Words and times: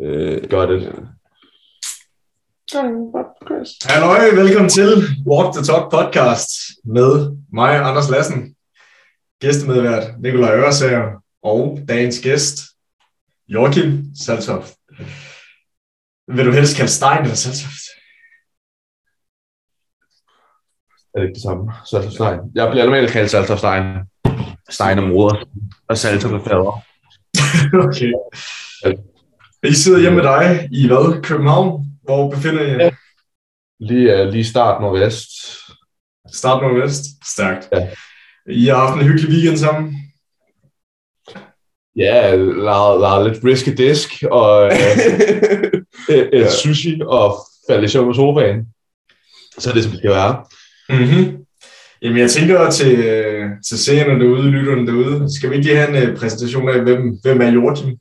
øh, 0.00 0.50
gør 0.50 0.66
det. 0.66 1.08
Hallo, 3.84 4.40
velkommen 4.42 4.70
til 4.70 4.90
Walk 5.26 5.54
the 5.54 5.64
Talk 5.64 5.90
podcast 5.90 6.50
med 6.84 7.36
mig, 7.52 7.76
Anders 7.76 8.10
Lassen, 8.10 8.56
gæstemedvært 9.40 10.20
Nikolaj 10.20 10.50
Øresager 10.56 11.22
og 11.42 11.80
dagens 11.88 12.20
gæst, 12.22 12.58
Joachim 13.48 14.04
Saltoft. 14.14 14.74
Vil 16.28 16.46
du 16.46 16.52
helst 16.52 16.76
kalde 16.76 16.90
Stein 16.90 17.22
eller 17.22 17.34
Saltoft? 17.34 17.84
Er 21.14 21.18
det 21.18 21.22
ikke 21.28 21.34
det 21.34 21.42
samme? 21.42 21.72
Saltoft 21.90 22.14
Stein. 22.14 22.40
Jeg 22.54 22.70
bliver 22.70 22.84
normalt 22.84 23.10
kaldt 23.10 23.30
Saltoft 23.30 23.58
Stein. 23.58 24.09
Stein 24.70 24.98
er 24.98 25.02
moder, 25.02 25.48
og 25.88 25.98
Saltoft 25.98 26.34
er 26.34 26.44
fader. 26.44 26.82
okay. 27.86 28.12
I 29.64 29.74
sidder 29.74 30.00
hjemme 30.00 30.16
med 30.16 30.24
dig 30.24 30.68
i 30.72 30.86
hvad? 30.86 31.22
København? 31.22 31.86
Hvor 32.02 32.30
befinder 32.30 32.62
I 32.62 32.70
jer? 32.70 32.84
Ja. 32.84 32.90
Lige, 33.80 34.22
uh, 34.22 34.28
lige 34.28 34.44
start 34.44 34.80
nordvest. 34.80 35.30
Start 36.32 36.62
nordvest? 36.62 37.04
Stærkt. 37.32 37.68
Ja. 37.72 37.88
I 38.50 38.66
har 38.66 38.76
haft 38.76 39.02
en 39.02 39.08
hyggelig 39.08 39.30
weekend 39.30 39.56
sammen? 39.56 39.96
Ja, 41.96 42.34
lavet, 42.36 43.00
lavet 43.00 43.32
lidt 43.32 43.44
risky 43.44 43.70
disk 43.76 44.24
og 44.30 44.66
uh, 44.66 44.72
et, 46.16 46.30
et 46.32 46.40
ja. 46.40 46.50
sushi 46.50 47.00
og 47.06 47.36
falde 47.70 47.84
i 47.84 47.88
søvn 47.88 48.06
på 48.06 48.12
sofaen. 48.12 48.66
Så 49.58 49.70
er 49.70 49.74
det, 49.74 49.82
som 49.82 49.92
det 49.92 50.00
skal 50.00 50.10
være. 50.10 50.44
Mm-hmm. 50.88 51.39
Jamen, 52.02 52.18
jeg 52.18 52.30
tænker 52.30 52.70
til, 52.70 52.96
til 53.68 53.78
seerne 53.78 54.20
derude, 54.20 54.50
lytterne 54.50 54.86
derude, 54.86 55.36
skal 55.36 55.50
vi 55.50 55.54
ikke 55.54 55.66
lige 55.66 55.78
have 55.78 56.02
en 56.02 56.08
øh, 56.08 56.16
præsentation 56.16 56.68
af, 56.68 56.80
hvem, 56.80 57.18
hvem 57.22 57.40
er 57.40 57.50
Joachim? 57.50 57.98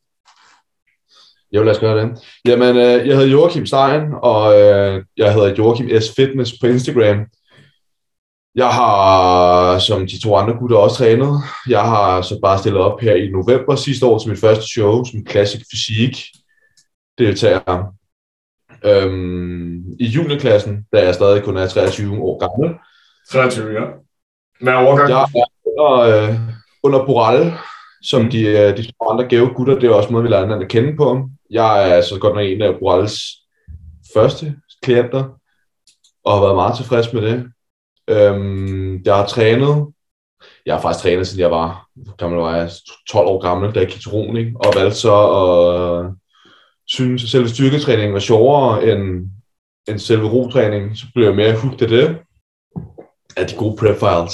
Jo, 1.51 1.63
lad 1.63 1.73
os 1.73 1.79
gøre 1.79 2.01
det. 2.01 2.19
Jamen, 2.45 2.77
øh, 2.77 3.07
jeg 3.07 3.17
hedder 3.17 3.31
Joachim 3.31 3.65
Stein, 3.65 4.01
og 4.23 4.61
øh, 4.61 5.03
jeg 5.17 5.33
hedder 5.33 5.55
Joachim 5.57 6.01
S. 6.01 6.15
Fitness 6.15 6.53
på 6.61 6.67
Instagram. 6.67 7.25
Jeg 8.55 8.69
har, 8.69 9.79
som 9.79 10.07
de 10.07 10.21
to 10.21 10.35
andre 10.35 10.53
gutter, 10.53 10.77
også 10.77 10.97
trænet. 10.97 11.41
Jeg 11.69 11.81
har 11.81 12.21
så 12.21 12.39
bare 12.41 12.59
stillet 12.59 12.81
op 12.81 13.01
her 13.01 13.15
i 13.15 13.27
november 13.27 13.75
sidste 13.75 14.05
år 14.05 14.19
til 14.19 14.29
mit 14.29 14.39
første 14.39 14.67
show, 14.67 15.03
som 15.03 15.27
Classic 15.29 15.61
Fysik 15.71 16.17
deltager. 17.17 17.93
Øhm, 18.85 19.83
I 19.99 20.05
juniorklassen, 20.05 20.85
da 20.93 21.05
jeg 21.05 21.15
stadig 21.15 21.43
kun 21.43 21.57
er 21.57 21.67
23 21.67 22.21
år 22.21 22.39
gammel. 22.39 22.79
23, 23.31 23.73
ja. 23.73 23.85
Hvad 24.61 24.73
er 24.73 24.77
overgang? 24.77 25.09
Jeg 25.09 25.21
er 25.21 25.45
under, 25.65 25.91
øh, 25.99 26.35
under 26.83 27.05
Boral, 27.05 27.53
som 28.03 28.21
mm. 28.21 28.29
de, 28.29 28.41
øh, 28.41 28.77
de 28.77 28.91
andre 29.11 29.27
gave 29.27 29.53
gutter, 29.53 29.79
det 29.79 29.89
er 29.89 29.93
også 29.93 30.11
måde, 30.11 30.23
vi 30.23 30.29
lærer 30.29 30.41
hinanden 30.41 30.63
at 30.63 30.71
kende 30.71 30.97
på. 30.97 31.29
Jeg 31.49 31.97
er 31.97 32.01
så 32.01 32.19
godt 32.19 32.35
nok 32.35 32.45
en 32.45 32.61
af 32.61 32.79
Borals 32.79 33.21
første 34.13 34.55
klienter, 34.83 35.23
og 36.25 36.33
har 36.33 36.41
været 36.41 36.55
meget 36.55 36.77
tilfreds 36.77 37.13
med 37.13 37.21
det. 37.21 37.51
Øhm, 38.07 39.01
jeg 39.05 39.15
har 39.15 39.25
trænet, 39.25 39.87
jeg 40.65 40.75
har 40.75 40.81
faktisk 40.81 41.03
trænet, 41.03 41.27
siden 41.27 41.41
jeg 41.41 41.51
var, 41.51 41.87
gammel 42.17 42.39
var 42.39 42.55
jeg 42.55 42.69
12 43.09 43.27
år 43.27 43.41
gammel, 43.41 43.75
da 43.75 43.79
jeg 43.79 43.87
gik 43.87 44.01
til 44.01 44.11
roning, 44.11 44.57
og 44.57 44.73
valgte 44.75 44.97
så 44.97 45.15
at 45.15 46.13
synes, 46.87 47.23
at 47.23 47.29
selve 47.29 47.49
styrketræningen 47.49 48.13
var 48.13 48.19
sjovere 48.19 48.83
end, 48.83 49.29
end 49.87 49.99
selve 49.99 50.29
rotræning, 50.29 50.97
så 50.97 51.05
blev 51.13 51.25
jeg 51.25 51.35
mere 51.35 51.55
hooked 51.55 51.81
af 51.81 51.87
det, 51.87 52.19
af 53.37 53.47
de 53.47 53.55
gode 53.55 53.77
prep 53.77 53.99
files. 53.99 54.33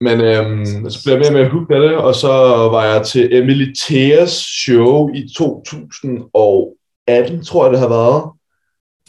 Men 0.00 0.20
øhm, 0.20 0.90
så 0.90 1.00
blev 1.04 1.14
jeg 1.14 1.32
mere 1.32 1.42
med 1.42 1.50
hooked 1.50 1.76
af 1.76 1.88
det, 1.88 1.96
og 1.96 2.14
så 2.14 2.28
var 2.72 2.84
jeg 2.84 3.06
til 3.06 3.36
Emily 3.36 3.74
Theas 3.80 4.30
show 4.30 5.14
i 5.14 5.28
2018, 5.36 7.44
tror 7.44 7.64
jeg 7.64 7.72
det 7.72 7.80
har 7.80 7.88
været. 7.88 8.30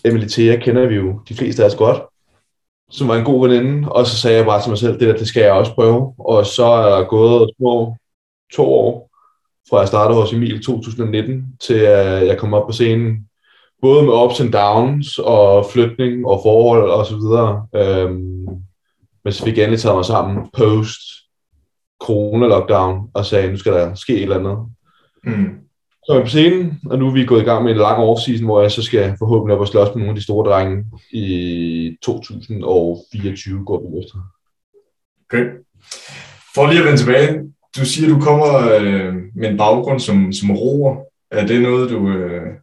Emily 0.05 0.27
Thea 0.27 0.59
kender 0.59 0.87
vi 0.87 0.95
jo 0.95 1.19
de 1.29 1.35
fleste 1.35 1.63
af 1.63 1.67
os 1.67 1.75
godt, 1.75 2.01
som 2.91 3.07
var 3.07 3.15
en 3.15 3.25
god 3.25 3.47
veninde, 3.47 3.91
og 3.91 4.07
så 4.07 4.17
sagde 4.17 4.37
jeg 4.37 4.45
bare 4.45 4.61
til 4.61 4.69
mig 4.69 4.77
selv, 4.77 4.99
det 4.99 5.07
der, 5.07 5.17
det 5.17 5.27
skal 5.27 5.43
jeg 5.43 5.51
også 5.51 5.73
prøve. 5.73 6.13
Og 6.17 6.45
så 6.45 6.65
er 6.65 6.89
der 6.89 7.07
gået 7.07 7.51
små 7.57 7.95
to 8.53 8.73
år, 8.73 9.09
fra 9.69 9.79
jeg 9.79 9.87
startede 9.87 10.21
hos 10.21 10.33
Emil 10.33 10.63
2019, 10.63 11.45
til 11.61 11.75
jeg 12.27 12.37
kom 12.37 12.53
op 12.53 12.67
på 12.67 12.71
scenen, 12.71 13.27
både 13.83 14.03
med 14.03 14.13
ups 14.13 14.39
and 14.39 14.51
downs, 14.51 15.17
og 15.17 15.65
flytning, 15.73 16.25
og 16.25 16.39
forhold, 16.43 16.89
og 16.91 17.05
så 17.05 17.15
videre. 17.15 17.67
Øhm, 17.75 18.45
men 19.23 19.33
så 19.33 19.43
fik 19.43 19.57
jeg 19.57 19.63
endelig 19.63 19.79
taget 19.79 19.95
mig 19.95 20.05
sammen 20.05 20.49
post 20.57 21.01
corona-lockdown 22.03 23.11
og 23.13 23.25
sagde, 23.25 23.51
nu 23.51 23.57
skal 23.57 23.73
der 23.73 23.95
ske 23.95 24.15
et 24.15 24.21
eller 24.21 24.39
andet. 24.39 24.57
Mm. 25.23 25.59
Så 26.05 26.11
er 26.11 26.15
jeg 26.15 26.23
på 26.23 26.29
scenen, 26.29 26.79
og 26.85 26.99
nu 26.99 27.07
er 27.07 27.11
vi 27.11 27.25
gået 27.25 27.41
i 27.41 27.45
gang 27.45 27.63
med 27.63 27.71
en 27.71 27.77
lang 27.77 27.97
off-season, 27.97 28.45
hvor 28.45 28.61
jeg 28.61 28.71
så 28.71 28.83
skal 28.83 29.15
forhåbentlig 29.19 29.55
op 29.55 29.61
og 29.61 29.67
slås 29.67 29.87
med 29.87 29.95
nogle 29.95 30.09
af 30.09 30.15
de 30.15 30.23
store 30.23 30.49
drenge 30.49 30.85
i 31.11 31.97
2024 32.01 33.65
går 33.65 33.79
vi 33.79 34.03
efter. 34.03 34.17
Okay. 35.25 35.45
For 36.55 36.67
lige 36.67 36.79
at 36.79 36.85
vende 36.85 36.97
tilbage, 36.97 37.53
du 37.77 37.85
siger, 37.85 38.09
du 38.09 38.19
kommer 38.19 38.47
øh, 38.81 39.15
med 39.35 39.49
en 39.49 39.57
baggrund 39.57 39.99
som, 39.99 40.33
som 40.33 40.51
roer. 40.51 40.95
Er 41.31 41.47
det 41.47 41.61
noget, 41.61 41.89
du 41.89 42.09
øh, 42.09 42.53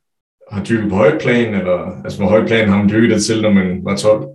har 0.51 0.65
dyrket 0.65 0.91
på 0.91 0.97
højt 0.97 1.21
plan, 1.21 1.55
eller 1.55 2.03
altså 2.05 2.19
på 2.19 2.25
højt 2.25 2.47
plan 2.47 2.69
har 2.69 2.77
man 2.77 2.89
dyrket 2.89 3.11
det 3.11 3.25
til, 3.25 3.43
når 3.43 3.51
man 3.51 3.85
var 3.85 3.97
12? 3.97 4.27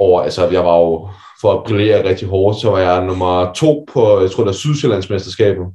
Og 0.00 0.24
altså, 0.24 0.48
jeg 0.48 0.64
var 0.64 0.78
jo 0.78 1.08
for 1.40 1.52
at 1.52 1.64
brillere 1.64 2.08
rigtig 2.08 2.28
hårdt, 2.28 2.60
så 2.60 2.70
var 2.70 2.78
jeg 2.78 3.04
nummer 3.04 3.52
to 3.52 3.86
på, 3.92 4.20
jeg 4.20 4.30
tror 4.30 4.44
det 4.44 4.50
er 4.50 4.56
Sydsjællandsmesterskabet. 4.56 5.66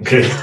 Okay. 0.00 0.24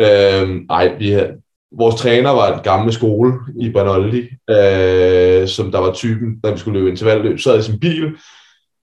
Øhm, 0.00 0.66
ej, 0.70 0.94
vi 0.98 1.10
havde, 1.10 1.32
vores 1.78 1.94
træner 1.94 2.30
var 2.30 2.52
en 2.56 2.62
gammel 2.62 2.92
skole 2.92 3.32
i 3.60 3.70
Banoldi, 3.70 4.28
øh, 4.50 5.48
som 5.48 5.72
der 5.72 5.78
var 5.78 5.92
typen, 5.92 6.40
når 6.42 6.50
vi 6.50 6.58
skulle 6.58 6.78
løbe 6.78 6.90
intervalløb, 6.90 7.38
sad 7.38 7.58
i 7.58 7.62
sin 7.62 7.80
bil, 7.80 8.16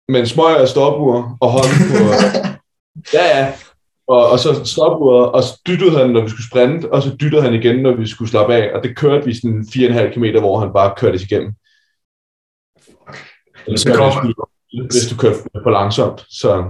med 0.10 0.20
en 0.20 0.28
smøg 0.28 0.58
af 0.58 0.68
stopur 0.68 1.38
og 1.42 1.52
hånden 1.52 1.88
på... 1.92 2.04
ja, 3.18 3.38
ja. 3.38 3.54
Og, 4.08 4.30
og 4.30 4.40
så 4.40 4.66
stopuret, 4.66 5.32
og 5.32 5.44
så 5.44 5.62
dyttede 5.68 5.98
han, 5.98 6.10
når 6.10 6.22
vi 6.22 6.30
skulle 6.30 6.48
sprinte, 6.50 6.94
og 6.94 7.02
så 7.02 7.16
dyttede 7.22 7.42
han 7.42 7.54
igen, 7.54 7.80
når 7.84 7.96
vi 7.96 8.08
skulle 8.08 8.32
slappe 8.32 8.56
af. 8.56 8.76
Og 8.76 8.84
det 8.84 8.98
kørte 8.98 9.26
vi 9.26 9.34
sådan 9.34 9.66
4,5 9.70 10.14
km, 10.14 10.40
hvor 10.40 10.60
han 10.60 10.74
bare 10.74 10.94
kørte 10.98 11.20
igennem. 11.22 11.52
Eller 13.66 13.80
så 13.80 13.94
kommer, 13.94 14.34
hvis 14.92 15.08
du 15.10 15.18
kører 15.18 15.34
for 15.64 15.70
langsomt. 15.70 16.26
Så, 16.30 16.64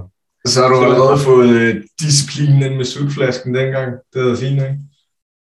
så 0.46 0.62
har 0.62 0.70
du 0.70 0.84
allerede 0.84 1.18
fået 1.18 1.50
øh, 1.50 1.76
disciplinen 2.00 2.78
med 2.78 2.86
sukflasken 2.86 3.56
dengang. 3.56 3.94
Det 4.14 4.32
er 4.32 4.36
fint, 4.36 4.62
ikke? 4.62 4.78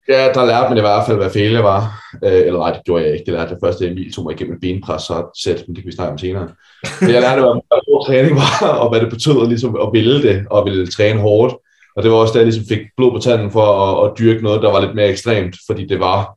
Ja, 0.08 0.32
der 0.34 0.46
lærte 0.46 0.68
man 0.68 0.78
i 0.78 0.80
hvert 0.80 1.06
fald, 1.06 1.16
hvad 1.16 1.30
fælde 1.30 1.62
var. 1.62 1.80
Øh, 2.24 2.32
eller 2.46 2.58
nej, 2.58 2.72
det 2.72 2.84
gjorde 2.84 3.04
jeg 3.04 3.12
ikke. 3.12 3.24
Det 3.24 3.34
lærte 3.34 3.54
det 3.54 3.58
første 3.64 3.88
Emil 3.88 4.12
tog 4.12 4.24
mig 4.24 4.34
igennem 4.34 4.54
et 4.54 4.60
benpres 4.60 5.02
så 5.02 5.40
sæt, 5.42 5.64
men 5.66 5.76
det 5.76 5.82
kan 5.82 5.90
vi 5.90 5.96
snakke 5.96 6.12
om 6.12 6.18
senere. 6.18 6.48
Men 7.00 7.10
jeg 7.10 7.20
lærte, 7.20 7.40
hvad 7.40 7.80
stor 7.86 8.04
træning 8.06 8.36
var, 8.36 8.68
og 8.68 8.88
hvad 8.90 9.00
det 9.00 9.10
betød 9.10 9.48
ligesom, 9.48 9.76
at 9.76 9.88
ville 9.92 10.22
det, 10.22 10.46
og 10.50 10.64
ville 10.64 10.86
træne 10.86 11.20
hårdt. 11.20 11.54
Og 11.96 12.02
det 12.02 12.10
var 12.10 12.16
også 12.16 12.32
der, 12.32 12.38
jeg 12.38 12.46
ligesom 12.46 12.66
fik 12.68 12.86
blod 12.96 13.10
på 13.12 13.18
tanden 13.18 13.50
for 13.50 13.66
at, 13.84 14.10
at 14.10 14.18
dyrke 14.18 14.42
noget, 14.42 14.62
der 14.62 14.72
var 14.72 14.80
lidt 14.80 14.94
mere 14.94 15.08
ekstremt, 15.08 15.56
fordi 15.68 15.86
det 15.86 16.00
var 16.00 16.36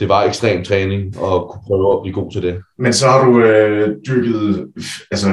det 0.00 0.08
var 0.08 0.22
ekstrem 0.22 0.64
træning 0.64 1.18
og 1.18 1.48
kunne 1.50 1.62
prøve 1.66 1.92
at 1.92 2.02
blive 2.02 2.14
god 2.14 2.32
til 2.32 2.42
det. 2.42 2.62
Men 2.78 2.92
så 2.92 3.06
har 3.06 3.24
du 3.24 3.40
øh, 3.40 3.96
dyrket, 4.08 4.66
altså 5.10 5.28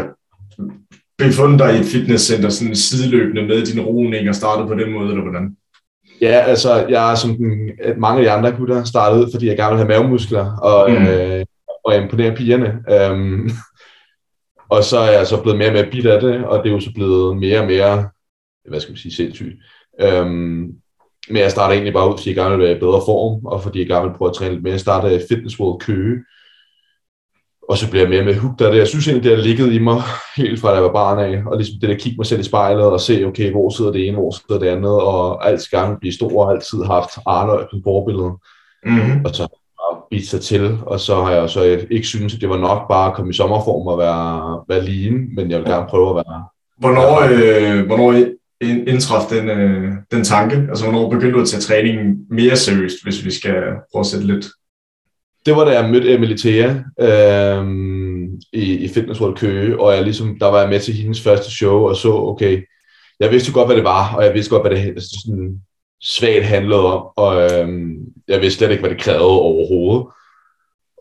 befundet 1.18 1.60
dig 1.60 1.76
i 1.76 1.80
et 1.80 1.86
fitnesscenter 1.86 2.50
sådan 2.50 2.76
sideløbende 2.76 3.48
med 3.48 3.66
din 3.66 3.82
roning 3.82 4.30
og 4.30 4.36
startet 4.36 4.68
på 4.68 4.74
den 4.74 4.92
måde, 4.92 5.10
eller 5.10 5.22
hvordan? 5.22 5.56
Ja, 6.22 6.40
altså 6.48 6.86
jeg 6.90 7.12
er 7.12 7.16
som 7.16 7.38
den, 7.38 7.72
mange 7.98 8.20
af 8.20 8.26
de 8.26 8.32
andre 8.32 8.52
gutter 8.58 8.84
startet, 8.84 9.30
fordi 9.34 9.48
jeg 9.48 9.58
gerne 9.58 9.70
vil 9.70 9.86
have 9.86 9.88
mavemuskler 9.88 10.58
og, 10.58 10.92
mm. 10.92 11.08
øh, 11.08 11.46
og 11.86 11.98
imponere 11.98 12.36
pigerne. 12.36 12.80
Um, 13.12 13.50
og 14.76 14.84
så 14.84 14.98
er 14.98 15.12
jeg 15.12 15.28
så 15.28 15.42
blevet 15.42 15.58
mere 15.58 15.70
og 15.70 15.74
mere 15.74 15.92
bit 15.92 16.06
af 16.06 16.22
det, 16.22 16.46
og 16.46 16.64
det 16.64 16.70
er 16.70 16.74
jo 16.74 16.80
så 16.80 16.92
blevet 16.96 17.38
mere 17.38 17.60
og 17.60 17.68
mere, 17.68 18.10
hvad 18.70 18.80
skal 18.80 18.92
man 18.92 18.98
sige, 18.98 19.16
sindssygt. 19.16 19.56
Um, 20.04 20.76
men 21.30 21.38
jeg 21.38 21.52
starter 21.52 21.74
egentlig 21.74 21.94
bare 21.94 22.10
ud, 22.10 22.18
fordi 22.18 22.30
jeg 22.30 22.36
gerne 22.36 22.58
vil 22.58 22.66
være 22.66 22.76
i 22.76 22.80
bedre 22.80 23.02
form, 23.06 23.46
og 23.46 23.64
fordi 23.64 23.80
jeg 23.80 23.88
gerne 23.88 24.10
vil 24.10 24.18
prøve 24.18 24.30
at 24.30 24.36
træne 24.36 24.54
lidt 24.54 24.64
mere. 24.64 24.72
Jeg 24.72 24.80
startede 24.80 25.16
i 25.16 25.26
Fitness 25.30 25.60
World 25.60 25.80
Køge, 25.80 26.24
og 27.70 27.78
så 27.78 27.90
bliver 27.90 28.04
jeg 28.04 28.10
mere 28.10 28.24
med 28.24 28.36
af 28.66 28.72
det. 28.72 28.80
Jeg 28.80 28.88
synes 28.88 29.08
egentlig, 29.08 29.24
det 29.30 29.38
har 29.38 29.44
ligget 29.44 29.74
i 29.74 29.80
mig 29.80 30.02
helt 30.38 30.60
fra 30.60 30.70
da 30.70 30.74
jeg 30.74 30.84
var 30.84 30.92
barn 30.92 31.20
af, 31.20 31.44
og 31.46 31.58
ligesom 31.58 31.80
det 31.82 31.90
der 31.90 31.96
kigge 31.96 32.18
mig 32.18 32.26
selv 32.26 32.40
i 32.40 32.44
spejlet 32.44 32.86
og 32.86 33.00
se, 33.00 33.26
okay, 33.26 33.52
hvor 33.52 33.70
sidder 33.70 33.92
det 33.92 34.08
ene, 34.08 34.18
hvor 34.18 34.32
sidder 34.32 34.62
det 34.62 34.68
andet, 34.68 35.02
og 35.02 35.50
alt 35.50 35.62
skal 35.62 35.80
gerne 35.80 35.98
blive 36.00 36.14
stor, 36.14 36.46
og 36.46 36.52
altid 36.52 36.84
haft 36.84 37.10
Arne 37.26 37.68
som 37.72 37.84
forbillede. 37.84 38.32
Mm-hmm. 38.86 39.26
Og 39.26 39.36
så 39.36 39.42
har 39.42 40.08
jeg 40.12 40.22
sig 40.22 40.42
til, 40.42 40.78
og 40.86 41.00
så 41.00 41.16
har 41.24 41.32
jeg 41.32 41.50
så 41.50 41.86
ikke 41.92 42.08
synes, 42.08 42.36
at 42.36 42.42
det 42.42 42.50
var 42.50 42.58
nok 42.58 42.88
bare 42.88 43.10
at 43.10 43.16
komme 43.16 43.30
i 43.30 43.34
sommerform 43.34 43.88
og 43.88 43.98
være, 43.98 44.64
være 44.70 44.86
lean, 44.86 45.36
men 45.36 45.52
jeg 45.52 45.60
vil 45.60 45.68
gerne 45.68 45.88
prøve 45.90 46.10
at 46.10 46.16
være... 46.16 46.44
Hvornår, 46.78 47.20
øh, 47.22 47.86
hvornår 47.86 48.33
indtraf 48.70 49.30
den, 49.30 49.50
øh, 49.50 49.92
den 50.12 50.24
tanke? 50.24 50.56
Altså, 50.70 50.84
hvornår 50.84 51.10
begyndte 51.10 51.36
du 51.36 51.42
at 51.42 51.48
tage 51.48 51.62
træningen 51.62 52.18
mere 52.30 52.56
seriøst, 52.56 53.04
hvis 53.04 53.26
vi 53.26 53.32
skal 53.32 53.54
prøve 53.92 54.00
at 54.00 54.06
sætte 54.06 54.28
lidt? 54.28 54.46
Det 55.46 55.56
var 55.56 55.66
da 55.66 55.72
jeg 55.72 55.90
mødte 55.90 56.14
Emily 56.14 56.38
Thea 56.38 56.70
øh, 57.00 57.68
i, 58.54 58.78
i 58.78 58.88
Fitness 58.88 59.22
World 59.22 59.38
Køge, 59.38 59.80
og 59.80 59.96
jeg 59.96 60.04
ligesom, 60.04 60.40
der 60.40 60.48
var 60.48 60.60
jeg 60.60 60.70
med 60.70 60.80
til 60.80 60.94
hendes 60.94 61.22
første 61.22 61.52
show 61.52 61.88
og 61.88 61.96
så, 61.96 62.14
okay, 62.14 62.64
jeg 63.20 63.32
vidste 63.32 63.52
godt, 63.52 63.68
hvad 63.68 63.76
det 63.76 63.84
var, 63.84 64.16
og 64.16 64.26
jeg 64.26 64.34
vidste 64.34 64.50
godt, 64.50 64.68
hvad 64.68 64.78
det 64.78 65.04
sådan 65.04 65.62
svagt 66.02 66.44
handlede 66.44 66.86
om, 66.94 67.08
og 67.16 67.44
øh, 67.44 67.70
jeg 68.28 68.42
vidste 68.42 68.58
slet 68.58 68.72
ikke, 68.72 68.82
hvad 68.82 68.90
det 68.90 69.02
krævede 69.02 69.30
overhovedet 69.30 70.08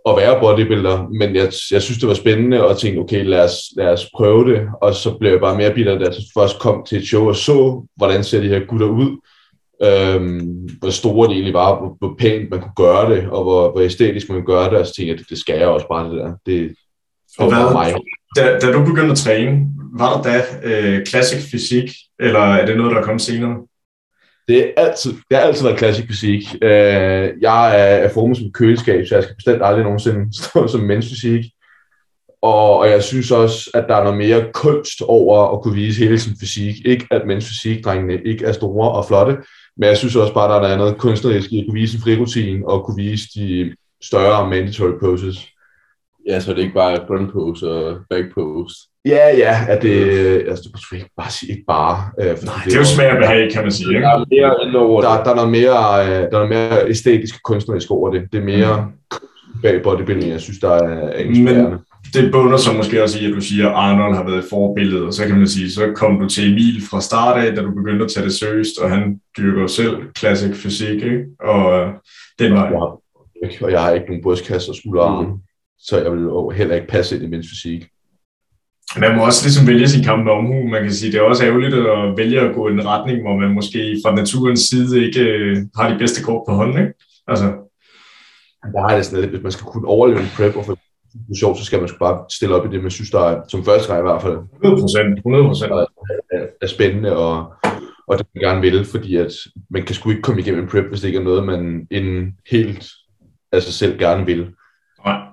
at 0.08 0.16
være 0.16 0.40
bodybuilder, 0.40 1.08
men 1.08 1.36
jeg, 1.36 1.52
jeg 1.70 1.82
synes, 1.82 1.98
det 1.98 2.08
var 2.08 2.14
spændende, 2.14 2.66
og 2.66 2.78
tænkte, 2.78 3.00
okay, 3.00 3.24
lad 3.24 3.44
os, 3.44 3.56
lad 3.76 3.88
os 3.88 4.10
prøve 4.16 4.52
det, 4.52 4.68
og 4.82 4.94
så 4.94 5.16
blev 5.18 5.30
jeg 5.30 5.40
bare 5.40 5.56
mere 5.56 5.74
bitter, 5.74 5.98
da 5.98 6.04
jeg 6.04 6.14
først 6.38 6.58
kom 6.58 6.84
til 6.86 6.98
et 6.98 7.06
show 7.06 7.28
og 7.28 7.36
så, 7.36 7.86
hvordan 7.96 8.24
ser 8.24 8.40
de 8.40 8.48
her 8.48 8.66
gutter 8.66 8.86
ud, 8.86 9.18
øhm, 9.82 10.68
hvor 10.78 10.90
store 10.90 11.28
det 11.28 11.34
egentlig 11.34 11.54
var, 11.54 11.78
hvor, 11.78 11.96
hvor 11.98 12.14
pænt 12.18 12.50
man 12.50 12.60
kunne 12.60 12.76
gøre 12.76 13.14
det, 13.14 13.28
og 13.28 13.42
hvor, 13.42 13.72
hvor 13.72 13.80
æstetisk 13.80 14.28
man 14.28 14.38
kunne 14.38 14.56
gøre 14.56 14.70
det, 14.70 14.78
og 14.78 14.86
så 14.86 14.94
tænkte 14.94 15.10
jeg, 15.10 15.18
det, 15.18 15.28
det 15.30 15.38
skal 15.38 15.58
jeg 15.58 15.68
også 15.68 15.88
bare 15.88 16.10
det 16.10 16.18
der. 16.18 16.32
Det, 16.46 16.74
og 17.38 17.48
hvad, 17.48 17.72
mig. 17.72 17.94
Da, 18.36 18.58
da 18.58 18.72
du 18.72 18.84
begyndte 18.84 19.10
at 19.10 19.18
træne, 19.18 19.66
var 19.98 20.22
der 20.22 20.22
da 20.22 20.42
øh, 20.62 21.06
classic 21.06 21.50
fysik, 21.50 21.90
eller 22.20 22.40
er 22.40 22.66
det 22.66 22.76
noget, 22.76 22.92
der 22.92 22.98
er 22.98 23.04
kommet 23.04 23.22
senere? 23.22 23.56
Det, 24.52 24.64
er 24.64 24.72
altid, 24.76 25.12
det 25.12 25.36
har 25.36 25.40
altid 25.40 25.64
været 25.64 25.78
klassisk 25.78 26.08
fysik. 26.08 26.54
Øh, 26.62 27.30
jeg 27.40 27.80
er, 27.80 27.96
er 28.04 28.08
formet 28.08 28.36
som 28.36 28.52
køleskab, 28.52 29.06
så 29.06 29.14
jeg 29.14 29.24
skal 29.24 29.36
bestemt 29.36 29.62
aldrig 29.62 29.84
nogensinde 29.84 30.26
stå 30.42 30.68
som 30.68 30.80
mensfysik. 30.80 31.44
Og, 32.42 32.78
og 32.78 32.90
jeg 32.90 33.02
synes 33.02 33.30
også, 33.30 33.70
at 33.74 33.84
der 33.88 33.96
er 33.96 34.04
noget 34.04 34.18
mere 34.18 34.50
kunst 34.54 35.02
over 35.02 35.56
at 35.56 35.62
kunne 35.62 35.74
vise 35.74 36.04
hele 36.04 36.18
sin 36.18 36.36
fysik. 36.40 36.74
Ikke 36.86 37.06
at 37.10 37.26
mensfysik-drengene 37.26 38.22
ikke 38.24 38.44
er 38.44 38.52
store 38.52 38.92
og 38.92 39.04
flotte, 39.06 39.36
men 39.76 39.88
jeg 39.88 39.96
synes 39.96 40.16
også 40.16 40.34
bare, 40.34 40.56
at 40.56 40.62
der 40.62 40.68
er 40.68 40.78
noget 40.78 40.98
kunstnerisk 40.98 41.52
i 41.52 41.60
at 41.60 41.66
kunne 41.68 41.80
vise 41.80 41.96
en 41.96 42.02
frirutin 42.02 42.62
og 42.64 42.84
kunne 42.84 42.96
vise 42.96 43.28
de 43.34 43.74
større 44.02 44.50
mandatory 44.50 44.98
poses. 45.00 45.51
Ja, 46.28 46.40
så 46.40 46.50
det 46.50 46.58
er 46.58 46.62
ikke 46.62 46.74
bare 46.74 46.98
front 47.06 47.32
pose 47.32 47.70
og 47.70 47.96
back 48.10 48.34
pose. 48.34 48.74
Ja, 49.04 49.36
ja, 49.36 49.56
at 49.68 49.82
det, 49.82 49.94
altså, 50.48 50.64
du 50.64 50.78
kan 50.88 50.98
ikke 50.98 51.10
bare 51.16 51.30
sige 51.30 51.52
ikke 51.52 51.64
bare. 51.68 52.10
Øh, 52.20 52.26
Nej, 52.26 52.54
det 52.64 52.74
er 52.74 52.78
jo 52.78 52.84
smag 52.84 53.10
og 53.10 53.18
behag, 53.18 53.52
kan 53.52 53.62
man 53.62 53.72
sige. 53.72 53.88
Ikke? 53.88 54.00
Der, 54.00 54.08
er 54.08 54.24
mere 54.30 55.02
der, 55.02 55.22
der, 55.24 55.30
er 55.30 55.34
noget 55.34 55.50
mere, 55.50 56.06
øh, 56.06 56.22
der 56.30 56.38
er 56.38 56.46
noget 56.46 56.48
mere 56.48 56.88
æstetisk 56.88 57.34
og 57.34 57.40
kunstnerisk 57.44 57.90
over 57.90 58.10
det. 58.10 58.22
Det 58.32 58.38
er 58.38 58.44
mere 58.44 58.86
mm. 59.12 59.60
bag 59.62 59.82
bodybuilding, 59.82 60.32
jeg 60.32 60.40
synes, 60.40 60.58
der 60.58 60.70
er 60.70 61.18
inspirerende. 61.18 61.70
Men 61.70 61.78
det 62.14 62.32
bunder 62.32 62.56
så 62.56 62.72
måske 62.72 63.02
også 63.02 63.18
i, 63.20 63.26
at 63.26 63.32
du 63.32 63.40
siger, 63.40 63.68
at 63.68 63.74
Arnold 63.74 64.14
har 64.14 64.24
været 64.24 64.44
forbillede, 64.50 65.06
og 65.06 65.12
så 65.12 65.26
kan 65.26 65.38
man 65.38 65.48
sige, 65.48 65.70
så 65.70 65.92
kom 65.96 66.20
du 66.20 66.28
til 66.28 66.52
Emil 66.52 66.82
fra 66.90 67.00
start 67.00 67.44
af, 67.44 67.56
da 67.56 67.62
du 67.62 67.70
begyndte 67.74 68.04
at 68.04 68.10
tage 68.10 68.24
det 68.24 68.34
seriøst, 68.34 68.78
og 68.78 68.90
han 68.90 69.20
dyrker 69.38 69.66
selv 69.66 69.96
classic 70.18 70.54
fysik, 70.54 71.02
ikke? 71.02 71.24
og 71.40 71.80
øh, 71.80 71.88
den 72.38 72.52
var... 72.52 72.98
Og 73.60 73.70
jeg 73.70 73.82
har 73.82 73.90
ikke 73.90 74.06
nogen 74.06 74.22
brystkasse 74.22 74.70
og 74.70 74.76
skulderarme, 74.76 75.28
mm. 75.28 75.34
Så 75.86 76.02
jeg 76.02 76.12
vil 76.12 76.56
heller 76.56 76.74
ikke 76.74 76.88
passe 76.88 77.14
ind 77.14 77.24
i 77.24 77.28
min 77.28 77.42
fysik. 77.42 77.88
Man 78.96 79.16
må 79.16 79.24
også 79.24 79.44
ligesom 79.44 79.66
vælge 79.66 79.88
sin 79.88 80.04
kamp 80.04 80.24
med 80.24 80.32
omhu. 80.32 80.68
Man 80.68 80.82
kan 80.82 80.92
sige, 80.92 81.12
det 81.12 81.18
er 81.18 81.22
også 81.22 81.44
ærgerligt 81.44 81.74
at 81.74 82.16
vælge 82.16 82.40
at 82.40 82.54
gå 82.54 82.68
i 82.68 82.72
en 82.72 82.86
retning, 82.86 83.22
hvor 83.22 83.36
man 83.36 83.54
måske 83.54 83.96
fra 84.04 84.14
naturens 84.14 84.60
side 84.60 85.06
ikke 85.06 85.20
øh, 85.20 85.56
har 85.76 85.92
de 85.92 85.98
bedste 85.98 86.24
kort 86.24 86.42
på 86.48 86.54
hånden. 86.54 86.78
Ikke? 86.78 86.94
Altså. 87.28 87.46
Der 88.74 88.82
er 88.88 88.96
det 88.96 89.06
sådan 89.06 89.20
lidt, 89.20 89.30
hvis 89.32 89.42
man 89.42 89.52
skal 89.52 89.64
kunne 89.64 89.88
overleve 89.88 90.20
en 90.20 90.32
prep 90.36 90.56
og 90.56 90.64
få 90.64 90.76
sjov, 91.38 91.56
så 91.56 91.64
skal 91.64 91.78
man 91.78 91.88
sgu 91.88 91.98
bare 91.98 92.24
stille 92.30 92.54
op 92.54 92.66
i 92.66 92.70
det, 92.70 92.82
man 92.82 92.90
synes, 92.90 93.10
der 93.10 93.20
er, 93.20 93.42
som 93.48 93.64
første 93.64 93.88
gang 93.88 94.00
i 94.00 94.08
hvert 94.08 94.22
fald. 94.22 94.38
100 94.64 94.82
procent, 94.82 95.18
100 95.18 95.44
procent. 95.44 95.72
Er, 95.72 95.86
er, 96.62 96.66
spændende, 96.66 97.16
og, 97.16 97.54
og 98.06 98.18
det 98.18 98.26
man 98.34 98.42
gerne 98.42 98.60
vil, 98.60 98.84
fordi 98.84 99.16
at 99.16 99.32
man 99.70 99.82
kan 99.82 99.94
sgu 99.94 100.10
ikke 100.10 100.22
komme 100.22 100.40
igennem 100.40 100.62
en 100.62 100.68
prep, 100.68 100.84
hvis 100.84 101.00
det 101.00 101.08
ikke 101.08 101.18
er 101.18 101.22
noget, 101.22 101.44
man 101.44 101.86
inden 101.90 102.32
helt 102.50 102.90
af 103.52 103.62
sig 103.62 103.74
selv 103.74 103.98
gerne 103.98 104.26
vil. 104.26 104.50
Nej. 105.04 105.31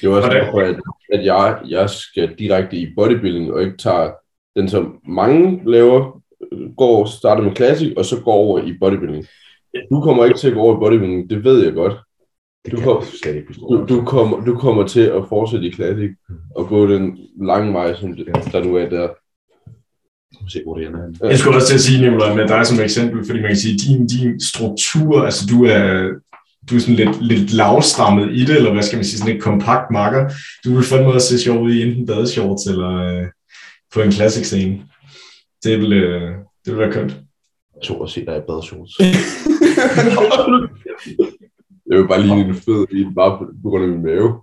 Det 0.00 0.06
er 0.06 0.10
også 0.10 0.30
derfor, 0.30 0.60
at, 0.60 0.76
at 1.12 1.24
jeg, 1.24 1.58
jeg 1.68 1.90
skal 1.90 2.34
direkte 2.38 2.76
i 2.76 2.94
bodybuilding, 2.96 3.52
og 3.52 3.62
ikke 3.62 3.76
tager 3.76 4.10
den, 4.56 4.68
som 4.68 4.98
mange 5.08 5.62
laver, 5.70 6.22
går 6.76 7.04
starter 7.04 7.42
med 7.42 7.56
classic, 7.56 7.94
og 7.96 8.04
så 8.04 8.20
går 8.20 8.32
over 8.32 8.60
i 8.60 8.78
bodybuilding. 8.80 9.26
Du 9.90 10.00
kommer 10.00 10.24
ikke 10.24 10.38
til 10.38 10.48
at 10.48 10.54
gå 10.54 10.60
over 10.60 10.76
i 10.76 10.78
bodybuilding, 10.78 11.30
det 11.30 11.44
ved 11.44 11.64
jeg 11.64 11.72
godt. 11.72 11.94
Du, 12.72 12.80
kom, 12.80 13.02
du, 13.60 13.86
du, 13.88 14.04
kommer, 14.04 14.44
du 14.44 14.58
kommer 14.58 14.86
til 14.86 15.00
at 15.00 15.22
fortsætte 15.28 15.66
i 15.66 15.72
Classic 15.72 16.10
og 16.56 16.66
gå 16.68 16.86
den 16.86 17.18
lange 17.42 17.72
vej, 17.72 17.94
som 17.94 18.16
det, 18.16 18.26
der 18.26 18.64
nu 18.64 18.76
er 18.76 18.88
der. 18.88 19.08
Se, 20.48 20.62
hvor 20.64 20.76
det 20.76 20.86
er. 20.86 21.28
Jeg 21.28 21.38
skulle 21.38 21.56
også 21.56 21.68
til 21.68 21.74
at 21.74 21.80
sige, 21.80 22.00
Nicolaj, 22.00 22.34
med 22.34 22.48
dig 22.48 22.66
som 22.66 22.84
eksempel, 22.84 23.26
fordi 23.26 23.40
man 23.40 23.48
kan 23.48 23.56
sige, 23.56 23.78
din, 23.78 24.06
din 24.06 24.40
struktur, 24.40 25.22
altså 25.22 25.46
du 25.52 25.64
er, 25.64 26.10
du 26.70 26.74
er 26.74 26.80
sådan 26.80 26.94
lidt, 26.94 27.22
lidt 27.22 27.52
lavstrammet 27.52 28.32
i 28.32 28.44
det, 28.44 28.56
eller 28.56 28.72
hvad 28.72 28.82
skal 28.82 28.96
man 28.96 29.04
sige, 29.04 29.18
sådan 29.18 29.36
et 29.36 29.42
kompakt 29.42 29.90
makker. 29.90 30.30
Du 30.64 30.74
vil 30.74 30.84
fandme 30.84 31.12
også 31.12 31.28
se 31.28 31.44
sjov 31.44 31.62
ud 31.62 31.72
i 31.72 31.82
enten 31.82 32.06
badeshorts 32.06 32.66
eller 32.66 32.90
øh, 32.90 33.26
på 33.94 34.00
en 34.00 34.12
classic 34.12 34.46
scene. 34.46 34.82
Det 35.64 35.78
vil, 35.80 35.92
øh, 35.92 36.30
det 36.64 36.72
vil 36.72 36.78
være 36.78 36.92
kønt. 36.92 37.12
Jeg 37.74 37.82
tror 37.84 38.04
at 38.04 38.10
se 38.10 38.26
dig 38.26 38.36
i 38.36 38.40
badeshorts. 38.48 38.92
Jeg 41.90 41.98
vil 41.98 42.08
bare 42.08 42.22
lige 42.22 42.44
en 42.44 42.54
fed 42.54 42.86
i 42.90 43.04
bare 43.14 43.38
på 43.62 43.68
grund 43.70 43.84
af 43.84 43.90
min 43.90 44.02
mave. 44.02 44.28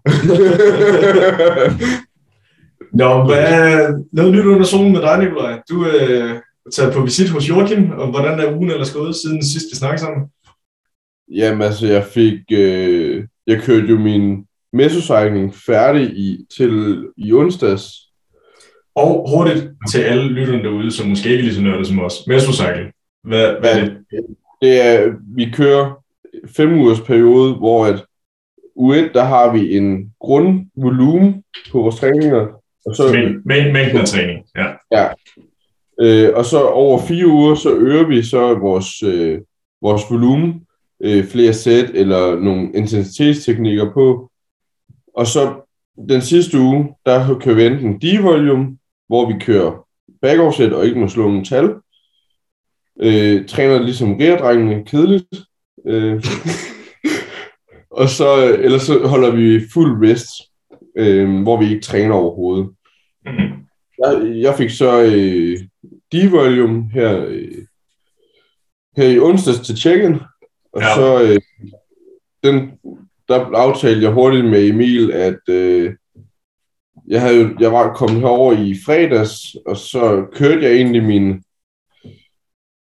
Nå, 3.02 3.26
hvad, 3.26 3.88
noget 4.12 4.34
nyt 4.34 4.46
under 4.46 4.66
solen 4.66 4.92
med 4.92 5.02
dig, 5.02 5.20
Nikolaj. 5.20 5.62
Du 5.70 5.86
øh, 5.86 6.32
er 6.66 6.70
taget 6.76 6.94
på 6.94 7.02
visit 7.02 7.30
hos 7.30 7.50
Joachim, 7.50 7.92
og 7.92 8.08
hvordan 8.10 8.40
er 8.40 8.56
ugen 8.56 8.70
ellers 8.70 8.94
gået 8.94 9.16
siden 9.16 9.46
sidst 9.46 9.66
vi 9.72 9.76
snakkede 9.76 10.02
sammen? 10.02 10.22
Jamen 11.34 11.62
altså, 11.62 11.88
jeg 11.88 12.04
fik, 12.04 12.40
øh, 12.52 13.24
jeg 13.48 13.62
kørte 13.62 13.88
jo 13.88 13.98
min 13.98 14.46
mesocycling 14.74 15.56
færdig 15.56 16.04
i, 16.04 16.46
til 16.58 17.04
i 17.18 17.34
onsdags. 17.34 17.84
Og 18.96 19.30
hurtigt 19.30 19.70
til 19.92 20.02
alle 20.02 20.28
lytterne 20.28 20.64
derude, 20.64 20.92
som 20.92 21.08
måske 21.08 21.30
ikke 21.30 21.40
er 21.40 21.44
lige 21.44 21.56
så 21.56 21.62
nørdet 21.62 21.88
som 21.88 22.00
os. 22.00 22.28
Mesocycling, 22.28 22.92
hvad, 23.24 23.60
hvad 23.60 23.78
er 23.78 23.86
det? 23.86 23.98
Det 24.62 24.82
er, 24.82 25.14
vi 25.36 25.50
kører 25.54 26.04
fem 26.48 26.80
ugers 26.80 27.02
periode, 27.02 27.54
hvor 27.54 27.86
at 27.86 28.06
u 28.76 28.94
1, 28.94 29.12
der 29.14 29.24
har 29.24 29.54
vi 29.54 29.78
en 29.78 30.14
grundvolumen 30.20 31.44
på 31.72 31.82
vores 31.82 31.96
træninger. 31.96 32.48
Og 32.86 32.96
så, 32.96 33.04
Men, 33.14 33.42
mængden 33.74 33.98
af 33.98 34.08
træning, 34.08 34.46
ja. 34.56 34.68
ja. 34.92 35.10
Øh, 36.02 36.30
og 36.36 36.46
så 36.46 36.62
over 36.62 37.02
fire 37.02 37.28
uger, 37.28 37.56
så 37.56 37.76
øger 37.76 38.08
vi 38.08 38.24
så 38.24 38.54
vores, 38.54 39.04
øh, 39.04 39.42
vores 39.82 40.02
volumen, 40.10 40.66
øh, 41.04 41.26
flere 41.26 41.54
sæt 41.54 41.90
eller 41.94 42.40
nogle 42.40 42.72
intensitetsteknikker 42.76 43.94
på. 43.94 44.32
Og 45.16 45.28
så 45.28 45.54
den 46.10 46.22
sidste 46.22 46.60
uge, 46.60 46.96
der 47.06 47.40
kører 47.40 47.56
vi 47.56 47.66
enten 47.66 48.00
D-volume, 48.00 48.78
hvor 49.08 49.34
vi 49.34 49.40
kører 49.40 49.88
bagoversæt 50.22 50.74
og 50.74 50.86
ikke 50.86 51.00
må 51.00 51.08
slå 51.08 51.24
nogle 51.24 51.46
tal. 51.46 51.74
Øh, 53.00 53.48
træner 53.48 53.82
ligesom 53.82 54.18
reardrengene 54.20 54.86
kedeligt, 54.86 55.26
Øh, 55.88 56.24
og 58.02 58.10
så, 58.10 58.58
ellers 58.60 58.82
så 58.82 59.08
holder 59.08 59.32
vi 59.32 59.62
fuld 59.74 60.10
rest, 60.10 60.28
øh, 60.98 61.42
hvor 61.42 61.58
vi 61.58 61.70
ikke 61.70 61.82
træner 61.82 62.16
overhovedet. 62.16 62.70
Mm. 63.26 63.54
Jeg, 64.00 64.42
jeg 64.42 64.56
fik 64.58 64.70
så 64.70 65.02
øh, 65.02 65.60
D-volume 66.14 66.90
her, 66.94 67.26
øh, 67.28 67.66
her 68.98 69.08
i 69.08 69.20
onsdags 69.20 69.60
til 69.60 69.78
check-in, 69.78 70.20
og 70.74 70.82
ja. 70.82 70.96
så 70.96 71.24
øh, 71.24 71.42
den, 72.44 72.72
der 73.28 73.56
aftalte 73.56 74.02
jeg 74.02 74.12
hurtigt 74.12 74.46
med 74.46 74.68
Emil, 74.68 75.12
at 75.12 75.40
øh, 75.50 75.94
jeg, 77.08 77.22
havde, 77.22 77.56
jeg 77.60 77.72
var 77.72 77.94
kommet 77.94 78.22
herover 78.22 78.54
i 78.54 78.76
fredags, 78.86 79.56
og 79.66 79.78
så 79.78 80.26
kørte 80.34 80.64
jeg 80.64 80.72
egentlig 80.72 81.04
min, 81.04 81.44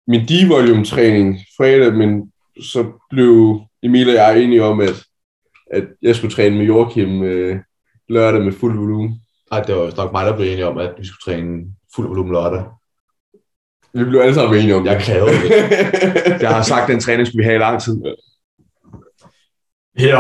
min 0.08 0.26
D-volume 0.26 0.86
træning 0.86 1.40
fredag, 1.58 1.94
men 1.94 2.32
så 2.62 2.92
blev 3.10 3.62
Emil 3.84 4.10
og 4.10 4.16
jeg 4.16 4.44
enige 4.44 4.64
om, 4.64 4.80
at, 4.80 5.04
at 5.72 5.84
jeg 6.02 6.16
skulle 6.16 6.34
træne 6.34 6.58
med 6.58 6.66
Joachim 6.66 7.24
øh, 7.24 7.60
lørdag 8.10 8.42
med 8.42 8.52
fuld 8.52 8.78
volumen. 8.78 9.22
Nej, 9.52 9.62
det 9.62 9.76
var 9.76 9.94
nok 9.98 10.12
mig, 10.12 10.26
der 10.26 10.36
blev 10.36 10.48
enige 10.48 10.68
om, 10.68 10.78
at 10.78 10.94
vi 10.98 11.06
skulle 11.06 11.36
træne 11.36 11.66
fuld 11.96 12.08
volumen 12.08 12.32
lørdag. 12.32 12.64
Vi 13.94 14.04
blev 14.04 14.20
alle 14.20 14.34
sammen 14.34 14.60
enige 14.60 14.76
om 14.76 14.84
det. 14.84 14.92
Jeg 14.92 15.02
krævede 15.02 15.32
det. 15.32 16.42
jeg 16.42 16.50
har 16.50 16.62
sagt, 16.62 16.84
at 16.84 16.90
den 16.90 17.00
træning 17.00 17.28
skulle 17.28 17.44
vi 17.44 17.46
have 17.46 17.56
i 17.56 17.60
lang 17.60 17.82
tid. 17.82 18.02
Her 19.98 20.16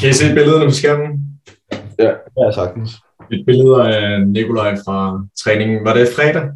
kan 0.00 0.10
I 0.10 0.12
se 0.12 0.34
billederne 0.34 0.64
på 0.64 0.70
skærmen? 0.70 1.40
Ja, 1.98 2.10
ja 2.38 2.52
sagtens. 2.54 2.90
Et 3.32 3.46
billede 3.46 3.94
af 3.94 4.26
Nikolaj 4.26 4.76
fra 4.84 5.26
træningen. 5.44 5.84
Var 5.84 5.94
det 5.94 6.08
fredag? 6.16 6.50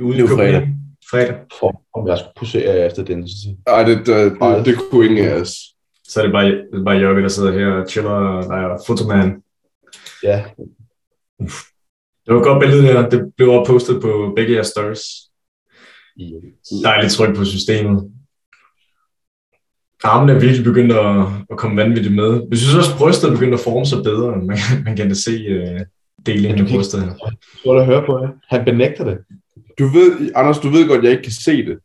Ude 0.00 0.16
det 0.16 0.30
var 0.30 0.36
fredag 0.36 0.76
fredag. 1.10 1.36
For 1.58 1.82
om 1.94 2.08
jeg 2.08 2.18
skulle 2.18 2.32
posere 2.36 2.86
efter 2.86 3.04
den. 3.04 3.28
Nej, 3.68 3.82
det, 3.82 4.06
det, 4.06 4.32
det, 4.40 4.66
det 4.66 4.74
kunne 4.90 5.06
ingen 5.06 5.28
af 5.28 5.40
os. 5.40 5.54
Så 6.08 6.20
er 6.20 6.24
det 6.24 6.32
bare, 6.32 6.44
det 6.44 6.80
er 6.80 6.84
bare 6.84 6.96
Jørgen, 6.96 7.22
der 7.22 7.28
sidder 7.28 7.52
her 7.52 7.66
og 7.66 7.88
chiller 7.88 8.10
og 8.10 8.58
er 8.58 8.78
fotoman. 8.86 9.42
Ja. 10.22 10.44
Det 12.26 12.34
var 12.34 12.40
et 12.40 12.44
godt 12.44 12.60
billede 12.60 12.82
der. 12.82 13.08
Det 13.08 13.32
blev 13.36 13.48
også 13.50 13.72
postet 13.72 14.02
på 14.02 14.32
begge 14.36 14.54
jeres 14.54 14.66
stories. 14.66 15.00
Dejligt 16.84 17.12
tryk 17.12 17.36
på 17.36 17.44
systemet. 17.44 18.10
Armene 20.04 20.32
er 20.32 20.38
virkelig 20.40 20.64
begyndt 20.64 20.92
at, 20.92 21.26
at 21.50 21.56
komme 21.56 21.76
vanvittigt 21.76 22.14
med. 22.14 22.42
Jeg 22.50 22.58
synes 22.58 22.74
også, 22.74 22.92
at 22.92 22.98
brystet 22.98 23.28
er 23.28 23.32
begyndt 23.32 23.54
at 23.54 23.60
forme 23.60 23.86
sig 23.86 24.02
bedre. 24.04 24.36
Man, 24.36 24.58
man 24.84 24.96
kan 24.96 25.08
da 25.08 25.14
se 25.14 25.34
uh, 25.58 25.80
delingen 26.26 26.58
af 26.58 26.66
brystet 26.66 27.00
her. 27.00 27.08
Jeg 27.08 27.36
tror, 27.64 27.84
høre 27.84 28.06
på 28.06 28.18
det. 28.18 28.30
Han 28.48 28.64
benægter 28.64 29.04
det. 29.04 29.18
du 29.78 29.86
ved, 29.86 30.30
Anders, 30.34 30.58
du 30.58 30.68
ved 30.68 30.88
godt, 30.88 30.98
at 30.98 31.04
jeg 31.04 31.12
ikke 31.12 31.22
kan 31.22 31.32
se 31.32 31.66
det. 31.66 31.78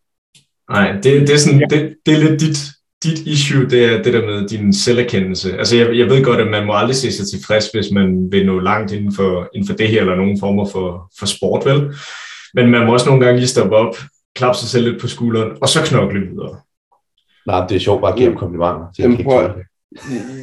Nej, 0.72 0.92
det, 0.92 1.04
det, 1.04 1.30
er 1.30 1.38
sådan, 1.38 1.60
det, 1.70 1.96
det 2.06 2.14
er 2.14 2.20
lidt 2.20 2.42
dit, 2.42 2.58
dit 3.04 3.20
issue, 3.28 3.70
det 3.70 3.86
er 3.86 4.04
det 4.04 4.14
der 4.14 4.26
med 4.26 4.48
din 4.48 4.74
selverkendelse. 4.74 5.58
Altså, 5.58 5.78
jeg, 5.78 5.98
jeg 5.98 6.08
ved 6.08 6.24
godt, 6.24 6.42
at 6.42 6.52
man 6.52 6.66
må 6.66 6.74
aldrig 6.74 6.96
se 6.96 7.12
sig 7.12 7.26
tilfreds, 7.28 7.70
hvis 7.74 7.92
man 7.92 8.32
vil 8.32 8.46
nå 8.46 8.60
langt 8.60 8.92
inden 8.92 9.14
for, 9.14 9.50
inden 9.56 9.68
for 9.68 9.76
det 9.76 9.88
her, 9.88 10.02
eller 10.02 10.16
nogen 10.16 10.40
former 10.40 10.66
for, 10.66 11.12
for 11.20 11.26
sport, 11.26 11.66
vel? 11.66 11.96
Men 12.54 12.72
man 12.72 12.86
må 12.86 12.94
også 12.94 13.06
nogle 13.06 13.26
gange 13.26 13.40
lige 13.40 13.48
stoppe 13.48 13.76
op, 13.76 13.96
klappe 14.36 14.58
sig 14.58 14.70
selv 14.70 14.90
lidt 14.90 15.02
på 15.02 15.08
skulderen, 15.08 15.58
og 15.62 15.70
så 15.70 15.80
knokle 15.86 16.20
videre. 16.20 16.58
Nej, 17.48 17.68
det 17.68 17.76
er 17.76 17.80
sjovt 17.80 18.02
bare 18.02 18.12
at 18.12 18.18
give 18.18 18.30
ham 18.30 18.38
komplimenter. 18.38 18.88
Det 18.98 19.00
Jamen, 19.00 19.18
ikke 19.18 19.30
prøv, 19.30 19.50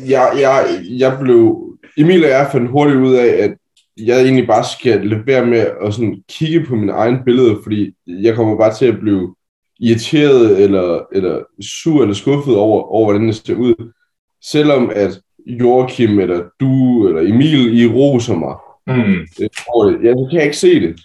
jeg, 0.08 0.32
jeg, 0.40 0.80
jeg 0.98 1.18
blev... 1.20 1.64
Emil 1.96 2.24
og 2.24 2.30
jeg 2.30 2.48
fandt 2.52 2.70
hurtigt 2.70 2.98
ud 2.98 3.14
af, 3.14 3.26
at 3.44 3.54
jeg 3.96 4.22
egentlig 4.22 4.46
bare 4.46 4.64
skal 4.78 5.06
lade 5.06 5.26
være 5.26 5.46
med 5.46 5.66
at 5.82 5.94
sådan 5.94 6.22
kigge 6.28 6.64
på 6.66 6.74
mine 6.76 6.92
egne 6.92 7.22
billeder, 7.24 7.54
fordi 7.62 7.94
jeg 8.06 8.34
kommer 8.34 8.56
bare 8.56 8.74
til 8.74 8.86
at 8.86 9.00
blive 9.00 9.34
irriteret 9.80 10.62
eller, 10.62 11.00
eller 11.12 11.40
sur 11.62 12.02
eller 12.02 12.14
skuffet 12.14 12.56
over, 12.56 12.82
over, 12.82 13.04
hvordan 13.04 13.26
det 13.26 13.34
ser 13.36 13.54
ud. 13.54 13.92
Selvom 14.44 14.90
at 14.94 15.20
Joachim 15.46 16.20
eller 16.20 16.44
du 16.60 17.08
eller 17.08 17.20
Emil, 17.34 17.80
I 17.80 17.86
roser 17.86 18.34
mig 18.34 18.54
Mm. 18.86 18.94
øh, 18.94 19.18
det. 19.38 20.04
Ja, 20.04 20.12
så 20.12 20.26
kan 20.30 20.36
jeg 20.36 20.44
ikke 20.44 20.56
se 20.56 20.80
det. 20.80 21.00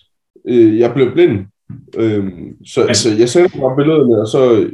Øh, 0.47 0.79
jeg 0.79 0.93
blev 0.93 1.11
blind. 1.11 1.45
Øh, 1.97 2.25
så 2.65 2.81
altså, 2.81 3.09
jeg 3.19 3.29
sender 3.29 3.49
bare 3.49 3.75
billederne, 3.75 4.21
og 4.21 4.27
så... 4.27 4.69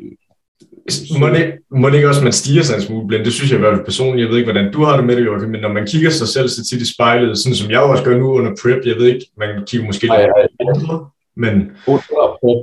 Må 1.20 1.28
det, 1.30 1.54
må 1.72 1.90
det 1.90 1.96
ikke 1.96 2.08
også, 2.08 2.22
at 2.22 2.24
man 2.24 2.34
stiger 2.34 2.64
sig 2.64 2.76
en 2.76 2.82
smule 2.82 3.08
blind? 3.08 3.26
Det 3.26 3.34
synes 3.34 3.52
jeg 3.52 3.58
i 3.60 3.62
hvert 3.62 3.76
fald 3.76 3.86
personligt. 3.86 4.24
Jeg 4.24 4.30
ved 4.30 4.38
ikke, 4.38 4.52
hvordan 4.52 4.74
du 4.74 4.84
har 4.84 4.98
det 4.98 5.06
med 5.06 5.16
det, 5.16 5.26
Joachim, 5.26 5.50
men 5.50 5.62
når 5.62 5.74
man 5.74 5.88
kigger 5.88 6.10
sig 6.10 6.28
selv 6.28 6.48
så 6.50 6.66
tit 6.66 6.82
i 6.82 6.94
spejlet, 6.94 7.38
sådan 7.38 7.56
som 7.56 7.72
jeg 7.72 7.80
også 7.80 8.04
gør 8.04 8.18
nu 8.18 8.32
under 8.32 8.52
prep, 8.62 8.86
jeg 8.86 8.96
ved 8.96 9.06
ikke, 9.06 9.26
man 9.38 9.50
kigger 9.68 9.88
måske 9.88 10.02
lidt 10.02 10.12
nej, 10.12 11.00
men 11.36 11.72
100 11.88 12.04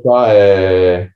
der 0.05 0.99
øh, 0.99 1.07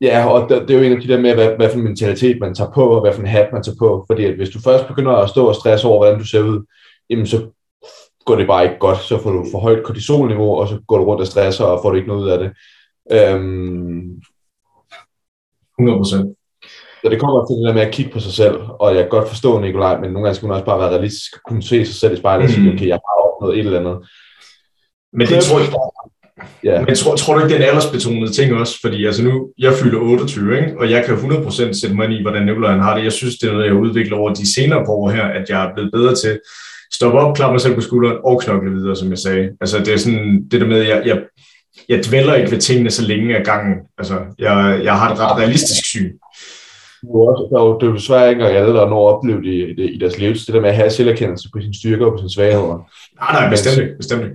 Ja, 0.00 0.26
og 0.26 0.48
det, 0.48 0.68
det 0.68 0.74
er 0.74 0.78
jo 0.78 0.84
en 0.84 0.96
af 0.96 1.00
de 1.02 1.08
der 1.08 1.20
med, 1.20 1.34
hvad, 1.34 1.56
hvad 1.56 1.70
for 1.70 1.76
en 1.76 1.84
mentalitet 1.84 2.40
man 2.40 2.54
tager 2.54 2.70
på, 2.70 2.88
og 2.88 3.00
hvad 3.00 3.12
for 3.12 3.20
en 3.20 3.26
hat 3.26 3.48
man 3.52 3.62
tager 3.62 3.76
på. 3.78 4.04
Fordi 4.06 4.24
at 4.24 4.34
hvis 4.34 4.50
du 4.50 4.60
først 4.60 4.86
begynder 4.86 5.12
at 5.12 5.28
stå 5.28 5.46
og 5.46 5.54
stresse 5.54 5.86
over, 5.86 5.98
hvordan 5.98 6.18
du 6.18 6.26
ser 6.26 6.42
ud, 6.42 6.66
jamen 7.10 7.26
så 7.26 7.50
går 8.30 8.36
det 8.36 8.46
bare 8.46 8.64
ikke 8.64 8.78
godt. 8.78 8.98
Så 8.98 9.22
får 9.22 9.30
du 9.30 9.46
for 9.52 9.58
højt 9.58 9.82
kortisolniveau, 9.84 10.50
og 10.60 10.68
så 10.68 10.76
går 10.88 10.98
du 10.98 11.04
rundt 11.04 11.20
og 11.20 11.26
stresser, 11.26 11.64
og 11.64 11.78
får 11.82 11.90
du 11.90 11.96
ikke 11.96 12.08
noget 12.08 12.22
ud 12.24 12.28
af 12.34 12.38
det. 12.38 12.50
Øhm, 13.16 14.20
100 15.78 15.98
procent. 15.98 16.26
så 17.02 17.06
det 17.10 17.20
kommer 17.20 17.46
til 17.46 17.56
det 17.56 17.66
der 17.68 17.74
med 17.74 17.82
at 17.88 17.92
kigge 17.94 18.12
på 18.12 18.20
sig 18.20 18.32
selv, 18.32 18.56
og 18.80 18.94
jeg 18.94 19.02
kan 19.02 19.10
godt 19.10 19.28
forstå 19.28 19.60
Nikolaj, 19.60 20.00
men 20.00 20.10
nogle 20.10 20.24
gange 20.26 20.34
skal 20.36 20.46
man 20.48 20.54
også 20.54 20.64
bare 20.70 20.78
være 20.78 20.90
realistisk 20.94 21.34
og 21.36 21.40
kunne 21.48 21.62
se 21.62 21.86
sig 21.86 21.94
selv 21.94 22.12
i 22.14 22.16
spejlet 22.16 22.44
og 22.44 22.50
sige, 22.50 22.68
Mm. 22.70 22.74
okay, 22.74 22.86
jeg 22.86 22.98
har 23.08 23.16
opnået 23.28 23.58
et 23.58 23.66
eller 23.66 23.80
andet. 23.80 23.96
Men 25.12 25.26
det 25.26 25.42
tror 25.42 25.58
jeg, 25.58 25.68
Ja, 26.64 26.84
Men 26.84 26.94
tror, 26.94 27.14
tror 27.16 27.34
du 27.34 27.40
ikke, 27.40 27.48
det 27.54 27.56
er 27.60 27.62
en 27.64 27.68
aldersbetonet 27.68 28.32
ting 28.32 28.54
også? 28.54 28.74
Fordi 28.84 29.06
altså 29.06 29.24
nu, 29.24 29.52
jeg 29.58 29.72
fylder 29.74 29.98
28, 30.00 30.56
ikke? 30.58 30.78
og 30.80 30.90
jeg 30.90 31.04
kan 31.04 31.14
100% 31.14 31.80
sætte 31.80 31.96
mig 31.96 32.04
ind 32.04 32.14
i, 32.14 32.22
hvordan 32.22 32.46
Nikolaj 32.46 32.70
han 32.72 32.80
har 32.80 32.96
det. 32.96 33.04
Jeg 33.04 33.12
synes, 33.12 33.34
det 33.38 33.48
er 33.48 33.52
noget, 33.52 33.66
jeg 33.66 33.74
har 33.74 33.80
udviklet 33.80 34.12
over 34.18 34.34
de 34.34 34.54
senere 34.54 34.84
år 34.88 35.10
her, 35.10 35.24
at 35.24 35.50
jeg 35.50 35.64
er 35.66 35.74
blevet 35.74 35.92
bedre 35.92 36.14
til 36.14 36.40
stoppe 36.92 37.18
op, 37.18 37.36
klappe 37.36 37.52
mig 37.52 37.60
selv 37.60 37.74
på 37.74 37.80
skulderen 37.80 38.16
og 38.24 38.40
knokle 38.42 38.70
videre, 38.70 38.96
som 38.96 39.10
jeg 39.10 39.18
sagde. 39.18 39.50
Altså 39.60 39.78
det 39.78 39.88
er 39.88 39.96
sådan, 39.98 40.44
det 40.50 40.60
der 40.60 40.66
med, 40.66 40.80
at 40.80 40.88
jeg, 40.88 41.02
jeg, 41.06 41.22
jeg 41.88 42.00
dvæller 42.08 42.34
ikke 42.34 42.50
ved 42.50 42.58
tingene 42.58 42.90
så 42.90 43.06
længe 43.06 43.36
af 43.36 43.44
gangen. 43.44 43.74
Altså, 43.98 44.14
jeg, 44.38 44.80
jeg 44.84 44.98
har 44.98 45.12
et 45.12 45.20
ret 45.20 45.38
realistisk 45.38 45.84
syn. 45.84 46.12
Det 47.02 47.08
er 47.08 47.12
jo 47.14 47.20
også- 47.26 47.48
der 47.52 47.60
er 47.60 47.88
jo- 47.90 47.94
desværre 47.94 48.30
ikke 48.30 48.44
alle, 48.44 48.74
der 48.74 48.88
når 48.88 49.08
at 49.08 49.14
opleve 49.16 49.42
det 49.42 49.52
i, 49.54 49.74
det, 49.82 49.90
i 49.94 49.98
deres 49.98 50.18
liv. 50.18 50.32
Det 50.34 50.48
der 50.54 50.60
med 50.60 50.68
at 50.68 50.76
have 50.76 50.90
selverkendelse 50.90 51.48
på 51.52 51.60
sine 51.60 51.74
styrker 51.74 52.06
og 52.06 52.12
på 52.12 52.18
sine 52.18 52.30
svagheder. 52.30 52.78
Nej, 53.20 53.32
nej, 53.40 53.50
bestemt 53.50 53.78
ikke. 53.82 53.96
Bestemt 53.96 54.22
ikke. 54.22 54.34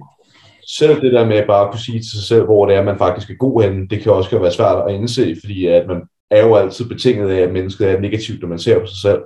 Selv 0.78 1.02
det 1.02 1.14
der 1.14 1.26
med 1.26 1.44
bare 1.48 1.66
at 1.66 1.72
kunne 1.72 1.80
sige 1.80 2.00
til 2.00 2.12
sig 2.12 2.24
selv, 2.24 2.44
hvor 2.46 2.66
det 2.66 2.76
er, 2.76 2.84
man 2.84 2.98
faktisk 2.98 3.30
er 3.30 3.36
god 3.36 3.62
henne, 3.64 3.88
det 3.90 4.00
kan 4.02 4.12
også 4.12 4.40
være 4.40 4.52
svært 4.52 4.84
at 4.88 4.94
indse, 4.96 5.36
fordi 5.44 5.66
at 5.68 5.88
man 5.88 6.02
er 6.32 6.46
jo 6.46 6.56
altid 6.56 6.86
betinget 6.86 7.30
af, 7.30 7.40
at 7.42 7.54
mennesket 7.54 7.90
er 7.90 8.00
negativt, 8.00 8.42
når 8.42 8.48
man 8.48 8.60
ser 8.60 8.80
på 8.80 8.86
sig 8.86 9.02
selv. 9.02 9.20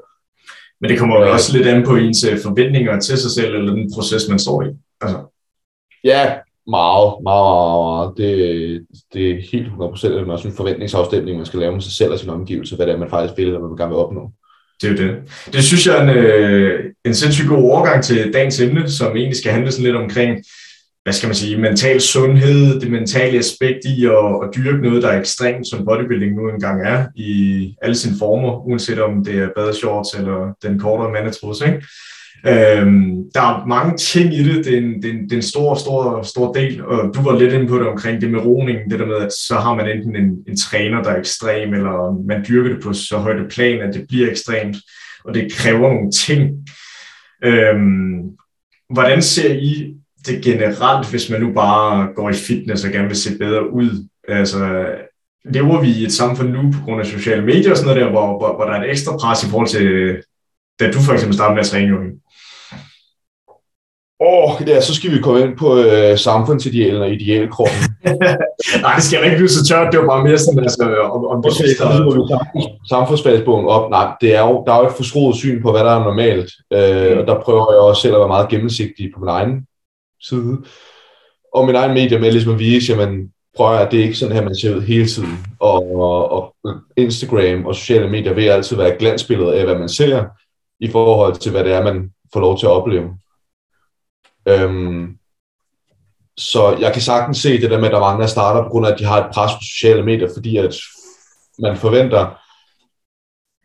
Men 0.82 0.90
det 0.90 1.00
kommer 1.00 1.20
jo 1.20 1.32
også 1.32 1.58
lidt 1.58 1.68
an 1.68 1.86
på 1.86 1.96
ens 1.96 2.24
øh, 2.24 2.40
forventninger 2.40 3.00
til 3.00 3.18
sig 3.18 3.32
selv, 3.32 3.56
eller 3.56 3.74
den 3.74 3.92
proces, 3.94 4.30
man 4.30 4.40
står 4.40 4.64
i. 4.64 4.68
Altså, 5.02 5.18
Ja, 6.04 6.36
meget, 6.68 7.16
meget, 7.24 7.50
meget, 7.54 7.80
meget. 7.88 8.18
Det, 8.18 8.88
det 9.14 9.32
er 9.32 9.42
helt 9.52 9.68
100% 9.68 10.08
at 10.08 10.28
man 10.28 10.30
også 10.30 10.48
en 10.48 10.54
forventningsafstemning, 10.54 11.38
man 11.38 11.46
skal 11.46 11.60
lave 11.60 11.72
med 11.72 11.82
sig 11.82 11.92
selv 11.92 12.12
og 12.12 12.20
sin 12.20 12.30
omgivelse, 12.30 12.76
hvad 12.76 12.86
det 12.86 12.94
er, 12.94 12.98
man 12.98 13.10
faktisk 13.10 13.38
vil, 13.38 13.54
og 13.54 13.60
hvad 13.60 13.70
man 13.70 13.78
gerne 13.78 13.90
vil 13.90 14.04
opnå. 14.06 14.32
Det 14.82 14.88
er 14.88 14.92
jo 14.92 14.98
det. 14.98 15.22
Det 15.54 15.64
synes 15.64 15.88
jeg 15.88 15.98
er 15.98 16.02
en, 16.02 16.10
øh, 16.10 16.86
en 17.06 17.16
sindssygt 17.16 17.48
god 17.48 17.64
overgang 17.72 18.04
til 18.04 18.34
dagens 18.34 18.60
emne, 18.60 18.90
som 18.90 19.16
egentlig 19.16 19.38
skal 19.38 19.52
handle 19.52 19.72
sådan 19.72 19.86
lidt 19.86 19.96
omkring, 19.96 20.44
hvad 21.04 21.14
skal 21.14 21.28
man 21.28 21.36
sige, 21.36 21.58
mental 21.58 22.02
sundhed, 22.02 22.80
det 22.80 22.92
mentale 22.92 23.38
aspekt 23.38 23.86
i 23.86 24.06
at, 24.06 24.12
at 24.44 24.50
dyrke 24.56 24.82
noget, 24.82 25.04
der 25.04 25.10
er 25.10 25.20
ekstremt, 25.20 25.68
som 25.68 25.86
bodybuilding 25.86 26.36
nu 26.36 26.50
engang 26.50 26.88
er, 26.88 27.06
i 27.16 27.76
alle 27.82 27.96
sine 27.96 28.16
former, 28.20 28.68
uanset 28.68 29.02
om 29.02 29.24
det 29.24 29.40
er 29.40 29.50
badeshorts 29.56 30.14
eller 30.14 30.54
den 30.64 30.80
kortere 30.80 31.12
mandetrus, 31.12 31.62
ikke? 31.62 31.82
Øhm, 32.48 33.32
der 33.34 33.42
er 33.42 33.66
mange 33.66 33.98
ting 33.98 34.34
i 34.34 34.44
det. 34.44 34.66
Det 34.66 34.74
er, 34.74 34.78
en, 34.78 35.02
det, 35.02 35.06
er 35.06 35.14
en, 35.14 35.24
det 35.24 35.32
er 35.32 35.36
en 35.36 35.42
stor, 35.42 35.76
stor, 35.76 36.22
stor 36.22 36.54
del, 36.54 36.86
og 36.86 37.16
du 37.16 37.22
var 37.22 37.40
lidt 37.40 37.54
inde 37.54 37.68
på 37.68 37.78
det 37.78 37.88
omkring 37.88 38.22
det 38.22 38.32
med 38.32 38.40
roningen, 38.40 38.92
det 38.92 39.00
der 39.00 39.06
med, 39.06 39.16
at 39.16 39.34
så 39.34 39.56
har 39.56 39.76
man 39.76 39.90
enten 39.90 40.16
en, 40.16 40.30
en 40.48 40.58
træner, 40.58 41.04
der 41.04 41.10
er 41.10 41.20
ekstrem, 41.20 41.74
eller 41.74 42.24
man 42.28 42.46
dyrker 42.48 42.70
det 42.70 42.84
på 42.84 42.94
så 42.94 43.18
højt 43.18 43.40
et 43.40 43.52
plan, 43.52 43.82
at 43.82 43.94
det 43.94 44.06
bliver 44.08 44.30
ekstremt, 44.32 44.78
og 45.26 45.34
det 45.34 45.52
kræver 45.52 45.94
nogle 45.94 46.12
ting. 46.12 46.70
Øhm, 47.44 48.20
hvordan 48.90 49.22
ser 49.22 49.54
I 49.54 49.99
det 50.30 50.44
generelt, 50.44 51.10
hvis 51.10 51.30
man 51.30 51.42
nu 51.42 51.54
bare 51.54 52.08
går 52.16 52.30
i 52.30 52.34
fitness 52.34 52.86
og 52.86 52.92
gerne 52.92 53.08
vil 53.08 53.18
se 53.18 53.38
bedre 53.38 53.74
ud? 53.74 54.08
Altså, 54.28 54.86
lever 55.46 55.82
vi 55.82 55.88
i 55.88 56.04
et 56.04 56.14
samfund 56.14 56.50
nu 56.50 56.62
på 56.62 56.80
grund 56.86 57.02
af 57.02 57.08
sociale 57.08 57.46
medier 57.46 57.72
og 57.72 57.78
sådan 57.78 57.88
noget 57.88 58.06
der, 58.06 58.12
hvor, 58.12 58.38
hvor, 58.38 58.56
hvor 58.56 58.66
der 58.66 58.74
er 58.74 58.84
et 58.84 58.90
ekstra 58.90 59.18
pres 59.18 59.44
i 59.44 59.50
forhold 59.50 59.68
til, 59.68 60.18
da 60.80 60.92
du 60.92 61.00
for 61.00 61.14
eksempel 61.14 61.36
startede 61.36 61.56
med 61.56 61.64
at 61.64 61.68
træne, 61.68 61.88
Joachim? 61.88 62.16
Åh, 64.22 64.62
oh, 64.62 64.68
ja, 64.68 64.82
så 64.82 64.96
skal 64.96 65.12
vi 65.12 65.22
komme 65.22 65.42
ind 65.42 65.58
på 65.58 65.78
øh, 65.78 66.18
samfundsidealen 66.18 67.02
og 67.02 67.12
idealkroppen. 67.12 67.84
Nej, 68.84 68.96
det 68.96 69.04
skal 69.04 69.24
ikke 69.24 69.38
blive 69.38 69.50
så 69.50 69.66
tørt. 69.66 69.92
Det 69.92 70.00
var 70.00 70.08
bare 70.08 70.24
mere 70.24 70.38
sådan, 70.38 70.60
altså, 70.60 70.84
om, 71.16 71.26
om 71.26 71.42
det 71.44 71.52
Okay, 71.52 71.64
synes, 71.64 72.90
samfundsfagsbogen 72.90 73.68
op. 73.68 73.90
Nej, 73.90 74.08
det 74.22 74.36
er 74.36 74.42
jo, 74.42 74.64
der 74.66 74.74
er 74.74 74.80
jo 74.80 74.88
et 74.88 74.94
forskroet 74.94 75.36
syn 75.36 75.62
på, 75.62 75.72
hvad 75.72 75.84
der 75.84 75.92
er 75.92 76.04
normalt. 76.04 76.50
Øh, 76.74 77.18
og 77.20 77.28
der 77.28 77.42
prøver 77.46 77.74
jeg 77.74 77.82
også 77.82 78.02
selv 78.02 78.14
at 78.14 78.20
være 78.20 78.28
meget 78.36 78.50
gennemsigtig 78.50 79.12
på 79.14 79.20
min 79.20 79.30
egen 79.30 79.54
side. 80.22 80.58
Og 81.54 81.66
min 81.66 81.76
egen 81.76 81.94
medie 81.94 82.20
med 82.20 82.32
ligesom 82.32 82.54
at 82.54 82.60
vise, 82.60 82.94
jamen, 82.94 83.32
prøv 83.56 83.76
at 83.76 83.92
det 83.92 84.00
er 84.00 84.04
ikke 84.04 84.16
sådan 84.16 84.36
her, 84.36 84.44
man 84.44 84.56
ser 84.56 84.76
ud 84.76 84.82
hele 84.82 85.08
tiden. 85.08 85.46
Og, 85.60 85.96
og, 85.96 86.32
og 86.32 86.56
Instagram 86.98 87.66
og 87.66 87.76
sociale 87.76 88.10
medier 88.10 88.34
vil 88.34 88.44
altid 88.44 88.78
være 88.78 88.94
et 88.94 89.00
glansbillede 89.00 89.56
af, 89.56 89.66
hvad 89.66 89.76
man 89.78 89.90
ser, 89.90 90.26
i 90.80 90.88
forhold 90.88 91.36
til, 91.36 91.52
hvad 91.52 91.64
det 91.64 91.74
er, 91.74 91.84
man 91.84 92.12
får 92.34 92.40
lov 92.40 92.60
til 92.60 92.66
at 92.66 92.72
opleve. 92.72 93.18
Øhm, 94.48 95.18
så 96.38 96.78
jeg 96.80 96.94
kan 96.94 97.02
sagtens 97.02 97.38
se 97.38 97.62
det 97.62 97.72
der 97.72 97.78
med, 97.78 97.86
at 97.86 97.92
der 97.92 97.98
er 97.98 98.02
mange, 98.02 98.22
der 98.22 98.28
starter 98.28 98.64
på 98.64 98.70
grund 98.70 98.86
af, 98.88 98.92
at 98.92 99.00
de 99.00 99.06
har 99.06 99.26
et 99.26 99.32
pres 99.34 99.52
på 99.54 99.62
sociale 99.62 100.04
medier, 100.04 100.30
fordi 100.36 100.58
at 100.58 100.76
man 101.60 101.78
forventer, 101.78 102.40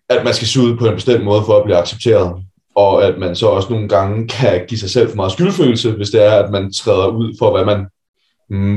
at 0.09 0.25
man 0.25 0.35
skal 0.35 0.49
se 0.49 0.61
ud 0.61 0.77
på 0.77 0.87
en 0.87 0.95
bestemt 0.95 1.25
måde 1.25 1.43
for 1.47 1.59
at 1.59 1.65
blive 1.65 1.79
accepteret. 1.79 2.45
Og 2.77 3.05
at 3.05 3.19
man 3.19 3.37
så 3.37 3.47
også 3.47 3.69
nogle 3.71 3.89
gange 3.89 4.29
kan 4.39 4.65
give 4.69 4.79
sig 4.79 4.91
selv 4.91 5.09
for 5.09 5.17
meget 5.17 5.33
skyldfølelse, 5.33 5.91
hvis 5.91 6.11
det 6.11 6.25
er, 6.25 6.33
at 6.33 6.51
man 6.51 6.73
træder 6.73 7.07
ud 7.07 7.35
for, 7.39 7.51
hvad 7.51 7.65
man 7.65 7.87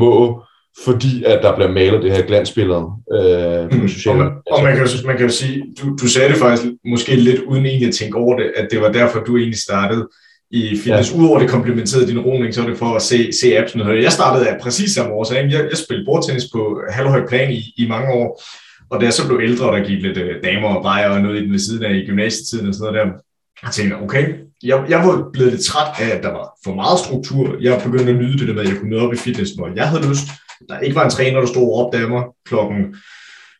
må, 0.01 0.43
fordi 0.83 1.23
at 1.23 1.39
der 1.43 1.55
bliver 1.55 1.71
malet 1.71 2.03
det 2.03 2.11
her 2.11 2.21
glansbillede 2.21 2.85
øh, 3.13 3.69
på 3.71 3.77
Mm, 3.77 3.87
sociale 3.87 4.19
og, 4.19 4.25
man, 4.25 4.33
og 4.51 4.63
man, 4.63 4.75
kan 4.75 4.85
jo, 4.85 5.07
man 5.07 5.17
kan 5.17 5.25
jo 5.25 5.31
sige, 5.31 5.63
du, 5.81 5.95
du 6.01 6.07
sagde 6.07 6.29
det 6.29 6.37
faktisk 6.37 6.73
måske 6.85 7.15
lidt 7.15 7.41
uden 7.41 7.65
egentlig 7.65 7.87
at 7.87 7.93
tænke 7.93 8.17
over 8.17 8.37
det, 8.37 8.51
at 8.55 8.67
det 8.71 8.81
var 8.81 8.91
derfor, 8.91 9.19
du 9.19 9.37
egentlig 9.37 9.59
startede 9.59 10.07
i 10.51 10.77
fitness. 10.83 11.13
Ja. 11.13 11.17
Udover 11.17 11.39
det 11.39 11.49
komplementerede 11.49 12.07
din 12.07 12.19
roning, 12.19 12.53
så 12.53 12.61
var 12.61 12.69
det 12.69 12.77
for 12.77 12.95
at 12.95 13.01
se, 13.01 13.33
se 13.41 13.57
appsen. 13.57 13.79
Jeg 13.79 14.11
startede 14.11 14.49
af 14.49 14.61
præcis 14.61 14.91
samme 14.91 15.13
årsag. 15.13 15.37
Jeg, 15.37 15.67
jeg 15.69 15.77
spillede 15.77 16.05
bordtennis 16.05 16.45
på 16.53 16.81
halvhøj 16.89 17.27
plan 17.27 17.51
i, 17.51 17.73
i 17.77 17.87
mange 17.87 18.13
år, 18.13 18.43
og 18.89 18.99
da 18.99 19.05
jeg 19.05 19.13
så 19.13 19.27
blev 19.27 19.39
ældre, 19.43 19.69
og 19.69 19.77
der 19.77 19.85
gik 19.85 20.01
lidt 20.01 20.17
øh, 20.17 20.43
damer 20.43 20.67
og 20.67 20.83
bajer 20.83 21.09
og 21.09 21.21
noget 21.21 21.37
i 21.37 21.43
den 21.43 21.51
ved 21.51 21.59
siden 21.59 21.83
af 21.83 21.93
i 21.95 22.05
gymnasietiden 22.05 22.67
og 22.67 22.73
sådan 22.73 22.93
noget 22.93 23.07
der, 23.07 23.21
jeg 23.63 23.71
tænkte, 23.71 23.95
okay, 23.95 24.33
jeg, 24.63 24.85
jeg 24.89 24.99
var 24.99 25.29
blevet 25.33 25.51
lidt 25.51 25.63
træt 25.65 25.87
af, 25.99 26.15
at 26.17 26.23
der 26.23 26.31
var 26.31 26.49
for 26.63 26.73
meget 26.75 26.99
struktur. 26.99 27.55
Jeg 27.61 27.81
begyndte 27.83 28.11
at 28.11 28.15
nyde 28.17 28.37
det 28.37 28.47
der 28.47 28.53
med, 28.53 28.61
at 28.61 28.69
jeg 28.69 28.77
kunne 28.77 28.89
møde 28.89 29.01
op 29.01 29.13
i 29.13 29.17
fitness, 29.17 29.51
når 29.57 29.69
jeg 29.75 29.89
havde 29.89 30.09
lyst. 30.09 30.27
Der 30.69 30.79
ikke 30.79 30.95
var 30.95 31.03
en 31.03 31.09
træner, 31.11 31.39
der 31.39 31.47
stod 31.47 31.61
og 31.63 31.69
råbte 31.77 31.97
af 31.97 32.09
mig 32.09 32.23
klokken 32.45 32.95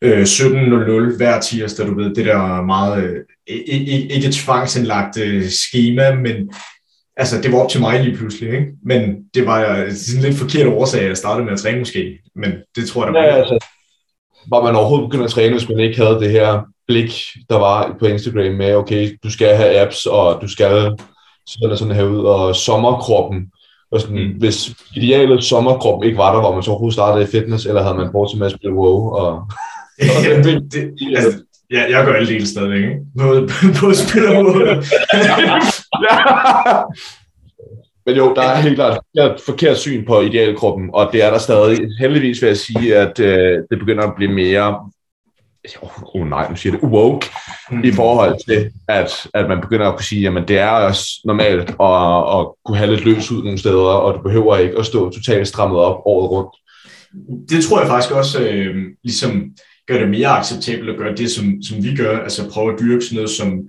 øh, 0.02 0.22
17.00 0.24 1.18
hver 1.18 1.40
tirsdag, 1.40 1.88
du 1.88 1.96
ved, 1.96 2.16
det 2.16 2.26
der 2.26 2.62
meget, 2.62 3.04
øh, 3.04 3.16
ikke, 3.48 4.08
ikke 4.14 4.28
et 4.28 4.34
tvangsindlagt 4.34 5.18
øh, 5.20 5.44
schema, 5.48 6.16
men 6.16 6.36
altså, 7.18 7.42
det 7.42 7.52
var 7.52 7.58
op 7.60 7.70
til 7.70 7.82
mig 7.82 8.04
lige 8.04 8.18
pludselig, 8.18 8.50
ikke? 8.54 8.66
Men 8.86 9.16
det 9.34 9.46
var 9.46 9.78
øh, 9.78 9.92
sådan 9.94 10.22
lidt 10.24 10.36
forkert 10.38 10.68
årsag, 10.68 11.02
at 11.02 11.08
jeg 11.08 11.18
startede 11.18 11.46
med 11.46 11.54
at 11.54 11.60
træne 11.60 11.80
måske, 11.80 12.20
men 12.36 12.52
det 12.76 12.88
tror 12.88 13.06
jeg, 13.06 13.14
der 13.14 13.22
Ja, 13.24 13.32
var. 13.32 13.38
altså, 13.38 13.66
var 14.50 14.64
man 14.64 14.76
overhovedet 14.76 15.10
begyndt 15.10 15.26
at 15.26 15.32
træne, 15.32 15.58
hvis 15.58 15.70
man 15.70 15.80
ikke 15.80 15.98
havde 15.98 16.20
det 16.20 16.32
her 16.32 16.62
blik, 16.88 17.12
der 17.50 17.56
var 17.56 17.96
på 18.00 18.06
Instagram 18.06 18.54
med, 18.54 18.76
okay, 18.76 19.18
du 19.24 19.32
skal 19.32 19.56
have 19.56 19.82
apps, 19.82 20.06
og 20.06 20.42
du 20.42 20.48
skal 20.48 20.92
sådan 21.48 21.72
og 21.72 21.78
sådan 21.78 21.96
her 21.96 22.04
ud, 22.04 22.24
og 22.26 22.56
sommerkroppen, 22.56 23.52
Og 23.92 24.02
sådan, 24.02 24.24
mm. 24.24 24.40
Hvis 24.40 24.76
idealet 24.96 25.44
sommerkrop 25.44 26.04
ikke 26.04 26.18
var 26.18 26.34
der, 26.34 26.40
hvor 26.40 26.54
man 26.54 26.64
så 26.64 26.72
overhovedet 26.72 26.94
startede 26.94 27.24
i 27.24 27.28
fitness, 27.28 27.66
eller 27.66 27.84
havde 27.84 27.98
man 27.98 28.12
bortset 28.12 28.40
med 28.40 28.48
at 28.48 28.54
spille 28.54 28.76
WoW. 28.76 29.10
Og, 29.10 29.32
og 29.32 29.46
ja, 30.26 30.38
det, 30.44 30.74
det, 30.74 30.94
altså, 31.16 31.44
ja, 31.72 31.84
jeg 31.90 32.06
gør 32.06 32.14
alle 32.14 32.28
dele 32.28 32.48
stadigvæk, 32.48 32.84
ikke? 32.84 32.96
På, 33.20 33.48
på 33.80 33.94
spiller 33.94 34.32
WoW. 34.44 34.56
Men 38.06 38.16
jo, 38.16 38.34
der 38.36 38.42
er 38.42 38.62
helt 38.62 38.76
klart 38.76 39.00
et 39.18 39.42
forkert 39.46 39.78
syn 39.78 40.06
på 40.06 40.22
idealkroppen, 40.22 40.90
og 40.94 41.10
det 41.14 41.24
er 41.24 41.30
der 41.30 41.38
stadig. 41.38 41.80
Heldigvis 42.00 42.42
vil 42.42 42.48
jeg 42.48 42.58
sige, 42.58 42.96
at 42.96 43.20
øh, 43.20 43.58
det 43.70 43.80
begynder 43.80 44.04
at 44.04 44.14
blive 44.16 44.32
mere 44.32 44.76
oh, 45.82 46.16
oh 46.16 46.28
nej, 46.28 46.50
nu 46.50 46.56
siger 46.56 46.74
det, 46.74 46.84
woke, 46.84 47.28
mm. 47.72 47.84
i 47.84 47.92
forhold 47.92 48.36
til, 48.48 48.72
at, 48.88 49.28
at 49.34 49.48
man 49.48 49.62
begynder 49.62 49.88
at 49.88 49.96
kunne 49.96 50.06
sige, 50.06 50.22
jamen 50.22 50.48
det 50.48 50.58
er 50.58 50.70
også 50.70 51.22
normalt 51.26 51.70
at, 51.70 52.40
at 52.40 52.48
kunne 52.66 52.78
have 52.78 52.96
lidt 52.96 53.06
løs 53.06 53.32
ud 53.32 53.44
nogle 53.44 53.58
steder, 53.58 53.76
og 53.76 54.14
du 54.14 54.22
behøver 54.22 54.58
ikke 54.58 54.78
at 54.78 54.86
stå 54.86 55.10
totalt 55.10 55.48
strammet 55.48 55.80
op 55.80 56.02
året 56.06 56.32
rundt. 56.32 56.56
Det 57.50 57.64
tror 57.64 57.80
jeg 57.80 57.88
faktisk 57.88 58.14
også 58.14 58.48
øh, 58.50 58.76
ligesom 59.04 59.52
gør 59.88 60.00
det 60.00 60.10
mere 60.10 60.28
acceptabelt 60.28 60.90
at 60.90 60.98
gøre 60.98 61.16
det, 61.16 61.32
som, 61.32 61.62
som 61.62 61.84
vi 61.84 61.96
gør, 61.96 62.20
altså 62.20 62.50
prøve 62.50 62.74
at 62.74 62.80
dyrke 62.80 63.06
sådan 63.06 63.16
noget 63.16 63.30
som 63.30 63.62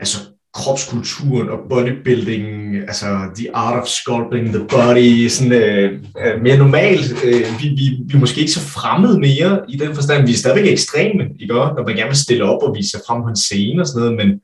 altså 0.00 0.18
kropskulturen 0.54 1.48
og 1.48 1.58
bodybuilding, 1.68 2.76
altså 2.76 3.06
the 3.36 3.56
art 3.56 3.82
of 3.82 3.88
sculpting 3.88 4.46
the 4.48 4.66
body, 4.68 5.28
sådan 5.28 5.52
øh, 5.52 6.02
øh, 6.24 6.42
mere 6.42 6.56
normalt. 6.56 7.24
Øh, 7.24 7.44
vi, 7.60 7.68
vi, 7.68 7.98
vi 8.06 8.14
er 8.14 8.18
måske 8.18 8.40
ikke 8.40 8.52
så 8.52 8.60
fremmede 8.60 9.20
mere 9.20 9.60
i 9.68 9.76
den 9.76 9.94
forstand. 9.94 10.26
Vi 10.26 10.32
er 10.32 10.36
stadigvæk 10.36 10.72
ekstreme, 10.72 11.24
ikke? 11.40 11.54
når 11.54 11.86
man 11.86 11.96
gerne 11.96 12.08
vil 12.08 12.16
stille 12.16 12.44
op 12.44 12.62
og 12.62 12.76
vise 12.76 12.90
sig 12.90 13.00
frem 13.06 13.22
på 13.22 13.28
en 13.28 13.36
scene 13.36 13.82
og 13.82 13.86
sådan 13.86 14.00
noget, 14.00 14.16
men 14.16 14.40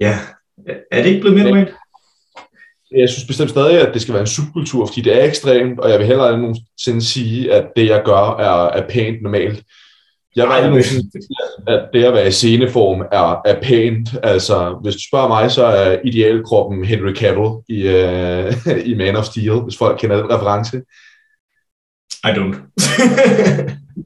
ja, 0.00 0.18
er 0.92 1.02
det 1.02 1.08
ikke 1.08 1.20
blevet 1.20 1.36
mere 1.36 1.48
normalt? 1.48 1.74
Jeg 2.92 3.08
synes 3.08 3.26
bestemt 3.26 3.50
stadig, 3.50 3.80
at 3.80 3.94
det 3.94 4.02
skal 4.02 4.14
være 4.14 4.20
en 4.20 4.26
subkultur, 4.26 4.86
fordi 4.86 5.00
det 5.00 5.20
er 5.20 5.24
ekstremt, 5.24 5.80
og 5.80 5.90
jeg 5.90 5.98
vil 5.98 6.06
heller 6.06 6.24
aldrig 6.24 6.40
nogensinde 6.40 7.02
sige, 7.02 7.52
at 7.52 7.66
det, 7.76 7.86
jeg 7.86 8.02
gør, 8.04 8.36
er, 8.36 8.68
er 8.68 8.88
pænt 8.88 9.22
normalt. 9.22 9.62
Jeg 10.36 10.48
var 10.48 10.54
aldrig 10.54 10.70
nogensinde, 10.70 11.10
at 11.74 11.88
det 11.92 12.04
at 12.04 12.12
være 12.12 12.28
i 12.28 12.30
sceneform 12.30 13.00
er, 13.00 13.40
er 13.44 13.60
pænt. 13.62 14.08
Altså, 14.22 14.78
hvis 14.82 14.94
du 14.94 15.00
spørger 15.08 15.28
mig, 15.28 15.50
så 15.50 15.64
er 15.64 15.98
idealkroppen 16.04 16.84
Henry 16.84 17.14
Cavill 17.14 17.50
i, 17.68 17.80
uh, 17.88 18.86
i 18.90 18.94
Man 18.94 19.16
of 19.16 19.24
Steel, 19.24 19.60
hvis 19.60 19.76
folk 19.76 19.98
kender 19.98 20.16
den 20.16 20.30
reference. 20.30 20.76
I 22.24 22.28
don't. 22.28 22.56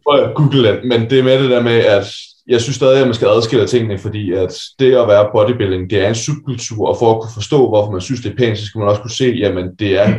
Google 0.34 0.68
det, 0.68 0.80
men 0.84 1.10
det 1.10 1.18
er 1.18 1.22
med 1.22 1.42
det 1.42 1.50
der 1.50 1.62
med, 1.62 1.78
at 1.78 2.06
jeg 2.48 2.60
synes 2.60 2.76
stadig, 2.76 3.00
at 3.00 3.06
man 3.06 3.14
skal 3.14 3.28
adskille 3.28 3.66
tingene, 3.66 3.98
fordi 3.98 4.32
at 4.32 4.58
det 4.78 4.94
at 4.94 5.08
være 5.08 5.30
bodybuilding, 5.32 5.90
det 5.90 6.04
er 6.04 6.08
en 6.08 6.14
subkultur, 6.14 6.88
og 6.88 6.96
for 6.98 7.14
at 7.14 7.20
kunne 7.20 7.34
forstå, 7.34 7.68
hvorfor 7.68 7.92
man 7.92 8.00
synes, 8.00 8.20
det 8.20 8.32
er 8.32 8.36
pænt, 8.36 8.58
så 8.58 8.66
skal 8.66 8.78
man 8.78 8.88
også 8.88 9.02
kunne 9.02 9.10
se, 9.10 9.34
jamen 9.38 9.74
det 9.78 9.98
er 9.98 10.14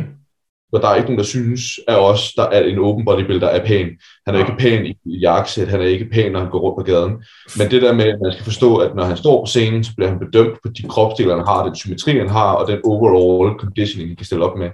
hvor 0.71 0.79
der 0.79 0.87
er 0.87 0.95
ikke 0.95 1.07
nogen, 1.07 1.17
der 1.17 1.23
synes 1.25 1.61
af 1.87 1.95
os, 1.95 2.33
der 2.33 2.43
er 2.43 2.63
en 2.63 2.79
open 2.79 3.05
bodybuilder 3.05 3.47
er 3.47 3.65
pæn. 3.65 3.87
Han 4.25 4.35
er 4.35 4.39
ikke 4.39 4.55
pæn 4.59 4.85
i, 4.85 4.89
i 5.05 5.17
jakkesæt, 5.17 5.67
han 5.67 5.81
er 5.81 5.85
ikke 5.85 6.09
pæn, 6.13 6.31
når 6.31 6.39
han 6.39 6.49
går 6.49 6.59
rundt 6.59 6.77
på 6.77 6.91
gaden. 6.91 7.13
Men 7.57 7.71
det 7.71 7.81
der 7.81 7.93
med, 7.93 8.05
at 8.05 8.19
man 8.23 8.31
skal 8.31 8.43
forstå, 8.43 8.77
at 8.77 8.95
når 8.95 9.03
han 9.03 9.17
står 9.17 9.41
på 9.41 9.45
scenen, 9.45 9.83
så 9.83 9.91
bliver 9.95 10.09
han 10.09 10.19
bedømt 10.19 10.57
på 10.63 10.69
de 10.77 10.83
kropsdele, 10.83 11.35
han 11.35 11.45
har, 11.45 11.65
den 11.65 11.75
symmetri, 11.75 12.17
han 12.17 12.29
har, 12.29 12.51
og 12.51 12.67
den 12.67 12.79
overall 12.83 13.59
conditioning, 13.59 14.09
han 14.09 14.15
kan 14.15 14.25
stille 14.25 14.45
op 14.45 14.57
med. 14.57 14.69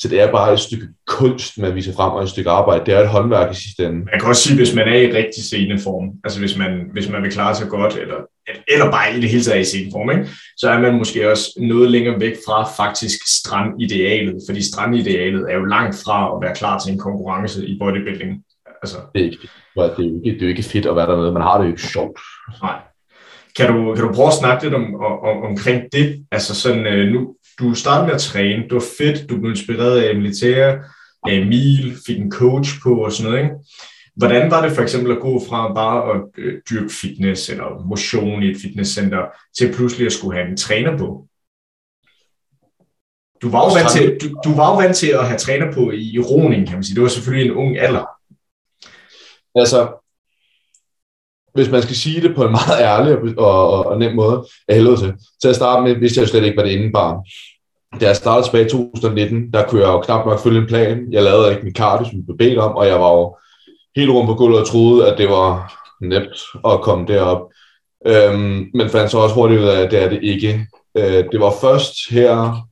Så 0.00 0.08
det 0.08 0.20
er 0.20 0.32
bare 0.32 0.52
et 0.52 0.60
stykke 0.60 0.86
kunst, 1.06 1.58
man 1.58 1.74
viser 1.74 1.92
frem, 1.92 2.12
og 2.12 2.22
et 2.22 2.28
stykke 2.28 2.50
arbejde. 2.50 2.86
Det 2.86 2.94
er 2.94 3.00
et 3.00 3.08
håndværk 3.08 3.52
i 3.52 3.54
sidste 3.54 3.84
ende. 3.84 3.98
Man 3.98 4.20
kan 4.20 4.28
også 4.28 4.42
sige, 4.42 4.56
hvis 4.56 4.74
man 4.74 4.88
er 4.88 4.96
i 4.96 5.12
rigtig 5.12 5.44
sceneform, 5.44 6.10
altså 6.24 6.40
hvis 6.40 6.58
man, 6.58 6.72
hvis 6.92 7.08
man 7.08 7.22
vil 7.22 7.32
klare 7.32 7.54
sig 7.54 7.68
godt, 7.68 7.96
eller, 7.96 8.16
eller 8.68 8.90
bare 8.90 9.16
i 9.16 9.20
det 9.20 9.30
hele 9.30 9.42
taget 9.42 9.60
i 9.60 9.64
sceneform, 9.64 10.10
ikke? 10.10 10.30
så 10.56 10.70
er 10.70 10.78
man 10.80 10.94
måske 10.94 11.30
også 11.30 11.46
noget 11.56 11.90
længere 11.90 12.20
væk 12.20 12.34
fra 12.46 12.68
faktisk 12.76 13.18
strandidealet, 13.38 14.36
fordi 14.48 14.62
strandidealet 14.72 15.46
er 15.50 15.54
jo 15.54 15.64
langt 15.64 15.96
fra 16.04 16.36
at 16.36 16.42
være 16.42 16.54
klar 16.54 16.78
til 16.78 16.92
en 16.92 16.98
konkurrence 16.98 17.66
i 17.66 17.78
bodybuilding. 17.78 18.42
Altså. 18.82 18.96
Det, 19.14 19.20
er 19.20 19.24
ikke, 19.24 19.38
det, 19.76 19.82
er 19.82 19.94
jo 19.98 20.20
ikke, 20.24 20.34
det 20.34 20.42
er 20.42 20.46
jo 20.46 20.48
ikke 20.48 20.62
fedt 20.62 20.86
at 20.86 20.96
være 20.96 21.06
dernede, 21.06 21.32
man 21.32 21.42
har 21.42 21.58
det 21.58 21.64
jo 21.64 21.70
ikke 21.70 21.82
sjovt. 21.82 22.20
Nej. 22.62 22.78
Kan 23.56 23.66
du, 23.72 23.94
kan 23.94 24.04
du 24.04 24.12
prøve 24.12 24.28
at 24.28 24.40
snakke 24.40 24.64
lidt 24.64 24.74
om, 24.74 24.94
om, 24.94 25.42
omkring 25.42 25.82
det? 25.92 26.26
Altså 26.32 26.54
sådan, 26.54 26.86
øh, 26.86 27.12
nu, 27.12 27.34
du 27.58 27.74
startede 27.74 28.06
med 28.06 28.14
at 28.14 28.20
træne, 28.20 28.62
det 28.62 28.72
var 28.74 28.84
fedt, 28.98 29.30
du 29.30 29.40
blev 29.40 29.50
inspireret 29.50 30.02
af 30.02 30.16
militære, 30.16 30.82
af 31.26 31.34
Emil, 31.34 31.96
fik 32.06 32.18
en 32.20 32.32
coach 32.32 32.70
på 32.82 33.04
og 33.04 33.12
sådan 33.12 33.30
noget, 33.30 33.44
ikke? 33.44 33.54
Hvordan 34.16 34.50
var 34.50 34.62
det 34.62 34.72
for 34.72 34.82
eksempel 34.82 35.12
at 35.12 35.20
gå 35.20 35.42
fra 35.48 35.72
bare 35.74 36.14
at 36.14 36.20
øh, 36.38 36.60
dyrke 36.70 36.94
fitness 37.00 37.48
eller 37.48 37.86
motion 37.86 38.42
i 38.42 38.50
et 38.50 38.56
fitnesscenter, 38.62 39.26
til 39.58 39.72
pludselig 39.72 40.06
at 40.06 40.12
skulle 40.12 40.36
have 40.38 40.50
en 40.50 40.56
træner 40.56 40.98
på? 40.98 41.26
Du 43.42 43.50
var 43.50 43.60
jo 43.64 43.72
vant 43.74 43.90
til, 43.90 44.18
du, 44.22 44.40
du 44.44 44.54
var 44.56 44.70
jo 44.70 44.76
vant 44.76 44.96
til 44.96 45.08
at 45.08 45.26
have 45.26 45.38
træner 45.38 45.72
på 45.72 45.90
i 45.90 46.18
roning, 46.18 46.66
kan 46.66 46.76
man 46.76 46.84
sige. 46.84 46.94
Det 46.94 47.02
var 47.02 47.08
selvfølgelig 47.08 47.50
en 47.50 47.56
ung 47.56 47.78
alder. 47.78 48.06
Altså, 49.54 49.99
hvis 51.54 51.70
man 51.70 51.82
skal 51.82 51.96
sige 51.96 52.20
det 52.20 52.34
på 52.34 52.44
en 52.44 52.50
meget 52.60 52.80
ærlig 52.80 53.38
og, 53.38 53.70
og, 53.70 53.86
og 53.86 53.98
nem 53.98 54.14
måde, 54.14 54.46
af 54.68 54.74
helvede 54.74 54.96
til. 54.96 55.12
Til 55.42 55.48
at 55.48 55.56
starte 55.56 55.82
med, 55.82 55.94
hvis 55.94 56.16
jeg 56.16 56.28
slet 56.28 56.44
ikke, 56.44 56.54
hvad 56.54 56.64
det 56.64 56.78
indebar. 56.78 57.20
Da 58.00 58.06
jeg 58.06 58.16
startede 58.16 58.46
tilbage 58.46 58.66
i 58.66 58.68
2019, 58.68 59.52
der 59.52 59.66
kunne 59.66 59.80
jeg 59.80 59.88
jo 59.88 60.00
knap 60.00 60.26
nok 60.26 60.40
følge 60.40 60.60
en 60.60 60.66
plan. 60.66 61.12
Jeg 61.12 61.22
lavede 61.22 61.50
ikke 61.50 61.64
min 61.64 61.74
karte, 61.74 62.04
som 62.04 62.18
vi 62.18 62.22
blev 62.22 62.38
bedt 62.38 62.58
om, 62.58 62.76
og 62.76 62.86
jeg 62.86 63.00
var 63.00 63.12
jo 63.12 63.36
helt 63.96 64.10
rundt 64.10 64.28
på 64.28 64.34
gulvet 64.34 64.60
og 64.60 64.66
troede, 64.66 65.12
at 65.12 65.18
det 65.18 65.28
var 65.28 65.74
nemt 66.02 66.36
at 66.66 66.80
komme 66.80 67.06
derop. 67.06 67.40
Øhm, 68.06 68.70
men 68.74 68.90
fandt 68.90 69.10
så 69.10 69.18
også 69.18 69.34
hurtigt 69.34 69.60
ud 69.60 69.66
af, 69.66 69.80
at 69.80 69.90
det 69.90 70.02
er 70.02 70.08
det 70.08 70.18
ikke. 70.22 70.66
Øh, 70.96 71.24
det 71.32 71.40
var 71.40 71.52
først 71.60 71.94
her 72.10 72.66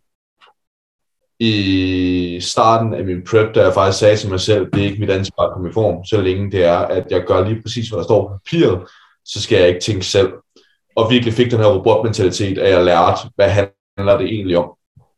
i 1.40 2.38
starten 2.40 2.94
af 2.94 3.04
min 3.04 3.24
prep, 3.30 3.54
da 3.54 3.62
jeg 3.62 3.74
faktisk 3.74 3.98
sagde 3.98 4.16
til 4.16 4.30
mig 4.30 4.40
selv, 4.40 4.66
det 4.72 4.80
er 4.80 4.84
ikke 4.84 5.00
mit 5.00 5.10
ansvar 5.10 5.44
at 5.44 5.52
komme 5.52 5.68
i 5.70 5.72
form, 5.72 6.04
så 6.04 6.20
længe 6.20 6.50
det 6.50 6.64
er, 6.64 6.78
at 6.78 7.06
jeg 7.10 7.22
gør 7.26 7.48
lige 7.48 7.62
præcis, 7.62 7.88
hvad 7.88 7.98
der 7.98 8.04
står 8.04 8.28
på 8.28 8.34
papiret, 8.34 8.80
så 9.24 9.42
skal 9.42 9.58
jeg 9.58 9.68
ikke 9.68 9.80
tænke 9.80 10.06
selv. 10.06 10.32
Og 10.96 11.10
virkelig 11.10 11.34
fik 11.34 11.50
den 11.50 11.58
her 11.58 11.66
robotmentalitet, 11.66 12.58
at 12.58 12.70
jeg 12.70 12.84
lærte, 12.84 13.20
hvad 13.36 13.48
handler 13.50 14.18
det 14.18 14.26
egentlig 14.26 14.58
om. 14.58 14.70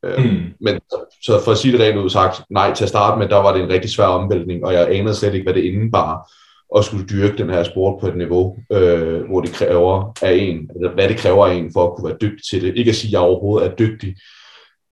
Mm. 0.02 0.40
Men 0.60 0.80
så 1.22 1.40
for 1.44 1.52
at 1.52 1.58
sige 1.58 1.72
det 1.72 1.80
rent 1.80 1.96
ud 1.96 2.10
sagt, 2.10 2.42
nej 2.50 2.74
til 2.74 2.84
at 2.84 2.88
starte 2.88 3.18
med, 3.18 3.28
der 3.28 3.36
var 3.36 3.52
det 3.52 3.62
en 3.62 3.70
rigtig 3.70 3.90
svær 3.90 4.06
omvæltning, 4.06 4.64
og 4.64 4.72
jeg 4.72 4.92
anede 4.92 5.14
slet 5.14 5.34
ikke, 5.34 5.44
hvad 5.44 5.54
det 5.54 5.64
indebar 5.64 6.30
at 6.76 6.84
skulle 6.84 7.06
dyrke 7.06 7.38
den 7.38 7.50
her 7.50 7.62
sport 7.62 8.00
på 8.00 8.06
et 8.06 8.16
niveau, 8.16 8.56
øh, 8.72 9.24
hvor 9.24 9.40
det 9.40 9.52
kræver 9.52 10.12
af 10.22 10.32
en, 10.32 10.70
eller 10.74 10.94
hvad 10.94 11.08
det 11.08 11.16
kræver 11.16 11.46
af 11.46 11.54
en 11.54 11.72
for 11.72 11.86
at 11.86 11.96
kunne 11.96 12.08
være 12.08 12.18
dygtig 12.20 12.44
til 12.50 12.62
det. 12.62 12.76
Ikke 12.76 12.88
at 12.88 12.94
sige, 12.94 13.08
at 13.08 13.12
jeg 13.12 13.20
overhovedet 13.20 13.70
er 13.70 13.74
dygtig, 13.74 14.16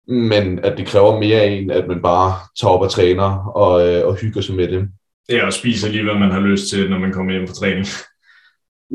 men 0.08 0.60
at 0.60 0.78
det 0.78 0.88
kræver 0.88 1.20
mere 1.20 1.42
af 1.42 1.48
en, 1.48 1.72
at 1.72 1.88
man 1.88 2.02
bare 2.02 2.34
tager 2.60 2.72
op 2.72 2.82
og 2.82 2.92
træner 2.92 3.52
og, 3.56 3.88
øh, 3.88 4.08
og 4.08 4.16
hygger 4.16 4.42
sig 4.42 4.56
med 4.56 4.68
det. 4.68 4.90
Ja, 5.30 5.46
og 5.46 5.54
spiser 5.54 5.90
lige, 5.90 6.04
hvad 6.04 6.14
man 6.14 6.32
har 6.32 6.40
lyst 6.40 6.70
til, 6.70 6.90
når 6.90 7.00
man 7.00 7.12
kommer 7.12 7.32
hjem 7.32 7.48
fra 7.48 7.56
træning. 7.56 7.86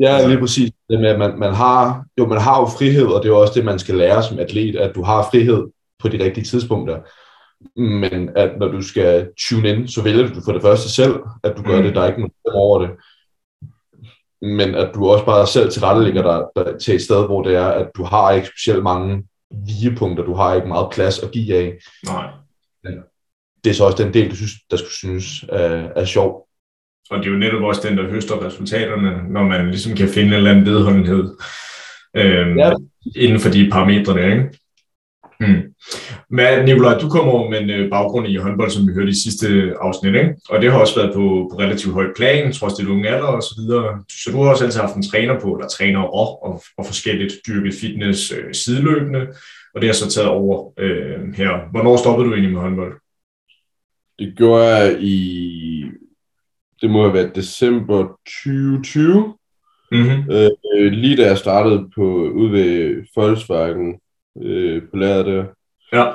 Ja, 0.01 0.27
lige 0.27 0.39
præcis. 0.39 0.71
Det 0.89 0.99
med, 0.99 1.09
at 1.09 1.19
man, 1.19 1.39
man, 1.39 1.53
har, 1.53 2.05
jo, 2.17 2.27
man 2.27 2.41
har 2.41 2.59
jo 2.59 2.65
frihed, 2.65 3.05
og 3.05 3.23
det 3.23 3.29
er 3.29 3.33
jo 3.33 3.41
også 3.41 3.53
det, 3.55 3.65
man 3.65 3.79
skal 3.79 3.95
lære 3.95 4.23
som 4.23 4.39
atlet, 4.39 4.75
at 4.75 4.95
du 4.95 5.03
har 5.03 5.27
frihed 5.31 5.67
på 5.99 6.07
de 6.07 6.23
rigtige 6.23 6.43
tidspunkter. 6.43 6.99
Men 7.75 8.29
at 8.35 8.59
når 8.59 8.67
du 8.67 8.81
skal 8.81 9.29
tune 9.39 9.69
ind, 9.69 9.87
så 9.87 10.03
vælger 10.03 10.27
du 10.27 10.41
for 10.45 10.51
det 10.51 10.61
første 10.61 10.89
selv, 10.89 11.15
at 11.43 11.53
du 11.57 11.61
gør 11.63 11.77
mm. 11.77 11.83
det. 11.83 11.95
Der 11.95 12.01
er 12.01 12.07
ikke 12.07 12.19
nogen 12.19 12.33
over 12.53 12.79
det. 12.79 12.89
Men 14.41 14.75
at 14.75 14.91
du 14.95 15.09
også 15.09 15.25
bare 15.25 15.47
selv 15.47 15.71
tilrettelægger 15.71 16.21
dig 16.21 16.45
der, 16.55 16.77
til 16.77 16.95
et 16.95 17.01
sted, 17.01 17.25
hvor 17.25 17.41
det 17.41 17.55
er, 17.55 17.67
at 17.67 17.87
du 17.95 18.03
har 18.03 18.31
ikke 18.31 18.47
specielt 18.47 18.83
mange 18.83 19.23
vigepunkter. 19.51 20.23
Du 20.23 20.33
har 20.33 20.55
ikke 20.55 20.67
meget 20.67 20.87
plads 20.91 21.19
at 21.19 21.31
give 21.31 21.55
af. 21.55 21.77
Nej. 22.05 22.29
Det 23.63 23.69
er 23.69 23.73
så 23.73 23.85
også 23.85 24.03
den 24.03 24.13
del, 24.13 24.31
du 24.31 24.35
synes, 24.35 24.51
der 24.71 24.77
skulle 24.77 24.93
synes 24.93 25.43
er, 25.49 25.89
er 25.95 26.05
sjov. 26.05 26.47
Og 27.09 27.19
det 27.19 27.25
er 27.25 27.31
jo 27.31 27.37
netop 27.37 27.61
også 27.61 27.87
den, 27.87 27.97
der 27.97 28.09
høster 28.09 28.45
resultaterne, 28.45 29.33
når 29.33 29.43
man 29.43 29.69
ligesom 29.69 29.95
kan 29.95 30.09
finde 30.09 30.27
en 30.27 30.33
eller 30.33 30.51
anden 30.51 30.65
vedholdenhed 30.65 31.35
øhm, 32.15 32.57
ja. 32.57 32.71
inden 33.15 33.39
for 33.39 33.49
de 33.49 33.69
parametre 33.71 34.13
der, 34.13 34.25
ikke? 34.25 34.59
Mm. 35.39 35.73
Men 36.29 36.65
Nicolaj, 36.65 36.97
du 36.97 37.09
kommer 37.09 37.49
med 37.49 37.61
en 37.61 37.69
øh, 37.69 37.89
baggrund 37.89 38.27
i 38.27 38.35
håndbold, 38.35 38.69
som 38.69 38.87
vi 38.87 38.93
hørte 38.93 39.11
i 39.11 39.21
sidste 39.23 39.73
afsnit, 39.81 40.15
ikke? 40.15 40.35
og 40.49 40.61
det 40.61 40.71
har 40.71 40.79
også 40.79 40.95
været 40.95 41.13
på, 41.13 41.49
på 41.51 41.59
relativt 41.59 41.93
højt 41.93 42.13
plan, 42.15 42.53
trods 42.53 42.73
det 42.73 42.87
unge 42.87 43.09
alder 43.09 43.27
og 43.27 43.43
så 43.43 43.55
videre. 43.61 44.03
Så 44.09 44.31
du 44.31 44.41
har 44.41 44.49
også 44.49 44.65
altid 44.65 44.79
haft 44.79 44.95
en 44.95 45.09
træner 45.09 45.39
på, 45.39 45.53
eller 45.53 45.67
træner 45.67 45.99
og, 45.99 46.43
og, 46.43 46.63
og 46.77 46.85
forskelligt 46.85 47.33
dyrket 47.47 47.73
fitness 47.81 48.31
øh, 48.31 48.53
sideløbende, 48.53 49.27
og 49.73 49.81
det 49.81 49.89
har 49.89 49.93
så 49.93 50.11
taget 50.11 50.29
over 50.29 50.73
øh, 50.79 51.33
her. 51.35 51.71
Hvornår 51.71 51.97
stoppede 51.97 52.27
du 52.27 52.33
egentlig 52.33 52.53
med 52.53 52.61
håndbold? 52.61 52.93
Det 54.19 54.33
gjorde 54.37 54.65
jeg 54.65 55.01
i, 55.01 55.85
det 56.81 56.89
må 56.89 57.01
have 57.01 57.13
været 57.13 57.35
december 57.35 58.19
2020, 58.43 59.35
mm-hmm. 59.91 60.31
øh, 60.31 60.91
lige 60.91 61.17
da 61.17 61.25
jeg 61.25 61.37
startede 61.37 61.89
på, 61.95 62.01
ude 62.29 62.51
ved 62.51 63.03
Volkswagen, 63.15 63.99
øh, 64.45 64.81
på 64.91 64.97
læret 64.97 65.25
der. 65.25 65.43
Ja. 65.93 66.05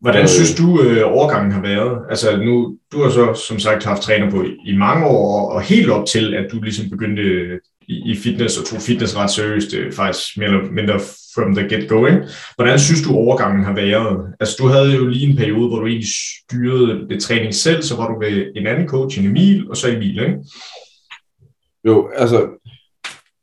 Hvordan 0.00 0.22
øh, 0.22 0.28
synes 0.28 0.54
du, 0.54 0.82
øh, 0.82 1.02
overgangen 1.12 1.52
har 1.52 1.62
været? 1.62 1.98
Altså 2.10 2.36
nu, 2.36 2.78
du 2.92 3.02
har 3.02 3.10
så 3.10 3.34
som 3.48 3.58
sagt 3.58 3.84
haft 3.84 4.02
træner 4.02 4.30
på 4.30 4.44
i 4.66 4.76
mange 4.76 5.06
år, 5.06 5.50
og 5.50 5.62
helt 5.62 5.90
op 5.90 6.06
til, 6.06 6.34
at 6.34 6.46
du 6.52 6.60
ligesom 6.62 6.90
begyndte 6.90 7.22
i, 7.88 8.12
i 8.12 8.16
fitness, 8.16 8.58
og 8.58 8.64
tog 8.66 8.80
fitness 8.80 9.16
ret 9.16 9.30
seriøst, 9.30 9.74
er 9.74 9.92
faktisk 9.92 10.38
mere 10.38 10.48
eller 10.48 10.70
mindre 10.72 11.00
from 11.34 11.54
the 11.54 11.68
get-going. 11.68 12.24
Hvordan 12.56 12.78
synes 12.78 13.02
du, 13.02 13.14
overgangen 13.14 13.64
har 13.64 13.74
været? 13.74 14.34
Altså, 14.40 14.56
du 14.58 14.66
havde 14.66 14.94
jo 14.96 15.06
lige 15.06 15.30
en 15.30 15.36
periode, 15.36 15.68
hvor 15.68 15.78
du 15.80 15.86
egentlig 15.86 16.08
styrede 16.42 17.08
det 17.08 17.22
træning 17.22 17.54
selv, 17.54 17.82
så 17.82 17.96
var 17.96 18.08
du 18.12 18.20
ved 18.20 18.52
en 18.56 18.66
anden 18.66 18.88
coach, 18.88 19.18
en 19.20 19.26
Emil, 19.26 19.70
og 19.70 19.76
så 19.76 19.88
Emil, 19.90 20.20
ikke? 20.20 20.36
Jo, 21.84 22.10
altså, 22.16 22.46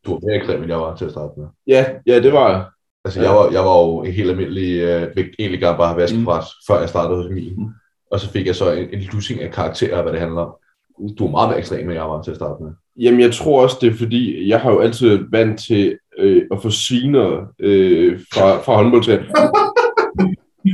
Du 0.05 0.11
var 0.11 0.19
mere 0.27 0.35
ekstrem, 0.35 0.61
end 0.61 0.71
jeg 0.71 0.79
var 0.79 0.95
til 0.95 1.05
at 1.05 1.11
starte 1.11 1.33
med. 1.37 1.47
ja, 1.67 1.85
ja, 2.07 2.19
det 2.19 2.33
var 2.33 2.49
jeg. 2.51 2.65
Altså, 3.05 3.21
Ja. 3.21 3.27
jeg, 3.27 3.35
var, 3.35 3.51
jeg 3.51 3.61
var 3.65 3.77
jo 3.79 4.01
en 4.03 4.11
helt 4.11 4.29
almindelig, 4.29 4.79
øh, 4.81 5.07
gerne 5.59 5.77
bare 5.77 5.87
have 5.87 5.97
vaskebræt, 6.01 6.41
mm. 6.43 6.73
før 6.73 6.79
jeg 6.79 6.89
startede 6.89 7.17
hos 7.17 7.25
Emil. 7.31 7.53
Mm. 7.57 7.65
Og 8.11 8.19
så 8.19 8.29
fik 8.29 8.47
jeg 8.47 8.55
så 8.55 8.71
en, 8.71 8.87
en 8.93 8.99
lussing 9.13 9.41
af 9.41 9.51
karakterer, 9.51 10.01
hvad 10.01 10.11
det 10.11 10.19
handler 10.21 10.41
om. 10.41 10.51
Du 11.19 11.27
er 11.27 11.31
meget 11.31 11.49
mere 11.49 11.59
ekstrem, 11.59 11.79
end 11.79 11.91
jeg 11.93 12.03
var 12.03 12.21
til 12.21 12.31
at 12.31 12.37
starte 12.37 12.63
med. 12.63 12.71
Jamen, 12.99 13.19
jeg 13.19 13.33
tror 13.33 13.61
også, 13.63 13.77
det 13.81 13.91
er 13.93 13.97
fordi, 13.97 14.49
jeg 14.49 14.59
har 14.59 14.71
jo 14.71 14.79
altid 14.79 15.07
været 15.07 15.25
vant 15.31 15.59
til 15.59 15.97
øh, 16.19 16.41
at 16.51 16.61
få 16.61 16.69
sviner 16.69 17.41
øh, 17.59 18.19
fra, 18.33 18.61
fra 18.61 18.75
håndboldtræning. 18.75 19.27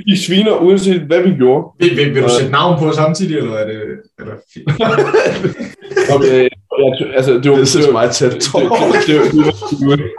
De 0.07 0.17
sviner, 0.25 0.53
uanset 0.61 1.01
hvad 1.01 1.21
vi 1.23 1.29
gjorde. 1.35 1.67
Vil, 1.79 1.97
vil, 1.97 2.05
vil 2.15 2.15
du 2.21 2.23
Øh. 2.23 2.29
sætte 2.29 2.51
navn 2.51 2.79
på 2.79 2.91
samtidig, 2.91 3.37
eller 3.37 3.53
er 3.53 3.67
det, 3.67 3.81
er 4.19 4.23
det 4.23 4.33
fint? 4.53 4.69
Øh, 6.33 6.47
jeg, 6.79 7.13
altså, 7.15 7.33
det 7.33 7.51
var, 7.51 7.57
Det 7.57 7.93
meget 7.93 8.11
tæt. 8.11 8.31
det, 8.31 8.41
det, 8.41 8.51
det, 8.53 8.61
det, 9.07 9.31
det, 9.31 9.45
var- 9.45 9.51
det, 9.79 9.87
var- 9.89 10.09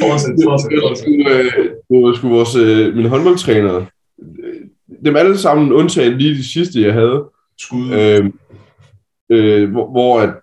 Fortsæt, 0.00 0.34
fortsæt, 0.44 0.70
det, 0.70 0.82
var 0.82 0.94
sgu, 0.94 1.10
øh, 1.10 1.64
det 1.88 2.02
var 2.02 2.14
sgu 2.16 2.28
vores, 2.28 2.56
øh, 2.56 2.94
mine 2.96 3.08
håndboldtrænere. 3.08 3.86
Dem 5.04 5.16
alle 5.16 5.38
sammen, 5.38 5.72
undtagen 5.72 6.18
lige 6.18 6.34
de 6.34 6.52
sidste, 6.52 6.80
jeg 6.80 6.92
havde. 6.92 7.24
Skud. 7.58 7.90
Øh, 7.92 8.30
øh, 9.30 9.70
hvor, 9.70 9.90
hvor 9.90 10.20
at 10.20 10.34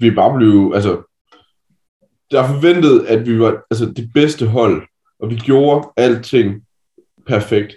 vi 0.00 0.10
bare 0.10 0.36
blev, 0.38 0.72
altså, 0.74 1.02
der 2.30 2.46
forventede, 2.46 3.08
at 3.08 3.26
vi 3.26 3.38
var 3.38 3.64
altså, 3.70 3.92
det 3.96 4.10
bedste 4.14 4.46
hold, 4.46 4.82
og 5.20 5.30
vi 5.30 5.36
gjorde 5.36 5.88
alting 5.96 6.62
perfekt. 7.26 7.76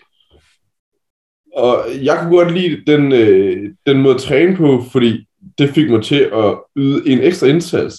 Og 1.56 1.86
jeg 2.02 2.20
kunne 2.20 2.38
godt 2.38 2.54
lide 2.54 2.84
den, 2.88 3.12
øh, 3.12 3.74
den 3.86 4.02
måde 4.02 4.16
at 4.16 4.22
træne 4.22 4.56
på, 4.56 4.84
fordi 4.92 5.28
det 5.58 5.70
fik 5.70 5.90
mig 5.90 6.04
til 6.04 6.30
at 6.34 6.60
yde 6.76 7.10
en 7.10 7.20
ekstra 7.20 7.48
indsats. 7.48 7.96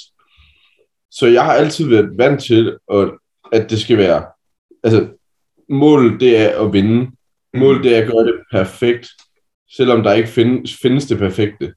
Så 1.19 1.27
jeg 1.27 1.45
har 1.45 1.53
altid 1.53 1.89
været 1.89 2.19
vant 2.19 2.45
til, 2.45 2.77
at, 2.93 3.11
at 3.53 3.71
det 3.71 3.81
skal 3.81 3.99
være, 3.99 4.25
altså, 4.85 5.07
målet 5.69 6.21
det 6.21 6.39
er 6.39 6.65
at 6.65 6.73
vinde. 6.73 7.11
Målet 7.55 7.85
det 7.85 7.97
er 7.97 8.03
at 8.03 8.07
gøre 8.07 8.25
det 8.25 8.35
perfekt, 8.53 9.09
selvom 9.77 10.03
der 10.03 10.13
ikke 10.13 10.29
findes, 10.29 10.77
findes 10.83 11.07
det 11.07 11.19
perfekte. 11.19 11.75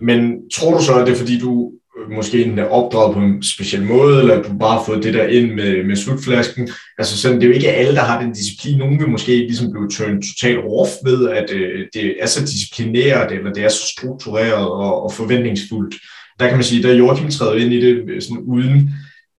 Men 0.00 0.50
tror 0.54 0.78
du 0.78 0.84
så, 0.84 0.94
at 0.94 1.06
det 1.06 1.12
er 1.12 1.18
fordi, 1.18 1.38
du 1.38 1.72
øh, 1.98 2.10
måske 2.10 2.44
enten 2.44 2.58
er 2.58 2.68
opdraget 2.68 3.14
på 3.14 3.20
en 3.20 3.42
speciel 3.42 3.82
måde, 3.82 4.20
eller 4.20 4.42
du 4.42 4.58
bare 4.58 4.78
har 4.78 4.84
fået 4.84 5.04
det 5.04 5.14
der 5.14 5.26
ind 5.26 5.52
med, 5.52 5.84
med 5.84 5.96
slutflasken? 5.96 6.68
Altså 6.98 7.18
sådan, 7.18 7.36
det 7.36 7.44
er 7.44 7.48
jo 7.48 7.54
ikke 7.54 7.72
alle, 7.72 7.94
der 7.94 8.00
har 8.00 8.22
den 8.22 8.32
disciplin. 8.32 8.78
Nogle 8.78 8.98
vil 8.98 9.08
måske 9.08 9.36
ligesom 9.36 9.72
blive 9.72 9.90
turned 9.90 10.22
totalt 10.22 10.58
off 10.58 10.90
ved, 11.04 11.28
at 11.28 11.50
øh, 11.50 11.86
det 11.94 12.22
er 12.22 12.26
så 12.26 12.40
disciplineret, 12.40 13.32
eller 13.32 13.52
det 13.52 13.64
er 13.64 13.68
så 13.68 13.94
struktureret 13.96 14.68
og, 14.68 15.02
og 15.02 15.12
forventningsfuldt. 15.12 15.94
Der 16.40 16.46
kan 16.48 16.56
man 16.56 16.64
sige, 16.64 16.82
der 16.82 16.90
er 16.90 16.94
Joachim 16.96 17.30
træder 17.30 17.54
ind 17.54 17.72
i 17.72 17.80
det 17.86 18.04
øh, 18.08 18.22
sådan 18.22 18.38
uden 18.38 18.90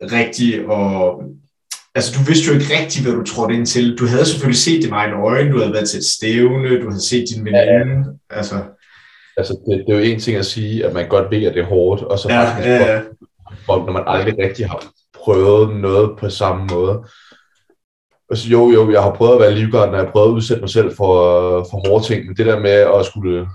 rigtig 0.02 0.68
og 0.68 1.24
Altså, 1.96 2.12
du 2.20 2.24
vidste 2.28 2.48
jo 2.48 2.60
ikke 2.60 2.74
rigtigt, 2.82 3.06
hvad 3.06 3.14
du 3.16 3.24
trådte 3.24 3.56
ind 3.56 3.66
til. 3.66 3.98
Du 3.98 4.06
havde 4.08 4.26
selvfølgelig 4.26 4.58
set 4.60 4.82
det 4.82 4.90
med 4.90 4.98
egne 4.98 5.16
øjne, 5.16 5.52
du 5.52 5.58
havde 5.60 5.74
været 5.74 5.90
til 5.90 5.98
et 5.98 6.06
stævne, 6.06 6.82
du 6.82 6.90
havde 6.90 7.04
set 7.08 7.26
din 7.36 7.46
veninde. 7.46 8.06
Altså, 8.30 8.56
Altså, 9.38 9.54
det, 9.54 9.84
det 9.88 9.94
er 9.94 9.98
jo 10.00 10.04
en 10.04 10.20
ting 10.20 10.38
at 10.38 10.46
sige, 10.46 10.86
at 10.86 10.94
man 10.94 11.08
godt 11.10 11.32
ved, 11.32 11.44
at 11.44 11.54
det 11.54 11.62
er 11.62 11.66
hårdt, 11.66 12.02
og 12.02 12.20
så 12.20 12.30
ja, 12.30 12.44
faktisk, 12.46 12.68
ja, 12.68 12.94
ja. 12.94 13.02
hvor- 13.66 13.86
når 13.86 13.92
man 13.94 14.04
aldrig 14.08 14.36
rigtig 14.38 14.68
har 14.70 14.84
prøvet 15.24 15.76
noget 15.76 16.20
på 16.20 16.30
samme 16.30 16.66
måde. 16.72 17.04
Altså, 18.30 18.50
jo, 18.50 18.72
jo, 18.72 18.92
jeg 18.92 19.02
har 19.04 19.14
prøvet 19.14 19.34
at 19.34 19.40
være 19.42 19.56
livgarden, 19.56 19.94
og 19.94 20.00
jeg 20.00 20.06
har 20.06 20.12
prøvet 20.12 20.28
at 20.28 20.34
udsætte 20.34 20.62
mig 20.62 20.70
selv 20.70 20.96
for, 20.96 21.14
for 21.72 21.88
hårde 21.90 22.06
ting, 22.06 22.26
men 22.26 22.36
det 22.38 22.46
der 22.46 22.60
med 22.60 22.72
at 23.00 23.06
skulle... 23.06 23.48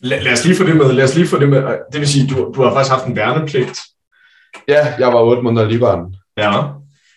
Lad, 0.00 0.20
lad 0.20 0.32
os 0.32 0.44
lige 0.44 0.56
få 0.56 0.64
det 0.64 0.76
med. 0.76 0.92
Lad 0.92 1.04
os 1.04 1.14
lige 1.16 1.26
få 1.26 1.38
det 1.38 1.48
med. 1.48 1.62
Det 1.92 2.00
vil 2.00 2.08
sige, 2.08 2.26
du, 2.26 2.52
du 2.54 2.62
har 2.62 2.72
faktisk 2.72 2.92
haft 2.92 3.06
en 3.06 3.16
værnepligt. 3.16 3.80
Ja, 4.68 4.94
jeg 4.98 5.08
var 5.08 5.22
otte 5.22 5.42
måneder 5.42 5.66
i 5.66 5.70
livgarden. 5.70 6.16
Ja. 6.38 6.52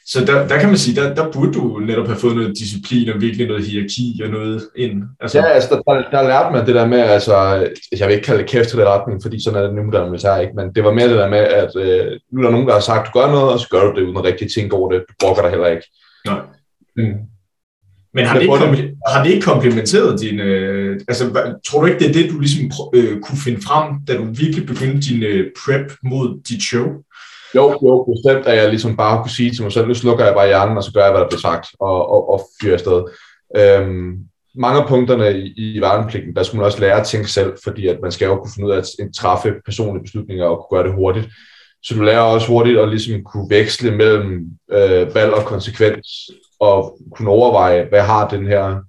Så 0.06 0.26
der, 0.26 0.48
der 0.48 0.60
kan 0.60 0.70
man 0.70 0.78
sige, 0.78 1.02
der, 1.02 1.16
der 1.16 1.32
burde 1.32 1.54
du 1.54 1.80
netop 1.80 2.08
have 2.08 2.20
fået 2.20 2.36
noget 2.36 2.58
disciplin 2.60 3.10
og 3.10 3.22
virkelig 3.22 3.48
noget 3.48 3.66
hierarki 3.66 4.22
og 4.24 4.30
noget 4.30 4.70
ind. 4.76 5.04
Altså, 5.20 5.38
Ja, 5.40 5.46
altså, 5.46 5.70
der, 5.70 5.94
der, 5.94 6.10
der 6.12 6.22
lærte 6.22 6.56
man 6.56 6.66
det 6.66 6.76
der 6.76 6.88
med, 6.88 7.00
altså, 7.00 7.36
jeg 8.00 8.08
vil 8.08 8.16
ikke 8.16 8.26
kalde 8.26 8.42
det 8.42 8.50
kæft 8.50 8.70
til 8.70 8.80
det 8.80 8.88
retning, 8.88 9.22
fordi 9.22 9.44
sådan 9.44 9.60
er 9.60 9.68
det 9.68 9.76
nu, 9.76 9.92
der 9.92 10.06
militær 10.06 10.38
ikke, 10.38 10.54
men 10.56 10.74
det 10.76 10.84
var 10.84 10.92
mere 10.92 11.10
det 11.10 11.18
der 11.18 11.30
med, 11.30 11.40
at 11.40 11.76
øh, 11.76 12.20
nu 12.32 12.42
er 12.42 12.44
der 12.44 12.52
nogen, 12.52 12.68
der 12.68 12.74
har 12.74 12.80
sagt, 12.80 13.08
du 13.08 13.20
gør 13.20 13.28
noget, 13.32 13.54
og 13.54 13.60
så 13.60 13.68
gør 13.70 13.84
du 13.84 14.00
det 14.00 14.06
uden 14.06 14.18
at 14.18 14.24
rigtig 14.24 14.48
tænke 14.56 14.76
over 14.76 14.92
det. 14.92 15.04
Du 15.10 15.14
brokker 15.20 15.42
dig 15.42 15.52
heller 15.52 15.68
ikke. 15.68 15.84
Nej. 16.26 16.42
Mm. 16.96 17.14
Men 18.14 18.26
har 18.26 18.34
det, 18.34 18.42
ikke 18.42 18.56
kompli- 18.56 19.12
har 19.12 19.24
det 19.24 19.32
ikke 19.32 19.46
komplementeret 19.46 20.22
din... 20.22 20.40
Øh, 20.40 21.00
altså, 21.08 21.54
tror 21.68 21.80
du 21.80 21.86
ikke, 21.86 22.00
det 22.00 22.10
er 22.10 22.14
det, 22.14 22.32
du 22.32 22.40
ligesom 22.40 22.72
øh, 22.94 23.22
kunne 23.22 23.38
finde 23.38 23.62
frem, 23.62 23.96
da 24.08 24.18
du 24.18 24.24
virkelig 24.24 24.66
begyndte 24.66 25.10
din 25.10 25.24
øh, 25.24 25.52
prep 25.66 25.92
mod 26.04 26.42
dit 26.50 26.64
show? 26.64 26.88
Jo, 27.56 27.70
jo, 27.84 28.14
bestemt, 28.14 28.46
at 28.46 28.58
jeg 28.58 28.70
ligesom 28.70 28.98
bare 28.98 29.22
kunne 29.22 29.32
sige 29.32 29.52
til 29.52 29.64
mig 29.64 29.72
selv, 29.72 29.88
nu 29.88 29.94
slukker 29.94 30.26
jeg 30.26 30.34
bare 30.34 30.48
hjernen, 30.48 30.78
og 30.78 30.84
så 30.84 30.92
gør 30.94 31.04
jeg, 31.04 31.12
hvad 31.12 31.22
der 31.22 31.28
bliver 31.28 31.40
sagt, 31.40 31.68
og, 31.80 32.10
og, 32.12 32.30
og 32.34 32.48
fyrer 32.62 32.74
afsted. 32.74 33.04
Øhm, 33.58 34.18
mange 34.56 34.82
af 34.82 34.88
punkterne 34.88 35.40
i, 35.40 35.76
i 35.76 35.82
værnepligten, 35.82 36.36
der 36.36 36.44
skulle 36.44 36.60
man 36.60 36.66
også 36.66 36.80
lære 36.80 37.00
at 37.00 37.08
tænke 37.08 37.32
selv, 37.32 37.54
fordi 37.64 37.88
at 37.88 37.98
man 38.02 38.12
skal 38.12 38.26
jo 38.26 38.36
kunne 38.36 38.52
finde 38.56 38.68
ud 38.68 38.74
af 38.74 38.78
at 38.78 38.88
at 39.00 39.10
træffe 39.16 39.54
personlige 39.66 40.04
beslutninger 40.04 40.46
og 40.46 40.58
kunne 40.58 40.78
gøre 40.78 40.88
det 40.88 40.96
hurtigt. 40.96 41.28
Så 41.84 41.94
du 41.96 42.02
lærer 42.02 42.20
også 42.20 42.48
hurtigt 42.48 42.80
at 42.80 42.90
ligesom 42.90 43.24
kunne 43.24 43.50
veksle 43.50 43.92
mellem 43.92 44.46
øh, 44.72 45.16
valg 45.16 45.34
og 45.34 45.46
konsekvens, 45.46 46.08
at 46.62 46.92
kunne 47.16 47.30
overveje, 47.30 47.88
hvad 47.90 48.02
har 48.02 48.28
den 48.28 48.48
her 48.48 48.82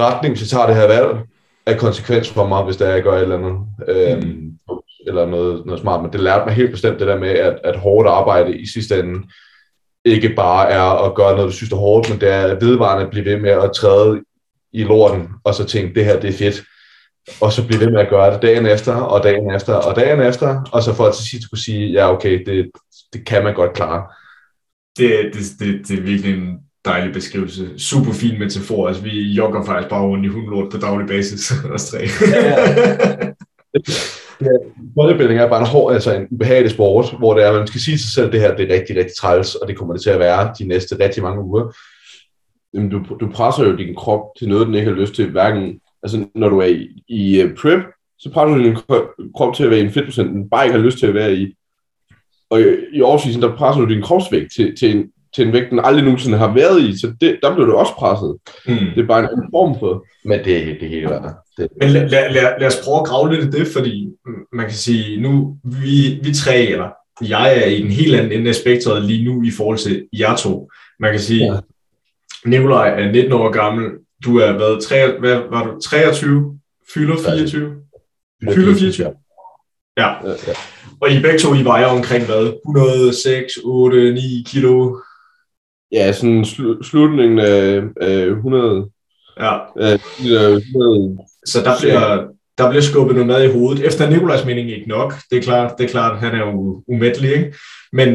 retning, 0.00 0.38
så 0.38 0.48
tager 0.48 0.66
det 0.66 0.76
her 0.76 0.86
valg, 0.86 1.18
af 1.66 1.78
konsekvens 1.78 2.30
for 2.30 2.46
mig, 2.46 2.64
hvis 2.64 2.76
der 2.76 2.86
er, 2.86 2.94
jeg 2.94 3.02
gør 3.02 3.12
et 3.12 3.22
eller 3.22 3.38
andet. 3.38 3.58
Øhm, 3.88 4.50
eller 5.06 5.26
noget, 5.26 5.66
noget 5.66 5.80
smart, 5.80 6.02
men 6.02 6.12
det 6.12 6.20
lærte 6.20 6.44
mig 6.44 6.54
helt 6.54 6.70
bestemt 6.70 7.00
det 7.00 7.06
der 7.06 7.18
med, 7.18 7.28
at, 7.28 7.58
at 7.64 7.76
hårdt 7.76 8.08
arbejde 8.08 8.58
i 8.58 8.66
sidste 8.66 8.98
ende 8.98 9.26
ikke 10.04 10.28
bare 10.28 10.70
er 10.70 11.06
at 11.06 11.14
gøre 11.14 11.34
noget, 11.36 11.48
du 11.48 11.56
synes 11.56 11.72
er 11.72 11.76
hårdt, 11.76 12.10
men 12.10 12.20
det 12.20 12.28
er 12.28 12.54
vedvarende 12.60 13.04
at 13.04 13.10
blive 13.10 13.24
ved 13.24 13.36
med 13.36 13.50
at 13.50 13.72
træde 13.72 14.20
i 14.72 14.82
lorten, 14.82 15.28
og 15.44 15.54
så 15.54 15.64
tænke, 15.64 15.94
det 15.94 16.04
her 16.04 16.20
det 16.20 16.28
er 16.28 16.38
fedt, 16.38 16.62
og 17.40 17.52
så 17.52 17.66
blive 17.66 17.80
ved 17.80 17.90
med 17.90 18.00
at 18.00 18.08
gøre 18.08 18.32
det 18.32 18.42
dagen 18.42 18.66
efter, 18.66 18.94
og 18.94 19.22
dagen 19.22 19.54
efter, 19.54 19.74
og 19.74 19.96
dagen 19.96 20.20
efter, 20.20 20.62
og 20.72 20.82
så 20.82 20.94
for 20.94 21.06
at 21.06 21.14
til 21.14 21.24
sidst 21.24 21.50
kunne 21.50 21.58
sige, 21.58 21.92
ja 21.92 22.12
okay, 22.12 22.44
det, 22.46 22.70
det 23.12 23.26
kan 23.26 23.44
man 23.44 23.54
godt 23.54 23.72
klare. 23.72 24.06
Det, 25.00 25.34
det, 25.34 25.42
det, 25.58 25.88
det 25.88 25.98
er 25.98 26.02
virkelig 26.02 26.34
en 26.34 26.58
dejlig 26.84 27.12
beskrivelse. 27.12 27.78
Super 27.78 28.12
fin 28.12 28.38
metafor. 28.38 28.88
Altså, 28.88 29.02
vi 29.02 29.32
jogger 29.32 29.64
faktisk 29.64 29.90
bare 29.90 30.06
rundt 30.06 30.24
i 30.24 30.28
hundelort 30.28 30.72
på 30.72 30.78
daglig 30.78 31.08
basis, 31.08 31.52
os 31.74 31.90
tre. 31.90 31.98
Bodybuilding 34.94 35.40
er 35.40 35.48
bare 35.48 35.60
en 35.60 35.66
hård, 35.66 35.92
altså 35.92 36.14
en 36.14 36.26
ubehagelig 36.30 36.70
sport, 36.70 37.14
hvor 37.18 37.34
det 37.34 37.44
er, 37.44 37.52
man 37.52 37.66
skal 37.66 37.80
sige 37.80 37.96
til 37.96 38.04
sig 38.04 38.12
selv, 38.12 38.26
at 38.26 38.32
det 38.32 38.40
her 38.40 38.56
det 38.56 38.70
er 38.70 38.74
rigtig, 38.74 38.96
rigtig 38.96 39.16
træls, 39.16 39.54
og 39.54 39.68
det 39.68 39.76
kommer 39.76 39.94
det 39.94 40.02
til 40.02 40.10
at 40.10 40.18
være 40.18 40.54
de 40.58 40.64
næste 40.64 41.04
rigtig 41.04 41.22
mange 41.22 41.42
uger. 41.44 41.72
Jamen, 42.74 42.90
du, 42.90 43.04
du 43.20 43.30
presser 43.32 43.64
jo 43.64 43.76
din 43.76 43.94
krop 43.94 44.22
til 44.38 44.48
noget, 44.48 44.66
den 44.66 44.74
ikke 44.74 44.90
har 44.90 45.00
lyst 45.00 45.14
til. 45.14 45.30
Hverken, 45.30 45.80
altså, 46.02 46.26
når 46.34 46.48
du 46.48 46.58
er 46.58 46.66
i, 46.66 47.04
i 47.08 47.40
øh, 47.40 47.56
prep, 47.56 47.80
så 48.18 48.30
presser 48.30 48.56
du 48.56 48.64
din 48.64 48.76
krop 49.36 49.54
til 49.54 49.64
at 49.64 49.70
være 49.70 49.80
i 49.80 49.82
en 49.82 49.92
fedtprocent, 49.92 50.30
den 50.30 50.50
bare 50.50 50.64
ikke 50.64 50.78
har 50.78 50.84
lyst 50.84 50.98
til 50.98 51.06
at 51.06 51.14
være 51.14 51.34
i. 51.34 51.54
Og 52.50 52.60
i, 52.92 53.00
årsvisen, 53.00 53.42
der 53.42 53.56
presser 53.56 53.80
du 53.80 53.94
din 53.94 54.02
kropsvægt 54.02 54.52
til, 54.56 54.76
til, 54.76 54.96
en, 54.96 55.04
til 55.34 55.46
en 55.46 55.52
vægt, 55.52 55.70
den 55.70 55.80
aldrig 55.84 56.04
nogensinde 56.04 56.38
har 56.38 56.54
været 56.54 56.82
i. 56.82 57.00
Så 57.00 57.12
det, 57.20 57.38
der 57.42 57.54
bliver 57.54 57.66
du 57.66 57.72
også 57.72 57.92
presset. 57.92 58.36
mm. 58.66 58.86
Det 58.94 59.02
er 59.02 59.06
bare 59.06 59.20
en 59.20 59.28
anden 59.32 59.46
form 59.52 59.78
for. 59.78 60.06
Men 60.24 60.44
det 60.44 60.56
er 60.56 60.64
det 60.64 60.82
er 60.82 60.88
helt 60.88 61.10
værd. 61.10 61.34
Det, 61.56 61.68
Men 61.80 61.90
lad, 61.90 62.08
lad, 62.08 62.32
lad, 62.32 62.42
lad 62.60 62.66
os 62.66 62.80
prøve 62.84 62.98
at 63.00 63.06
grave 63.06 63.34
lidt 63.34 63.44
i 63.44 63.58
det, 63.58 63.66
fordi 63.66 64.08
man 64.52 64.66
kan 64.66 64.74
sige, 64.74 65.20
nu 65.20 65.56
vi, 65.64 66.20
vi 66.22 66.34
tre, 66.34 66.56
eller 66.56 66.88
jeg 67.28 67.58
er 67.58 67.66
i 67.66 67.80
en 67.80 67.90
helt 67.90 68.14
anden 68.14 68.32
ende 68.32 68.48
af 68.48 68.54
spektret 68.54 69.04
lige 69.04 69.24
nu 69.24 69.42
i 69.42 69.50
forhold 69.50 69.78
til 69.78 70.08
jer 70.12 70.36
to. 70.36 70.70
Man 71.00 71.10
kan 71.10 71.20
sige, 71.20 71.44
ja. 71.44 71.58
Nikolaj 72.46 72.88
er 73.00 73.12
19 73.12 73.32
år 73.32 73.50
gammel, 73.50 73.90
du 74.24 74.36
er 74.38 74.52
hvad, 74.52 74.82
3, 74.82 75.20
hvad 75.20 75.40
var 75.50 75.64
du, 75.64 75.80
23, 75.80 76.58
fylder 76.94 77.16
24? 77.16 77.76
Fylder 78.54 78.74
24? 78.74 79.06
Ja, 79.06 79.12
Ja, 79.96 80.08
ja. 80.28 80.52
Og 81.02 81.10
I 81.10 81.22
begge 81.22 81.38
to, 81.38 81.54
I 81.54 81.64
vejer 81.64 81.86
omkring 81.86 82.24
hvad, 82.26 82.52
106, 82.66 83.52
8, 83.64 84.12
9 84.12 84.20
kilo? 84.46 84.96
Ja, 85.92 86.12
sådan 86.12 86.44
slu, 86.44 86.82
slutningen 86.82 87.38
af, 87.38 87.82
af 88.00 88.26
100, 88.26 88.90
Ja, 89.40 89.58
af 89.76 90.00
100 90.22 91.18
Så 91.46 91.58
der 91.64 91.74
bliver, 91.80 92.26
der 92.58 92.70
bliver 92.70 92.82
skubbet 92.82 93.14
noget 93.14 93.26
mad 93.26 93.44
i 93.44 93.52
hovedet. 93.52 93.86
Efter 93.86 94.10
Nikolajs 94.10 94.44
mening 94.46 94.70
ikke 94.70 94.88
nok. 94.88 95.14
Det 95.30 95.38
er 95.38 95.42
klart, 95.42 95.74
det 95.78 95.84
er 95.84 95.88
klart 95.88 96.18
han 96.18 96.34
er 96.34 96.38
jo 96.38 96.82
umættelig, 96.88 97.32
ikke? 97.32 97.54
Men 97.92 98.08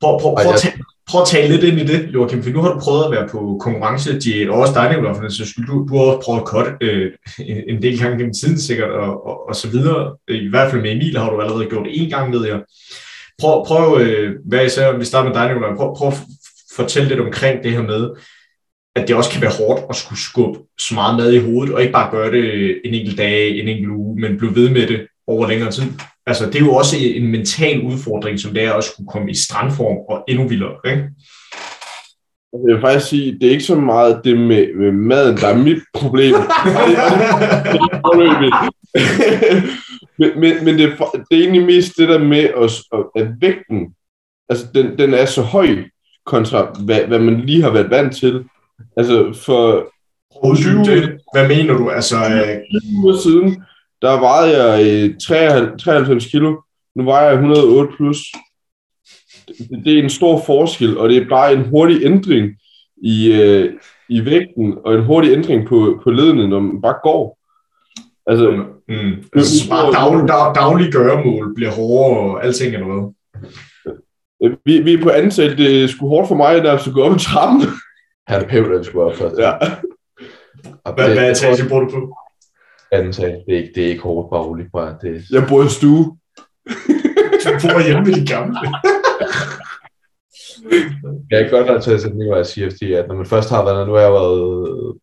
prøv, 0.00 0.20
prøv, 0.20 0.20
prøv, 0.20 0.44
prøv, 0.44 0.52
at 0.52 0.60
tage, 0.60 0.74
prøv 1.10 1.20
at 1.20 1.26
tale 1.26 1.52
lidt 1.52 1.64
ind 1.64 1.80
i 1.80 1.84
det, 1.92 2.14
Joachim, 2.14 2.42
for 2.42 2.50
nu 2.50 2.60
har 2.62 2.72
du 2.72 2.80
prøvet 2.80 3.04
at 3.04 3.10
være 3.10 3.28
på 3.28 3.56
konkurrence, 3.60 4.10
og 4.50 4.58
også 4.60 4.74
dig, 4.74 4.88
Nicolai, 4.88 5.14
for 5.14 5.22
den 5.22 5.30
skyld. 5.30 5.66
Du, 5.66 5.86
du 5.88 5.96
har 5.96 6.04
også 6.04 6.20
prøvet 6.24 6.40
at 6.40 6.46
cut 6.46 6.68
øh, 6.80 7.12
en 7.68 7.82
del 7.82 8.00
gange 8.00 8.18
gennem 8.18 8.34
tiden 8.34 8.60
sikkert, 8.60 8.90
og, 8.90 9.26
og, 9.26 9.48
og 9.48 9.56
så 9.56 9.70
videre. 9.70 10.16
Øh, 10.28 10.42
I 10.42 10.48
hvert 10.48 10.70
fald 10.70 10.82
med 10.82 10.92
Emil 10.92 11.18
har 11.18 11.30
du 11.30 11.40
allerede 11.40 11.66
gjort 11.66 11.86
det 11.86 12.02
en 12.02 12.10
gang 12.10 12.30
med 12.30 12.44
jer. 12.46 12.58
Prøv, 13.40 13.66
prøv 13.66 14.00
øh, 14.00 14.36
hvad 14.44 14.66
især, 14.66 14.98
vi 14.98 15.04
starter 15.04 15.28
med 15.28 15.38
dig, 15.38 15.48
Nicolai, 15.48 15.76
prøv, 15.76 15.96
prøv 15.96 16.08
at 16.08 16.18
fortælle 16.76 17.08
lidt 17.08 17.20
omkring 17.20 17.62
det 17.64 17.72
her 17.72 17.82
med, 17.82 18.10
at 18.96 19.08
det 19.08 19.16
også 19.16 19.30
kan 19.30 19.42
være 19.42 19.58
hårdt 19.58 19.80
at 19.90 19.96
skulle 19.96 20.20
skubbe 20.20 20.58
så 20.78 20.94
meget 20.94 21.16
mad 21.16 21.32
i 21.32 21.38
hovedet, 21.38 21.74
og 21.74 21.80
ikke 21.80 21.92
bare 21.92 22.10
gøre 22.10 22.32
det 22.32 22.44
en 22.84 22.94
enkelt 22.94 23.18
dag, 23.18 23.58
en 23.58 23.68
enkelt 23.68 23.90
uge, 23.90 24.20
men 24.20 24.38
blive 24.38 24.56
ved 24.56 24.70
med 24.70 24.86
det 24.86 25.06
over 25.26 25.48
længere 25.48 25.70
tid. 25.70 25.84
Altså, 26.30 26.46
det 26.46 26.54
er 26.54 26.64
jo 26.64 26.74
også 26.74 26.96
en 27.00 27.26
mental 27.26 27.82
udfordring, 27.82 28.40
som 28.40 28.54
det 28.54 28.64
er 28.64 28.72
at 28.72 28.84
skulle 28.84 29.06
komme 29.06 29.30
i 29.30 29.34
strandform 29.34 29.96
og 30.08 30.24
endnu 30.28 30.48
vildere, 30.48 30.76
ikke? 30.86 31.08
Jeg 32.52 32.74
vil 32.74 32.80
faktisk 32.80 33.06
sige, 33.06 33.32
det 33.32 33.46
er 33.46 33.50
ikke 33.50 33.64
så 33.64 33.74
meget 33.74 34.20
det 34.24 34.38
med, 34.38 34.74
med 34.74 34.92
maden, 34.92 35.36
der 35.36 35.48
er 35.48 35.58
mit 35.58 35.82
problem. 35.94 36.34
men, 40.18 40.40
men, 40.40 40.64
men 40.64 40.78
det, 40.78 40.84
er, 40.84 40.96
det 41.30 41.38
er 41.38 41.42
egentlig 41.42 41.66
mest 41.66 41.96
det 41.96 42.08
der 42.08 42.18
med, 42.18 42.38
at, 42.38 42.70
at 43.16 43.28
vægten, 43.40 43.94
altså 44.48 44.66
den, 44.74 44.98
den 44.98 45.14
er 45.14 45.24
så 45.24 45.42
høj 45.42 45.84
kontra, 46.26 46.76
hvad, 46.84 47.00
hvad 47.00 47.18
man 47.18 47.40
lige 47.40 47.62
har 47.62 47.70
været 47.70 47.90
vant 47.90 48.16
til. 48.16 48.44
Altså 48.96 49.40
for 49.44 49.92
20, 50.56 50.74
hvad 51.34 51.48
mener 51.48 51.74
du? 51.74 51.90
Altså, 51.90 52.16
20 52.16 52.24
øh, 52.24 53.04
uger 53.04 53.16
siden, 53.16 53.64
der 54.02 54.20
vejede 54.20 54.64
jeg 54.64 55.14
93 55.20 56.26
kilo. 56.26 56.60
Nu 56.96 57.04
vejer 57.04 57.24
jeg 57.24 57.34
108 57.34 57.92
plus. 57.96 58.18
Det 59.84 59.98
er 59.98 60.02
en 60.02 60.10
stor 60.10 60.42
forskel, 60.46 60.98
og 60.98 61.08
det 61.08 61.16
er 61.16 61.28
bare 61.28 61.52
en 61.52 61.68
hurtig 61.68 62.04
ændring 62.04 62.50
i, 63.02 63.32
øh, 63.32 63.72
i 64.08 64.24
vægten, 64.24 64.74
og 64.84 64.94
en 64.94 65.04
hurtig 65.04 65.32
ændring 65.32 65.68
på, 65.68 66.00
på 66.04 66.10
ledene, 66.10 66.48
når 66.48 66.60
man 66.60 66.80
bare 66.80 66.94
går. 67.02 67.38
Altså, 68.26 68.64
mm. 68.88 69.24
altså 69.36 69.68
bare 69.68 69.92
dag, 69.92 70.28
dag, 70.28 70.54
daglige 70.54 70.92
gøremål 70.92 71.54
bliver 71.54 71.70
hårdere, 71.70 72.18
og 72.18 72.44
alting 72.44 72.74
eller 72.74 72.86
hvad? 72.86 73.14
Vi, 74.64 74.80
vi 74.80 74.92
er 74.94 75.02
på 75.02 75.10
ansat. 75.10 75.58
Det 75.58 75.84
er 75.84 75.88
sgu 75.88 76.08
hårdt 76.08 76.28
for 76.28 76.34
mig, 76.34 76.62
der 76.62 76.78
skal 76.78 76.92
gå 76.92 77.02
op 77.02 77.16
i 77.16 77.18
trappen. 77.18 77.60
Han 78.26 78.44
er 78.44 78.48
pævd, 78.48 78.70
der 78.70 78.82
skulle 78.82 79.04
op 79.04 79.16
først. 79.16 79.38
Ja. 79.38 79.52
Hvad, 80.94 81.14
hvad 81.14 81.30
etage 81.30 81.68
bor 81.68 81.80
du 81.80 81.90
på? 81.90 82.16
Anden 82.92 83.12
sag. 83.12 83.42
Det 83.46 83.54
er 83.54 83.58
ikke, 83.58 83.72
det 83.74 83.84
er 83.84 83.88
ikke 83.88 84.02
hårdt, 84.02 84.30
bare 84.30 84.42
roligt. 84.42 84.68
Bare. 84.72 84.96
Det... 85.02 85.24
Jeg 85.30 85.46
bor 85.48 85.64
i 85.64 85.68
stue. 85.68 86.04
du 87.44 87.50
bor 87.62 87.86
hjemme 87.86 88.04
med 88.04 88.14
de 88.20 88.26
gamle. 88.26 88.58
jeg 91.30 91.40
kan 91.40 91.50
godt 91.50 91.68
have 91.68 91.80
taget 91.80 92.00
sådan 92.00 92.16
noget 92.16 92.38
af 92.38 92.46
CFD, 92.46 92.82
at 92.82 93.08
når 93.08 93.14
man 93.14 93.26
først 93.26 93.50
har 93.50 93.64
været, 93.64 93.86
nu 93.86 93.92
har 93.92 94.00
jeg 94.00 94.12
været 94.12 94.94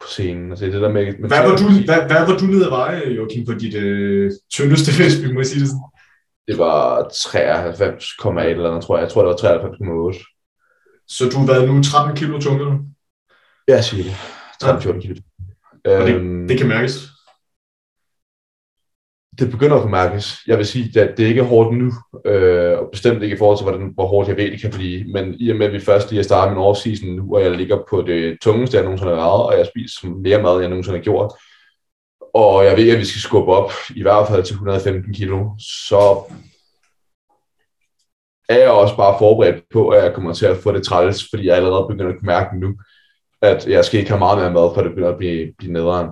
på 0.00 0.06
scenen, 0.08 0.50
altså 0.50 0.66
det 0.66 0.72
der 0.72 0.92
med... 0.92 1.04
med 1.04 1.28
hvad, 1.28 1.42
var 1.48 1.56
du, 1.56 1.64
hvad, 1.88 2.00
hvad 2.10 2.26
var 2.28 2.36
du 2.38 2.46
nede 2.46 2.64
at 2.64 2.70
veje, 2.70 3.10
Joachim, 3.10 3.46
på 3.46 3.52
dit 3.52 3.74
øh, 3.74 4.32
tyndeste 4.52 4.92
fest, 4.92 5.16
må 5.34 5.40
jeg 5.40 5.46
sige 5.46 5.60
det 5.60 5.68
sådan? 5.68 5.90
Det 6.48 6.58
var 6.58 7.02
93,1 7.02 8.40
eller 8.40 8.68
noget, 8.68 8.84
tror 8.84 8.96
jeg. 8.96 9.02
Jeg 9.02 9.10
tror, 9.10 9.22
det 9.22 9.28
var 9.28 10.12
93,8. 10.12 11.04
Så 11.08 11.24
du 11.32 11.38
har 11.38 11.46
været 11.46 11.68
nu 11.68 11.82
13 11.82 12.16
kilo 12.16 12.40
tungere? 12.40 12.80
Ja, 13.68 13.82
siger 13.82 14.02
det. 14.02 14.12
13-14 14.64 15.00
kilo. 15.00 15.16
Og 15.84 16.06
det, 16.06 16.14
øhm, 16.14 16.48
det 16.48 16.58
kan 16.58 16.68
mærkes? 16.68 17.13
Det 19.38 19.50
begynder 19.50 19.76
at 19.76 19.82
kunne 19.82 19.90
mærkes. 19.90 20.38
Jeg 20.46 20.58
vil 20.58 20.66
sige, 20.66 21.00
at 21.00 21.16
det 21.16 21.24
ikke 21.24 21.40
er 21.40 21.44
hårdt 21.44 21.76
nu, 21.76 21.92
øh, 22.24 22.78
og 22.78 22.88
bestemt 22.92 23.22
ikke 23.22 23.34
i 23.34 23.38
forhold 23.38 23.58
til, 23.58 23.64
hvordan, 23.64 23.92
hvor 23.94 24.06
hårdt 24.06 24.28
jeg 24.28 24.36
ved, 24.36 24.50
det 24.50 24.60
kan 24.60 24.70
blive. 24.70 25.12
Men 25.12 25.34
i 25.38 25.50
og 25.50 25.56
med, 25.56 25.66
at 25.66 25.72
vi 25.72 25.80
først 25.80 26.10
lige 26.10 26.18
har 26.18 26.24
startet 26.24 26.56
min 26.56 26.64
off-season 26.64 27.06
nu, 27.16 27.34
og 27.34 27.42
jeg 27.42 27.50
ligger 27.50 27.78
på 27.90 28.02
det 28.02 28.36
tungeste, 28.42 28.76
jeg 28.76 28.84
nogensinde 28.84 29.12
har 29.12 29.20
været, 29.20 29.42
og 29.42 29.58
jeg 29.58 29.66
spiser 29.66 30.08
mere 30.08 30.42
mad, 30.42 30.52
end 30.52 30.60
jeg 30.60 30.68
nogensinde 30.68 30.98
har 30.98 31.04
gjort, 31.04 31.32
og 32.34 32.64
jeg 32.64 32.76
ved, 32.76 32.90
at 32.90 32.98
vi 32.98 33.04
skal 33.04 33.20
skubbe 33.20 33.52
op, 33.52 33.72
i 33.96 34.02
hvert 34.02 34.28
fald 34.28 34.42
til 34.42 34.54
115 34.54 35.14
kilo, 35.14 35.50
så 35.58 36.32
er 38.48 38.58
jeg 38.58 38.70
også 38.70 38.96
bare 38.96 39.18
forberedt 39.18 39.62
på, 39.72 39.88
at 39.88 40.04
jeg 40.04 40.14
kommer 40.14 40.32
til 40.32 40.46
at 40.46 40.56
få 40.56 40.72
det 40.72 40.82
træls, 40.82 41.26
fordi 41.30 41.46
jeg 41.46 41.56
allerede 41.56 41.86
begynder 41.88 42.12
at 42.12 42.22
mærke 42.22 42.58
nu, 42.60 42.74
at 43.42 43.68
jeg 43.68 43.84
skal 43.84 43.98
ikke 43.98 44.10
have 44.10 44.18
meget 44.18 44.38
mere 44.38 44.52
mad, 44.52 44.74
for 44.74 44.82
det 44.82 44.90
begynder 44.90 45.10
at 45.10 45.18
blive, 45.18 45.52
blive 45.58 45.72
nederen. 45.72 46.08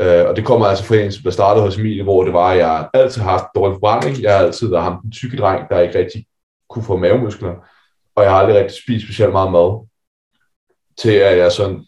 Øh, 0.00 0.28
og 0.28 0.36
det 0.36 0.44
kommer 0.44 0.66
altså 0.66 0.84
fra 0.84 0.96
en, 0.96 1.10
der 1.10 1.30
startede 1.30 1.64
hos 1.64 1.78
Emilie, 1.78 2.02
hvor 2.02 2.24
det 2.24 2.32
var, 2.32 2.50
at 2.50 2.58
jeg 2.58 2.88
altid 2.94 3.22
har 3.22 3.30
haft 3.30 3.44
dårlig 3.54 3.74
forbrænding. 3.74 4.22
Jeg 4.22 4.36
har 4.36 4.44
altid 4.44 4.70
været 4.70 4.82
ham 4.82 5.00
den 5.02 5.12
tykke 5.12 5.36
dreng, 5.36 5.68
der 5.70 5.80
ikke 5.80 5.98
rigtig 5.98 6.26
kunne 6.70 6.84
få 6.84 6.96
mavemuskler. 6.96 7.54
Og 8.16 8.22
jeg 8.22 8.32
har 8.32 8.38
aldrig 8.38 8.56
rigtig 8.56 8.82
spist 8.82 9.04
specielt 9.04 9.32
meget 9.32 9.52
mad. 9.52 9.86
Til 10.98 11.12
at 11.12 11.38
jeg 11.38 11.52
sådan 11.52 11.84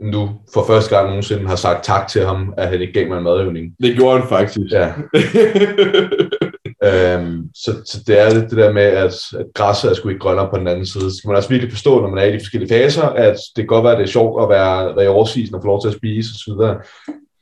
nu 0.00 0.30
for 0.54 0.64
første 0.66 0.96
gang 0.96 1.08
nogensinde 1.08 1.48
har 1.48 1.56
sagt 1.56 1.84
tak 1.84 2.08
til 2.08 2.24
ham, 2.24 2.54
at 2.56 2.68
han 2.68 2.80
ikke 2.80 2.92
gav 2.92 3.08
mig 3.08 3.18
en 3.18 3.24
madøvning. 3.24 3.74
Det 3.82 3.96
gjorde 3.96 4.18
han 4.18 4.28
faktisk. 4.28 4.72
Ja. 4.72 4.86
øhm, 6.88 7.50
så, 7.54 7.82
så 7.86 8.02
det 8.06 8.20
er 8.20 8.30
det 8.30 8.50
der 8.50 8.72
med, 8.72 8.82
at, 8.82 9.14
at 9.38 9.46
græsset 9.54 9.90
er 9.90 9.94
sgu 9.94 10.08
ikke 10.08 10.20
grønnere 10.20 10.50
på 10.50 10.58
den 10.58 10.68
anden 10.68 10.86
side. 10.86 11.10
Så 11.10 11.16
skal 11.16 11.28
man 11.28 11.36
også 11.36 11.48
virkelig 11.48 11.72
forstå, 11.72 12.00
når 12.00 12.08
man 12.08 12.18
er 12.18 12.24
i 12.24 12.32
de 12.32 12.40
forskellige 12.40 12.68
faser, 12.68 13.02
at 13.02 13.36
det 13.56 13.62
kan 13.62 13.66
godt 13.66 13.84
være, 13.84 13.92
at 13.92 13.98
det 13.98 14.04
er 14.04 14.12
sjovt 14.12 14.42
at 14.42 14.48
være, 14.48 14.96
være 14.96 15.04
i 15.04 15.08
årsisen 15.08 15.54
og 15.54 15.62
få 15.62 15.66
lov 15.66 15.80
til 15.80 15.88
at 15.88 15.94
spise 15.94 16.30
osv 16.34 16.52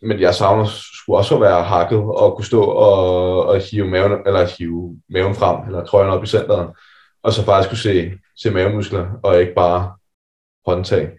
men 0.02 0.20
jeg 0.20 0.34
savner 0.34 0.64
skulle 0.94 1.18
også 1.18 1.38
være 1.38 1.64
hakket 1.64 1.98
og 1.98 2.36
kunne 2.36 2.44
stå 2.44 2.62
og, 2.62 3.46
og 3.46 3.60
hive, 3.60 3.86
maven, 3.86 4.12
eller 4.26 4.48
hive 4.58 4.96
maven 5.10 5.34
frem, 5.34 5.66
eller 5.66 5.84
trøjen 5.84 6.10
op 6.10 6.24
i 6.24 6.26
centret, 6.26 6.68
og 7.22 7.32
så 7.32 7.44
faktisk 7.44 7.68
kunne 7.68 7.78
se, 7.78 8.12
se 8.36 8.50
mavemuskler, 8.50 9.06
og 9.22 9.40
ikke 9.40 9.54
bare 9.54 9.92
håndtag. 10.66 11.10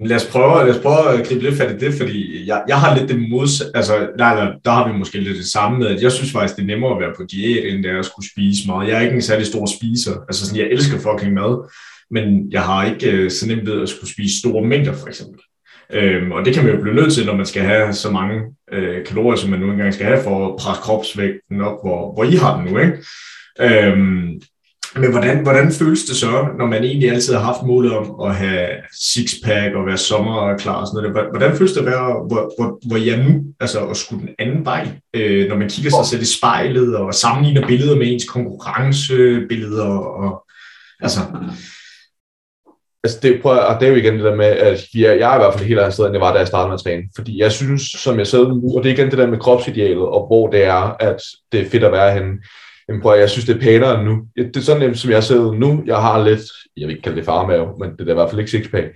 Lad 0.00 0.16
os 0.16 0.26
prøve, 0.32 0.66
lad 0.66 0.74
os 0.74 0.82
prøve 0.82 1.18
at 1.18 1.26
gribe 1.26 1.42
lidt 1.42 1.56
fat 1.56 1.70
i 1.70 1.78
det, 1.78 1.94
fordi 1.94 2.46
jeg, 2.46 2.64
jeg 2.68 2.80
har 2.80 2.96
lidt 2.96 3.08
det 3.08 3.28
modsatte, 3.30 3.76
altså 3.76 3.98
der, 4.18 4.34
der, 4.34 4.52
der 4.64 4.70
har 4.70 4.92
vi 4.92 4.98
måske 4.98 5.20
lidt 5.20 5.36
det 5.36 5.46
samme 5.46 5.78
med, 5.78 5.86
at 5.86 6.02
jeg 6.02 6.12
synes 6.12 6.32
faktisk, 6.32 6.56
det 6.56 6.62
er 6.62 6.66
nemmere 6.66 6.94
at 6.94 7.00
være 7.00 7.14
på 7.16 7.22
diæt, 7.30 7.74
end 7.74 7.82
det 7.82 7.90
er 7.90 7.98
at 7.98 8.04
skulle 8.04 8.30
spise 8.30 8.66
meget. 8.66 8.88
Jeg 8.88 8.96
er 8.96 9.00
ikke 9.00 9.14
en 9.14 9.22
særlig 9.22 9.46
stor 9.46 9.66
spiser, 9.66 10.20
altså 10.28 10.46
sådan, 10.46 10.60
jeg 10.60 10.70
elsker 10.70 10.98
fucking 10.98 11.32
mad, 11.34 11.70
men 12.10 12.52
jeg 12.52 12.62
har 12.62 12.84
ikke 12.84 13.10
øh, 13.12 13.30
så 13.30 13.46
nemt 13.46 13.66
ved 13.66 13.82
at 13.82 13.88
skulle 13.88 14.12
spise 14.12 14.38
store 14.38 14.66
mængder, 14.66 14.92
for 14.92 15.06
eksempel. 15.06 15.40
Øhm, 15.92 16.32
og 16.32 16.44
det 16.44 16.54
kan 16.54 16.64
man 16.64 16.74
jo 16.74 16.80
blive 16.80 16.94
nødt 16.94 17.12
til, 17.12 17.26
når 17.26 17.36
man 17.36 17.46
skal 17.46 17.62
have 17.62 17.92
så 17.92 18.10
mange 18.10 18.42
øh, 18.72 19.06
kalorier, 19.06 19.36
som 19.36 19.50
man 19.50 19.60
nu 19.60 19.70
engang 19.70 19.94
skal 19.94 20.06
have, 20.06 20.22
for 20.22 20.48
at 20.48 20.56
presse 20.58 20.82
kropsvægten 20.82 21.60
op, 21.60 21.78
hvor, 21.84 22.14
hvor 22.14 22.24
I 22.24 22.34
har 22.34 22.56
den 22.56 22.72
nu. 22.72 22.78
Ikke? 22.78 22.96
Øhm, 23.60 24.40
men 24.96 25.10
hvordan, 25.10 25.42
hvordan 25.42 25.72
føles 25.72 26.04
det 26.04 26.16
så, 26.16 26.46
når 26.58 26.66
man 26.66 26.84
egentlig 26.84 27.10
altid 27.10 27.34
har 27.34 27.40
haft 27.40 27.62
målet 27.62 27.92
om 27.92 28.20
at 28.30 28.36
have 28.36 28.68
sixpack 29.02 29.74
og 29.74 29.86
være 29.86 29.96
sommerklar 29.96 30.74
og 30.74 30.86
sådan 30.86 31.10
noget? 31.10 31.30
Hvordan 31.30 31.56
føles 31.56 31.72
det 31.72 31.80
at 31.80 31.86
være, 31.86 32.26
hvor, 32.28 32.52
hvor, 32.58 32.88
hvor 32.88 32.96
jeg 32.96 33.24
nu, 33.24 33.44
altså 33.60 33.86
at 33.86 33.96
skulle 33.96 34.26
den 34.26 34.34
anden 34.38 34.64
vej, 34.64 34.88
øh, 35.14 35.48
når 35.48 35.56
man 35.56 35.68
kigger 35.68 35.90
sig 35.90 36.06
selv 36.06 36.22
i 36.22 36.36
spejlet 36.38 36.96
og 36.96 37.14
sammenligner 37.14 37.66
billeder 37.66 37.96
med 37.96 38.12
ens 38.12 38.24
konkurrencebilleder 38.24 39.84
og 39.84 40.44
altså, 41.00 41.20
Altså 43.04 43.18
det, 43.22 43.42
prøv, 43.42 43.58
og 43.58 43.80
det 43.80 43.86
er 43.86 43.90
jo 43.90 43.96
igen 43.96 44.14
det 44.14 44.24
der 44.24 44.34
med, 44.34 44.46
at 44.46 44.84
jeg, 44.94 45.18
jeg 45.18 45.32
er 45.32 45.34
i 45.34 45.38
hvert 45.38 45.54
fald 45.54 45.68
helt 45.68 45.80
andet 45.80 45.94
sted, 45.94 46.04
end 46.04 46.14
jeg 46.14 46.20
var, 46.20 46.32
da 46.32 46.38
jeg 46.38 46.46
startede 46.46 46.68
med 46.68 46.74
at 46.74 46.80
træne. 46.80 47.02
Fordi 47.16 47.40
jeg 47.40 47.52
synes, 47.52 47.82
som 47.82 48.18
jeg 48.18 48.26
sidder 48.26 48.48
nu, 48.48 48.76
og 48.76 48.84
det 48.84 48.90
er 48.90 48.94
igen 48.94 49.10
det 49.10 49.18
der 49.18 49.26
med 49.26 49.38
kropsidealet, 49.38 50.02
og 50.02 50.26
hvor 50.26 50.48
det 50.48 50.64
er, 50.64 50.96
at 51.00 51.22
det 51.52 51.60
er 51.60 51.70
fedt 51.70 51.84
at 51.84 51.92
være 51.92 52.14
henne. 52.14 52.32
Jamen 52.88 53.02
prøv, 53.02 53.18
jeg 53.18 53.30
synes, 53.30 53.46
det 53.46 53.56
er 53.56 53.60
pænere 53.60 54.04
nu. 54.04 54.22
Det 54.36 54.56
er 54.56 54.60
sådan, 54.60 54.94
som 54.94 55.10
jeg 55.10 55.24
sidder 55.24 55.52
nu. 55.52 55.82
Jeg 55.86 55.96
har 55.96 56.24
lidt, 56.24 56.40
jeg 56.76 56.86
vil 56.86 56.90
ikke 56.90 57.02
kalde 57.02 57.16
det 57.16 57.24
farmave, 57.24 57.68
men 57.78 57.90
det 57.90 58.08
er 58.08 58.10
i 58.10 58.14
hvert 58.14 58.30
fald 58.30 58.40
ikke 58.40 58.50
sixpack. 58.50 58.86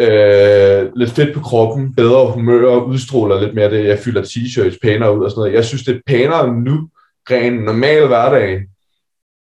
Øh, 0.00 0.96
lidt 0.96 1.10
fedt 1.10 1.34
på 1.34 1.40
kroppen, 1.40 1.94
bedre 1.94 2.30
humør, 2.30 2.76
udstråler 2.76 3.40
lidt 3.40 3.54
mere 3.54 3.70
det. 3.70 3.84
Jeg 3.84 3.98
fylder 3.98 4.22
t-shirts 4.22 4.78
pænere 4.82 5.18
ud 5.18 5.24
og 5.24 5.30
sådan 5.30 5.40
noget. 5.40 5.54
Jeg 5.54 5.64
synes, 5.64 5.84
det 5.84 5.96
er 5.96 6.00
pænere 6.06 6.54
nu, 6.54 6.88
ren 7.30 7.52
normal 7.52 8.06
hverdag, 8.06 8.62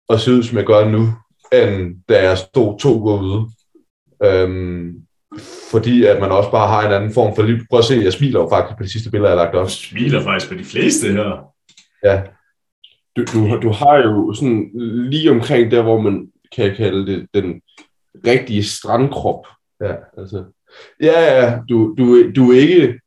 og 0.08 0.20
se 0.20 0.32
ud, 0.32 0.42
som 0.42 0.58
jeg 0.58 0.66
gør 0.66 0.88
nu, 0.88 1.12
end 1.52 1.96
da 2.08 2.22
jeg 2.28 2.38
stod 2.38 2.78
to 2.78 3.00
uger 3.00 3.22
ude. 3.22 3.46
Øhm, 4.24 4.94
fordi 5.70 6.04
at 6.04 6.20
man 6.20 6.30
også 6.30 6.50
bare 6.50 6.68
har 6.68 6.86
en 6.86 6.92
anden 6.92 7.12
form 7.12 7.36
for 7.36 7.42
liv. 7.42 7.56
Prøv 7.70 7.78
at 7.78 7.84
se, 7.84 7.94
jeg 7.94 8.12
smiler 8.12 8.40
jo 8.40 8.48
faktisk 8.48 8.76
på 8.78 8.82
de 8.82 8.92
sidste 8.92 9.10
billeder, 9.10 9.30
jeg 9.30 9.38
har 9.38 9.44
lagt 9.44 9.56
op. 9.56 9.66
Du 9.66 9.70
smiler 9.70 10.22
faktisk 10.22 10.52
på 10.52 10.58
de 10.58 10.64
fleste 10.64 11.12
her. 11.12 11.52
Ja. 12.04 12.22
Du, 13.16 13.24
du, 13.24 13.60
du 13.62 13.70
har 13.70 13.96
jo 13.96 14.34
sådan 14.34 14.70
lige 15.10 15.30
omkring 15.30 15.70
der, 15.70 15.82
hvor 15.82 16.00
man 16.00 16.28
kan 16.56 16.74
kalde 16.76 17.12
det 17.12 17.26
den 17.34 17.60
rigtige 18.26 18.64
strandkrop. 18.64 19.46
Ja, 19.80 19.94
altså. 20.18 20.44
Ja, 21.02 21.40
ja, 21.42 21.58
du, 21.68 21.94
du, 21.98 22.30
du 22.30 22.52
er 22.52 22.60
ikke 22.60 23.00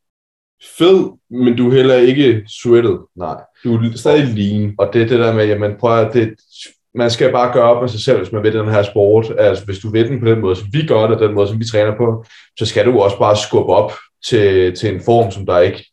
fed, 0.77 1.09
men 1.29 1.57
du 1.57 1.69
er 1.69 1.73
heller 1.73 1.95
ikke 1.95 2.43
sweated. 2.47 2.97
Nej. 3.15 3.41
Du 3.63 3.75
er 3.75 3.97
stadig 3.97 4.27
lean. 4.35 4.75
Og 4.77 4.93
det 4.93 5.01
er 5.01 5.07
det 5.07 5.19
der 5.19 5.33
med, 5.33 5.47
jamen 5.47 5.77
prøv 5.79 5.99
at 5.99 6.13
det, 6.13 6.35
man 6.95 7.11
skal 7.11 7.31
bare 7.31 7.53
gøre 7.53 7.63
op 7.63 7.81
med 7.81 7.89
sig 7.89 8.01
selv, 8.01 8.17
hvis 8.17 8.31
man 8.31 8.43
vil 8.43 8.53
den 8.53 8.67
her 8.67 8.83
sport. 8.83 9.33
Altså, 9.37 9.65
hvis 9.65 9.79
du 9.79 9.89
vil 9.89 10.09
den 10.09 10.19
på 10.19 10.25
den 10.25 10.39
måde, 10.39 10.55
som 10.55 10.67
vi 10.71 10.85
gør 10.87 11.07
det, 11.07 11.19
den 11.19 11.33
måde, 11.33 11.47
som 11.47 11.59
vi 11.59 11.65
træner 11.65 11.97
på, 11.97 12.25
så 12.59 12.65
skal 12.65 12.85
du 12.85 12.99
også 12.99 13.17
bare 13.17 13.37
skubbe 13.37 13.73
op 13.73 13.91
til, 14.25 14.75
til 14.75 14.93
en 14.93 15.01
form, 15.05 15.31
som 15.31 15.45
der 15.45 15.59
ikke... 15.59 15.85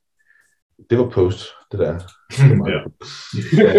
Det 0.90 0.98
var 0.98 1.08
post, 1.08 1.46
det 1.72 1.80
der. 1.80 1.94
ja. 2.72 2.78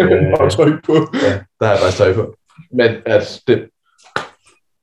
øh, 0.04 0.38
bare 0.38 0.50
tryk 0.50 0.86
på. 0.86 0.94
Ja, 0.94 1.40
der 1.60 1.66
har 1.66 1.74
jeg 1.74 1.82
bare 1.82 1.92
tøj 1.92 2.14
på. 2.14 2.36
Men 2.72 2.96
at 3.06 3.42
det, 3.48 3.70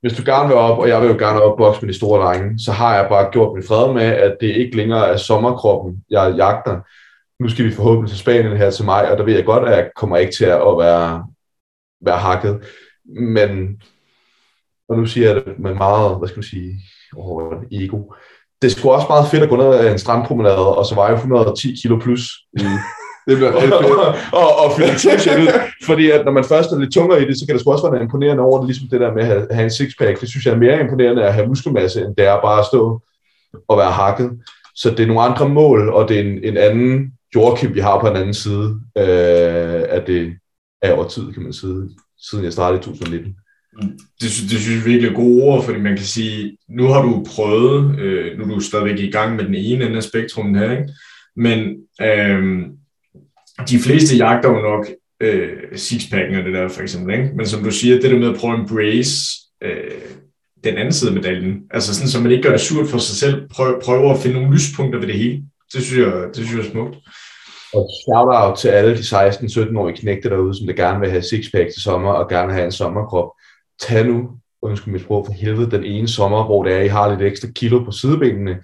hvis 0.01 0.16
du 0.16 0.22
gerne 0.25 0.49
vil 0.49 0.57
op, 0.57 0.79
og 0.79 0.88
jeg 0.88 1.03
vil 1.03 1.11
jo 1.11 1.16
gerne 1.18 1.42
op 1.42 1.59
bokse 1.59 1.83
med 1.83 1.92
de 1.92 1.99
store 1.99 2.27
drenge, 2.27 2.59
så 2.59 2.72
har 2.72 2.96
jeg 2.96 3.07
bare 3.09 3.31
gjort 3.33 3.55
min 3.55 3.66
fred 3.68 3.92
med, 3.92 4.03
at 4.03 4.37
det 4.40 4.46
ikke 4.46 4.77
længere 4.77 5.09
er 5.09 5.16
sommerkroppen, 5.16 6.05
jeg 6.11 6.35
jagter. 6.37 6.81
Nu 7.42 7.49
skal 7.49 7.64
vi 7.64 7.72
forhåbentlig 7.72 8.11
til 8.11 8.18
Spanien 8.18 8.57
her 8.57 8.70
til 8.70 8.85
mig, 8.85 9.11
og 9.11 9.18
der 9.18 9.25
ved 9.25 9.35
jeg 9.35 9.44
godt, 9.44 9.68
at 9.68 9.77
jeg 9.77 9.90
kommer 9.96 10.16
ikke 10.16 10.33
til 10.33 10.44
at 10.44 10.79
være, 10.79 11.27
være 12.06 12.18
hakket. 12.18 12.60
Men, 13.20 13.82
og 14.88 14.98
nu 14.98 15.06
siger 15.06 15.26
jeg 15.26 15.36
det 15.36 15.58
med 15.58 15.74
meget, 15.74 16.18
hvad 16.18 16.28
skal 16.28 16.38
man 16.38 16.44
sige, 16.44 16.80
oh, 17.16 17.52
ego. 17.72 17.98
Det 18.62 18.72
skulle 18.72 18.94
også 18.94 19.06
meget 19.08 19.30
fedt 19.30 19.42
at 19.42 19.48
gå 19.48 19.56
ned 19.56 19.74
ad 19.74 19.92
en 19.92 19.98
strandpromenade, 19.98 20.76
og 20.76 20.86
så 20.86 20.94
veje 20.94 21.14
110 21.14 21.74
kilo 21.82 21.98
plus. 21.98 22.30
Mm. 22.58 22.64
Det 23.28 23.36
bliver 23.36 23.54
rigtig 23.54 23.70
fedt. 23.70 23.98
og, 24.32 24.48
og 24.62 24.72
fylde 24.76 25.52
fordi 25.86 26.10
at 26.10 26.24
når 26.24 26.32
man 26.32 26.44
først 26.44 26.72
er 26.72 26.78
lidt 26.78 26.92
tungere 26.92 27.22
i 27.22 27.26
det, 27.26 27.38
så 27.38 27.46
kan 27.46 27.54
det 27.54 27.60
sgu 27.60 27.72
også 27.72 27.90
være 27.90 28.02
imponerende 28.02 28.42
over 28.42 28.58
det, 28.58 28.66
ligesom 28.66 28.88
det 28.90 29.00
der 29.00 29.14
med 29.14 29.22
at 29.22 29.28
have, 29.28 29.46
have 29.50 29.64
en 29.64 29.70
sixpack. 29.70 30.20
Det 30.20 30.28
synes 30.28 30.46
jeg 30.46 30.54
er 30.54 30.58
mere 30.58 30.80
imponerende 30.80 31.24
at 31.24 31.34
have 31.34 31.46
muskelmasse, 31.46 32.00
end 32.00 32.16
det 32.16 32.26
er 32.26 32.40
bare 32.40 32.60
at 32.60 32.66
stå 32.66 33.02
og 33.68 33.78
være 33.78 33.90
hakket. 33.90 34.30
Så 34.74 34.90
det 34.90 35.00
er 35.00 35.06
nogle 35.06 35.22
andre 35.22 35.48
mål, 35.48 35.88
og 35.88 36.08
det 36.08 36.16
er 36.16 36.20
en, 36.20 36.44
en 36.44 36.56
anden 36.56 37.12
Joachim, 37.34 37.74
vi 37.74 37.80
har 37.80 38.00
på 38.00 38.08
den 38.08 38.16
anden 38.16 38.34
side 38.34 38.80
øh, 38.98 39.84
af 39.88 40.02
det 40.06 40.36
af 40.87 40.92
over 40.92 41.09
tid, 41.09 41.33
kan 41.33 41.42
man 41.42 41.53
sige, 41.53 41.90
siden 42.31 42.44
jeg 42.44 42.53
startede 42.53 42.81
i 42.81 42.85
2019. 42.85 43.37
Mm. 43.83 43.88
Det, 44.20 44.31
det 44.51 44.61
synes 44.61 44.77
jeg 44.77 44.85
virkelig 44.85 45.11
er 45.11 45.14
gode 45.14 45.42
ord, 45.42 45.64
fordi 45.64 45.79
man 45.81 45.96
kan 45.96 46.05
sige, 46.05 46.57
nu 46.68 46.87
har 46.87 47.03
du 47.03 47.25
prøvet, 47.27 47.99
øh, 47.99 48.38
nu 48.38 48.44
er 48.44 48.49
du 48.49 48.61
stadigvæk 48.61 48.99
i 48.99 49.11
gang 49.11 49.37
med 49.37 49.44
den 49.44 49.55
ene 49.55 49.85
ende 49.85 49.96
af 49.96 50.03
spektrum 50.03 50.55
her, 50.55 50.70
ikke? 50.70 50.92
men 51.37 51.77
øh, 52.03 52.66
de 53.68 53.79
fleste 53.79 54.16
jagter 54.16 54.51
jo 54.51 54.61
nok 54.61 54.87
øh, 55.20 55.53
sixpacken 55.75 56.38
og 56.38 56.44
det 56.44 56.55
der 56.55 56.68
for 56.68 56.83
eksempel, 56.83 57.14
ikke? 57.14 57.31
men 57.37 57.46
som 57.46 57.64
du 57.64 57.70
siger, 57.70 58.01
det 58.01 58.11
der 58.11 58.18
med 58.18 58.29
at 58.29 58.37
prøve 58.37 58.55
at 58.55 58.61
embrace 58.61 59.16
øh, 59.62 59.90
den 60.64 60.77
anden 60.77 60.92
side 60.92 61.11
af 61.11 61.16
medaljen, 61.16 61.62
altså 61.70 61.94
sådan, 61.94 62.09
så 62.09 62.20
man 62.20 62.33
ikke 62.33 62.42
gør 62.42 62.51
det 62.51 62.61
surt 62.61 62.88
for 62.88 62.99
sig 62.99 63.16
selv, 63.16 63.49
prøv, 63.49 63.81
prøver 63.83 64.14
at 64.14 64.20
finde 64.22 64.37
nogle 64.37 64.55
lyspunkter 64.55 64.99
ved 64.99 65.07
det 65.07 65.18
hele. 65.18 65.42
Det 65.75 65.83
synes 65.83 66.07
jeg, 66.07 66.12
det 66.35 66.37
synes 66.37 66.53
jeg 66.53 66.66
er 66.66 66.70
smukt. 66.70 66.96
Og 67.76 67.88
shout 68.02 68.28
out 68.42 68.58
til 68.58 68.68
alle 68.68 68.96
de 68.96 69.02
16-17-årige 69.02 69.96
knægte 69.96 70.30
derude, 70.30 70.58
som 70.58 70.66
der 70.66 70.74
gerne 70.74 71.00
vil 71.00 71.10
have 71.10 71.22
sixpack 71.22 71.72
til 71.72 71.82
sommer 71.82 72.12
og 72.12 72.28
gerne 72.28 72.52
have 72.52 72.64
en 72.64 72.72
sommerkrop. 72.72 73.30
Tag 73.80 74.06
nu, 74.06 74.30
undskyld 74.62 74.92
mit 74.92 75.02
sprog 75.02 75.26
for 75.26 75.32
helvede, 75.32 75.70
den 75.70 75.84
ene 75.84 76.08
sommer, 76.08 76.44
hvor 76.44 76.64
det 76.64 76.72
er, 76.72 76.80
I 76.80 76.88
har 76.88 77.10
lidt 77.10 77.22
ekstra 77.22 77.48
kilo 77.54 77.84
på 77.84 77.90
sidebenene. 77.90 78.62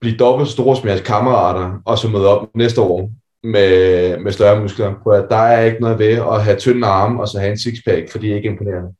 Bliv 0.00 0.16
dobbelt 0.16 0.48
så 0.48 0.52
store 0.52 0.76
som 0.76 0.88
jeres 0.88 1.00
kammerater, 1.00 1.82
og 1.84 1.98
så 1.98 2.08
møde 2.08 2.28
op 2.28 2.48
næste 2.54 2.80
år 2.80 3.10
med, 3.42 4.18
med 4.18 4.32
større 4.32 4.60
muskler. 4.60 4.94
For 5.02 5.12
at 5.12 5.26
der 5.30 5.36
er 5.36 5.64
ikke 5.64 5.80
noget 5.80 5.98
ved 5.98 6.12
at 6.12 6.44
have 6.44 6.56
tynde 6.56 6.86
arme 6.86 7.20
og 7.20 7.28
så 7.28 7.38
have 7.38 7.50
en 7.50 7.58
sixpack, 7.58 8.10
for 8.10 8.18
det 8.18 8.30
er 8.30 8.36
ikke 8.36 8.48
imponerende. 8.48 8.90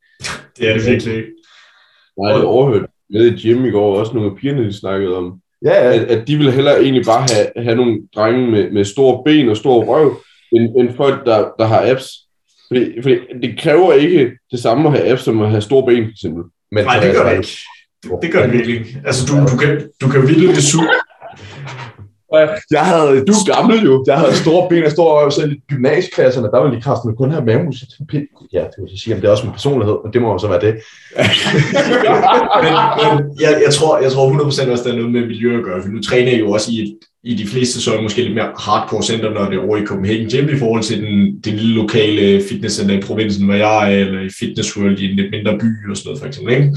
det 0.59 0.69
er 0.69 0.75
det 0.75 0.87
virkelig 0.87 1.17
ikke. 1.17 1.29
Nej, 2.19 2.33
det 2.33 2.45
overhørt 2.45 2.87
med 3.11 3.27
i 3.27 3.43
gym 3.43 3.65
i 3.65 3.71
går, 3.71 3.99
også 3.99 4.15
nogle 4.15 4.31
af 4.31 4.37
pigerne, 4.37 4.67
de 4.67 4.73
snakkede 4.73 5.17
om, 5.17 5.41
Ja, 5.65 5.85
ja. 5.85 5.95
at, 5.95 6.01
at 6.01 6.29
de 6.29 6.37
vil 6.37 6.53
hellere 6.53 6.83
egentlig 6.83 7.05
bare 7.05 7.27
have, 7.35 7.65
have 7.65 7.77
nogle 7.77 8.01
drenge 8.15 8.51
med, 8.51 8.71
med 8.71 8.85
store 8.85 9.23
ben 9.25 9.49
og 9.49 9.57
store 9.57 9.87
røv, 9.87 10.21
end, 10.53 10.77
end 10.79 10.97
folk, 10.97 11.27
der, 11.27 11.49
der 11.59 11.67
har 11.67 11.91
abs. 11.91 12.11
Fordi, 12.69 13.03
fordi 13.03 13.17
det 13.43 13.59
kræver 13.59 13.93
ikke 13.93 14.31
det 14.51 14.61
samme 14.61 14.89
at 14.89 14.95
have 14.95 15.13
abs, 15.13 15.23
som 15.23 15.43
at 15.43 15.51
have 15.51 15.61
store 15.61 15.87
ben, 15.87 16.05
eksempel. 16.11 16.45
Men 16.73 16.85
Nej, 16.85 17.01
det 17.01 17.15
gør 17.15 17.31
det 17.31 17.37
ikke. 17.37 17.59
Det, 18.03 18.11
det 18.23 18.33
gør 18.33 18.43
det 18.43 18.53
virkelig 18.53 18.79
ikke. 18.79 19.03
Altså, 19.07 19.27
du, 19.27 19.53
du 19.53 19.57
kan, 19.57 19.89
du 20.03 20.09
kan 20.09 20.29
virkelig 20.29 20.49
det 20.49 20.65
suge. 20.65 20.89
Jeg 22.71 22.85
havde, 22.87 23.25
Du 23.27 23.33
er 23.33 23.55
gammel 23.55 23.85
jo. 23.85 24.05
jeg 24.07 24.19
havde 24.19 24.35
store 24.37 24.69
ben 24.69 24.85
og 24.85 24.91
store 24.91 25.13
øjne, 25.19 25.33
selv 25.33 25.53
i 25.53 25.61
gymnasieklasserne, 25.69 26.49
der 26.53 26.59
var 26.59 26.71
de 26.71 26.81
kraften 26.81 27.17
kun 27.17 27.31
have 27.31 27.45
mavemus. 27.45 27.85
Ja, 28.53 28.59
det 28.59 28.79
vil 28.79 28.99
sige, 28.99 29.15
at 29.15 29.23
det 29.23 29.29
er 29.29 29.33
også 29.33 29.45
min 29.45 29.53
personlighed, 29.53 29.97
men 30.05 30.13
det 30.13 30.23
må 30.23 30.33
jo 30.33 30.39
så 30.39 30.49
være 30.49 30.61
det. 30.61 30.75
men, 32.65 32.73
men 33.03 33.15
jeg, 33.41 33.63
jeg, 33.65 33.73
tror, 33.75 33.99
jeg 33.99 34.13
tror 34.13 34.31
100% 34.31 34.71
også, 34.71 34.85
der 34.85 34.93
er 34.93 34.97
noget 34.97 35.13
med 35.13 35.27
miljø 35.27 35.59
at 35.59 35.65
gøre, 35.65 35.83
for 35.83 35.89
nu 35.89 36.01
træner 36.03 36.31
jeg 36.31 36.41
jo 36.41 36.51
også 36.51 36.71
i, 36.73 36.81
et, 36.83 36.97
i 37.25 37.35
de 37.35 37.47
fleste 37.47 37.81
så 37.81 37.95
er 37.95 38.03
måske 38.03 38.23
lidt 38.23 38.35
mere 38.35 38.53
hardcore 38.59 39.03
center, 39.03 39.31
når 39.31 39.45
det 39.45 39.59
er 39.59 39.67
over 39.67 39.77
i 39.77 39.87
Copenhagen 39.87 40.29
Gym, 40.31 40.49
i 40.49 40.59
forhold 40.59 40.83
til 40.83 41.03
den, 41.03 41.41
det 41.45 41.53
lille 41.53 41.75
lokale 41.75 42.43
fitnesscenter 42.49 42.99
i 42.99 43.01
provinsen, 43.01 43.45
hvor 43.45 43.55
jeg 43.55 43.93
er, 43.93 43.97
eller 43.97 44.21
i 44.21 44.31
Fitness 44.41 44.77
World 44.77 44.99
i 44.99 45.11
en 45.11 45.17
lidt 45.17 45.31
mindre 45.31 45.59
by 45.59 45.91
og 45.91 45.97
sådan 45.97 46.09
noget, 46.09 46.21
for 46.21 46.27
eksempel. 46.27 46.55
Ikke? 46.55 46.77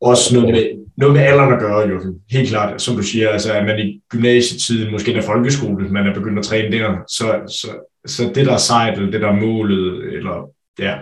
Også 0.00 0.34
noget 0.34 0.54
med, 0.54 0.64
noget 0.96 1.14
med 1.14 1.22
alderen 1.22 1.52
at 1.52 1.60
gøre, 1.60 1.88
jo. 1.88 2.00
Helt 2.30 2.48
klart, 2.48 2.82
som 2.82 2.96
du 2.96 3.02
siger, 3.02 3.28
altså 3.30 3.52
er 3.52 3.64
man 3.64 3.78
i 3.78 4.00
gymnasietiden, 4.10 4.92
måske 4.92 5.12
der 5.14 5.22
folkeskole, 5.22 5.88
man 5.88 6.06
er 6.06 6.14
begyndt 6.14 6.38
at 6.38 6.44
træne 6.44 6.78
der, 6.78 6.96
så, 7.08 7.40
så, 7.46 7.68
så 8.06 8.22
det 8.34 8.46
der 8.46 8.52
er 8.52 8.56
sejt, 8.56 8.98
eller 8.98 9.10
det 9.10 9.20
der 9.20 9.28
er 9.28 9.40
målet, 9.46 10.14
eller 10.14 10.48
ja, 10.78 10.94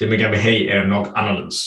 det 0.00 0.08
man 0.08 0.18
gerne 0.18 0.30
vil 0.30 0.40
have, 0.40 0.68
er 0.68 0.86
nok 0.86 1.08
anderledes. 1.16 1.62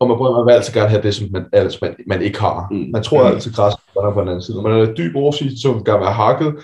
Og 0.00 0.08
man, 0.08 0.16
prøver, 0.16 0.38
man 0.38 0.46
vil 0.46 0.52
altid 0.58 0.72
gerne 0.72 0.88
have 0.88 1.02
det, 1.02 1.14
som 1.14 1.28
man, 1.32 1.44
altså 1.52 1.78
man, 1.82 1.94
man 2.06 2.22
ikke 2.22 2.40
har. 2.40 2.68
Mm. 2.70 2.90
Man 2.92 3.02
tror 3.02 3.22
Mm. 3.22 3.34
altid, 3.34 3.50
at 3.50 3.56
græsset 3.56 3.80
er 3.96 4.12
på 4.14 4.20
den 4.20 4.28
anden 4.28 4.42
side. 4.42 4.56
Når 4.56 4.68
man 4.68 4.80
er 4.80 4.94
dyb 4.94 5.16
oversigt, 5.16 5.60
så 5.62 5.68
vil 5.68 5.74
man 5.76 5.84
gerne 5.84 6.00
være 6.00 6.12
hakket. 6.12 6.54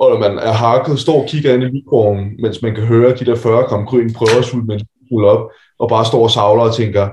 Og 0.00 0.10
når 0.10 0.18
man 0.18 0.38
er 0.38 0.52
hakket, 0.52 0.98
står 0.98 1.22
og 1.22 1.28
kigger 1.28 1.54
ind 1.54 1.62
i 1.62 1.70
mikroovnen, 1.70 2.32
mens 2.42 2.62
man 2.62 2.74
kan 2.74 2.84
høre 2.84 3.16
de 3.16 3.24
der 3.24 3.36
40 3.36 3.62
gram 3.62 3.86
gryn 3.86 4.12
prøver 4.12 4.38
at 4.38 4.44
sulte 4.44 4.66
med 4.66 5.24
op, 5.24 5.50
og 5.78 5.88
bare 5.88 6.04
står 6.04 6.22
og 6.22 6.30
savler 6.30 6.62
og 6.62 6.74
tænker, 6.74 7.08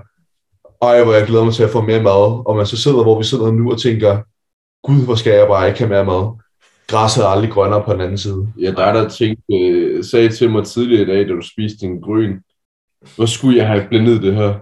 ej, 0.81 1.03
hvor 1.03 1.13
jeg 1.13 1.27
glæder 1.27 1.43
mig 1.43 1.53
til 1.53 1.63
at 1.63 1.69
få 1.69 1.81
mere 1.81 2.01
mad. 2.01 2.47
Og 2.47 2.55
man 2.55 2.65
så 2.65 2.77
sidder, 2.77 3.03
hvor 3.03 3.17
vi 3.17 3.23
sidder 3.23 3.51
nu 3.51 3.71
og 3.71 3.81
tænker, 3.81 4.17
gud, 4.87 5.05
hvor 5.05 5.15
skal 5.15 5.33
jeg 5.33 5.47
bare 5.47 5.67
ikke 5.67 5.79
have 5.79 5.89
mere 5.89 6.05
mad. 6.05 6.41
Græsset 6.87 7.23
er 7.23 7.27
aldrig 7.27 7.51
grønnere 7.51 7.83
på 7.83 7.93
den 7.93 8.01
anden 8.01 8.17
side. 8.17 8.47
Ja, 8.61 8.71
der 8.71 8.83
er 8.83 8.93
der 8.93 9.09
ting, 9.09 9.37
øh, 9.53 10.03
sagde 10.03 10.29
til 10.29 10.49
mig 10.49 10.65
tidligere 10.65 11.01
i 11.01 11.05
dag, 11.05 11.27
da 11.27 11.33
du 11.33 11.41
spiste 11.41 11.77
din 11.85 12.01
grøn. 12.01 12.39
Hvor 13.15 13.25
skulle 13.25 13.57
jeg 13.57 13.67
have 13.67 13.85
blindet 13.89 14.21
det 14.21 14.35
her? 14.35 14.53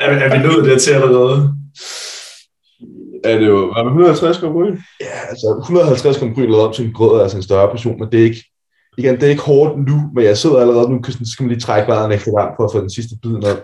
Er, 0.00 0.10
er 0.10 0.38
vi 0.38 0.48
nået 0.48 0.64
dertil 0.64 0.92
allerede? 0.92 1.58
er 3.24 3.38
det 3.38 3.46
jo, 3.46 3.56
var 3.56 3.82
det 3.82 3.86
150 3.86 4.38
gram 4.38 4.52
grøn? 4.52 4.78
Ja, 5.00 5.18
altså 5.28 5.56
150 5.62 6.18
gram 6.18 6.34
gryn 6.34 6.50
lavet 6.50 6.64
op 6.66 6.74
til 6.74 6.86
en 6.86 6.92
grød, 6.92 7.18
er 7.18 7.22
altså 7.22 7.36
en 7.36 7.42
større 7.42 7.70
portion, 7.70 7.98
men 7.98 8.12
det 8.12 8.20
er 8.20 8.24
ikke, 8.24 8.44
igen, 8.98 9.14
det 9.14 9.22
er 9.22 9.30
ikke 9.30 9.42
hårdt 9.42 9.78
nu, 9.88 10.10
men 10.14 10.24
jeg 10.24 10.38
sidder 10.38 10.60
allerede 10.60 10.90
nu, 10.90 11.00
så 11.04 11.18
skal 11.32 11.44
man 11.44 11.50
lige 11.50 11.60
trække 11.60 11.88
vejret 11.88 12.06
en 12.06 12.12
ekstra 12.12 12.30
gang 12.40 12.54
for 12.56 12.64
at 12.64 12.72
få 12.72 12.80
den 12.80 12.90
sidste 12.90 13.14
bid 13.22 13.30
ned. 13.30 13.58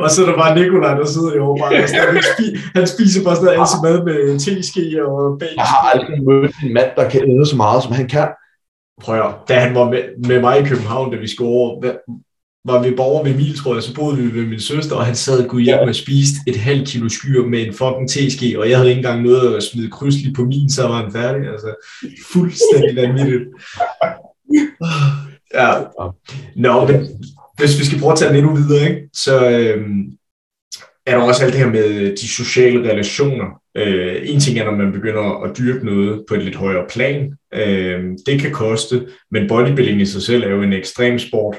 Og 0.00 0.10
så 0.10 0.22
er 0.22 0.26
der 0.30 0.36
bare 0.36 0.58
Nikolaj, 0.58 0.94
der 0.94 1.06
sidder 1.06 1.34
i 1.34 1.38
over 1.38 1.58
bare, 1.58 1.74
altså, 1.74 1.96
han, 1.96 2.22
spiser, 2.32 2.56
han 2.74 2.86
spiser 2.86 3.24
bare 3.24 3.36
stadig 3.36 3.58
altid 3.58 3.78
mad 3.82 4.04
med 4.04 4.38
teske 4.38 5.06
og 5.06 5.38
bag. 5.38 5.54
Jeg 5.56 5.64
har 5.64 5.90
aldrig 5.92 6.22
mødt 6.28 6.54
en 6.64 6.74
mand, 6.74 6.90
der 6.96 7.08
kan 7.10 7.30
æde 7.30 7.46
så 7.46 7.56
meget, 7.56 7.82
som 7.82 7.92
han 7.92 8.08
kan. 8.08 8.28
Prøv 9.00 9.20
at, 9.20 9.34
da 9.48 9.54
han 9.54 9.74
var 9.74 9.90
med, 9.90 10.02
med 10.28 10.40
mig 10.40 10.60
i 10.60 10.64
København, 10.64 11.12
da 11.12 11.16
vi 11.16 11.28
skulle 11.28 11.50
over, 11.50 11.92
var 12.66 12.82
vi 12.82 12.94
borger 12.96 13.22
ved 13.24 13.32
Emil, 13.32 13.58
tror 13.58 13.74
jeg, 13.74 13.82
så 13.82 13.94
boede 13.94 14.16
vi 14.16 14.40
ved 14.40 14.46
min 14.46 14.60
søster, 14.60 14.96
og 14.96 15.06
han 15.06 15.14
sad 15.14 15.48
gik 15.48 15.64
hjem 15.64 15.88
og 15.88 15.94
spiste 15.94 16.36
et 16.46 16.56
halvt 16.56 16.88
kilo 16.88 17.08
skyr 17.08 17.46
med 17.46 17.66
en 17.66 17.74
fucking 17.74 18.10
teske, 18.10 18.60
og 18.60 18.70
jeg 18.70 18.76
havde 18.78 18.90
ikke 18.90 18.98
engang 18.98 19.22
noget 19.22 19.56
at 19.56 19.62
smide 19.62 19.90
krydslig 19.90 20.34
på 20.34 20.44
min, 20.44 20.70
så 20.70 20.88
var 20.88 21.02
han 21.02 21.12
færdig. 21.12 21.48
Altså, 21.48 21.74
fuldstændig 22.32 22.96
vanvittigt. 22.96 23.44
Ja. 25.54 25.72
Nå, 26.56 26.86
men 26.86 27.06
hvis 27.56 27.78
vi 27.78 27.84
skal 27.84 27.98
prøve 27.98 28.12
at 28.12 28.18
tage 28.18 28.28
den 28.28 28.38
endnu 28.38 28.54
videre, 28.54 28.88
ikke? 28.88 29.08
så 29.12 29.50
øh, 29.50 29.84
er 31.06 31.16
der 31.16 31.22
også 31.22 31.44
alt 31.44 31.52
det 31.52 31.60
her 31.60 31.70
med 31.70 32.16
de 32.16 32.28
sociale 32.28 32.90
relationer. 32.90 33.60
Øh, 33.76 34.16
en 34.24 34.40
ting 34.40 34.58
er, 34.58 34.64
når 34.64 34.76
man 34.76 34.92
begynder 34.92 35.44
at 35.44 35.58
dyrke 35.58 35.86
noget 35.86 36.24
på 36.28 36.34
et 36.34 36.42
lidt 36.42 36.56
højere 36.56 36.86
plan. 36.90 37.32
Øh, 37.54 38.04
det 38.26 38.40
kan 38.40 38.52
koste, 38.52 39.06
men 39.30 39.48
bodybuilding 39.48 40.00
i 40.00 40.06
sig 40.06 40.22
selv 40.22 40.42
er 40.42 40.48
jo 40.48 40.62
en 40.62 40.72
ekstrem 40.72 41.18
sport, 41.18 41.56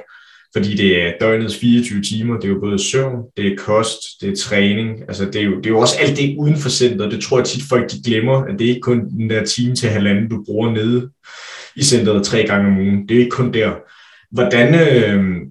fordi 0.56 0.76
det 0.76 1.02
er 1.02 1.14
døgnets 1.22 1.58
24 1.58 2.02
timer. 2.02 2.36
Det 2.36 2.44
er 2.44 2.54
jo 2.54 2.60
både 2.60 2.80
søvn, 2.80 3.24
det 3.38 3.48
er 3.48 3.56
kost, 3.58 4.00
det 4.22 4.30
er 4.30 4.36
træning. 4.36 5.02
Altså, 5.08 5.26
det, 5.26 5.36
er 5.36 5.46
jo, 5.46 5.58
det 5.58 5.66
er 5.66 5.70
jo 5.70 5.80
også 5.80 5.96
alt 6.00 6.18
det 6.18 6.36
uden 6.38 6.58
for 6.58 6.70
centret. 6.70 7.12
Det 7.12 7.24
tror 7.24 7.38
jeg 7.38 7.46
tit 7.46 7.64
folk 7.70 7.92
de 7.92 8.04
glemmer, 8.06 8.44
at 8.44 8.60
det 8.60 8.66
er 8.66 8.70
ikke 8.70 8.82
kun 8.82 9.10
den 9.10 9.30
der 9.30 9.46
time 9.46 9.76
til 9.76 9.90
halvanden, 9.90 10.30
du 10.30 10.44
bruger 10.46 10.72
nede 10.72 11.10
i 11.76 11.84
centret 11.84 12.26
tre 12.26 12.44
gange 12.44 12.68
om 12.68 12.78
ugen. 12.78 13.10
Det 13.10 13.16
er 13.16 13.20
ikke 13.20 13.36
kun 13.36 13.54
der. 13.54 13.76
Hvordan, 14.32 14.76
øh, 14.76 15.48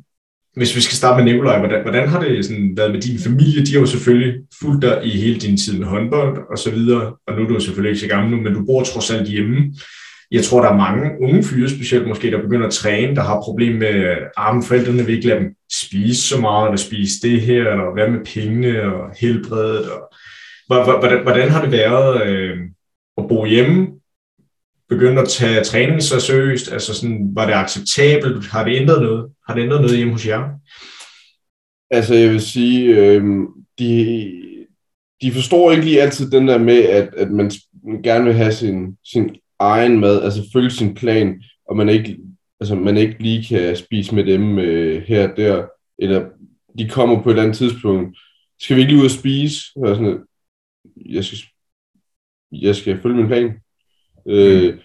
hvis 0.56 0.76
vi 0.76 0.80
skal 0.80 0.96
starte 0.96 1.24
med 1.24 1.32
Nikolaj, 1.32 1.58
hvordan, 1.58 1.82
hvordan 1.82 2.08
har 2.08 2.20
det 2.20 2.44
sådan 2.44 2.72
været 2.76 2.92
med 2.92 3.00
din 3.00 3.18
familie? 3.18 3.64
De 3.66 3.72
har 3.72 3.80
jo 3.80 3.86
selvfølgelig 3.86 4.34
fulgt 4.60 4.82
dig 4.82 5.00
i 5.04 5.10
hele 5.10 5.40
din 5.40 5.56
tid 5.56 5.78
med 5.78 5.86
håndbold 5.86 6.38
og 6.50 6.58
så 6.58 6.70
videre, 6.70 7.14
og 7.26 7.34
nu 7.34 7.42
er 7.42 7.48
du 7.48 7.54
jo 7.54 7.60
selvfølgelig 7.60 7.90
ikke 7.90 8.00
så 8.00 8.08
gammel 8.08 8.30
nu, 8.30 8.42
men 8.42 8.54
du 8.54 8.64
bor 8.66 8.82
trods 8.82 9.10
alt 9.10 9.28
hjemme. 9.28 9.74
Jeg 10.30 10.44
tror, 10.44 10.62
der 10.62 10.70
er 10.70 10.76
mange 10.76 11.10
unge 11.22 11.42
fyre, 11.42 11.68
specielt 11.68 12.08
måske, 12.08 12.30
der 12.30 12.42
begynder 12.42 12.66
at 12.66 12.72
træne, 12.72 13.16
der 13.16 13.22
har 13.22 13.40
problemer 13.40 13.78
med 13.78 14.16
armen. 14.36 14.62
Forældrene 14.62 15.06
vil 15.06 15.14
ikke 15.14 15.28
lade 15.28 15.40
dem 15.40 15.54
spise 15.72 16.22
så 16.22 16.40
meget, 16.40 16.66
eller 16.66 16.76
spise 16.76 17.20
det 17.22 17.40
her, 17.40 17.70
eller 17.70 17.94
hvad 17.94 18.08
med 18.08 18.24
pengene 18.34 18.82
og 18.82 19.10
helbredet. 19.20 19.90
Og... 19.90 20.14
Hvordan, 20.66 21.22
hvordan 21.22 21.48
har 21.50 21.62
det 21.62 21.72
været 21.72 22.26
øh, 22.26 22.56
at 23.18 23.24
bo 23.28 23.44
hjemme, 23.44 23.86
begynde 24.88 25.22
at 25.22 25.28
tage 25.28 25.64
træning 25.64 26.02
så 26.02 26.20
seriøst? 26.20 26.72
Altså 26.72 26.94
sådan, 26.94 27.30
var 27.34 27.46
det 27.46 27.52
acceptabelt? 27.52 28.46
Har 28.46 28.64
det 28.64 28.76
ændret 28.76 29.02
noget? 29.02 29.26
Har 29.46 29.54
det 29.54 29.62
ændret 29.62 29.80
noget 29.80 29.96
hjemme 29.96 30.12
hos 30.12 30.26
jer? 30.26 30.50
Altså, 31.90 32.14
jeg 32.14 32.30
vil 32.30 32.40
sige, 32.40 32.96
øh, 32.96 33.24
de, 33.78 34.32
de 35.22 35.32
forstår 35.32 35.70
ikke 35.70 35.84
lige 35.84 36.02
altid 36.02 36.30
den 36.30 36.48
der 36.48 36.58
med, 36.58 36.82
at, 36.82 37.14
at 37.14 37.30
man 37.30 37.50
gerne 38.02 38.24
vil 38.24 38.34
have 38.34 38.52
sin, 38.52 38.96
sin 39.04 39.36
egen 39.58 40.00
mad, 40.00 40.22
altså 40.22 40.42
følge 40.52 40.70
sin 40.70 40.94
plan, 40.94 41.42
og 41.68 41.76
man 41.76 41.88
ikke, 41.88 42.18
altså, 42.60 42.74
man 42.74 42.96
ikke 42.96 43.22
lige 43.22 43.44
kan 43.44 43.76
spise 43.76 44.14
med 44.14 44.24
dem 44.24 44.58
øh, 44.58 45.02
her 45.02 45.28
og 45.30 45.36
der. 45.36 45.66
eller 45.98 46.28
de 46.78 46.88
kommer 46.88 47.22
på 47.22 47.28
et 47.28 47.32
eller 47.32 47.42
andet 47.42 47.56
tidspunkt, 47.56 48.18
skal 48.60 48.76
vi 48.76 48.80
ikke 48.80 48.92
lige 48.92 49.00
ud 49.00 49.04
og 49.04 49.10
spise? 49.10 49.58
Og 49.76 49.96
sådan, 49.96 50.18
jeg, 51.06 51.24
skal, 51.24 51.38
jeg 52.52 52.76
skal 52.76 53.02
følge 53.02 53.16
min 53.16 53.26
plan. 53.26 53.54
Øh, 54.26 54.78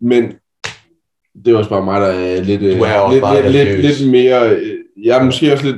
men 0.00 0.34
det 1.44 1.52
er 1.52 1.58
også 1.58 1.70
bare 1.70 1.84
mig, 1.84 2.00
der 2.00 2.06
er 2.06 2.42
lidt, 2.42 2.60
Du 2.60 2.66
er 2.66 2.92
også 2.94 3.14
lidt, 3.14 3.22
bare 3.22 3.52
lidt, 3.52 3.68
lidt, 3.68 3.98
lidt 4.00 4.10
mere, 4.10 4.50
øh, 4.56 4.76
jeg 5.04 5.18
er 5.18 5.24
måske 5.24 5.52
også 5.52 5.64
lidt 5.66 5.76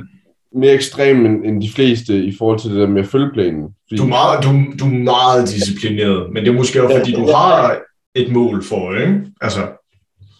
mere 0.55 0.73
ekstrem 0.73 1.25
end, 1.25 1.45
end 1.45 1.61
de 1.61 1.69
fleste 1.69 2.23
i 2.23 2.33
forhold 2.37 2.59
til 2.59 2.69
det 2.71 2.79
der 2.79 2.87
med 2.87 3.01
at 3.01 3.07
følge 3.07 3.29
planen. 3.33 3.63
Fordi, 3.89 3.97
Du 3.97 4.03
er, 4.03 4.07
meget, 4.07 4.43
du, 4.43 4.49
du 4.79 4.85
er 4.85 5.03
meget 5.03 5.47
disciplineret, 5.49 6.33
men 6.33 6.43
det 6.43 6.49
er 6.49 6.55
måske 6.55 6.83
også, 6.83 6.97
fordi 6.97 7.11
du 7.11 7.25
har 7.25 7.79
et 8.15 8.31
mål 8.31 8.63
for, 8.63 8.95
ikke? 8.95 9.21
Altså, 9.41 9.59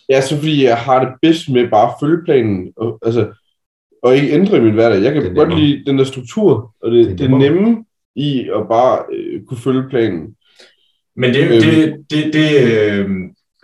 Ja, 0.10 0.22
så 0.22 0.38
fordi 0.38 0.64
jeg 0.66 0.78
har 0.78 1.00
det 1.06 1.14
bedst 1.22 1.50
med 1.50 1.70
bare 1.70 1.88
at 1.88 1.94
følge 2.02 2.24
planen, 2.26 2.68
og, 2.78 3.00
altså, 3.06 3.28
og 4.04 4.16
ikke 4.16 4.32
ændre 4.32 4.62
min 4.62 4.74
hverdag. 4.74 5.04
Jeg 5.04 5.14
kan 5.14 5.24
Det 5.24 5.36
godt 5.36 5.60
lide 5.60 5.84
den 5.86 5.98
der 5.98 6.04
struktur, 6.04 6.74
og 6.84 6.92
det, 6.92 7.06
Det 7.06 7.22
er 7.22 7.28
det, 7.28 7.38
nemme 7.40 7.78
i 8.16 8.40
at 8.56 8.68
bare 8.70 9.00
øh, 9.14 9.42
kunne 9.48 9.58
følge 9.58 9.90
planen. 9.90 10.36
Men 11.16 11.34
det, 11.34 11.44
Øhm. 11.44 11.62
det, 11.62 11.96
det, 12.10 12.34
det 12.34 12.72
øh, 12.92 13.10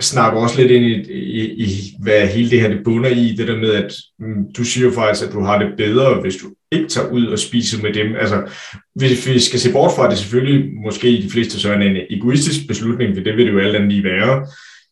snakker 0.01 0.39
også 0.39 0.61
lidt 0.61 0.71
ind 0.71 0.85
i, 0.85 1.11
i, 1.11 1.63
i, 1.63 1.67
hvad 1.99 2.27
hele 2.27 2.49
det 2.49 2.61
her 2.61 2.69
det 2.69 2.83
bunder 2.83 3.09
i, 3.09 3.35
det 3.35 3.47
der 3.47 3.57
med, 3.57 3.71
at 3.71 3.93
mm, 4.19 4.53
du 4.57 4.63
siger 4.63 4.85
jo 4.85 4.91
faktisk, 4.91 5.27
at 5.27 5.33
du 5.33 5.41
har 5.41 5.59
det 5.59 5.73
bedre, 5.77 6.21
hvis 6.21 6.35
du 6.35 6.47
ikke 6.71 6.87
tager 6.87 7.09
ud 7.09 7.25
og 7.25 7.39
spiser 7.39 7.81
med 7.81 7.93
dem. 7.93 8.15
Altså, 8.15 8.51
hvis 8.95 9.27
vi 9.27 9.39
skal 9.39 9.59
se 9.59 9.71
bort 9.71 9.91
fra, 9.95 10.05
at 10.05 10.11
det 10.11 10.19
selvfølgelig 10.19 10.73
måske 10.85 11.09
i 11.09 11.21
de 11.21 11.29
fleste 11.29 11.59
så 11.59 11.69
er 11.69 11.77
en 11.77 11.97
egoistisk 12.09 12.67
beslutning, 12.67 13.15
for 13.15 13.23
det 13.23 13.37
vil 13.37 13.45
det 13.45 13.53
jo 13.53 13.59
alt 13.59 13.75
andet 13.75 13.91
lige 13.91 14.03
være, 14.03 14.45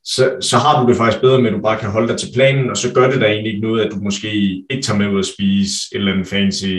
så, 0.06 0.36
så 0.41 0.58
har 0.58 0.82
du 0.82 0.89
det 0.89 0.97
faktisk 0.97 1.22
bedre 1.22 1.41
med, 1.41 1.49
at 1.49 1.56
du 1.56 1.62
bare 1.62 1.80
kan 1.80 1.89
holde 1.89 2.08
dig 2.08 2.18
til 2.18 2.30
planen, 2.34 2.70
og 2.70 2.78
så 2.78 2.93
gør 2.93 3.12
det 3.12 3.22
da 3.22 3.26
egentlig 3.26 3.54
ikke 3.54 3.68
noget, 3.68 3.82
at 3.82 3.91
du 3.91 3.95
måske 3.95 4.32
ikke 4.70 4.84
tager 4.84 4.99
med 4.99 5.08
ud 5.08 5.18
og 5.18 5.26
spise 5.26 5.76
et 5.91 5.99
eller 5.99 6.12
andet 6.14 6.28
fancy 6.28 6.74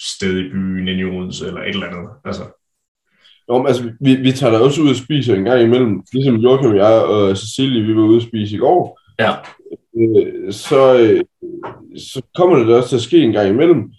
sted 0.00 0.38
i 0.38 0.50
byen, 0.50 0.88
ind 0.88 1.00
i 1.00 1.04
Odense, 1.04 1.46
eller 1.46 1.60
et 1.60 1.68
eller 1.68 1.86
andet. 1.86 2.08
Altså, 2.24 2.55
Nå, 3.48 3.58
men, 3.58 3.66
altså, 3.66 3.90
vi, 4.00 4.14
vi 4.14 4.32
tager 4.32 4.52
da 4.52 4.58
også 4.58 4.82
ud 4.82 4.90
og 4.90 4.96
spiser 4.96 5.34
en 5.34 5.44
gang 5.44 5.62
imellem, 5.62 6.02
ligesom 6.12 6.36
Joachim 6.36 6.70
og 6.70 6.76
jeg 6.76 7.02
og 7.02 7.36
Cecilie, 7.36 7.82
vi 7.82 7.96
var 7.96 8.02
ude 8.02 8.16
og 8.16 8.22
spise 8.22 8.56
i 8.56 8.58
går. 8.58 9.00
Ja. 9.20 9.32
Øh, 9.98 10.52
så, 10.52 10.98
øh, 10.98 11.24
så 11.98 12.22
kommer 12.34 12.56
det 12.56 12.66
da 12.66 12.76
også 12.76 12.88
til 12.88 12.96
at 12.96 13.02
ske 13.02 13.22
en 13.22 13.32
gang 13.32 13.48
imellem, 13.48 13.92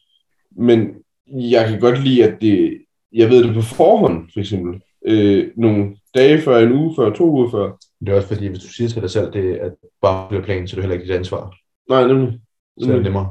men 0.58 0.90
jeg 1.30 1.68
kan 1.68 1.80
godt 1.80 2.04
lide, 2.04 2.24
at 2.24 2.42
det, 2.42 2.78
jeg 3.14 3.30
ved 3.30 3.44
det 3.44 3.54
på 3.54 3.62
forhånd, 3.62 4.30
for 4.34 4.40
eksempel. 4.40 4.82
Øh, 5.08 5.48
nogle 5.58 5.96
dage 6.16 6.42
før, 6.42 6.58
en 6.58 6.72
uge 6.72 6.96
før, 6.96 7.14
to 7.14 7.30
uger 7.30 7.50
før. 7.50 7.78
Det 8.00 8.10
er 8.10 8.16
også 8.16 8.28
fordi, 8.28 8.48
hvis 8.48 8.60
du 8.60 8.68
siger 8.68 8.88
til 8.88 9.02
dig 9.02 9.10
selv, 9.10 9.34
det 9.34 9.52
er 9.52 9.66
at 9.66 9.74
bare 10.02 10.30
bliver 10.30 10.44
planen, 10.44 10.68
så 10.68 10.74
er 10.74 10.76
det 10.76 10.84
heller 10.84 10.96
ikke 10.96 11.08
dit 11.08 11.20
ansvar. 11.20 11.56
Nej, 11.90 12.08
nemlig. 12.08 12.40
Så 12.80 12.92
er 12.92 12.96
det 12.96 13.04
nemmere. 13.04 13.30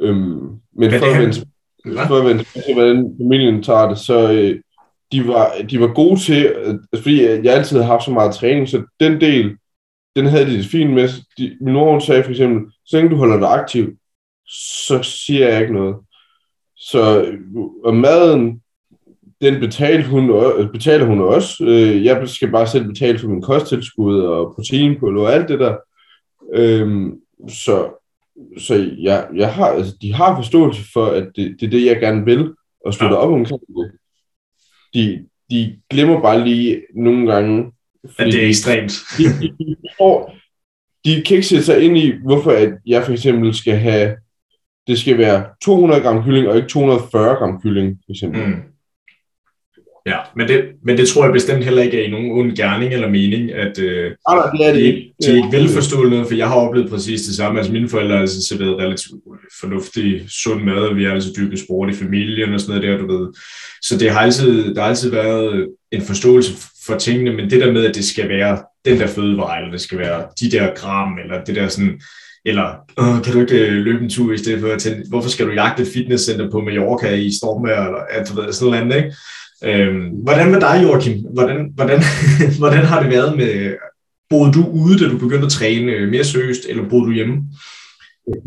Øhm, 0.00 0.60
men 0.76 0.90
Men 1.84 1.98
for 2.08 2.16
det 2.16 2.40
at 2.40 2.46
til, 2.66 2.74
hvordan 2.74 3.16
familien 3.20 3.62
tager 3.62 3.88
det, 3.88 3.98
så 3.98 4.32
øh, 4.32 4.60
de, 5.14 5.28
var, 5.28 5.52
de 5.70 5.80
var 5.80 5.86
gode 5.94 6.20
til, 6.20 6.46
øh, 6.46 6.74
fordi 6.96 7.22
jeg 7.22 7.46
altid 7.46 7.78
har 7.78 7.84
haft 7.86 8.04
så 8.04 8.10
meget 8.10 8.34
træning, 8.34 8.68
så 8.68 8.82
den 9.00 9.20
del, 9.20 9.56
den 10.16 10.26
havde 10.26 10.46
de 10.46 10.56
det 10.56 10.66
fint 10.66 10.92
med. 10.92 11.08
De, 11.38 11.56
min 11.60 11.74
mor 11.74 11.90
hun 11.90 12.00
sagde 12.00 12.22
for 12.24 12.30
eksempel, 12.30 12.72
så 12.86 12.96
længe 12.96 13.10
du 13.10 13.16
holder 13.16 13.38
dig 13.38 13.48
aktiv, 13.52 13.92
så 14.48 15.02
siger 15.02 15.48
jeg 15.48 15.60
ikke 15.60 15.72
noget. 15.74 15.96
Så 16.76 17.22
øh, 17.22 17.38
og 17.84 17.94
maden, 17.96 18.60
den 19.40 19.60
betalte 19.60 20.08
hun, 20.08 20.30
o- 20.30 20.72
betaler 20.72 21.04
hun 21.06 21.20
også. 21.20 21.64
Øh, 21.64 22.04
jeg 22.04 22.28
skal 22.28 22.50
bare 22.50 22.66
selv 22.66 22.84
betale 22.84 23.18
for 23.18 23.28
min 23.28 23.42
kosttilskud 23.42 24.20
og 24.20 24.54
proteinpulver 24.54 25.26
og 25.26 25.32
alt 25.32 25.48
det 25.48 25.60
der. 25.60 25.76
Øhm, 26.54 27.20
så 27.48 28.00
så 28.58 28.90
jeg, 28.98 29.28
jeg 29.34 29.54
har, 29.54 29.66
altså, 29.66 29.96
de 30.02 30.14
har 30.14 30.36
forståelse 30.36 30.82
for, 30.92 31.06
at 31.06 31.28
det, 31.36 31.56
det 31.60 31.66
er 31.66 31.70
det, 31.70 31.86
jeg 31.86 32.00
gerne 32.00 32.24
vil, 32.24 32.52
og 32.86 32.94
støtter 32.94 33.16
Ja. 33.16 33.22
op 33.22 33.32
omkring 33.32 33.60
det. 33.60 33.92
De, 34.94 35.26
de 35.50 35.80
glemmer 35.90 36.20
bare 36.20 36.44
lige 36.44 36.82
nogle 36.94 37.32
gange, 37.32 37.72
at 38.18 38.26
det 38.26 38.44
er 38.44 38.48
ekstremt. 38.48 38.92
de, 39.18 39.24
de, 39.24 39.48
de, 39.58 39.76
forstår, 39.80 40.36
de 41.04 41.22
kan 41.22 41.36
ikke 41.36 41.48
sætte 41.48 41.64
sig 41.64 41.82
ind 41.82 41.98
i, 41.98 42.12
hvorfor 42.24 42.50
at 42.50 42.72
jeg 42.86 43.04
for 43.04 43.12
eksempel 43.12 43.54
skal 43.54 43.76
have, 43.76 44.16
det 44.86 44.98
skal 44.98 45.18
være 45.18 45.44
200 45.64 46.02
gram 46.02 46.24
kylling, 46.24 46.48
og 46.48 46.56
ikke 46.56 46.68
240 46.68 47.34
gram 47.34 47.60
kylling, 47.60 47.98
for 48.06 48.12
eksempel. 48.12 48.46
Mm. 48.46 48.73
Ja, 50.06 50.18
men 50.36 50.48
det, 50.48 50.64
men 50.84 50.98
det 50.98 51.08
tror 51.08 51.24
jeg 51.24 51.32
bestemt 51.32 51.64
heller 51.64 51.82
ikke 51.82 52.02
er 52.02 52.06
i 52.06 52.10
nogen 52.10 52.32
ond 52.32 52.56
gerning 52.56 52.92
eller 52.92 53.08
mening, 53.08 53.52
at 53.52 53.78
øh, 53.78 54.12
nej, 54.28 54.50
det 54.52 54.66
er 54.66 54.72
de, 54.72 54.78
det 54.78 54.84
ikke, 54.84 55.14
de 55.22 55.36
ikke 55.36 55.48
vil 55.50 55.68
forstå 55.68 56.02
noget, 56.02 56.26
for 56.26 56.34
jeg 56.34 56.48
har 56.48 56.54
oplevet 56.54 56.90
præcis 56.90 57.22
det 57.22 57.34
samme. 57.34 57.58
Altså 57.58 57.72
mine 57.72 57.88
forældre 57.88 58.14
har 58.14 58.20
altid 58.20 58.42
serveret 58.42 58.78
relativt 58.78 59.14
fornuftig, 59.60 60.24
sund 60.28 60.64
mad, 60.64 60.78
og 60.78 60.96
vi 60.96 61.04
har 61.04 61.12
altid 61.12 61.34
dyrket 61.34 61.58
sport 61.58 61.90
i 61.90 61.96
familien 61.96 62.54
og 62.54 62.60
sådan 62.60 62.80
noget 62.80 63.00
der, 63.00 63.06
du 63.06 63.18
ved. 63.18 63.28
Så 63.82 63.98
det 63.98 64.10
har 64.10 64.20
altid, 64.20 64.74
der 64.74 64.80
har 64.80 64.88
altid 64.88 65.10
været 65.10 65.68
en 65.92 66.02
forståelse 66.02 66.52
for 66.86 66.98
tingene, 66.98 67.32
men 67.32 67.50
det 67.50 67.60
der 67.60 67.72
med, 67.72 67.84
at 67.84 67.94
det 67.94 68.04
skal 68.04 68.28
være 68.28 68.58
den 68.84 68.98
der 68.98 69.06
fødevare, 69.06 69.58
eller 69.58 69.70
det 69.70 69.80
skal 69.80 69.98
være 69.98 70.26
de 70.40 70.50
der 70.50 70.74
gram, 70.74 71.18
eller 71.18 71.44
det 71.44 71.56
der 71.56 71.68
sådan, 71.68 72.00
eller 72.46 72.74
Åh, 72.98 73.22
kan 73.22 73.32
du 73.32 73.40
ikke 73.40 73.66
øh, 73.66 73.72
løbe 73.72 74.04
en 74.04 74.10
tur 74.10 74.32
i 74.32 74.38
stedet 74.38 74.60
for 74.60 74.68
at 74.68 74.80
tænde, 74.80 75.08
hvorfor 75.08 75.28
skal 75.28 75.46
du 75.46 75.52
jagte 75.52 75.82
et 75.82 75.88
fitnesscenter 75.88 76.50
på 76.50 76.60
Mallorca 76.60 77.14
i 77.14 77.30
stormvejr, 77.32 77.86
eller 77.86 78.00
at 78.10 78.28
du 78.28 78.40
ved, 78.40 78.52
sådan 78.52 78.70
noget 78.70 78.82
andet, 78.82 78.96
ikke? 78.96 79.16
Øhm, 79.64 80.08
hvordan 80.22 80.50
med 80.50 80.60
dig, 80.60 80.80
Joachim? 80.82 81.18
Hvordan, 81.34 81.72
hvordan, 81.74 82.00
hvordan 82.60 82.84
har 82.84 83.02
det 83.02 83.10
været 83.10 83.36
med, 83.36 83.74
boede 84.30 84.52
du 84.52 84.64
ude, 84.72 84.98
da 84.98 85.10
du 85.10 85.18
begyndte 85.18 85.46
at 85.46 85.52
træne 85.52 85.92
øh, 85.92 86.08
mere 86.08 86.24
seriøst, 86.24 86.60
eller 86.68 86.88
boede 86.88 87.06
du 87.06 87.12
hjemme? 87.12 87.42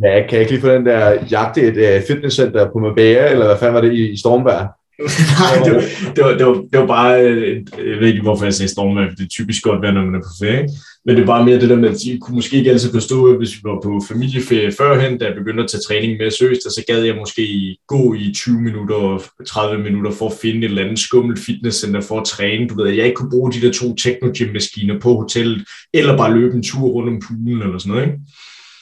Ja, 0.04 0.14
jeg 0.14 0.26
kan 0.30 0.40
ikke 0.40 0.52
lige 0.52 0.62
få 0.62 0.70
den 0.70 0.86
der 0.86 1.26
jagte 1.32 1.62
et 1.62 1.98
uh, 1.98 2.08
fitnesscenter 2.08 2.72
på 2.72 2.80
Mabea, 2.80 3.32
eller 3.32 3.46
hvad 3.46 3.58
fanden 3.58 3.76
var 3.76 3.82
det 3.82 3.94
i, 3.94 4.12
i 4.12 4.18
Stormberg? 4.18 4.68
Nej, 5.40 5.64
det 5.66 5.74
var, 5.76 5.82
det, 6.16 6.24
var, 6.24 6.38
det, 6.38 6.46
var, 6.46 6.54
det 6.72 6.80
var 6.80 6.88
bare, 6.88 7.22
øh, 7.22 7.66
jeg 7.78 8.00
ved 8.00 8.08
ikke, 8.08 8.22
hvorfor 8.22 8.46
jeg 8.46 8.54
sagde 8.54 8.72
stormvejr, 8.72 9.10
for 9.10 9.16
det 9.16 9.24
er 9.24 9.30
typisk 9.30 9.64
godt 9.64 9.82
vejr, 9.82 9.92
når 9.92 10.06
man 10.06 10.16
er 10.16 10.20
på 10.20 10.46
ferie. 10.46 10.62
ikke? 10.62 10.74
Men 11.06 11.16
det 11.16 11.22
er 11.22 11.26
bare 11.26 11.46
mere 11.46 11.60
det 11.60 11.70
der 11.70 11.76
med, 11.76 11.90
at 11.90 12.00
de 12.04 12.20
kunne 12.22 12.36
måske 12.36 12.58
ikke 12.58 12.72
altid 12.72 12.92
forstå, 12.94 13.38
hvis 13.38 13.56
vi 13.56 13.60
var 13.64 13.80
på 13.84 14.02
familieferie 14.08 14.72
førhen, 14.72 15.18
da 15.18 15.26
jeg 15.26 15.36
begyndte 15.36 15.64
at 15.64 15.70
tage 15.70 15.82
træning 15.88 16.18
mere 16.18 16.32
seriøst, 16.32 16.66
og 16.66 16.72
så 16.72 16.84
gad 16.88 17.02
jeg 17.04 17.16
måske 17.16 17.78
gå 17.88 18.14
i 18.14 18.32
20 18.36 18.62
minutter 18.62 18.96
og 18.96 19.22
30 19.48 19.84
minutter 19.84 20.12
for 20.12 20.26
at 20.30 20.38
finde 20.42 20.58
et 20.58 20.64
eller 20.64 20.84
andet 20.84 21.00
skummelt 21.00 21.40
fitnesscenter 21.40 22.02
for 22.02 22.20
at 22.20 22.26
træne. 22.26 22.68
Du 22.68 22.76
ved, 22.76 22.92
at 22.92 22.98
jeg 22.98 23.06
ikke 23.06 23.16
kunne 23.16 23.30
bruge 23.30 23.52
de 23.52 23.62
der 23.62 23.72
to 23.72 23.96
techno-gym-maskiner 23.96 25.00
på 25.00 25.16
hotellet, 25.16 25.64
eller 25.94 26.18
bare 26.18 26.38
løbe 26.38 26.56
en 26.56 26.64
tur 26.64 26.88
rundt 26.88 27.10
om 27.10 27.22
poolen 27.28 27.62
eller 27.62 27.78
sådan 27.78 27.94
noget, 27.94 28.08
ikke? 28.08 28.20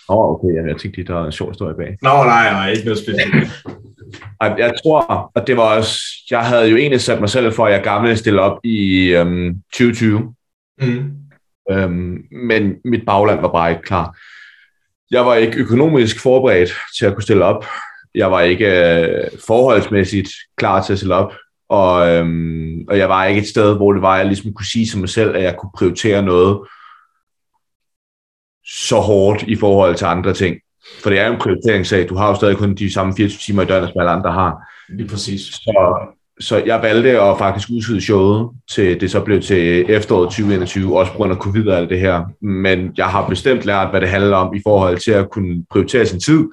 Åh, 0.10 0.18
oh, 0.18 0.36
okay, 0.36 0.68
jeg 0.70 0.78
tænkte 0.78 0.98
lige, 0.98 1.08
der 1.08 1.14
var 1.14 1.26
en 1.26 1.32
sjov 1.32 1.50
historie 1.50 1.76
bag. 1.76 1.98
Nå, 2.02 2.10
nej, 2.10 2.52
nej, 2.54 2.72
ikke 2.72 2.86
noget 2.86 3.00
specifikt. 3.00 3.64
Jeg 4.42 4.74
tror, 4.84 5.32
og 5.36 5.48
det 5.48 5.58
var 5.58 5.78
også, 5.78 6.00
jeg 6.32 6.46
havde 6.46 6.70
jo 6.70 6.78
egentlig 6.78 7.02
sat 7.02 7.20
mig 7.20 7.30
selv 7.30 7.54
for, 7.54 7.66
at 7.66 7.74
jeg 7.74 7.84
gamle 7.84 8.18
stille 8.18 8.42
op 8.42 8.60
i 8.64 9.08
øhm, 9.08 9.56
2020, 9.74 10.34
Mm. 10.82 11.12
øhm, 11.72 12.18
men 12.32 12.74
mit 12.86 13.06
bagland 13.06 13.42
var 13.42 13.52
bare 13.52 13.72
ikke 13.72 13.84
klar. 13.84 14.18
Jeg 15.12 15.26
var 15.26 15.36
ikke 15.36 15.58
økonomisk 15.60 16.22
forberedt 16.22 16.74
til 16.98 17.06
at 17.06 17.14
kunne 17.14 17.24
stille 17.24 17.46
op. 17.46 17.66
Jeg 18.16 18.32
var 18.32 18.42
ikke 18.42 18.66
øh, 18.66 19.24
forholdsmæssigt 19.48 20.30
klar 20.58 20.82
til 20.82 20.94
at 20.94 21.00
stille 21.00 21.16
op. 21.16 21.34
Og, 21.70 22.10
øhm, 22.10 22.86
og 22.90 22.98
jeg 22.98 23.10
var 23.10 23.26
ikke 23.26 23.42
et 23.42 23.48
sted, 23.48 23.76
hvor 23.76 23.94
det 23.94 24.02
var, 24.02 24.14
at 24.14 24.18
jeg 24.18 24.26
ligesom 24.26 24.54
kunne 24.54 24.66
sige 24.66 24.86
til 24.86 25.00
mig 25.00 25.10
selv, 25.10 25.36
at 25.36 25.44
jeg 25.44 25.56
kunne 25.58 25.72
prioritere 25.78 26.22
noget 26.22 26.60
så 28.88 28.96
hårdt 28.96 29.44
i 29.44 29.56
forhold 29.56 29.96
til 29.96 30.06
andre 30.06 30.34
ting. 30.34 30.56
For 31.04 31.10
det 31.10 31.20
er 31.20 31.28
jo 31.28 31.34
en 31.34 31.40
prioriteringssag. 31.40 32.10
Du 32.10 32.16
har 32.16 32.30
jo 32.30 32.36
stadig 32.36 32.58
kun 32.58 32.76
de 32.76 32.94
samme 32.94 33.14
24 33.18 33.38
timer 33.38 33.64
i 33.64 33.66
døgnet, 33.66 33.90
som 33.90 34.00
alle 34.00 34.12
andre 34.12 34.32
har. 34.32 34.56
Lige 34.90 35.08
præcis. 35.10 35.42
Så, 35.42 35.98
så 36.40 36.64
jeg 36.66 36.82
valgte 36.82 37.22
at 37.22 37.38
faktisk 37.38 37.70
udskyde 37.70 38.02
showet 38.02 38.50
til 38.72 39.02
det 39.02 39.12
så 39.12 39.22
blev 39.22 39.42
til 39.42 39.86
efteråret 39.92 40.26
2021, 40.26 41.00
også 41.00 41.12
på 41.12 41.18
grund 41.18 41.32
af 41.32 41.38
covid 41.38 41.68
og 41.68 41.78
alt 41.78 41.90
det 41.90 42.00
her. 42.00 42.24
Men 42.42 42.92
jeg 42.98 43.06
har 43.06 43.30
bestemt 43.30 43.66
lært, 43.66 43.90
hvad 43.90 44.02
det 44.02 44.10
handler 44.10 44.38
om 44.38 44.56
i 44.56 44.62
forhold 44.68 44.98
til 44.98 45.12
at 45.12 45.30
kunne 45.30 45.66
prioritere 45.72 46.06
sin 46.06 46.20
tid, 46.20 46.44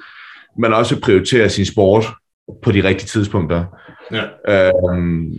men 0.59 0.73
også 0.73 1.01
prioritere 1.01 1.49
sin 1.49 1.67
sport 1.67 2.05
på 2.63 2.73
de 2.73 2.85
rigtige 2.85 3.07
tidspunkter. 3.07 3.65
Ja. 4.13 4.25
Øhm, 4.49 5.33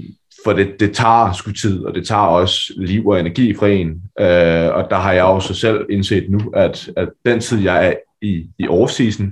for 0.43 0.53
det, 0.53 0.79
det 0.79 0.95
tager 0.95 1.33
sgu 1.33 1.51
tid, 1.51 1.83
og 1.85 1.95
det 1.95 2.07
tager 2.07 2.21
også 2.21 2.73
liv 2.77 3.07
og 3.07 3.19
energi 3.19 3.55
fra 3.55 3.67
en. 3.67 3.89
Øh, 4.19 4.75
og 4.75 4.87
der 4.89 4.95
har 4.95 5.13
jeg 5.13 5.23
også 5.23 5.53
selv 5.53 5.85
indset 5.89 6.29
nu, 6.29 6.39
at, 6.55 6.89
at 6.97 7.09
den 7.25 7.39
tid, 7.39 7.59
jeg 7.59 7.87
er 7.87 7.93
i, 8.21 8.49
i 8.59 8.67
off-season, 8.67 9.23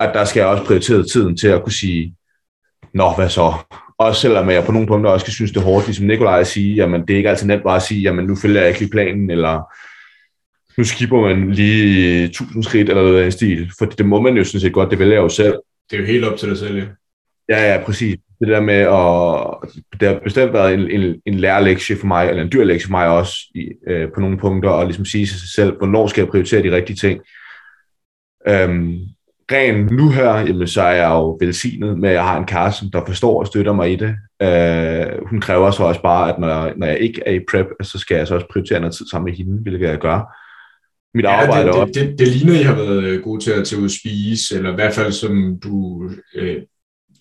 at 0.00 0.14
der 0.14 0.24
skal 0.24 0.40
jeg 0.40 0.48
også 0.48 0.64
prioritere 0.64 1.02
tiden 1.02 1.36
til 1.36 1.48
at 1.48 1.62
kunne 1.62 1.72
sige, 1.72 2.14
nå, 2.94 3.12
hvad 3.16 3.28
så? 3.28 3.52
Også 3.98 4.20
selvom 4.20 4.50
jeg 4.50 4.64
på 4.64 4.72
nogle 4.72 4.86
punkter 4.86 5.10
også 5.10 5.26
kan 5.26 5.32
synes, 5.32 5.50
det 5.52 5.60
er 5.60 5.64
hårdt, 5.64 5.86
ligesom 5.86 6.06
Nikolaj 6.06 6.40
at 6.40 6.46
sige, 6.46 6.74
jamen 6.74 7.00
det 7.00 7.10
er 7.10 7.16
ikke 7.16 7.30
altid 7.30 7.46
nemt 7.46 7.62
bare 7.62 7.76
at 7.76 7.82
sige, 7.82 8.00
jamen 8.00 8.24
nu 8.26 8.36
følger 8.36 8.60
jeg 8.60 8.68
ikke 8.68 8.80
lige 8.80 8.90
planen, 8.90 9.30
eller 9.30 9.62
nu 10.78 10.84
skipper 10.84 11.20
man 11.20 11.52
lige 11.52 12.24
1000 12.24 12.64
skridt, 12.64 12.88
eller 12.88 13.02
noget 13.02 13.16
af 13.16 13.22
den 13.22 13.32
stil. 13.32 13.70
For 13.78 13.84
det 13.84 14.06
må 14.06 14.20
man 14.20 14.36
jo 14.36 14.44
sådan 14.44 14.60
set 14.60 14.72
godt, 14.72 14.90
det 14.90 14.98
vælger 14.98 15.14
jeg 15.14 15.22
jo 15.22 15.28
selv. 15.28 15.54
Det 15.90 15.96
er 15.96 16.00
jo 16.00 16.06
helt 16.06 16.24
op 16.24 16.38
til 16.38 16.48
dig 16.48 16.58
selv, 16.58 16.76
ja. 16.76 16.84
Ja, 17.48 17.72
ja, 17.72 17.84
præcis. 17.84 18.18
Det 18.40 18.48
der 18.48 18.60
med 18.60 18.74
at... 18.74 19.70
Det 20.00 20.08
har 20.08 20.20
bestemt 20.24 20.52
været 20.52 20.74
en, 20.74 20.90
en, 20.90 21.20
en 21.26 21.34
lærerlektie 21.34 21.96
for 21.96 22.06
mig, 22.06 22.28
eller 22.28 22.42
en 22.42 22.52
dyr 22.52 22.64
lektie 22.64 22.86
for 22.86 22.90
mig 22.90 23.08
også, 23.08 23.36
i, 23.54 23.68
øh, 23.88 24.08
på 24.14 24.20
nogle 24.20 24.38
punkter, 24.38 24.70
og 24.70 24.84
ligesom 24.84 25.04
sige 25.04 25.26
sig 25.26 25.48
selv, 25.54 25.76
hvornår 25.76 26.06
skal 26.06 26.22
jeg 26.22 26.28
prioritere 26.28 26.62
de 26.62 26.76
rigtige 26.76 26.96
ting. 26.96 27.20
Øhm, 28.48 28.98
rent 29.52 29.90
nu 29.90 30.10
her, 30.10 30.38
jamen, 30.38 30.68
så 30.68 30.82
er 30.82 30.92
jeg 30.92 31.10
jo 31.10 31.38
velsignet 31.40 31.98
med, 31.98 32.08
at 32.08 32.14
jeg 32.14 32.24
har 32.24 32.38
en 32.38 32.46
kæreste, 32.46 32.90
der 32.92 33.06
forstår 33.06 33.40
og 33.40 33.46
støtter 33.46 33.72
mig 33.72 33.92
i 33.92 33.96
det. 33.96 34.16
Uh, 34.44 35.28
hun 35.28 35.40
kræver 35.40 35.70
så 35.70 35.82
også 35.82 36.02
bare, 36.02 36.32
at 36.32 36.38
når 36.38 36.48
jeg, 36.48 36.72
når 36.76 36.86
jeg 36.86 36.98
ikke 36.98 37.22
er 37.26 37.32
i 37.32 37.40
prep, 37.50 37.66
så 37.82 37.98
skal 37.98 38.16
jeg 38.16 38.26
så 38.26 38.34
også 38.34 38.46
prioritere 38.52 38.80
noget 38.80 38.94
tid 38.94 39.06
sammen 39.10 39.30
med 39.30 39.36
hende, 39.36 39.62
hvilket 39.62 39.88
jeg 39.88 39.98
gør. 39.98 40.20
Mit 41.14 41.24
ja, 41.24 41.30
arbejde 41.30 41.72
det, 41.72 41.94
det, 41.94 41.94
det, 41.94 42.18
det 42.18 42.28
ligner, 42.28 42.60
I 42.60 42.62
har 42.62 42.74
været 42.74 43.04
øh, 43.04 43.22
gode 43.22 43.44
til 43.44 43.50
at 43.50 43.66
tage 43.66 43.80
ud 43.80 43.84
og 43.84 43.90
spise, 43.90 44.56
eller 44.56 44.72
i 44.72 44.74
hvert 44.74 44.92
fald 44.92 45.12
som 45.12 45.60
du, 45.64 46.10
øh, 46.34 46.62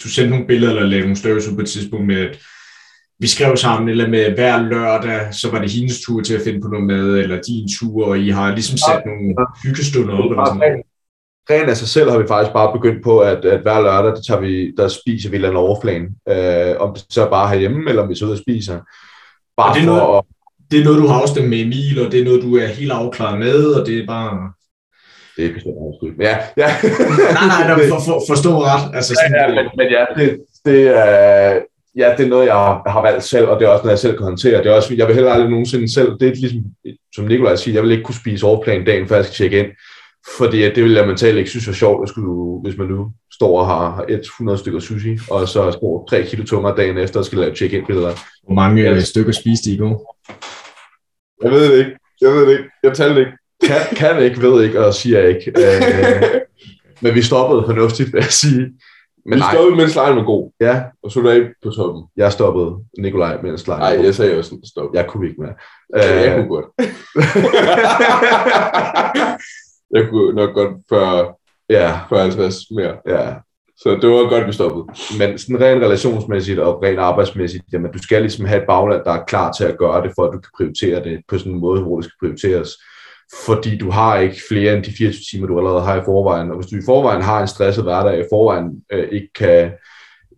du 0.04 0.10
sendte 0.10 0.30
nogle 0.30 0.48
billeder, 0.48 0.74
eller 0.74 0.86
lavede 0.86 1.06
nogle 1.06 1.16
stories 1.16 1.48
ud 1.48 1.56
på 1.56 1.62
et 1.62 1.70
tidspunkt 1.70 2.06
med, 2.06 2.20
at 2.30 2.40
vi 3.20 3.28
skrev 3.28 3.58
sammen, 3.58 3.90
eller 3.90 4.08
med 4.08 4.32
hver 4.36 4.62
lørdag, 4.62 5.34
så 5.34 5.52
var 5.52 5.60
det 5.62 5.72
hendes 5.72 6.02
tur 6.02 6.22
til 6.22 6.34
at 6.34 6.42
finde 6.42 6.62
på 6.62 6.68
noget 6.68 6.86
mad, 6.86 7.18
eller 7.18 7.42
din 7.42 7.70
tur, 7.80 8.06
og 8.06 8.20
I 8.20 8.30
har 8.30 8.52
ligesom 8.54 8.78
sat 8.78 9.02
nogle 9.06 9.36
hyggestunder 9.64 10.14
op. 10.14 10.32
Eller 10.32 10.46
sådan 10.46 10.84
Rent 11.50 11.70
af 11.70 11.78
sig 11.78 11.88
selv 11.88 12.10
har 12.12 12.18
vi 12.18 12.28
faktisk 12.28 12.54
bare 12.54 12.74
begyndt 12.74 13.04
på, 13.04 13.20
at, 13.20 13.46
at 13.46 13.62
hver 13.62 13.82
lørdag, 13.82 14.12
der, 14.12 14.22
tager 14.22 14.42
vi, 14.42 14.72
der 14.78 14.88
spiser 14.88 15.30
vi 15.30 15.38
en 15.38 15.44
eller 15.44 15.60
overflane. 15.60 16.08
Øh, 16.30 16.76
om 16.80 16.94
det 16.94 17.06
så 17.10 17.30
bare 17.30 17.50
herhjemme, 17.50 17.90
eller 17.90 18.02
om 18.04 18.10
vi 18.10 18.16
så 18.16 18.26
ud 18.26 18.32
og 18.32 18.38
spiser. 18.38 18.80
Bare 19.58 19.70
og 19.70 19.76
det 19.76 19.82
er, 19.82 19.86
noget, 19.86 20.18
at, 20.18 20.24
det 20.72 20.80
er 20.80 20.84
noget, 20.84 21.02
du 21.02 21.08
har 21.08 21.22
afstemt 21.22 21.50
med 21.50 21.60
Emil, 21.60 22.06
og 22.06 22.12
det 22.12 22.20
er 22.20 22.26
noget, 22.26 22.42
du 22.42 22.56
er 22.56 22.68
helt 22.68 22.92
afklaret 22.92 23.40
med, 23.40 23.66
og 23.66 23.86
det 23.88 23.98
er 23.98 24.08
bare... 24.08 24.54
Det 25.38 25.46
er 25.46 25.54
bestemt 25.54 25.76
også 25.78 26.12
Ja, 26.20 26.38
ja. 26.58 26.70
nej, 27.38 27.46
nej, 27.48 27.68
nej 27.68 27.90
for, 27.90 28.00
for, 28.08 28.24
forstå 28.28 28.52
ret. 28.64 28.96
Altså, 28.96 29.12
sådan, 29.16 29.36
ja, 29.36 29.50
ja, 29.50 29.64
men, 29.64 29.72
men 29.78 29.88
ja, 29.96 30.04
det, 30.18 30.40
det 30.66 30.88
er... 30.98 31.62
Ja, 31.96 32.14
det 32.18 32.26
er 32.26 32.30
noget, 32.30 32.46
jeg 32.46 32.56
har 32.88 33.02
valgt 33.02 33.24
selv, 33.24 33.48
og 33.48 33.60
det 33.60 33.66
er 33.66 33.70
også 33.70 33.84
noget, 33.84 33.92
jeg 33.92 34.00
selv 34.00 34.18
kan 34.18 34.24
håndtere. 34.24 34.58
Det 34.58 34.72
er 34.72 34.76
også, 34.76 34.94
jeg 34.94 35.08
vil 35.08 35.16
heller 35.16 35.32
aldrig 35.32 35.50
nogensinde 35.50 35.94
selv, 35.94 36.12
det 36.20 36.28
er 36.28 36.36
ligesom, 36.36 36.64
som 37.16 37.26
Nikolaj 37.26 37.56
siger, 37.56 37.76
jeg 37.76 37.84
vil 37.84 37.92
ikke 37.92 38.04
kunne 38.04 38.16
spise 38.16 38.46
overplan 38.46 38.86
dagen, 38.86 39.08
før 39.08 39.16
jeg 39.16 39.26
skal 39.26 39.36
tjekke 39.36 39.60
ind. 39.60 39.68
Fordi 40.38 40.62
det 40.62 40.84
vil 40.84 40.94
jeg 40.94 41.08
mentalt 41.08 41.38
ikke 41.38 41.50
synes 41.50 41.68
er 41.68 41.74
sjovt, 41.74 42.04
at 42.04 42.10
skulle, 42.10 42.62
hvis 42.62 42.78
man 42.78 42.88
nu 42.88 43.12
står 43.34 43.60
og 43.60 43.68
har 43.68 44.06
100 44.10 44.58
stykker 44.58 44.80
sushi, 44.80 45.20
og 45.30 45.48
så 45.48 45.72
står 45.72 46.08
3 46.10 46.24
kilo 46.24 46.44
tungere 46.44 46.76
dagen 46.78 46.98
efter 46.98 47.20
og 47.20 47.26
skal 47.26 47.40
lave 47.40 47.56
check-in-billeder. 47.56 48.14
Hvor 48.44 48.56
mange 48.56 48.82
ja. 48.82 49.00
stykker 49.00 49.32
spiste 49.32 49.70
I 49.70 49.74
i 49.74 49.78
går? 49.78 50.18
Jeg 51.44 51.52
ved 51.52 51.72
det 51.72 51.80
ikke. 51.80 51.92
Jeg 52.22 52.32
ved 52.32 52.46
det 52.46 52.52
ikke. 52.52 52.70
Jeg 52.84 52.94
talte 52.94 53.20
ikke. 53.20 53.32
Kan, 53.68 53.96
kan 53.96 54.24
ikke, 54.24 54.42
ved 54.42 54.64
ikke, 54.64 54.86
og 54.86 54.94
siger 54.94 55.28
ikke. 55.28 55.54
Øh, 55.58 56.42
men 57.04 57.16
vi 57.16 57.22
stoppede 57.22 57.64
fornuftigt, 57.66 58.14
vil 58.14 58.22
jeg 58.22 58.32
sige. 58.32 58.72
Men 59.26 59.34
vi 59.34 59.40
nej. 59.40 59.54
stoppede, 59.54 59.76
mens 59.76 59.96
lejen 59.96 60.16
var 60.16 60.24
god. 60.24 60.52
Ja. 60.62 60.84
Og 61.04 61.12
så 61.12 61.28
af 61.28 61.42
på 61.64 61.70
toppen. 61.70 62.04
Jeg 62.18 62.32
stoppede 62.32 62.76
Nikolaj, 62.98 63.42
mens 63.42 63.68
lejen 63.68 63.98
Nej, 63.98 64.06
jeg 64.06 64.16
sagde 64.16 64.38
også 64.38 64.56
stop. 64.64 64.90
Jeg 64.94 65.08
kunne 65.08 65.28
ikke 65.28 65.42
mere. 65.42 65.54
Ja, 65.96 66.22
jeg 66.22 66.36
kunne 66.36 66.50
godt. 66.50 66.66
jeg 69.96 70.10
kunne 70.10 70.36
nok 70.36 70.54
godt 70.54 70.74
før, 70.90 71.38
ja. 71.70 72.00
50 72.10 72.56
mere. 72.72 72.96
Ja. 73.08 73.34
Så 73.78 73.98
det 74.02 74.10
var 74.10 74.30
godt, 74.30 74.48
vi 74.48 74.54
stoppede. 74.54 74.86
Men 75.20 75.38
sådan 75.38 75.62
rent 75.62 75.84
relationsmæssigt 75.84 76.60
og 76.60 76.84
rent 76.84 77.00
arbejdsmæssigt, 77.00 77.64
jamen 77.74 77.92
du 77.92 78.04
skal 78.04 78.22
ligesom 78.22 78.46
have 78.46 78.62
et 78.62 78.68
bagland, 78.68 79.02
der 79.06 79.12
er 79.12 79.24
klar 79.24 79.52
til 79.52 79.64
at 79.64 79.78
gøre 79.78 80.04
det, 80.04 80.12
for 80.16 80.24
at 80.24 80.34
du 80.34 80.40
kan 80.40 80.50
prioritere 80.58 81.04
det 81.04 81.22
på 81.28 81.38
sådan 81.38 81.52
en 81.52 81.60
måde, 81.60 81.82
hvor 81.82 81.96
det 81.96 82.06
skal 82.06 82.28
prioriteres. 82.28 82.70
Fordi 83.46 83.78
du 83.78 83.90
har 83.90 84.18
ikke 84.18 84.42
flere 84.50 84.74
end 84.74 84.84
de 84.84 84.94
24 84.98 85.24
timer, 85.32 85.48
du 85.48 85.58
allerede 85.58 85.82
har 85.82 86.02
i 86.02 86.06
forvejen. 86.06 86.52
Og 86.52 86.58
hvis 86.58 86.68
du 86.72 86.76
i 86.76 86.86
forvejen 86.86 87.22
har 87.22 87.42
en 87.42 87.48
stresset 87.48 87.84
hverdag, 87.84 88.20
i 88.20 88.26
forvejen 88.32 88.84
øh, 88.92 89.08
ikke, 89.12 89.34
kan, 89.36 89.72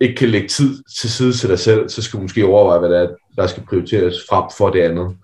ikke 0.01 0.15
kan 0.15 0.29
lægge 0.29 0.47
tid 0.47 0.83
til 0.99 1.11
side 1.11 1.33
til 1.33 1.49
dig 1.49 1.59
selv, 1.59 1.89
så 1.89 2.01
skal 2.01 2.17
du 2.17 2.21
måske 2.21 2.45
overveje, 2.45 2.79
hvad 2.79 2.89
det 2.89 2.97
er, 2.97 3.07
der 3.35 3.47
skal 3.47 3.63
prioriteres 3.63 4.15
frem 4.29 4.43
for 4.57 4.69
det 4.69 4.81
andet. 4.81 5.17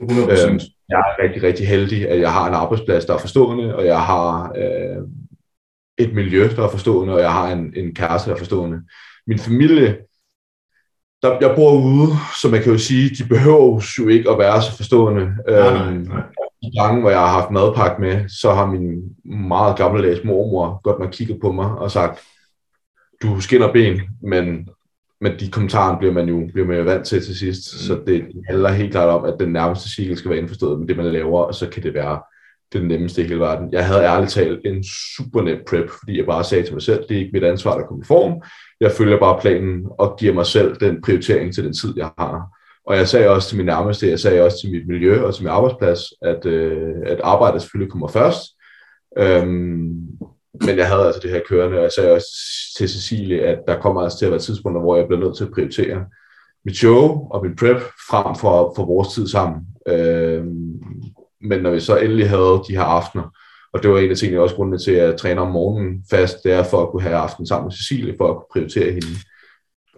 100%. 0.00 0.48
Øhm, 0.48 0.60
jeg 0.88 0.98
er 0.98 1.22
rigtig, 1.22 1.42
rigtig 1.42 1.68
heldig, 1.68 2.08
at 2.08 2.20
jeg 2.20 2.32
har 2.32 2.48
en 2.48 2.54
arbejdsplads, 2.54 3.04
der 3.04 3.14
er 3.14 3.18
forstående, 3.18 3.76
og 3.76 3.86
jeg 3.86 4.00
har 4.00 4.52
øh, 4.56 5.02
et 5.98 6.14
miljø, 6.14 6.48
der 6.56 6.64
er 6.64 6.68
forstående, 6.68 7.14
og 7.14 7.20
jeg 7.20 7.32
har 7.32 7.52
en, 7.52 7.72
en 7.76 7.94
kæreste, 7.94 8.30
der 8.30 8.34
er 8.34 8.38
forstående. 8.38 8.82
Min 9.26 9.38
familie, 9.38 9.98
der, 11.22 11.38
jeg 11.40 11.52
bor 11.56 11.72
ude, 11.72 12.08
så 12.42 12.48
man 12.48 12.62
kan 12.62 12.72
jo 12.72 12.78
sige, 12.78 13.08
de 13.08 13.28
behøver 13.28 13.82
jo 13.98 14.08
ikke 14.08 14.30
at 14.30 14.38
være 14.38 14.62
så 14.62 14.76
forstående. 14.76 15.24
Nej, 15.48 15.72
nej, 15.72 15.88
øhm, 15.88 16.02
nej. 16.02 16.22
De 16.62 16.78
gange, 16.80 17.00
hvor 17.00 17.10
jeg 17.10 17.18
har 17.18 17.40
haft 17.40 17.50
madpakke 17.50 18.00
med, 18.00 18.28
så 18.28 18.52
har 18.52 18.66
min 18.66 19.16
meget 19.24 19.76
gammeldags 19.76 20.24
mormor 20.24 20.80
godt 20.82 20.98
nok 20.98 21.10
kigget 21.12 21.40
på 21.40 21.52
mig 21.52 21.70
og 21.70 21.90
sagt, 21.90 22.20
du 23.22 23.40
skinner 23.40 23.72
ben, 23.72 24.00
men, 24.22 24.68
men 25.20 25.32
de 25.40 25.50
kommentarer 25.50 25.98
bliver 25.98 26.12
man 26.12 26.28
jo 26.28 26.48
bliver 26.52 26.66
man 26.66 26.76
jo 26.76 26.82
vant 26.82 27.06
til 27.06 27.24
til 27.24 27.38
sidst. 27.38 27.74
Mm. 27.74 27.78
Så 27.78 28.00
det 28.06 28.24
handler 28.48 28.70
helt 28.70 28.92
klart 28.92 29.08
om, 29.08 29.24
at 29.24 29.34
den 29.40 29.52
nærmeste 29.52 29.90
cirkel 29.90 30.16
skal 30.16 30.30
være 30.30 30.38
indforstået 30.38 30.78
med 30.78 30.88
det, 30.88 30.96
man 30.96 31.06
laver, 31.06 31.42
og 31.42 31.54
så 31.54 31.68
kan 31.68 31.82
det 31.82 31.94
være 31.94 32.20
det 32.72 32.84
nemmeste 32.84 33.22
i 33.22 33.24
hele 33.24 33.40
verden. 33.40 33.72
Jeg 33.72 33.86
havde 33.86 34.02
ærligt 34.02 34.32
talt 34.32 34.60
en 34.64 34.84
super 34.84 35.42
net 35.42 35.58
prep, 35.68 35.90
fordi 35.90 36.18
jeg 36.18 36.26
bare 36.26 36.44
sagde 36.44 36.64
til 36.64 36.74
mig 36.74 36.82
selv, 36.82 37.04
det 37.08 37.14
er 37.14 37.20
ikke 37.20 37.32
mit 37.32 37.44
ansvar, 37.44 37.74
at 37.74 37.88
komme 37.88 38.02
i 38.04 38.06
form. 38.06 38.42
Jeg 38.80 38.92
følger 38.92 39.18
bare 39.18 39.40
planen 39.40 39.86
og 39.98 40.16
giver 40.18 40.34
mig 40.34 40.46
selv 40.46 40.76
den 40.80 41.02
prioritering 41.02 41.54
til 41.54 41.64
den 41.64 41.72
tid, 41.72 41.94
jeg 41.96 42.10
har. 42.18 42.58
Og 42.86 42.96
jeg 42.96 43.08
sagde 43.08 43.28
også 43.28 43.48
til 43.48 43.56
min 43.56 43.66
nærmeste, 43.66 44.08
jeg 44.08 44.20
sagde 44.20 44.42
også 44.42 44.60
til 44.60 44.70
mit 44.70 44.88
miljø 44.88 45.22
og 45.22 45.34
til 45.34 45.44
min 45.44 45.52
arbejdsplads, 45.52 46.00
at, 46.22 46.46
øh, 46.46 46.94
at 47.06 47.20
arbejdet 47.24 47.62
selvfølgelig 47.62 47.92
kommer 47.92 48.08
først. 48.08 48.42
Øhm, 49.18 50.08
men 50.66 50.76
jeg 50.76 50.88
havde 50.88 51.06
altså 51.06 51.20
det 51.22 51.30
her 51.30 51.40
kørende, 51.48 51.76
og 51.76 51.82
jeg 51.82 51.92
sagde 51.92 52.12
også 52.12 52.28
til 52.76 52.88
Cecilie, 52.88 53.40
at 53.40 53.58
der 53.68 53.80
kommer 53.80 54.00
altså 54.02 54.18
til 54.18 54.26
at 54.26 54.30
være 54.30 54.40
tidspunkter, 54.40 54.80
hvor 54.80 54.96
jeg 54.96 55.06
bliver 55.06 55.20
nødt 55.20 55.36
til 55.36 55.44
at 55.44 55.50
prioritere 55.50 56.06
mit 56.64 56.76
show 56.76 57.28
og 57.30 57.46
min 57.46 57.56
prep 57.56 57.80
frem 58.10 58.36
for, 58.36 58.72
for 58.76 58.84
vores 58.86 59.08
tid 59.08 59.28
sammen. 59.28 59.60
Øhm, 59.88 60.82
men 61.40 61.60
når 61.62 61.70
vi 61.70 61.80
så 61.80 61.96
endelig 61.96 62.28
havde 62.28 62.62
de 62.68 62.76
her 62.76 62.82
aftener, 62.82 63.36
og 63.72 63.82
det 63.82 63.90
var 63.90 63.98
en 63.98 64.10
af 64.10 64.16
tingene, 64.16 64.40
også 64.42 64.54
grundene 64.54 64.78
til 64.78 64.92
at 64.92 65.16
træner 65.16 65.42
om 65.42 65.52
morgenen 65.52 66.04
fast, 66.10 66.36
det 66.44 66.52
er 66.52 66.62
for 66.62 66.82
at 66.82 66.90
kunne 66.90 67.02
have 67.02 67.16
aften 67.16 67.46
sammen 67.46 67.66
med 67.66 67.72
Cecilie, 67.72 68.14
for 68.18 68.28
at 68.28 68.36
kunne 68.36 68.52
prioritere 68.52 68.92
hende. 68.92 69.06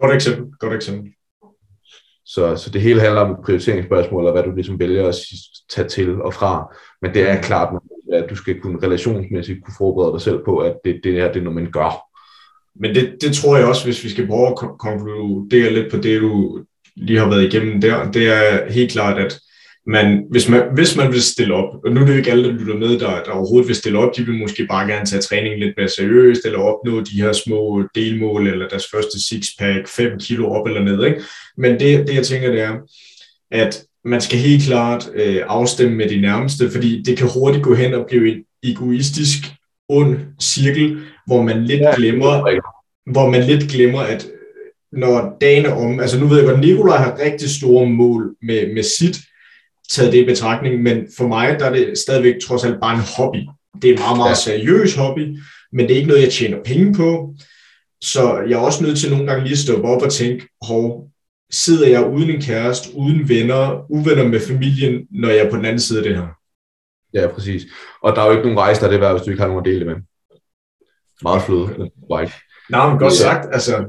Godt 0.01 0.13
eksempel, 0.13 0.51
godt 0.59 0.73
eksempel. 0.73 1.11
Så, 2.25 2.55
så 2.55 2.69
det 2.69 2.81
hele 2.81 3.01
handler 3.01 3.21
om 3.21 3.35
prioriteringsspørgsmål, 3.45 4.25
og 4.25 4.31
hvad 4.31 4.43
du 4.43 4.51
ligesom 4.55 4.79
vælger 4.79 5.07
at 5.07 5.15
tage 5.69 5.87
til 5.87 6.21
og 6.21 6.33
fra. 6.33 6.75
Men 7.01 7.13
det 7.13 7.29
er 7.29 7.35
mm. 7.35 7.41
klart, 7.41 7.73
at 8.13 8.29
du 8.29 8.35
skal 8.35 8.61
kunne 8.61 8.79
relationsmæssigt 8.83 9.63
kunne 9.63 9.73
forberede 9.77 10.13
dig 10.13 10.21
selv 10.21 10.39
på, 10.45 10.57
at 10.57 10.75
det, 10.85 10.99
det 11.03 11.13
her 11.13 11.31
det 11.31 11.39
er 11.39 11.43
noget, 11.43 11.61
man 11.61 11.71
gør. 11.71 12.05
Men 12.79 12.95
det, 12.95 13.17
det 13.21 13.33
tror 13.33 13.57
jeg 13.57 13.67
også, 13.67 13.85
hvis 13.85 14.03
vi 14.03 14.09
skal 14.09 14.27
prøve 14.27 14.47
at 14.47 14.55
konkludere 14.79 15.73
lidt 15.73 15.91
på 15.91 15.97
det, 15.97 16.21
du 16.21 16.59
lige 16.95 17.19
har 17.19 17.29
været 17.29 17.53
igennem 17.53 17.81
der, 17.81 18.11
det 18.11 18.27
er 18.27 18.71
helt 18.71 18.91
klart, 18.91 19.17
at 19.17 19.39
men 19.87 20.23
hvis 20.29 20.49
man, 20.49 20.63
hvis 20.73 20.95
man 20.95 21.11
vil 21.11 21.21
stille 21.21 21.53
op, 21.53 21.75
og 21.85 21.91
nu 21.91 22.01
er 22.01 22.05
det 22.05 22.11
jo 22.11 22.17
ikke 22.17 22.31
alle, 22.31 22.43
der 22.43 22.51
lytter 22.51 22.75
med, 22.75 22.99
der, 22.99 23.23
der 23.23 23.31
overhovedet 23.31 23.67
vil 23.67 23.75
stille 23.75 23.99
op, 23.99 24.17
de 24.17 24.25
vil 24.25 24.39
måske 24.39 24.67
bare 24.67 24.87
gerne 24.87 25.05
tage 25.05 25.21
træningen 25.21 25.59
lidt 25.59 25.73
mere 25.77 25.89
seriøst, 25.89 26.45
eller 26.45 26.59
opnå 26.59 27.01
de 27.01 27.21
her 27.21 27.33
små 27.33 27.83
delmål, 27.95 28.47
eller 28.47 28.67
deres 28.67 28.87
første 28.91 29.27
sixpack, 29.27 29.87
5 29.87 30.19
kilo 30.19 30.51
op 30.51 30.67
eller 30.67 30.83
ned. 30.83 31.05
Ikke? 31.05 31.21
Men 31.57 31.71
det, 31.79 32.07
det, 32.07 32.15
jeg 32.15 32.25
tænker, 32.25 32.51
det 32.51 32.61
er, 32.61 32.73
at 33.51 33.83
man 34.05 34.21
skal 34.21 34.39
helt 34.39 34.63
klart 34.63 35.09
øh, 35.15 35.41
afstemme 35.47 35.95
med 35.95 36.09
de 36.09 36.21
nærmeste, 36.21 36.71
fordi 36.71 37.01
det 37.01 37.17
kan 37.17 37.29
hurtigt 37.33 37.63
gå 37.63 37.73
hen 37.73 37.93
og 37.93 38.05
blive 38.09 38.35
en 38.35 38.43
egoistisk, 38.63 39.39
ond 39.89 40.17
cirkel, 40.41 40.97
hvor 41.27 41.41
man 41.41 41.65
lidt 41.65 41.81
glemmer, 41.95 42.61
hvor 43.11 43.29
man 43.29 43.43
lidt 43.43 43.71
glemmer, 43.71 43.99
at 43.99 44.27
når 44.91 45.37
dagen 45.41 45.65
er 45.65 45.73
om, 45.73 45.99
altså 45.99 46.19
nu 46.19 46.27
ved 46.27 46.37
jeg 46.37 46.47
godt, 46.47 46.59
Nikolaj 46.59 46.97
har 46.97 47.19
rigtig 47.23 47.49
store 47.49 47.89
mål 47.89 48.35
med, 48.41 48.73
med 48.73 48.83
sit, 48.83 49.17
taget 49.91 50.13
det 50.13 50.19
i 50.19 50.25
betragtning, 50.25 50.83
men 50.83 51.07
for 51.17 51.27
mig 51.27 51.59
der 51.59 51.65
er 51.65 51.73
det 51.73 51.97
stadigvæk 51.97 52.35
trods 52.43 52.65
alt 52.65 52.79
bare 52.81 52.95
en 52.95 53.03
hobby. 53.17 53.37
Det 53.81 53.89
er 53.89 53.93
en 53.93 53.99
meget, 53.99 54.17
meget 54.17 54.37
seriøs 54.37 54.95
hobby, 54.95 55.37
men 55.71 55.87
det 55.87 55.91
er 55.91 55.97
ikke 55.97 56.07
noget, 56.07 56.23
jeg 56.23 56.31
tjener 56.31 56.57
penge 56.65 56.93
på. 56.93 57.35
Så 58.01 58.43
jeg 58.49 58.55
er 58.55 58.65
også 58.65 58.83
nødt 58.83 58.99
til 58.99 59.11
nogle 59.11 59.25
gange 59.27 59.43
lige 59.43 59.51
at 59.51 59.57
stoppe 59.57 59.87
op 59.87 60.01
og 60.01 60.11
tænke, 60.11 60.47
hov, 60.61 61.09
sidder 61.51 61.87
jeg 61.87 62.05
uden 62.05 62.29
en 62.29 62.41
kæreste, 62.41 62.89
uden 62.95 63.29
venner, 63.29 63.91
uvenner 63.91 64.27
med 64.27 64.39
familien, 64.39 65.07
når 65.11 65.29
jeg 65.29 65.37
er 65.37 65.49
på 65.49 65.57
den 65.57 65.65
anden 65.65 65.79
side 65.79 65.99
af 65.99 66.03
det 66.03 66.15
her? 66.15 66.27
Ja, 67.13 67.27
præcis. 67.27 67.63
Og 68.01 68.15
der 68.15 68.21
er 68.21 68.25
jo 68.25 68.31
ikke 68.31 68.43
nogen 68.43 68.59
rejse, 68.59 68.81
der 68.81 68.87
er 68.87 68.91
det 68.91 69.01
værd, 69.01 69.11
hvis 69.13 69.23
du 69.23 69.29
ikke 69.29 69.41
har 69.41 69.47
nogen 69.47 69.65
at 69.65 69.73
dele 69.73 69.85
med. 69.85 69.95
Meget 71.23 71.41
fløde. 71.41 71.67
Nej, 72.69 72.89
men 72.89 72.99
godt 72.99 73.13
sagt. 73.13 73.47
Altså, 73.53 73.85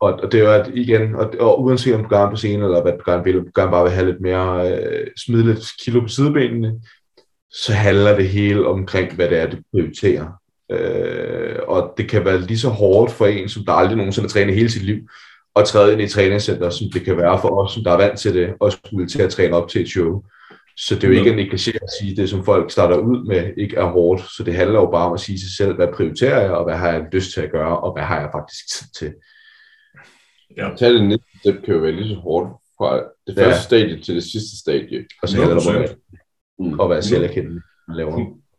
og, 0.00 0.12
og 0.12 0.32
det 0.32 0.40
er 0.40 0.44
jo 0.44 0.52
at 0.52 0.70
igen, 0.74 1.14
og, 1.14 1.34
og 1.40 1.62
uanset 1.62 1.94
om 1.94 2.02
du 2.02 2.14
gerne 2.14 2.30
på 2.30 2.36
scenen, 2.36 2.62
eller 2.62 2.82
hvad 2.82 2.92
du 2.92 3.10
gerne 3.10 3.24
vil, 3.24 3.34
du 3.34 3.44
gerne 3.56 3.70
bare 3.70 3.84
vil 3.84 3.92
have 3.92 4.06
lidt 4.06 4.20
mere, 4.20 4.72
øh, 4.72 5.06
smide 5.16 5.46
lidt 5.46 5.64
kilo 5.84 6.00
på 6.00 6.08
sidebenene, 6.08 6.74
så 7.50 7.72
handler 7.72 8.16
det 8.16 8.28
hele 8.28 8.66
omkring, 8.66 9.14
hvad 9.14 9.28
det 9.28 9.38
er, 9.38 9.50
det 9.50 9.62
prioriterer. 9.72 10.26
Øh, 10.72 11.56
og 11.68 11.94
det 11.96 12.08
kan 12.08 12.24
være 12.24 12.40
lige 12.40 12.58
så 12.58 12.68
hårdt 12.68 13.12
for 13.12 13.26
en, 13.26 13.48
som 13.48 13.64
der 13.64 13.72
aldrig 13.72 13.96
nogensinde 13.96 14.28
har 14.28 14.32
trænet 14.32 14.54
hele 14.54 14.70
sit 14.70 14.82
liv, 14.82 14.98
at 15.56 15.64
træde 15.64 15.92
ind 15.92 16.02
i 16.02 16.08
træningscenter, 16.08 16.70
som 16.70 16.86
det 16.92 17.04
kan 17.04 17.16
være 17.16 17.40
for 17.40 17.62
os, 17.62 17.72
som 17.72 17.84
der 17.84 17.92
er 17.92 17.96
vant 17.96 18.18
til 18.18 18.34
det, 18.34 18.54
og 18.60 18.72
skulle 18.72 19.08
til 19.08 19.22
at 19.22 19.30
træne 19.30 19.56
op 19.56 19.68
til 19.68 19.82
et 19.82 19.88
show. 19.88 20.22
Så 20.76 20.94
det 20.94 21.04
er 21.04 21.08
jo 21.08 21.14
ikke 21.14 21.30
at 21.30 21.36
negligere 21.36 21.82
at 21.82 21.88
sige, 22.00 22.16
det 22.16 22.30
som 22.30 22.44
folk 22.44 22.70
starter 22.70 22.96
ud 22.96 23.26
med, 23.26 23.52
ikke 23.56 23.76
er 23.76 23.84
hårdt. 23.84 24.22
Så 24.36 24.42
det 24.42 24.54
handler 24.54 24.80
jo 24.80 24.90
bare 24.90 25.06
om 25.06 25.12
at 25.12 25.20
sige 25.20 25.40
sig 25.40 25.56
selv, 25.56 25.74
hvad 25.74 25.88
prioriterer 25.94 26.40
jeg, 26.40 26.50
og 26.50 26.64
hvad 26.64 26.76
har 26.76 26.92
jeg 26.92 27.06
lyst 27.12 27.34
til 27.34 27.40
at 27.40 27.50
gøre, 27.50 27.80
og 27.80 27.92
hvad 27.92 28.02
har 28.02 28.20
jeg 28.20 28.28
faktisk 28.32 28.78
tid 28.78 28.86
til. 28.98 29.14
Ja. 30.58 30.70
Tag 30.76 30.92
det 30.92 31.08
næste 31.08 31.38
step 31.40 31.64
kan 31.64 31.74
jo 31.74 31.80
være 31.80 31.92
lige 31.92 32.08
så 32.08 32.14
hårdt 32.14 32.48
fra 32.78 33.02
det 33.26 33.34
første 33.34 33.50
ja. 33.50 33.60
stadie 33.60 34.00
til 34.00 34.14
det 34.14 34.22
sidste 34.22 34.58
stadie. 34.58 35.06
Og 35.22 35.28
så 35.28 35.42
om 35.42 35.76
at, 35.76 35.96
mm. 36.58 36.80
at 36.80 36.90
være 36.90 37.02
selverkendende. 37.02 37.62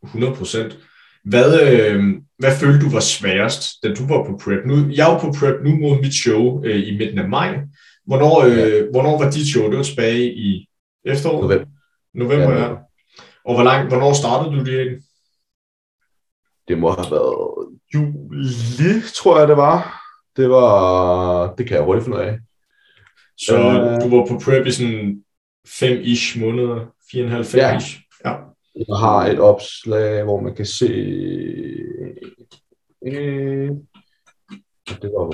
100 0.04 0.36
procent. 0.36 0.78
Hvad, 1.24 1.62
øh, 1.62 2.04
hvad 2.38 2.52
følte 2.60 2.86
du 2.86 2.90
var 2.90 3.00
sværest, 3.00 3.84
da 3.84 3.94
du 3.94 4.08
var 4.08 4.24
på 4.24 4.40
prep? 4.44 4.66
Nu, 4.66 4.76
jeg 4.90 5.14
er 5.14 5.20
på 5.20 5.34
prep 5.40 5.56
nu 5.64 5.78
mod 5.78 6.02
mit 6.02 6.14
show 6.14 6.64
øh, 6.64 6.88
i 6.88 6.98
midten 6.98 7.20
af 7.20 7.30
maj. 7.30 7.60
Hvornår, 8.06 8.44
øh, 8.44 8.58
ja. 8.58 8.84
hvornår 8.92 9.24
var 9.24 9.32
dit 9.32 9.48
show? 9.48 9.70
Det 9.70 9.78
var 9.78 9.84
tilbage 9.84 10.34
i 10.34 10.68
efteråret? 11.06 11.42
November. 11.42 11.66
November, 12.14 12.54
ja. 12.54 12.70
ja. 12.70 12.76
Og 13.46 13.54
hvor 13.56 13.64
lang, 13.64 13.88
hvornår 13.88 14.14
startede 14.14 14.56
du 14.56 14.64
det? 14.64 15.04
Det 16.68 16.78
må 16.78 16.92
have 16.92 17.12
været 17.12 17.68
juli, 17.94 19.02
tror 19.16 19.40
jeg 19.40 19.48
det 19.48 19.58
var. 19.58 19.99
Det 20.40 20.50
var, 20.50 21.56
det 21.56 21.68
kan 21.68 21.78
jeg 21.78 21.86
hurtigt 21.86 22.06
finde 22.06 22.18
ud 22.18 22.24
af. 22.24 22.40
Så 23.38 23.58
øh, 23.58 24.02
du 24.02 24.18
var 24.18 24.26
på 24.26 24.40
prep 24.46 24.66
i 24.66 24.72
sådan 24.72 25.24
5-ish 25.68 26.40
måneder, 26.40 26.86
4,5-5 26.86 27.58
ja. 27.58 27.78
ish. 27.78 28.00
Ja. 28.26 28.36
Jeg 28.76 28.98
har 28.98 29.26
et 29.26 29.40
opslag, 29.40 30.24
hvor 30.24 30.42
man 30.42 30.56
kan 30.56 30.66
se... 30.66 30.86
Øh, 33.06 33.72
det 35.02 35.10
var 35.14 35.30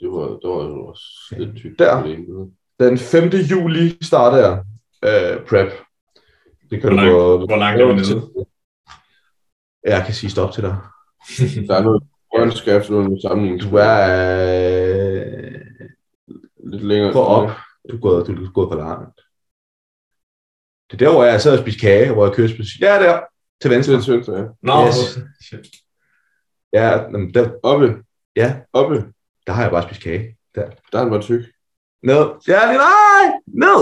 det 0.00 0.08
var, 0.10 0.26
det 0.28 0.50
var 0.50 0.98
lidt 1.38 1.56
tykt. 1.56 1.78
Der. 1.78 2.02
Den 2.80 2.98
5. 2.98 3.24
juli 3.28 4.04
starter 4.04 4.38
jeg 4.38 4.58
uh, 5.06 5.46
prep. 5.46 5.72
Det 6.70 6.80
kan 6.80 6.90
hvor, 6.92 6.96
lang, 6.96 7.08
du, 7.08 7.46
hvor 7.46 7.56
langt 7.56 7.82
er 7.82 7.86
vi 7.86 7.94
nede? 7.94 8.46
Jeg 9.84 10.02
kan 10.04 10.14
sige 10.14 10.30
stop 10.30 10.52
til 10.52 10.62
dig. 10.62 10.76
der 11.68 11.76
er 11.76 11.82
noget 11.82 12.02
grøn 12.34 12.52
skrift, 12.52 12.90
noget 12.90 13.22
sammenligning. 13.22 13.62
Du 13.62 13.76
er 13.76 13.94
uh, 15.44 15.60
lidt 16.70 16.84
længere. 16.84 17.12
Gå 17.12 17.20
op. 17.20 17.50
Du 17.90 17.96
er 17.96 18.00
gået, 18.00 18.26
du 18.26 18.32
er 18.32 18.52
gået 18.52 18.68
for 18.72 18.76
langt. 18.76 19.20
Det 20.90 21.02
er 21.02 21.06
der, 21.06 21.12
hvor 21.12 21.24
jeg 21.24 21.40
sad 21.40 21.52
og 21.52 21.58
spiste 21.58 21.80
kage, 21.80 22.12
hvor 22.12 22.26
jeg 22.26 22.34
kørte 22.34 22.54
spise. 22.54 22.78
Ja, 22.80 22.94
der. 23.02 23.20
Til 23.62 23.70
venstre. 23.70 24.00
Til 24.00 24.14
venstre, 24.14 24.36
ja. 24.36 24.44
Nå, 24.62 24.86
yes. 24.86 25.18
shit. 25.46 25.66
Ja, 26.72 26.88
der, 27.34 27.50
oppe. 27.62 28.02
Ja. 28.36 28.56
Oppe. 28.72 29.04
Der 29.46 29.52
har 29.52 29.62
jeg 29.62 29.70
bare 29.70 29.82
spist 29.82 30.02
kage. 30.02 30.36
Der. 30.54 30.70
Der 30.92 30.98
er 30.98 31.02
den 31.02 31.10
bare 31.10 31.22
tyk. 31.22 31.44
Ned. 32.02 32.26
Ja, 32.48 32.60
nej! 32.66 33.24
Ned! 33.46 33.80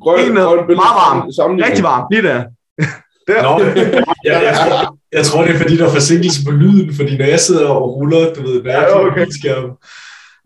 Grøn, 0.00 0.18
Helt 0.18 0.34
ned. 0.34 0.44
grøn 0.44 0.66
Meget 0.66 0.96
varm. 1.02 1.60
Rigtig 1.68 1.84
varm. 1.84 2.06
Lige 2.10 2.22
der. 2.22 2.44
der. 3.28 3.42
Nå, 3.42 3.64
ja, 4.28 4.38
jeg, 4.38 4.88
jeg 5.12 5.24
tror, 5.24 5.44
det 5.44 5.54
er 5.54 5.58
fordi, 5.58 5.76
der 5.76 5.86
er 5.86 5.90
forsinkelse 5.90 6.44
på 6.44 6.50
lyden, 6.50 6.94
fordi 6.94 7.16
når 7.18 7.24
jeg 7.24 7.40
sidder 7.40 7.68
og 7.68 7.94
ruller, 7.96 8.34
du 8.34 8.42
ved, 8.42 8.62
når 8.62 8.70
jeg 8.70 8.86
Ja, 8.90 9.06
okay. 9.06 9.26
skærm. 9.30 9.70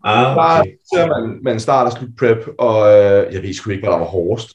Ah, 0.03 0.35
Bare 0.35 0.59
okay. 0.59 0.71
ser 0.93 1.07
man, 1.07 1.39
man 1.43 1.59
starter 1.59 1.91
slut 1.97 2.09
prep, 2.19 2.47
og 2.59 2.77
øh, 2.93 3.33
jeg 3.33 3.41
ved 3.43 3.53
sgu 3.53 3.69
ikke, 3.71 3.81
hvad 3.83 3.91
der 3.91 3.97
var 3.99 4.05
hårdest. 4.05 4.49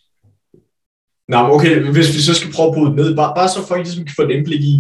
Nå, 1.29 1.43
men 1.43 1.51
okay, 1.51 1.81
hvis 1.83 2.15
vi 2.17 2.21
så 2.21 2.35
skal 2.35 2.53
prøve 2.53 2.69
at 2.69 2.75
bryde 2.75 2.87
det 2.91 2.97
ned, 2.97 3.17
bare, 3.17 3.33
bare 3.37 3.49
så 3.49 3.67
folk 3.69 3.81
ligesom 3.81 4.05
kan 4.05 4.15
få 4.17 4.23
et 4.23 4.31
indblik 4.31 4.61
i, 4.61 4.75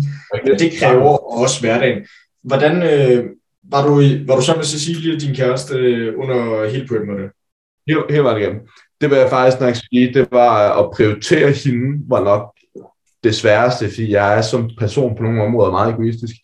hvad 0.44 0.56
det 0.58 0.72
kræver 0.80 1.38
også 1.42 1.60
hverdagen. 1.60 1.98
Hvordan, 2.44 2.74
øh, 2.82 3.24
var, 3.70 3.86
du, 3.86 4.00
i- 4.00 4.28
var 4.28 4.36
du 4.36 4.42
sammen 4.42 4.58
med 4.60 4.64
Cecilie, 4.66 5.20
din 5.20 5.34
kæreste, 5.34 5.74
øh, 5.74 6.14
under 6.18 6.68
hele 6.70 6.86
preppen 6.88 7.16
det? 7.18 7.30
Hele, 7.88 8.00
hele 8.10 8.22
vejen 8.22 8.42
igennem. 8.42 8.60
Det 9.00 9.10
vil 9.10 9.18
jeg 9.18 9.30
faktisk 9.30 9.60
nok 9.60 9.74
sige, 9.74 10.14
det 10.14 10.28
var 10.32 10.78
at 10.82 10.90
prioritere 10.96 11.50
hende, 11.50 12.02
var 12.08 12.24
nok 12.24 12.42
det 13.24 13.34
sværeste, 13.34 13.88
fordi 13.88 14.10
jeg 14.12 14.38
er 14.38 14.42
som 14.42 14.70
person 14.78 15.16
på 15.16 15.22
nogle 15.22 15.42
områder 15.42 15.70
meget 15.70 15.92
egoistisk. 15.92 16.36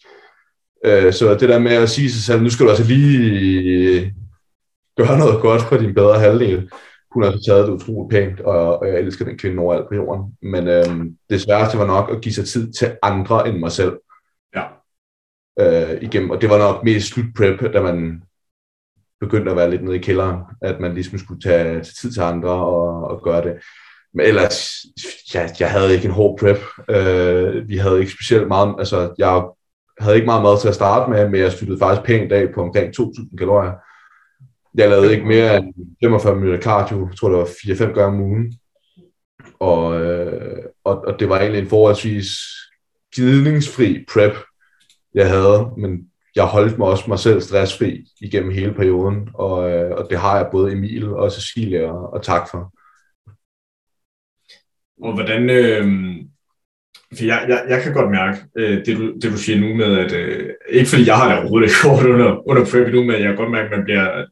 Øh, 0.84 1.12
Så 1.12 1.34
det 1.34 1.48
der 1.48 1.58
med 1.58 1.72
at 1.72 1.90
sige 1.90 2.10
sig 2.10 2.22
selv, 2.22 2.42
nu 2.42 2.50
skal 2.50 2.66
du 2.66 2.70
altså 2.70 2.84
lige 2.84 4.14
gøre 4.96 5.18
noget 5.18 5.42
godt 5.42 5.62
for 5.62 5.76
din 5.76 5.94
bedre 5.94 6.18
halvdel. 6.20 6.70
Hun 7.14 7.22
har 7.22 7.32
så 7.32 7.44
taget 7.46 7.66
det 7.66 7.74
utroligt 7.74 8.10
pænt, 8.10 8.40
og, 8.40 8.78
og 8.78 8.88
jeg 8.88 8.98
elsker 9.00 9.24
den 9.24 9.38
kvinde 9.38 9.62
overalt 9.62 9.88
på 9.88 9.94
jorden. 9.94 10.36
Men 10.42 10.68
øhm, 10.68 11.16
det 11.30 11.40
sværeste 11.40 11.78
var 11.78 11.86
nok 11.86 12.10
at 12.10 12.20
give 12.20 12.32
sig 12.32 12.44
tid 12.44 12.72
til 12.72 12.96
andre 13.02 13.48
end 13.48 13.58
mig 13.58 13.72
selv. 13.72 13.98
Ja. 14.56 14.64
Øh, 15.60 16.02
igennem, 16.02 16.30
og 16.30 16.40
det 16.40 16.50
var 16.50 16.58
nok 16.58 16.84
mest 16.84 17.06
slut 17.06 17.26
prep, 17.36 17.72
da 17.72 17.82
man 17.82 18.22
begyndte 19.20 19.50
at 19.50 19.56
være 19.56 19.70
lidt 19.70 19.84
nede 19.84 19.96
i 19.96 20.02
kælderen, 20.02 20.40
at 20.62 20.80
man 20.80 20.94
ligesom 20.94 21.18
skulle 21.18 21.40
tage, 21.40 21.74
tage 21.74 21.94
tid 22.00 22.12
til 22.12 22.20
andre 22.20 22.50
og, 22.50 23.04
og 23.04 23.22
gøre 23.22 23.42
det. 23.44 23.54
Men 24.14 24.26
ellers, 24.26 24.70
jeg, 25.34 25.50
jeg 25.60 25.70
havde 25.70 25.94
ikke 25.94 26.04
en 26.04 26.14
hård 26.14 26.38
prep. 26.38 26.58
Øh, 26.88 27.68
vi 27.68 27.76
havde 27.76 28.00
ikke 28.00 28.12
specielt 28.12 28.48
meget, 28.48 28.74
altså 28.78 29.14
jeg 29.18 29.42
havde 29.98 30.16
ikke 30.16 30.26
meget 30.26 30.42
mad 30.42 30.60
til 30.60 30.68
at 30.68 30.74
starte 30.74 31.10
med, 31.10 31.28
men 31.28 31.40
jeg 31.40 31.52
styrtede 31.52 31.78
faktisk 31.78 32.06
pænt 32.06 32.32
af 32.32 32.54
på 32.54 32.62
omkring 32.62 33.00
2.000 33.00 33.36
kalorier. 33.36 33.72
Jeg 34.74 34.88
lavede 34.88 35.12
ikke 35.12 35.26
mere 35.26 35.56
end 35.56 35.74
45 36.04 36.36
minutter 36.36 36.60
cardio, 36.60 37.08
jeg 37.08 37.16
tror 37.16 37.28
det 37.28 37.38
var 37.38 37.44
4-5 37.44 37.84
gange 37.84 38.04
om 38.04 38.20
ugen. 38.20 38.58
Og, 39.60 40.00
øh, 40.00 40.64
og, 40.84 41.04
og 41.06 41.20
det 41.20 41.28
var 41.28 41.38
egentlig 41.38 41.62
en 41.62 41.68
forholdsvis 41.68 42.28
glidningsfri 43.14 44.04
prep, 44.12 44.32
jeg 45.14 45.28
havde, 45.28 45.70
men 45.78 46.10
jeg 46.36 46.44
holdt 46.44 46.78
mig 46.78 46.88
også 46.88 47.04
mig 47.08 47.18
selv 47.18 47.40
stressfri 47.40 48.04
igennem 48.20 48.50
hele 48.50 48.74
perioden, 48.74 49.28
og, 49.34 49.70
øh, 49.70 49.96
og 49.96 50.06
det 50.10 50.18
har 50.18 50.36
jeg 50.36 50.48
både 50.52 50.72
Emil 50.72 51.12
og 51.12 51.32
Cecilia 51.32 51.90
og, 51.90 52.12
og 52.12 52.22
tak 52.22 52.50
for. 52.50 52.72
Og 55.02 55.14
hvordan, 55.14 55.50
øh, 55.50 55.86
for 57.18 57.24
jeg, 57.24 57.44
jeg, 57.48 57.64
jeg 57.68 57.82
kan 57.82 57.92
godt 57.92 58.10
mærke 58.10 58.38
øh, 58.58 58.86
det, 58.86 58.96
du, 58.96 59.12
det, 59.22 59.32
du 59.32 59.36
siger 59.36 59.60
nu 59.60 59.74
med, 59.74 59.98
at 59.98 60.12
øh, 60.12 60.50
ikke 60.70 60.90
fordi 60.90 61.06
jeg 61.06 61.16
har 61.16 61.28
det 61.28 61.38
overhovedet 61.38 61.66
ikke 61.68 61.82
hårdt 61.84 62.06
under, 62.06 62.48
under 62.48 62.64
prep 62.64 62.92
nu, 62.92 63.00
men 63.04 63.12
jeg 63.12 63.22
kan 63.22 63.36
godt 63.36 63.50
mærke, 63.50 63.64
at 63.64 63.70
man 63.78 63.84
bliver 63.84 64.26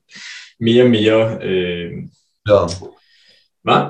mere 0.60 0.82
og 0.84 0.90
mere, 0.90 1.38
øh, 1.42 1.90
Ja. 2.48 2.58
hvad? 3.62 3.82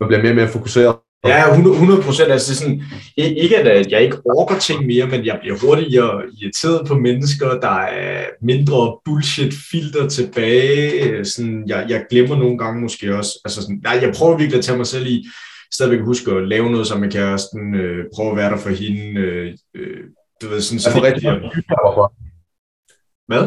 Man 0.00 0.08
bliver 0.08 0.22
mere 0.22 0.32
og 0.32 0.36
mere 0.36 0.48
fokuseret. 0.48 0.96
Ja, 1.26 1.50
100 1.54 2.02
procent. 2.02 2.32
Altså, 2.32 2.50
det 2.52 2.58
er 2.58 2.62
sådan, 2.62 2.82
ikke 3.16 3.58
at 3.58 3.90
jeg 3.92 4.02
ikke 4.02 4.16
orker 4.24 4.58
ting 4.58 4.86
mere, 4.86 5.06
men 5.06 5.26
jeg 5.26 5.38
bliver 5.42 5.58
hurtigere 5.58 6.22
irriteret 6.42 6.88
på 6.88 6.94
mennesker. 6.98 7.60
Der 7.60 7.78
er 7.80 8.24
mindre 8.42 8.96
bullshit-filter 9.04 10.08
tilbage. 10.08 11.02
Øh, 11.02 11.24
Sådan, 11.24 11.64
jeg, 11.66 11.86
jeg 11.88 12.04
glemmer 12.10 12.36
nogle 12.36 12.58
gange 12.58 12.80
måske 12.80 13.16
også. 13.16 13.30
Altså, 13.44 13.62
sådan, 13.62 13.80
nej, 13.84 13.98
jeg 14.02 14.12
prøver 14.16 14.38
virkelig 14.38 14.58
at 14.58 14.64
tage 14.64 14.76
mig 14.76 14.86
selv 14.86 15.06
i, 15.06 15.26
stadigvæk 15.74 16.00
huske 16.00 16.30
at 16.30 16.48
lave 16.48 16.70
noget 16.70 16.86
sammen 16.86 17.06
med 17.06 17.12
kæresten, 17.12 17.74
øh, 17.74 18.04
prøve 18.14 18.30
at 18.30 18.36
være 18.36 18.50
der 18.50 18.56
for 18.56 18.70
hende. 18.70 19.20
Øh, 19.20 19.52
øh, 19.74 20.04
du 20.42 20.48
ved, 20.48 20.60
sådan, 20.60 20.78
så 20.80 20.90
Jeg 20.90 20.96
det 20.96 21.04
rigtig 21.04 21.22
for. 21.22 22.14
Hvad? 23.26 23.44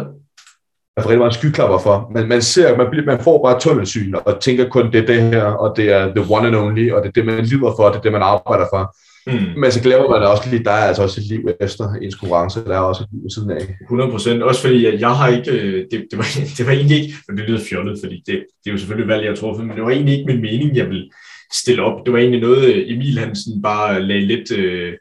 Jeg 0.96 1.04
får 1.04 1.10
rigtig 1.10 1.20
mange 1.26 1.34
skyklapper 1.34 1.80
for. 1.80 2.12
Man, 2.14 2.28
man, 2.28 2.42
ser, 2.42 2.78
man, 2.78 2.88
bliver, 2.92 3.06
man 3.06 3.20
får 3.20 3.44
bare 3.44 3.60
tunnelsyn 3.60 4.14
og 4.26 4.42
tænker 4.42 4.70
kun, 4.70 4.92
det 4.92 5.02
er 5.02 5.06
det 5.06 5.22
her, 5.22 5.44
og 5.44 5.78
det 5.78 5.92
er 5.92 6.16
the 6.16 6.36
one 6.36 6.48
and 6.48 6.56
only, 6.56 6.92
og 6.92 7.02
det 7.02 7.08
er 7.08 7.12
det, 7.12 7.26
man 7.26 7.46
lider 7.46 7.74
for, 7.78 7.90
det 7.90 7.98
er 7.98 8.02
det, 8.02 8.12
man 8.12 8.22
arbejder 8.22 8.68
for. 8.74 8.96
Hmm. 9.30 9.60
Men 9.62 9.72
så 9.72 9.82
glemmer 9.82 10.10
man 10.10 10.28
også 10.28 10.50
lige, 10.50 10.64
der 10.64 10.72
er 10.72 10.86
altså 10.90 11.04
også 11.04 11.22
et 11.22 11.28
liv 11.28 11.42
efter 11.60 11.94
ens 11.94 12.16
konkurrence, 12.16 12.66
der 12.66 12.76
er 12.76 12.80
også 12.80 13.04
et 13.04 13.10
liv 13.12 13.24
ved 13.24 13.30
siden 13.30 13.52
af. 13.52 13.62
100 13.82 14.12
procent. 14.12 14.44
Også 14.44 14.62
fordi, 14.62 14.86
at 14.86 15.00
jeg 15.00 15.16
har 15.16 15.28
ikke, 15.28 15.52
øh, 15.52 15.86
det, 15.92 16.06
det, 16.12 16.18
var, 16.18 16.28
det 16.58 16.66
var 16.66 16.72
egentlig 16.72 16.98
ikke, 17.02 17.14
og 17.30 17.38
det 17.38 17.44
lyder 17.50 17.66
fjollet, 17.70 18.00
fordi 18.04 18.24
det, 18.28 18.36
det 18.62 18.68
er 18.70 18.72
jo 18.72 18.78
selvfølgelig 18.78 19.08
valg, 19.08 19.24
jeg 19.24 19.32
har 19.32 19.36
truffet, 19.36 19.66
men 19.68 19.76
det 19.76 19.84
var 19.84 19.92
egentlig 19.92 20.14
ikke 20.18 20.32
min 20.34 20.42
mening, 20.42 20.76
jeg 20.76 20.88
ville 20.90 21.10
stille 21.54 21.84
op. 21.84 22.06
Det 22.06 22.14
var 22.14 22.20
egentlig 22.20 22.42
noget, 22.42 22.92
Emil 22.92 23.20
Hansen 23.20 23.62
bare 23.62 24.02
lagde 24.02 24.26
lidt, 24.26 24.52
øh, 24.52 24.94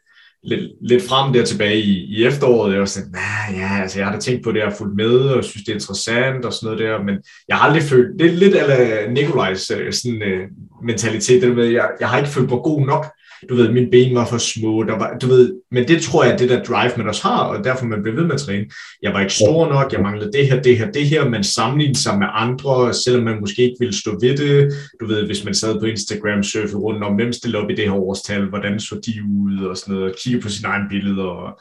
lidt, 0.45 0.70
lidt 0.80 1.03
frem 1.03 1.32
der 1.32 1.45
tilbage 1.45 1.78
i, 1.78 2.05
i 2.16 2.24
efteråret. 2.24 2.72
Jeg 2.72 2.80
var 2.80 2.86
sådan, 2.86 3.11
nah, 3.11 3.61
ja, 3.61 3.82
altså 3.82 3.99
jeg 3.99 4.07
har 4.07 4.14
da 4.14 4.20
tænkt 4.20 4.45
på 4.45 4.53
det, 4.53 4.59
jeg 4.59 4.66
har 4.68 4.74
fulgt 4.78 4.97
med, 4.97 5.18
og 5.18 5.45
synes, 5.45 5.64
det 5.64 5.72
er 5.72 5.76
interessant 5.76 6.45
og 6.45 6.53
sådan 6.53 6.66
noget 6.66 6.78
der, 6.78 7.05
men 7.05 7.14
jeg 7.49 7.57
har 7.57 7.66
aldrig 7.68 7.82
følt, 7.82 8.18
det 8.18 8.26
er 8.26 8.32
lidt 8.32 8.55
af 8.55 9.12
Nikolajs 9.12 9.70
øh, 9.70 9.92
sådan, 9.92 10.22
øh, 10.22 10.49
mentalitet, 10.84 11.42
det 11.42 11.57
med, 11.57 11.66
jeg, 11.66 11.90
jeg 12.01 12.09
har 12.09 12.18
ikke 12.18 12.30
følt 12.30 12.51
mig 12.51 12.59
god 12.64 12.86
nok 12.86 13.07
du 13.49 13.55
ved, 13.55 13.72
mine 13.72 13.90
ben 13.90 14.14
var 14.14 14.26
for 14.26 14.38
små, 14.38 14.82
der 14.82 14.99
var, 14.99 15.18
du 15.22 15.26
ved, 15.26 15.55
men 15.70 15.88
det 15.88 16.03
tror 16.03 16.24
jeg 16.24 16.38
det 16.38 16.49
der 16.49 16.62
drive, 16.62 16.92
man 16.97 17.09
også 17.09 17.22
har, 17.22 17.45
og 17.45 17.64
derfor 17.64 17.86
man 17.86 18.03
bliver 18.03 18.16
ved 18.16 18.24
med 18.24 18.34
at 18.34 18.40
træne. 18.40 18.66
Jeg 19.03 19.12
var 19.12 19.20
ikke 19.20 19.32
stor 19.32 19.68
nok, 19.68 19.92
jeg 19.92 20.01
manglede 20.01 20.32
det 20.32 20.49
her, 20.49 20.62
det 20.62 20.78
her, 20.78 20.90
det 20.90 21.07
her, 21.07 21.28
man 21.28 21.45
sammenlignede 21.45 21.99
sig 21.99 22.18
med 22.18 22.26
andre, 22.30 22.95
selvom 22.95 23.24
man 23.24 23.40
måske 23.40 23.62
ikke 23.62 23.76
ville 23.78 24.01
stå 24.01 24.18
ved 24.20 24.36
det. 24.36 24.72
Du 25.01 25.07
ved, 25.07 25.26
hvis 25.26 25.45
man 25.45 25.55
sad 25.55 25.80
på 25.80 25.86
Instagram, 25.86 26.42
surfede 26.42 26.76
rundt 26.76 27.05
om, 27.05 27.14
hvem 27.14 27.32
stillede 27.32 27.62
op 27.62 27.70
i 27.70 27.74
det 27.74 27.84
her 27.84 27.95
årstal, 27.95 28.49
hvordan 28.49 28.80
så 28.80 28.95
de 29.07 29.12
ud, 29.40 29.64
og 29.64 29.76
sådan 29.76 29.95
noget, 29.95 30.11
og 30.11 30.16
kigge 30.24 30.40
på 30.40 30.49
sine 30.49 30.68
egne 30.68 30.88
billeder, 30.90 31.24
og 31.24 31.61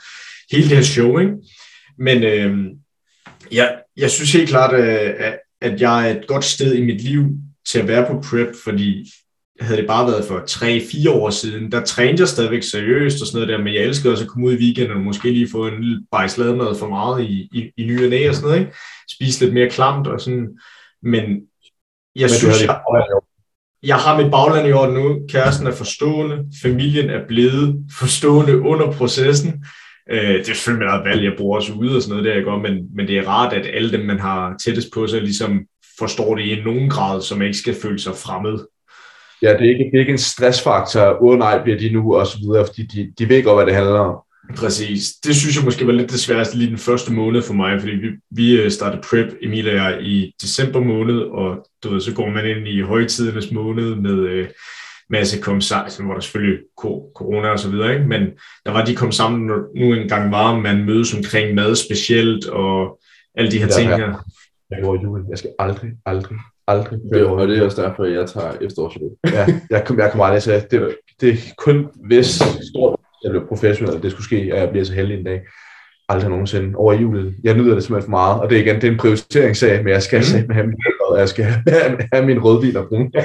hele 0.52 0.70
det 0.70 0.78
her 0.78 0.84
show, 0.84 1.20
ikke? 1.20 1.34
Men 2.00 2.24
øh, 2.24 2.58
jeg, 3.52 3.76
jeg 3.98 4.12
synes 4.12 4.34
helt 4.34 4.50
klart, 4.50 4.74
øh, 4.74 5.14
at, 5.18 5.40
at 5.62 5.82
jeg 5.82 6.10
er 6.10 6.16
et 6.16 6.28
godt 6.28 6.44
sted 6.44 6.74
i 6.74 6.86
mit 6.86 7.04
liv 7.04 7.24
til 7.68 7.80
at 7.80 7.88
være 7.88 8.06
på 8.08 8.22
prep, 8.30 8.56
fordi 8.64 9.12
havde 9.60 9.78
det 9.78 9.88
bare 9.88 10.08
været 10.08 10.26
for 10.26 10.40
3-4 10.40 11.10
år 11.10 11.30
siden, 11.30 11.72
der 11.72 11.86
trænede 11.86 12.20
jeg 12.20 12.28
stadigvæk 12.28 12.64
seriøst 12.64 13.22
og 13.22 13.28
sådan 13.28 13.48
noget 13.48 13.60
der, 13.60 13.64
men 13.64 13.74
jeg 13.74 13.84
elskede 13.84 14.14
også 14.14 14.24
at 14.24 14.30
komme 14.30 14.48
ud 14.48 14.54
i 14.54 14.64
weekenden 14.64 14.98
og 14.98 15.04
måske 15.04 15.32
lige 15.32 15.52
få 15.52 15.68
en 15.68 15.82
lille 15.82 16.02
bajslademad 16.12 16.76
for 16.80 16.88
meget 16.88 17.24
i, 17.24 17.50
i, 17.54 17.72
i 17.78 17.86
ny 17.86 18.04
og 18.04 18.10
næ 18.10 18.30
og 18.30 18.36
sådan 18.36 18.50
noget, 18.50 18.60
ikke? 18.60 18.74
Spise 19.12 19.44
lidt 19.44 19.54
mere 19.54 19.70
klamt 19.70 20.08
og 20.08 20.22
sådan, 20.22 20.48
men 21.04 21.24
jeg 22.16 22.24
Men 22.24 22.30
synes, 22.30 22.62
jeg, 22.62 22.82
jeg 23.84 23.96
har 23.96 24.22
mit 24.22 24.32
bagland 24.32 24.68
i 24.68 24.72
orden 24.72 24.96
nu, 24.96 25.28
kæresten 25.30 25.68
er 25.68 25.72
forstående, 25.72 26.46
familien 26.62 27.10
er 27.10 27.28
blevet 27.28 27.86
forstående 28.00 28.60
under 28.60 28.92
processen, 28.92 29.64
Øh, 30.12 30.34
det 30.34 30.50
er 30.50 30.54
selvfølgelig 30.54 30.88
noget 30.88 31.06
valg, 31.06 31.24
jeg 31.24 31.34
bruger 31.38 31.56
også 31.56 31.74
ude 31.74 31.96
og 31.96 32.02
sådan 32.02 32.12
noget 32.12 32.26
der, 32.26 32.34
jeg 32.34 32.44
gør, 32.44 32.58
men, 32.58 32.96
men 32.96 33.08
det 33.08 33.18
er 33.18 33.28
rart, 33.28 33.54
at 33.54 33.76
alle 33.76 33.92
dem, 33.92 34.06
man 34.06 34.20
har 34.20 34.58
tættest 34.58 34.88
på 34.94 35.08
sig, 35.08 35.22
ligesom 35.22 35.66
forstår 36.00 36.36
det 36.36 36.44
i 36.44 36.64
nogen 36.64 36.90
grad, 36.90 37.22
så 37.22 37.36
man 37.36 37.48
ikke 37.48 37.58
skal 37.58 37.76
føle 37.82 38.00
sig 38.00 38.14
fremmed. 38.16 38.60
Ja, 39.44 39.54
det 39.54 39.62
er 39.66 39.70
ikke, 39.70 39.84
det 39.92 39.96
er 39.96 40.00
ikke 40.00 40.12
en 40.12 40.18
stressfaktor. 40.18 41.02
Åh 41.02 41.18
oh, 41.22 41.40
nej, 41.40 41.64
bliver 41.64 41.78
de 41.78 41.90
nu, 41.90 42.16
og 42.16 42.28
så 42.28 42.38
videre, 42.38 42.66
fordi 42.66 42.82
de, 42.86 43.14
de 43.20 43.30
ved 43.30 43.44
godt, 43.44 43.58
hvad 43.58 43.66
det 43.66 43.76
handler 43.76 44.00
om. 44.00 44.16
Præcis. 44.56 45.14
Det 45.26 45.36
synes 45.36 45.56
jeg 45.56 45.66
måske 45.66 45.88
var 45.88 45.94
lidt 45.94 46.12
det 46.12 46.20
sværeste 46.20 46.58
lige 46.58 46.70
den 46.70 46.78
første 46.78 47.14
måned 47.14 47.42
for 47.42 47.54
mig, 47.54 47.80
fordi 47.80 47.92
vi, 47.96 48.08
vi 48.32 48.62
øh, 48.62 48.72
startede 48.72 49.02
prep, 49.10 49.34
Emil 49.42 49.70
og 49.70 49.76
jeg, 49.76 49.98
i 50.02 50.34
december 50.42 50.80
måned, 50.80 51.20
og 51.20 51.68
du 51.84 51.90
ved, 51.90 52.02
så 52.02 52.14
går 52.14 52.30
man 52.30 52.46
ind 52.46 52.68
i 52.68 52.82
højtidernes 52.82 53.52
måned 53.52 53.96
med 53.96 54.20
øh, 54.20 54.48
masse 55.10 55.42
kom 55.42 55.62
sammen, 55.62 56.06
hvor 56.06 56.14
der 56.14 56.22
selvfølgelig 56.22 56.60
corona 57.16 57.48
og 57.48 57.60
så 57.60 57.70
videre, 57.70 57.94
ikke? 57.94 58.08
men 58.08 58.22
der 58.66 58.72
var 58.72 58.86
de 58.86 58.96
kom 58.96 59.12
sammen, 59.12 59.52
nu 59.76 59.94
engang 59.94 60.32
var, 60.32 60.60
man 60.60 60.86
mødes 60.86 61.14
omkring 61.14 61.56
mad 61.56 61.76
specielt, 61.76 62.46
og 62.46 63.00
alle 63.38 63.52
de 63.52 63.60
her 63.60 63.68
ting 63.68 63.90
her. 63.90 64.26
Jeg 64.76 64.84
går 64.84 65.04
julen. 65.04 65.26
Jeg 65.30 65.38
skal 65.38 65.52
aldrig, 65.60 65.92
aldrig, 66.06 66.38
aldrig 66.68 67.00
Det, 67.14 67.26
og 67.26 67.48
det 67.48 67.58
er 67.58 67.66
også 67.66 67.82
derfor, 67.82 68.04
jeg 68.04 68.28
tager 68.28 68.52
efterårsferie. 68.62 69.10
ja, 69.26 69.46
jeg, 69.70 69.84
kom, 69.86 70.00
jeg 70.00 70.12
kommer 70.12 70.26
aldrig 70.26 70.44
til 70.44 70.54
det. 70.72 70.96
Det 71.22 71.30
er 71.30 71.38
kun 71.58 71.88
hvis 72.08 72.42
stort 72.72 73.00
jeg 73.24 73.32
blev 73.32 73.48
professionel, 73.48 73.96
at 73.96 74.04
det 74.04 74.12
skulle 74.12 74.26
ske, 74.26 74.36
at 74.36 74.60
jeg 74.60 74.70
bliver 74.70 74.86
så 74.86 74.94
heldig 74.94 75.18
en 75.18 75.26
dag. 75.26 75.42
Aldrig 76.10 76.30
nogensinde 76.30 76.76
over 76.76 76.94
julen. 76.94 77.36
Jeg 77.44 77.58
nyder 77.58 77.74
det 77.74 77.84
simpelthen 77.84 78.08
for 78.08 78.18
meget, 78.18 78.42
og 78.42 78.50
det 78.50 78.58
er 78.58 78.62
igen 78.62 78.76
det 78.76 78.84
er 78.84 78.92
en 78.92 78.98
prioriteringssag, 78.98 79.84
men 79.84 79.94
jeg 79.94 80.04
skal 80.04 80.20
mm. 80.20 80.54
have 80.54 80.68
min 80.68 80.78
og 81.10 81.20
jeg 81.20 81.30
skal 81.30 81.46
have, 81.46 81.98
have 82.14 82.26
min 82.26 82.44
rødvin 82.44 82.78
og 82.78 82.86
brun. 82.90 83.12
Ja, 83.14 83.22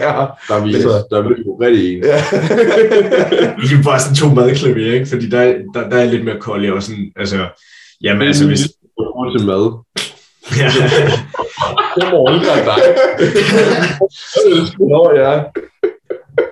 der 0.48 0.54
er 0.54 0.64
vi, 0.64 0.72
så, 0.82 1.06
der 1.10 1.18
er 1.18 1.28
vi 1.28 1.34
jo 1.46 1.58
rigtig 1.62 1.96
en. 1.96 2.04
Ja. 2.04 2.16
I 3.64 3.66
er 3.78 3.82
bare 3.84 4.00
sådan 4.00 4.16
to 4.16 4.28
madklip, 4.34 4.76
ikke? 4.76 5.06
Fordi 5.06 5.28
der, 5.30 5.54
der, 5.74 5.88
der 5.90 5.96
er 5.96 6.04
lidt 6.04 6.24
mere 6.24 6.40
kold 6.40 6.70
og 6.70 6.82
sådan, 6.82 7.12
altså, 7.16 7.48
jamen 8.02 8.22
altså 8.22 8.46
hvis... 8.46 8.60
til 9.38 9.46
mad. 9.46 9.84
Ja. 10.58 10.70
det 11.96 12.04
må 12.12 12.28
ikke 12.34 12.46
dig. 12.70 12.80
Nå, 14.78 15.12
ja. 15.16 15.42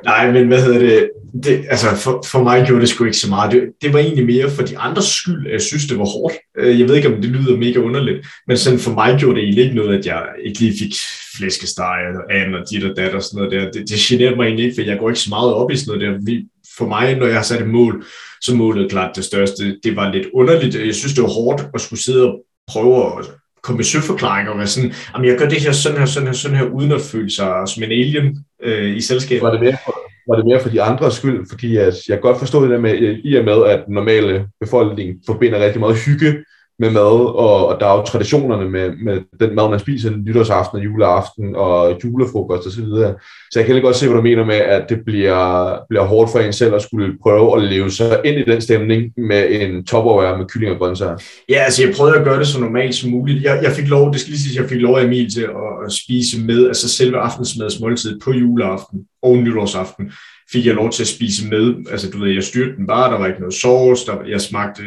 Nej, 0.05 0.33
men 0.33 0.49
hvad 0.49 0.63
hedder 0.63 0.79
det? 0.79 1.11
det 1.45 1.65
altså 1.71 1.87
for, 1.97 2.25
for 2.31 2.43
mig 2.43 2.67
gjorde 2.67 2.81
det 2.81 2.89
sgu 2.89 3.05
ikke 3.05 3.17
så 3.17 3.29
meget. 3.29 3.53
Det, 3.53 3.63
det 3.83 3.93
var 3.93 3.99
egentlig 3.99 4.27
mere 4.27 4.51
for 4.51 4.63
de 4.63 4.79
andres 4.79 5.05
skyld, 5.05 5.47
at 5.47 5.53
jeg 5.53 5.61
synes, 5.61 5.87
det 5.87 5.99
var 5.99 6.05
hårdt. 6.05 6.35
Øh, 6.59 6.81
jeg 6.81 6.89
ved 6.89 6.95
ikke, 6.97 7.09
om 7.09 7.23
det 7.23 7.31
lyder 7.31 7.57
mega 7.57 7.79
underligt, 7.79 8.27
men 8.47 8.57
sådan 8.57 8.79
for 8.79 8.91
mig 8.91 9.17
gjorde 9.19 9.35
det 9.35 9.43
egentlig 9.43 9.65
ikke 9.65 9.77
noget, 9.77 9.99
at 9.99 10.07
jeg 10.07 10.23
ikke 10.45 10.61
lige 10.61 10.79
fik 10.79 10.95
flæskesteg 11.37 11.99
og 12.17 12.35
an 12.37 12.55
og 12.55 12.61
dit 12.71 12.85
og 12.85 12.97
dat 12.97 13.15
og 13.15 13.23
sådan 13.23 13.37
noget 13.37 13.53
der. 13.53 13.71
Det, 13.71 13.89
det 13.89 13.99
generede 13.99 14.37
mig 14.37 14.45
egentlig 14.45 14.65
ikke, 14.65 14.75
for 14.75 14.91
jeg 14.91 14.99
går 14.99 15.09
ikke 15.09 15.21
så 15.21 15.31
meget 15.31 15.55
op 15.55 15.71
i 15.71 15.77
sådan 15.77 15.99
noget 15.99 16.27
der. 16.27 16.43
For 16.79 16.87
mig, 16.87 17.17
når 17.17 17.27
jeg 17.27 17.37
har 17.37 17.43
sat 17.43 17.61
et 17.61 17.69
mål, 17.69 18.05
så 18.41 18.55
målet 18.55 18.91
klart 18.91 19.17
det 19.17 19.25
største. 19.25 19.77
Det 19.85 19.97
var 19.97 20.13
lidt 20.13 20.27
underligt. 20.35 20.75
Jeg 20.87 20.95
synes, 20.95 21.15
det 21.15 21.23
var 21.23 21.29
hårdt 21.29 21.63
at 21.75 21.81
skulle 21.81 22.03
sidde 22.03 22.27
og 22.27 22.39
prøve 22.69 23.19
at 23.19 23.31
komme 23.67 23.77
med 23.77 23.85
søforklaringer 23.85 24.53
og 24.53 24.59
være 24.59 24.67
sådan, 24.67 24.93
jamen 25.15 25.29
jeg 25.29 25.39
gør 25.39 25.49
det 25.49 25.61
her 25.61 25.73
sådan 25.73 25.99
her, 25.99 26.07
sådan 26.07 26.27
her, 26.27 26.35
sådan 26.35 26.57
her, 26.57 26.65
uden 26.65 26.93
at 26.93 27.01
føle 27.01 27.31
sig 27.31 27.69
som 27.69 27.83
en 27.83 27.93
alien 27.93 28.45
øh, 28.63 28.97
i 28.97 29.01
selskabet. 29.01 29.43
Var 29.43 29.51
det 29.51 29.61
mere 29.61 29.77
for, 29.85 29.95
var 30.29 30.37
det 30.37 30.47
mere 30.47 30.61
for 30.61 30.69
de 30.69 30.83
andres 30.83 31.15
skyld, 31.15 31.47
fordi 31.51 31.77
at 31.77 31.95
jeg 32.09 32.21
godt 32.21 32.39
forstod 32.39 32.63
det 32.63 32.71
der 32.71 32.81
med, 32.81 33.19
i 33.25 33.35
og 33.35 33.45
med, 33.45 33.65
at 33.65 33.85
normale 33.89 34.47
befolkning 34.61 35.09
forbinder 35.27 35.65
rigtig 35.65 35.81
meget 35.81 35.97
hygge 36.07 36.45
med 36.79 36.91
mad, 36.91 37.35
og, 37.35 37.67
og 37.67 37.81
der 37.81 37.87
er 37.87 37.97
jo 37.97 38.03
traditionerne 38.03 38.71
med, 38.71 38.91
med 39.05 39.21
den 39.41 39.55
mad, 39.55 39.71
man 39.71 39.79
spiser 39.79 40.11
nytårsaften 40.11 40.79
og 40.79 40.85
juleaften 40.85 41.57
og 41.57 41.99
julefrokost 42.05 42.67
osv. 42.67 42.71
Så, 42.71 42.85
videre. 42.85 43.15
så 43.51 43.59
jeg 43.59 43.67
kan 43.67 43.83
godt 43.83 43.97
se, 43.97 44.07
hvad 44.07 44.17
du 44.17 44.23
mener 44.23 44.45
med, 44.45 44.55
at 44.55 44.89
det 44.89 44.99
bliver, 45.07 45.77
bliver 45.89 46.05
hårdt 46.05 46.31
for 46.33 46.39
en 46.39 46.53
selv 46.53 46.75
at 46.75 46.83
skulle 46.83 47.19
prøve 47.23 47.57
at 47.57 47.63
leve 47.63 47.91
sig 47.91 48.21
ind 48.25 48.39
i 48.39 48.45
den 48.45 48.61
stemning 48.61 49.13
med 49.17 49.47
en 49.51 49.85
topperware 49.85 50.39
med 50.39 50.47
kylling 50.47 50.73
og 50.73 50.79
grøntsager. 50.79 51.17
Ja, 51.49 51.59
altså 51.65 51.85
jeg 51.85 51.95
prøvede 51.97 52.17
at 52.17 52.25
gøre 52.25 52.39
det 52.39 52.47
så 52.47 52.61
normalt 52.61 52.95
som 52.95 53.11
muligt. 53.11 53.45
Jeg, 53.45 53.61
jeg 53.63 53.73
fik 53.73 53.89
lov, 53.89 54.13
det 54.13 54.21
skal 54.21 54.31
lige 54.31 54.43
sige, 54.43 54.61
jeg 54.63 54.69
fik 54.69 54.81
lov 54.81 54.97
af 54.97 55.05
Emil 55.05 55.35
til 55.35 55.43
at, 55.43 55.87
at 55.87 55.93
spise 55.93 56.41
med, 56.41 56.67
altså 56.67 56.89
selve 56.89 57.19
aftensmadsmåltid 57.19 58.21
på 58.21 58.33
juleaften 58.33 59.01
og 59.23 59.37
nytårsaften 59.37 60.13
fik 60.53 60.67
jeg 60.67 60.75
lov 60.75 60.91
til 60.91 61.03
at 61.03 61.09
spise 61.09 61.49
med. 61.49 61.75
Altså, 61.91 62.11
du 62.11 62.19
ved, 62.19 62.31
jeg 62.31 62.43
styrte 62.43 62.77
den 62.77 62.87
bare, 62.87 63.13
der 63.13 63.19
var 63.19 63.27
ikke 63.27 63.41
noget 63.41 63.55
sauce, 63.55 64.07
der, 64.07 64.17
jeg 64.29 64.41
smagte 64.41 64.83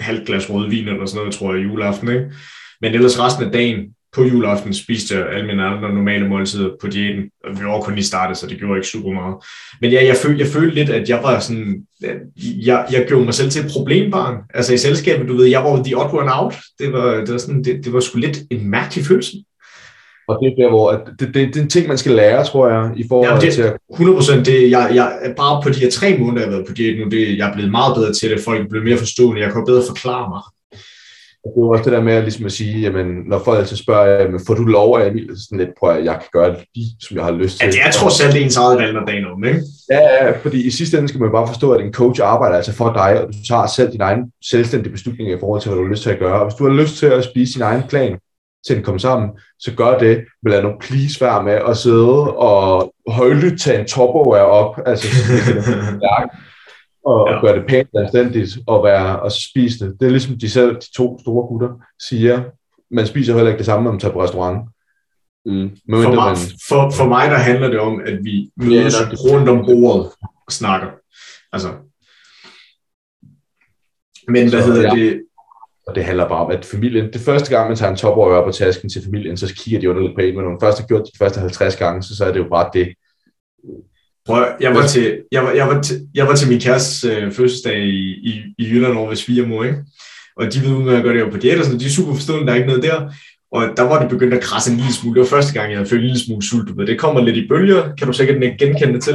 halvt 0.00 0.26
glas 0.26 0.50
rødvin 0.50 0.88
eller 0.88 1.06
sådan 1.06 1.18
noget, 1.18 1.34
tror 1.34 1.54
jeg, 1.54 1.64
juleaften, 1.64 2.08
ikke? 2.08 2.30
Men 2.80 2.94
ellers 2.94 3.20
resten 3.20 3.44
af 3.44 3.52
dagen, 3.52 3.78
på 4.12 4.24
juleaften 4.24 4.74
spiste 4.74 5.14
jeg 5.14 5.28
alle 5.32 5.46
mine 5.46 5.64
andre 5.64 5.94
normale 5.94 6.28
måltider 6.28 6.70
på 6.80 6.86
diæten. 6.86 7.22
Vi 7.56 7.64
var 7.64 7.80
kun 7.80 7.94
lige 7.94 8.04
startet, 8.04 8.36
så 8.36 8.46
det 8.46 8.58
gjorde 8.58 8.78
ikke 8.78 8.88
super 8.88 9.12
meget. 9.12 9.34
Men 9.80 9.90
ja, 9.90 10.06
jeg, 10.06 10.16
følte, 10.16 10.44
jeg 10.44 10.52
følte 10.52 10.74
lidt, 10.74 10.90
at 10.90 11.08
jeg 11.08 11.20
var 11.22 11.40
sådan, 11.40 11.86
jeg, 12.42 12.86
jeg 12.92 13.04
gjorde 13.08 13.24
mig 13.24 13.34
selv 13.34 13.50
til 13.50 13.64
et 13.64 13.70
problembarn. 13.72 14.36
Altså 14.54 14.74
i 14.74 14.78
selskabet, 14.78 15.28
du 15.28 15.36
ved, 15.36 15.46
jeg 15.46 15.64
var 15.64 15.82
the 15.84 15.96
odd 15.96 16.14
one 16.14 16.42
out. 16.42 16.54
Det 16.78 16.92
var, 16.92 17.14
det 17.14 17.32
var, 17.32 17.38
sådan, 17.38 17.64
det, 17.64 17.84
det 17.84 17.92
var 17.92 18.00
sgu 18.00 18.18
lidt 18.18 18.38
en 18.50 18.70
mærkelig 18.70 19.04
følelse. 19.04 19.32
Og 20.28 20.38
det 20.42 20.52
er 20.52 20.56
der, 20.62 20.68
hvor 20.68 20.90
at 20.90 21.00
det, 21.18 21.34
det, 21.34 21.34
det, 21.34 21.56
er 21.56 21.62
en 21.62 21.68
ting, 21.68 21.88
man 21.88 21.98
skal 21.98 22.12
lære, 22.12 22.44
tror 22.44 22.68
jeg, 22.68 22.90
i 22.96 23.04
forhold 23.08 23.28
ja, 23.28 23.46
det, 23.46 23.54
til 23.54 23.62
at... 23.62 23.72
100% 23.92 24.44
det, 24.44 24.70
jeg, 24.70 24.90
jeg, 24.94 25.34
bare 25.36 25.62
på 25.62 25.68
de 25.68 25.80
her 25.80 25.90
tre 25.90 26.18
måneder, 26.18 26.40
jeg 26.40 26.46
har 26.50 26.56
været 26.56 26.66
på 26.66 26.72
diæt 26.72 26.98
nu, 26.98 27.04
det, 27.10 27.38
jeg 27.38 27.48
er 27.48 27.54
blevet 27.54 27.70
meget 27.70 27.94
bedre 27.96 28.12
til 28.12 28.30
det, 28.30 28.40
folk 28.40 28.60
er 28.60 28.68
blevet 28.68 28.86
mere 28.88 28.98
forstående, 28.98 29.42
jeg 29.42 29.52
kan 29.52 29.64
bedre 29.66 29.82
forklare 29.88 30.28
mig. 30.28 30.42
Og 31.44 31.48
det 31.54 31.60
er 31.62 31.68
også 31.68 31.84
det 31.84 31.92
der 31.92 32.02
med 32.02 32.22
ligesom 32.22 32.46
at 32.46 32.52
sige, 32.52 32.80
jamen, 32.80 33.06
når 33.26 33.38
folk 33.44 33.58
altid 33.58 33.76
spørger, 33.76 34.22
jamen, 34.22 34.40
får 34.46 34.54
du 34.54 34.64
lov 34.64 34.98
af 34.98 35.08
Emil, 35.10 35.30
sådan 35.44 35.58
lidt, 35.58 35.70
prøv 35.78 35.90
at 35.90 36.04
jeg 36.04 36.14
kan 36.14 36.28
gøre 36.32 36.50
det 36.50 36.58
lige, 36.74 36.90
som 37.00 37.16
jeg 37.16 37.24
har 37.24 37.32
lyst 37.32 37.58
til. 37.58 37.66
Ja, 37.66 37.70
det 37.70 37.80
er 37.86 37.90
trods 37.90 38.24
alt 38.24 38.36
ens 38.36 38.56
eget 38.56 38.78
valg, 38.78 38.92
når 38.92 39.04
dagen 39.04 39.26
om, 39.26 39.44
ikke? 39.44 39.60
Ja, 39.90 40.00
ja, 40.00 40.30
fordi 40.42 40.66
i 40.66 40.70
sidste 40.70 40.96
ende 40.96 41.08
skal 41.08 41.20
man 41.20 41.32
bare 41.32 41.46
forstå, 41.46 41.72
at 41.72 41.80
en 41.84 41.92
coach 41.92 42.20
arbejder 42.24 42.56
altså 42.56 42.72
for 42.72 42.92
dig, 42.92 43.20
og 43.20 43.26
du 43.32 43.38
tager 43.48 43.66
selv 43.66 43.92
din 43.92 44.00
egen 44.00 44.22
selvstændige 44.50 44.92
beslutning 44.92 45.30
i 45.30 45.38
forhold 45.40 45.60
til, 45.60 45.68
hvad 45.68 45.78
du 45.78 45.84
har 45.84 45.90
lyst 45.90 46.02
til 46.02 46.10
at 46.10 46.18
gøre. 46.18 46.40
Og 46.40 46.46
hvis 46.46 46.54
du 46.54 46.68
har 46.68 46.82
lyst 46.82 46.96
til 46.96 47.06
at 47.06 47.24
spise 47.24 47.54
din 47.54 47.62
egen 47.62 47.82
plan, 47.88 48.18
til 48.68 48.76
den 48.76 48.84
kommer 48.84 48.98
sammen, 48.98 49.30
så 49.58 49.74
gør 49.74 49.98
det. 49.98 50.24
Men 50.42 50.52
lad 50.52 50.62
nu 50.62 50.72
please 50.80 51.20
være 51.20 51.42
med 51.42 51.52
at 51.68 51.76
sidde 51.76 52.36
og 52.36 52.94
højlydt 53.08 53.60
tage 53.60 53.80
en 53.80 53.86
topperware 53.86 54.46
op, 54.46 54.80
altså 54.86 55.08
og, 57.04 57.28
ja. 57.28 57.36
og 57.36 57.42
gøre 57.42 57.58
det 57.58 57.66
pænt 57.68 57.88
og 57.94 58.02
anstændigt 58.02 58.58
og, 58.66 58.84
være, 58.84 59.20
og 59.20 59.32
spise 59.32 59.84
det. 59.84 60.00
Det 60.00 60.06
er 60.06 60.10
ligesom 60.10 60.38
de 60.38 60.50
selv, 60.50 60.74
de 60.74 60.92
to 60.96 61.18
store 61.20 61.46
gutter, 61.46 61.68
siger, 62.08 62.42
man 62.90 63.06
spiser 63.06 63.34
heller 63.34 63.50
ikke 63.50 63.58
det 63.58 63.66
samme, 63.66 63.84
når 63.84 63.90
man 63.90 64.00
tager 64.00 64.12
på 64.12 64.22
restaurant. 64.22 64.68
Mm. 65.46 65.70
Men 65.88 66.02
for, 66.02 66.14
mig, 66.14 66.26
man... 66.26 66.36
for, 66.68 66.90
for 66.90 67.08
mig 67.08 67.30
der 67.30 67.36
handler 67.36 67.68
det 67.68 67.80
om, 67.80 68.00
at 68.06 68.18
vi 68.22 68.50
mødes 68.56 68.94
ja, 69.00 69.30
rundt 69.30 69.48
om 69.48 69.64
bordet 69.66 70.12
og 70.46 70.52
snakker. 70.52 70.88
Altså, 71.52 71.68
men 74.28 74.50
hvad 74.50 74.62
så, 74.62 74.72
hedder 74.72 74.96
ja. 74.96 75.00
det? 75.00 75.22
Og 75.88 75.94
det 75.94 76.04
handler 76.04 76.28
bare 76.28 76.44
om, 76.44 76.50
at 76.50 76.64
familien, 76.64 77.12
det 77.12 77.20
første 77.20 77.50
gang, 77.56 77.68
man 77.68 77.76
tager 77.76 77.90
en 77.90 77.96
topperware 77.96 78.44
på 78.44 78.52
tasken 78.52 78.88
til 78.88 79.04
familien, 79.04 79.36
så 79.36 79.54
kigger 79.54 79.80
de 79.80 79.90
underligt 79.90 80.14
på 80.14 80.20
en, 80.20 80.34
men 80.34 80.44
når 80.44 80.50
man 80.50 80.60
først 80.62 80.80
har 80.80 80.86
gjort 80.86 81.04
det 81.04 81.12
de 81.12 81.18
første 81.18 81.40
50 81.40 81.76
gange, 81.76 82.02
så, 82.02 82.16
så 82.16 82.24
er 82.24 82.32
det 82.32 82.38
jo 82.38 82.48
bare 82.48 82.70
det. 82.72 82.94
Prøv, 84.26 84.46
jeg 84.60 84.74
var 84.74 84.86
til, 84.86 85.22
jeg 85.32 85.42
var, 85.44 85.50
jeg 85.50 85.66
var 85.68 85.82
til, 85.82 86.08
jeg 86.14 86.26
var 86.26 86.34
til 86.34 86.48
min 86.48 86.60
kærestes 86.60 87.04
øh, 87.04 87.32
fødselsdag 87.32 87.78
i, 87.78 88.00
i, 88.30 88.54
i 88.58 88.64
Jylland 88.70 88.98
over 88.98 89.08
ved 89.08 89.16
svigermor, 89.16 89.64
ikke? 89.64 89.84
Og 90.36 90.54
de 90.54 90.60
ved 90.60 90.74
uden 90.74 90.88
at 90.88 91.02
gøre 91.02 91.14
det 91.14 91.20
jo 91.20 91.30
på 91.30 91.36
diæt, 91.36 91.66
så 91.66 91.78
de 91.78 91.86
er 91.86 91.90
super 91.90 92.14
forstående, 92.14 92.46
der 92.46 92.52
er 92.52 92.56
ikke 92.56 92.68
noget 92.68 92.82
der. 92.82 93.12
Og 93.52 93.62
der 93.76 93.82
var 93.82 94.00
det 94.00 94.10
begyndt 94.10 94.34
at 94.34 94.42
krasse 94.42 94.70
en 94.70 94.76
lille 94.76 94.92
smule. 94.92 95.14
Det 95.14 95.20
var 95.20 95.36
første 95.36 95.52
gang, 95.52 95.70
jeg 95.70 95.78
havde 95.78 95.88
følt 95.88 96.00
en 96.00 96.06
lille 96.06 96.24
smule 96.24 96.42
sult. 96.42 96.76
Men 96.76 96.86
det 96.86 96.98
kommer 96.98 97.20
lidt 97.20 97.36
i 97.36 97.48
bølger. 97.48 97.94
Kan 97.96 98.06
du 98.06 98.12
sikkert 98.12 98.42
ikke 98.42 98.56
genkende 98.58 98.94
det 98.94 99.02
til? 99.02 99.14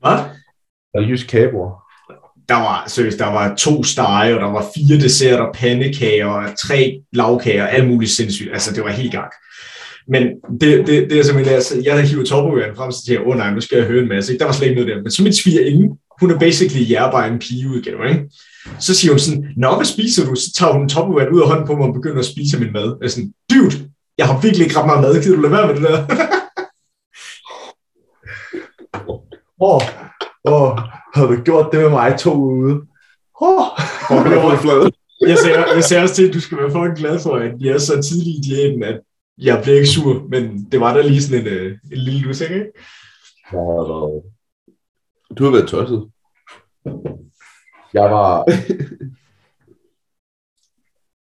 Hvad? 0.00 0.18
Der 0.92 1.00
er 1.00 1.08
jysk 1.08 1.26
kabor 1.28 1.83
der 2.48 2.54
var, 2.54 2.84
seriøst, 2.86 3.18
der 3.18 3.26
var 3.26 3.54
to 3.54 3.84
stege, 3.84 4.34
og 4.34 4.40
der 4.40 4.50
var 4.50 4.66
fire 4.74 5.00
desserter, 5.00 5.46
pandekager, 5.54 6.26
og 6.26 6.58
tre 6.58 7.00
lavkager, 7.12 7.66
alt 7.66 7.88
muligt 7.88 8.12
sindssygt. 8.12 8.52
Altså, 8.52 8.74
det 8.74 8.84
var 8.84 8.90
helt 8.90 9.12
gang. 9.12 9.32
Men 10.08 10.22
det, 10.60 10.86
det, 10.86 11.10
det 11.10 11.18
er 11.18 11.22
simpelthen, 11.22 11.54
altså, 11.54 11.80
jeg 11.84 11.92
havde 11.92 12.06
hivet 12.06 12.26
topperværen 12.26 12.76
frem 12.76 12.92
til, 13.06 13.20
åh 13.20 13.26
oh, 13.26 13.36
nej, 13.36 13.54
nu 13.54 13.60
skal 13.60 13.78
jeg 13.78 13.86
høre 13.86 14.02
en 14.02 14.08
masse. 14.08 14.38
Der 14.38 14.44
var 14.44 14.52
slet 14.52 14.68
ikke 14.68 14.80
noget 14.80 14.96
der. 14.96 15.02
Men 15.02 15.10
så 15.10 15.22
mit 15.22 15.36
svigerinde, 15.36 15.96
hun 16.20 16.30
er 16.30 16.38
basically 16.38 16.90
jærbar 16.90 17.26
en 17.26 17.38
pigeudgave, 17.38 18.08
ikke? 18.08 18.24
Så 18.78 18.94
siger 18.94 19.12
hun 19.12 19.18
sådan, 19.18 19.44
nå, 19.56 19.76
hvad 19.76 19.86
spiser 19.86 20.26
du? 20.26 20.34
Så 20.34 20.52
tager 20.58 20.72
hun 20.72 20.88
topperværen 20.88 21.32
ud 21.34 21.40
af 21.40 21.48
hånden 21.48 21.66
på 21.66 21.76
mig 21.76 21.86
og 21.86 21.94
begynder 21.94 22.18
at 22.18 22.24
spise 22.24 22.60
min 22.60 22.72
mad. 22.72 22.96
Jeg 23.00 23.06
er 23.06 23.10
sådan, 23.10 23.32
dude, 23.50 23.90
jeg 24.18 24.26
har 24.26 24.40
virkelig 24.40 24.64
ikke 24.64 24.78
ret 24.78 24.86
meget 24.86 25.02
mad, 25.02 25.22
kan 25.22 25.32
du 25.32 25.40
lade 25.40 25.52
være 25.52 25.66
med 25.66 25.74
det 25.74 25.82
der? 25.82 25.98
Åh, 29.60 29.74
oh, 29.74 29.82
åh, 30.44 30.62
oh, 30.62 30.78
havde 31.14 31.28
du 31.28 31.42
gjort 31.42 31.72
det 31.72 31.80
med 31.80 31.90
mig 31.90 32.18
to 32.18 32.34
ude? 32.34 32.86
Oh, 33.40 33.66
jeg, 35.20 35.38
ser, 35.38 35.74
jeg 35.74 35.84
ser 35.84 36.02
også 36.02 36.14
til, 36.14 36.28
at 36.28 36.34
du 36.34 36.40
skal 36.40 36.58
være 36.58 36.70
fucking 36.70 36.96
glad 36.96 37.20
for, 37.20 37.36
at 37.36 37.52
jeg 37.60 37.74
er 37.74 37.78
så 37.78 38.02
tidlig 38.02 38.34
i 38.34 38.40
diæten, 38.40 38.82
at 38.82 39.00
jeg 39.38 39.60
bliver 39.62 39.76
ikke 39.76 39.88
sur, 39.88 40.28
men 40.28 40.64
det 40.72 40.80
var 40.80 40.94
da 40.94 41.02
lige 41.02 41.22
sådan 41.22 41.46
en, 41.46 41.52
øh, 41.52 41.78
en 41.92 41.98
lille 41.98 42.20
lusing, 42.20 42.54
ikke? 42.54 42.72
Ja, 43.52 43.58
du 45.36 45.44
har 45.44 45.50
været 45.50 45.68
tosset. 45.68 46.10
Jeg 47.94 48.10
var... 48.10 48.44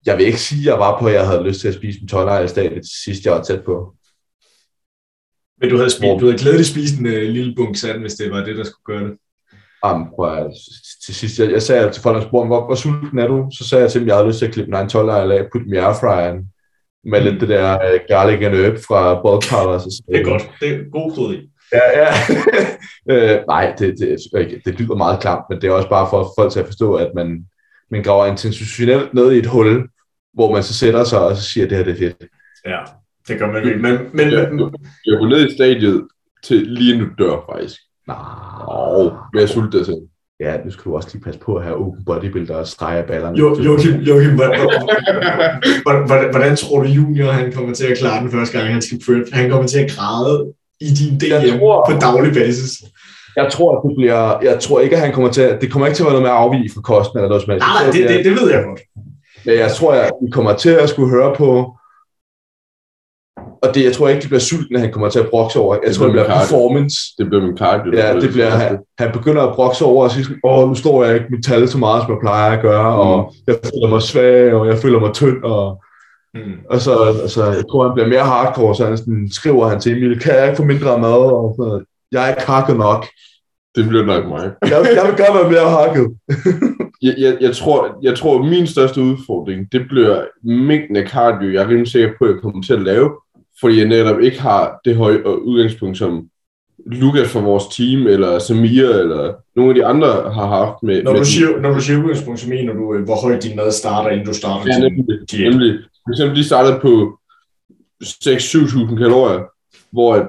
jeg 0.05 0.17
vil 0.17 0.25
ikke 0.25 0.41
sige, 0.41 0.61
at 0.61 0.65
jeg 0.65 0.79
var 0.79 0.99
på, 0.99 1.07
at 1.07 1.13
jeg 1.13 1.27
havde 1.27 1.43
lyst 1.43 1.59
til 1.59 1.67
at 1.67 1.73
spise 1.73 2.01
en 2.01 2.07
tonner 2.07 2.39
i 2.39 2.47
stedet 2.47 2.85
sidst, 3.03 3.25
jeg 3.25 3.33
var 3.33 3.43
tæt 3.43 3.63
på. 3.63 3.95
Men 5.61 5.69
du 5.69 5.77
havde, 5.77 5.89
spist, 5.89 6.19
du 6.19 6.25
havde 6.25 6.37
glædeligt 6.37 6.67
spist 6.67 6.99
en 6.99 7.05
uh, 7.05 7.11
lille 7.11 7.55
bunk 7.55 7.77
sand, 7.77 8.01
hvis 8.01 8.13
det 8.13 8.31
var 8.31 8.43
det, 8.43 8.57
der 8.57 8.63
skulle 8.63 8.97
gøre 8.97 9.09
det. 9.09 9.17
Jamen, 9.85 10.07
prøv 10.15 10.51
til 11.05 11.15
sidst, 11.15 11.39
jeg, 11.39 11.51
jeg 11.51 11.61
sagde 11.61 11.91
til 11.91 12.01
folk, 12.01 12.15
der 12.15 12.27
spurgte, 12.27 12.47
hvor, 12.47 12.65
hvor 12.65 12.75
sulten 12.75 13.19
er 13.19 13.27
du? 13.27 13.49
Så 13.57 13.69
sagde 13.69 13.81
jeg 13.81 13.91
til 13.91 14.01
dem, 14.01 14.07
jeg 14.07 14.15
havde 14.15 14.27
lyst 14.27 14.39
til 14.39 14.45
at 14.45 14.53
klippe 14.53 14.79
en 14.79 14.89
12 14.89 15.09
af, 15.09 15.41
og 15.41 15.47
putte 15.51 15.65
dem 15.65 15.73
i 15.73 15.77
airfryeren 15.77 16.37
med 17.05 17.19
mm. 17.19 17.25
lidt 17.25 17.41
det 17.41 17.49
der 17.49 17.75
uh, 17.75 17.99
garlic 18.07 18.41
and 18.45 18.55
herb 18.55 18.77
fra 18.87 19.21
Bulk. 19.21 19.43
Så 19.43 20.03
det 20.07 20.19
er 20.19 20.23
godt. 20.23 20.49
Det 20.59 20.69
er 20.69 20.89
god 20.91 21.11
krydderi. 21.11 21.49
ja, 21.73 21.85
ja. 21.99 22.09
øh, 23.11 23.39
nej, 23.47 23.73
det, 23.79 23.95
det, 23.99 24.65
det, 24.65 24.79
lyder 24.79 24.95
meget 24.95 25.19
klamt, 25.19 25.45
men 25.49 25.61
det 25.61 25.67
er 25.67 25.71
også 25.71 25.89
bare 25.89 26.07
for 26.09 26.21
at 26.21 26.27
folk 26.37 26.51
til 26.51 26.59
at 26.59 26.65
forstå, 26.65 26.93
at 26.93 27.11
man, 27.15 27.45
man 27.91 28.03
graver 28.03 28.25
intentionelt 28.25 29.13
ned 29.13 29.31
i 29.31 29.37
et 29.37 29.45
hul, 29.45 29.89
hvor 30.33 30.51
man 30.51 30.63
så 30.63 30.73
sætter 30.73 31.03
sig 31.03 31.19
og 31.19 31.35
så 31.35 31.43
siger, 31.43 31.63
at 31.63 31.69
det 31.69 31.77
her 31.77 31.85
det 31.85 31.93
er 31.93 31.97
fedt. 31.97 32.29
Ja, 32.65 32.79
det 33.27 33.39
gør 33.39 33.51
man 33.51 33.67
ikke. 33.67 33.79
Men, 33.79 33.97
men, 34.13 34.31
Jeg, 34.31 34.51
jeg 35.05 35.17
går 35.19 35.27
ned 35.27 35.49
i 35.49 35.55
stadiet 35.55 36.07
til 36.43 36.57
lige 36.57 36.97
nu 36.97 37.05
dør, 37.19 37.53
faktisk. 37.53 37.81
Nej, 38.07 39.41
jeg 39.41 39.49
sulter 39.49 39.77
det 39.77 39.85
selv. 39.85 40.01
ja, 40.39 40.57
nu 40.65 40.71
skal 40.71 40.83
du 40.85 40.95
også 40.95 41.09
lige 41.13 41.23
passe 41.23 41.39
på 41.39 41.55
at 41.55 41.63
have 41.63 41.75
open 41.75 42.05
bodybuilder 42.05 42.55
og 42.55 42.67
strege 42.67 43.03
ballerne. 43.07 43.37
jo, 43.37 43.55
Joachim, 43.61 43.93
Joachim 43.93 44.35
hvordan, 44.35 44.59
hvordan, 45.83 46.29
hvordan 46.31 46.55
tror 46.55 46.79
du, 46.83 46.87
Junior 46.87 47.31
han 47.31 47.51
kommer 47.51 47.73
til 47.75 47.85
at 47.85 47.97
klare 47.97 48.21
den 48.23 48.31
første 48.31 48.57
gang, 48.57 48.73
han 48.73 48.81
skal 48.81 48.99
prep? 49.05 49.25
Han 49.33 49.49
kommer 49.49 49.67
til 49.67 49.79
at 49.79 49.91
græde 49.91 50.53
i 50.81 50.85
din 50.85 51.19
DM 51.19 51.25
Jeg 51.31 51.59
tror- 51.59 51.85
på 51.91 51.99
daglig 51.99 52.33
basis. 52.33 52.71
Jeg 53.35 53.47
tror, 53.51 53.77
at 53.77 53.81
det 53.89 53.95
bliver, 53.97 54.39
jeg 54.43 54.59
tror 54.59 54.79
ikke, 54.79 54.95
at 54.95 55.01
han 55.01 55.13
kommer 55.13 55.31
til 55.31 55.41
at, 55.41 55.61
det 55.61 55.71
kommer 55.71 55.87
ikke 55.87 55.95
til 55.97 56.03
at 56.03 56.05
være 56.05 56.13
noget 56.13 56.23
med 56.27 56.31
at 56.31 56.37
afvige 56.37 56.71
fra 56.73 56.81
kosten 56.81 57.17
eller 57.19 57.29
noget 57.29 57.43
som 57.43 57.51
helst. 57.51 57.65
Nej, 57.67 57.91
det, 57.91 58.09
det, 58.09 58.25
det 58.25 58.33
ved 58.41 58.51
jeg 58.51 58.63
godt. 58.63 58.79
Men 59.45 59.55
jeg 59.63 59.71
tror, 59.71 59.93
at 59.93 60.11
vi 60.25 60.31
kommer 60.31 60.53
til 60.53 60.69
at 60.69 60.89
skulle 60.89 61.09
høre 61.09 61.35
på, 61.35 61.77
og 63.63 63.75
det, 63.75 63.83
jeg 63.83 63.93
tror 63.93 64.07
ikke, 64.09 64.21
det 64.21 64.29
bliver 64.29 64.39
sulten, 64.39 64.75
at 64.75 64.81
han 64.81 64.91
kommer 64.91 65.09
til 65.09 65.19
at 65.19 65.29
brokse 65.29 65.59
over. 65.59 65.75
Jeg 65.75 65.81
Det 65.87 65.95
tror, 65.95 66.05
det 66.05 66.11
bliver 66.11 66.27
performance. 66.27 66.97
Det 67.17 67.27
bliver 67.27 67.43
min 67.45 67.57
cardio. 67.57 67.91
Ja, 67.95 68.19
det 68.19 68.29
bliver, 68.29 68.49
han, 68.49 68.77
han 68.99 69.11
begynder 69.11 69.41
at 69.41 69.55
brokse 69.55 69.85
over 69.85 70.03
og 70.03 70.11
sige, 70.11 70.23
sådan, 70.23 70.39
åh, 70.43 70.67
nu 70.69 70.75
står 70.75 71.03
jeg 71.03 71.13
ikke 71.13 71.27
mit 71.29 71.45
tal 71.45 71.67
så 71.67 71.77
meget, 71.77 72.03
som 72.03 72.11
jeg 72.11 72.19
plejer 72.21 72.51
at 72.51 72.61
gøre, 72.61 72.91
mm. 72.91 72.99
og 72.99 73.33
jeg 73.47 73.55
føler 73.63 73.89
mig 73.89 74.01
svag, 74.01 74.53
og 74.53 74.67
jeg 74.67 74.77
føler 74.77 74.99
mig 74.99 75.13
tynd, 75.13 75.43
og, 75.43 75.81
Mm. 76.35 76.51
og 76.69 76.81
så, 76.81 76.91
altså, 77.21 77.45
jeg 77.45 77.63
tror, 77.71 77.87
han 77.87 77.93
bliver 77.93 78.07
mere 78.07 78.23
hardcore, 78.23 78.75
så 78.75 78.85
han 78.85 78.97
sådan, 78.97 79.29
skriver 79.31 79.67
han 79.67 79.79
til 79.79 79.91
Emil, 79.91 80.19
kan 80.19 80.35
jeg 80.35 80.45
ikke 80.45 80.57
få 80.57 80.63
mindre 80.63 80.99
mad, 80.99 81.31
og 81.39 81.55
sådan 81.57 81.69
noget. 81.69 81.83
Jeg 82.11 82.23
er 82.25 82.29
ikke 82.29 82.47
hakket 82.51 82.77
nok. 82.77 83.05
Det 83.75 83.87
bliver 83.89 84.05
nok 84.05 84.27
mig. 84.27 84.51
Jeg, 84.61 84.71
jeg 84.71 85.03
vil 85.07 85.17
gerne 85.25 85.39
være 85.39 85.51
mere 85.51 85.69
hakket. 85.69 86.07
Jeg, 87.01 87.15
jeg, 87.17 87.37
jeg, 87.41 87.55
tror, 87.55 87.97
jeg 88.01 88.15
tror, 88.15 88.41
min 88.43 88.67
største 88.67 89.01
udfordring, 89.01 89.71
det 89.71 89.81
bliver 89.89 90.21
mængden 90.43 90.95
af 90.95 91.07
cardio, 91.09 91.51
jeg 91.53 91.63
er 91.63 91.67
rimelig 91.69 91.91
sikker 91.91 92.09
på, 92.19 92.25
at 92.25 92.31
jeg 92.31 92.39
kommer 92.41 92.61
til 92.63 92.73
at 92.73 92.81
lave, 92.81 93.09
fordi 93.61 93.77
jeg 93.77 93.87
netop 93.87 94.19
ikke 94.19 94.41
har 94.41 94.79
det 94.85 94.95
høje 94.95 95.41
udgangspunkt, 95.41 95.97
som 95.97 96.29
Lukas 96.85 97.31
fra 97.31 97.39
vores 97.39 97.63
team, 97.75 98.07
eller 98.07 98.39
Samir, 98.39 98.89
eller 98.89 99.33
nogle 99.55 99.71
af 99.71 99.75
de 99.75 99.85
andre 99.85 100.07
har 100.33 100.47
haft 100.47 100.83
med... 100.83 101.03
Når, 101.03 101.11
med 101.11 101.19
du 101.19 101.25
siger, 101.25 101.59
når 101.59 101.73
du 101.73 101.81
siger 101.81 101.99
udgangspunkt, 101.99 102.39
så 102.39 102.49
mener 102.49 102.73
du, 102.73 102.93
øh, 102.93 103.03
hvor 103.03 103.15
højt 103.15 103.43
din 103.43 103.55
mad 103.55 103.71
starter, 103.71 104.09
inden 104.09 104.25
du 104.27 104.33
starter 104.33 104.65
Ja, 104.73 104.79
nemlig. 104.79 105.19
diæt. 105.31 105.49
nemlig. 105.51 105.79
For 106.03 106.11
eksempel, 106.11 106.37
de 106.37 106.43
startede 106.43 106.79
på 106.79 107.19
6-7.000 108.03 108.97
kalorier, 108.97 109.43
hvor 109.91 110.15
at 110.15 110.27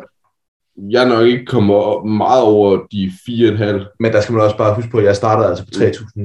jeg 0.90 1.08
nok 1.08 1.26
ikke 1.26 1.46
kommer 1.46 2.04
meget 2.04 2.42
over 2.42 2.86
de 2.92 3.12
4,5. 3.28 3.96
Men 4.00 4.12
der 4.12 4.20
skal 4.20 4.32
man 4.32 4.44
også 4.44 4.56
bare 4.56 4.74
huske 4.74 4.90
på, 4.90 4.98
at 4.98 5.04
jeg 5.04 5.16
startede 5.16 5.48
altså 5.48 5.64
på 5.64 5.70
3.000, 5.70 6.20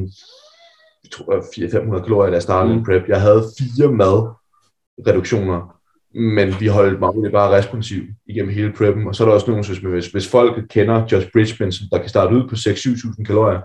jeg 1.03 1.11
tror, 1.11 1.97
400-500 1.97 2.03
kalorier, 2.03 2.29
da 2.29 2.33
jeg 2.33 2.41
startede 2.41 2.75
mm. 2.75 2.83
prep. 2.85 3.07
Jeg 3.07 3.21
havde 3.21 3.43
fire 3.59 3.91
madreduktioner, 3.91 5.80
men 6.15 6.55
vi 6.59 6.67
holdt 6.67 6.99
mig 6.99 7.07
egentlig 7.07 7.31
bare 7.31 7.57
responsiv 7.57 8.03
igennem 8.27 8.53
hele 8.53 8.73
preppen. 8.77 9.07
Og 9.07 9.15
så 9.15 9.23
er 9.23 9.27
der 9.27 9.33
også 9.33 9.47
nogen, 9.47 9.65
hvis, 9.65 9.77
hvis, 9.77 10.07
hvis 10.07 10.27
folk 10.27 10.67
kender 10.69 11.07
Josh 11.11 11.27
Bridgman, 11.33 11.71
som 11.71 11.87
der 11.91 11.97
kan 11.97 12.09
starte 12.09 12.35
ud 12.35 12.47
på 12.49 12.55
6-7.000 12.55 13.23
kalorier, 13.23 13.61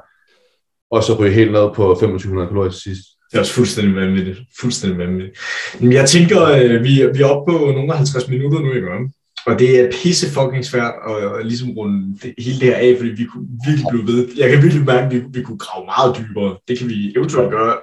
og 0.91 1.03
så 1.03 1.15
ryge 1.15 1.33
helt 1.33 1.53
ned 1.53 1.69
på 1.75 1.93
2.500 1.93 2.49
kalorier 2.49 2.71
til 2.71 2.81
sidst. 2.81 3.03
Det 3.31 3.37
er 3.37 3.41
også 3.41 3.53
fuldstændig 3.53 3.97
vanvittigt. 3.97 4.39
Fuldstændig 4.61 4.99
vanvittigt. 4.99 5.39
Men 5.81 5.93
jeg 5.93 6.09
tænker, 6.09 6.43
øh, 6.43 6.85
vi, 6.85 7.07
vi 7.15 7.23
er 7.23 7.27
oppe 7.27 7.53
på 7.53 7.59
nogle 7.59 7.93
af 7.93 7.97
50 7.97 8.29
minutter 8.29 8.61
nu, 8.61 8.73
ikke? 8.73 9.11
Og 9.47 9.59
det 9.59 9.81
er 9.81 9.91
pisse 10.03 10.27
fucking 10.31 10.65
svært 10.65 10.95
at, 11.09 11.39
at 11.39 11.47
ligesom 11.47 11.71
runde 11.71 12.19
det, 12.23 12.35
hele 12.39 12.61
det 12.61 12.69
her 12.69 12.77
af, 12.77 12.97
fordi 12.99 13.11
vi 13.11 13.25
kunne 13.25 13.49
virkelig 13.67 13.87
blive 13.91 14.07
ved. 14.07 14.29
Jeg 14.37 14.51
kan 14.51 14.63
virkelig 14.63 14.85
mærke, 14.85 15.07
at 15.07 15.13
vi, 15.13 15.23
vi 15.33 15.43
kunne 15.43 15.59
grave 15.59 15.87
meget 15.87 16.17
dybere. 16.17 16.57
Det 16.69 16.79
kan 16.79 16.89
vi 16.89 17.13
eventuelt 17.17 17.51
gøre 17.51 17.77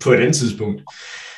på 0.00 0.12
et 0.12 0.16
andet 0.16 0.36
tidspunkt. 0.36 0.82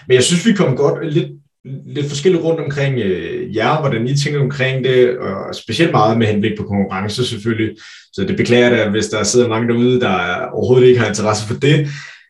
Men 0.09 0.15
jeg 0.15 0.23
synes, 0.23 0.47
vi 0.47 0.53
kom 0.53 0.77
godt 0.77 1.13
lidt, 1.15 1.29
lidt 1.65 2.07
forskelligt 2.09 2.45
rundt 2.45 2.61
omkring 2.61 2.99
øh, 2.99 3.57
jer, 3.57 3.81
hvordan 3.81 4.09
I 4.09 4.17
tænker 4.17 4.41
omkring 4.41 4.85
det, 4.85 5.19
og 5.19 5.55
specielt 5.55 5.93
meget 5.93 6.19
med 6.19 6.27
henblik 6.27 6.59
på 6.59 6.65
konkurrence 6.65 7.27
selvfølgelig. 7.27 7.77
Så 8.13 8.25
det 8.25 8.37
beklager 8.37 8.77
jeg 8.77 8.91
hvis 8.91 9.09
der 9.09 9.23
sidder 9.23 9.49
mange 9.49 9.69
derude, 9.69 10.01
der 10.01 10.47
overhovedet 10.53 10.89
ikke 10.89 11.01
har 11.01 11.09
interesse 11.09 11.47
for 11.47 11.55
det. 11.55 11.89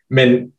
Men 0.09 0.51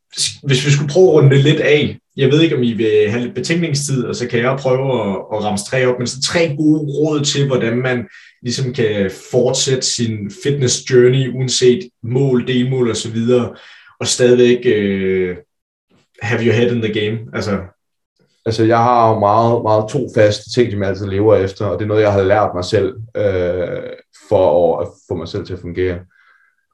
hvis 0.42 0.66
vi 0.66 0.70
skulle 0.70 0.92
prøve 0.92 1.08
at 1.08 1.14
runde 1.14 1.30
det 1.30 1.44
lidt 1.44 1.60
af, 1.60 1.98
jeg 2.16 2.30
ved 2.30 2.40
ikke, 2.42 2.56
om 2.56 2.62
I 2.62 2.72
vil 2.72 3.10
have 3.10 3.22
lidt 3.22 3.34
betænkningstid, 3.34 4.04
og 4.04 4.16
så 4.16 4.28
kan 4.28 4.40
jeg 4.40 4.56
prøve 4.60 5.00
at, 5.00 5.16
at 5.32 5.44
ramse 5.44 5.64
tre 5.64 5.86
op, 5.86 5.98
men 5.98 6.06
så 6.06 6.22
tre 6.22 6.54
gode 6.56 6.78
råd 6.78 7.24
til, 7.24 7.46
hvordan 7.46 7.76
man 7.76 8.04
ligesom 8.42 8.74
kan 8.74 9.10
fortsætte 9.30 9.82
sin 9.82 10.30
fitness 10.42 10.90
journey, 10.90 11.34
uanset 11.34 11.88
mål, 12.02 12.46
delmål 12.46 12.90
og 12.90 12.96
så 12.96 13.10
videre, 13.10 13.54
og 14.00 14.06
stadigvæk 14.06 14.58
øh, 14.64 15.36
have 16.22 16.44
your 16.44 16.54
head 16.54 16.72
in 16.72 16.82
the 16.82 17.00
game. 17.00 17.18
Altså, 17.34 17.58
Altså, 18.46 18.64
jeg 18.64 18.78
har 18.78 19.12
jo 19.12 19.18
meget, 19.18 19.62
meget 19.62 19.88
to 19.88 20.08
faste 20.14 20.52
ting, 20.54 20.72
som 20.72 20.80
jeg 20.80 20.88
altid 20.88 21.06
lever 21.06 21.36
efter, 21.36 21.66
og 21.66 21.78
det 21.78 21.84
er 21.84 21.88
noget, 21.88 22.02
jeg 22.02 22.12
har 22.12 22.22
lært 22.22 22.50
mig 22.54 22.64
selv, 22.64 22.94
øh, 23.16 23.82
for 24.28 24.78
at 24.80 24.88
få 25.08 25.14
mig 25.14 25.28
selv 25.28 25.46
til 25.46 25.54
at 25.54 25.60
fungere. 25.60 25.98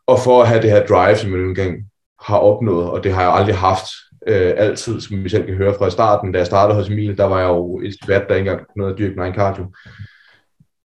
Og 0.07 0.19
for 0.25 0.43
at 0.43 0.49
have 0.49 0.62
det 0.62 0.71
her 0.71 0.87
drive, 0.87 1.16
som 1.16 1.31
jeg 1.31 1.39
nu 1.39 1.49
engang 1.49 1.77
har 2.21 2.39
opnået, 2.39 2.91
og 2.91 3.05
det 3.05 3.12
har 3.12 3.23
jeg 3.23 3.33
aldrig 3.33 3.57
haft 3.57 3.85
øh, 4.27 4.53
altid, 4.57 5.01
som 5.01 5.25
vi 5.25 5.29
selv 5.29 5.47
kan 5.47 5.55
høre 5.55 5.75
fra 5.79 5.91
starten. 5.91 6.33
Da 6.33 6.39
jeg 6.39 6.47
startede 6.47 6.79
hos 6.79 6.89
Emil, 6.89 7.19
der 7.19 7.25
var 7.25 7.39
jeg 7.41 7.49
jo 7.49 7.81
et 7.81 7.95
vat, 8.09 8.25
der 8.29 8.35
ikke 8.35 8.51
engang 8.51 8.66
nåede 8.77 8.93
at 8.93 8.99
dyrke 8.99 9.14
min 9.14 9.23
egen 9.23 9.35
cardio. 9.35 9.73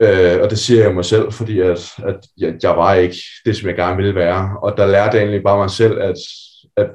Øh, 0.01 0.41
og 0.41 0.49
det 0.49 0.59
siger 0.59 0.83
jeg 0.83 0.95
mig 0.95 1.05
selv, 1.05 1.31
fordi 1.31 1.59
at, 1.59 1.91
at 1.97 2.19
jeg, 2.37 2.55
jeg 2.63 2.77
var 2.77 2.93
ikke 2.93 3.15
det, 3.45 3.57
som 3.57 3.67
jeg 3.67 3.75
gerne 3.75 3.97
ville 3.97 4.15
være. 4.15 4.57
Og 4.63 4.77
der 4.77 4.85
lærte 4.85 5.17
jeg 5.17 5.23
egentlig 5.23 5.43
bare 5.43 5.57
mig 5.57 5.69
selv, 5.69 6.01
at, 6.01 6.15
at 6.77 6.89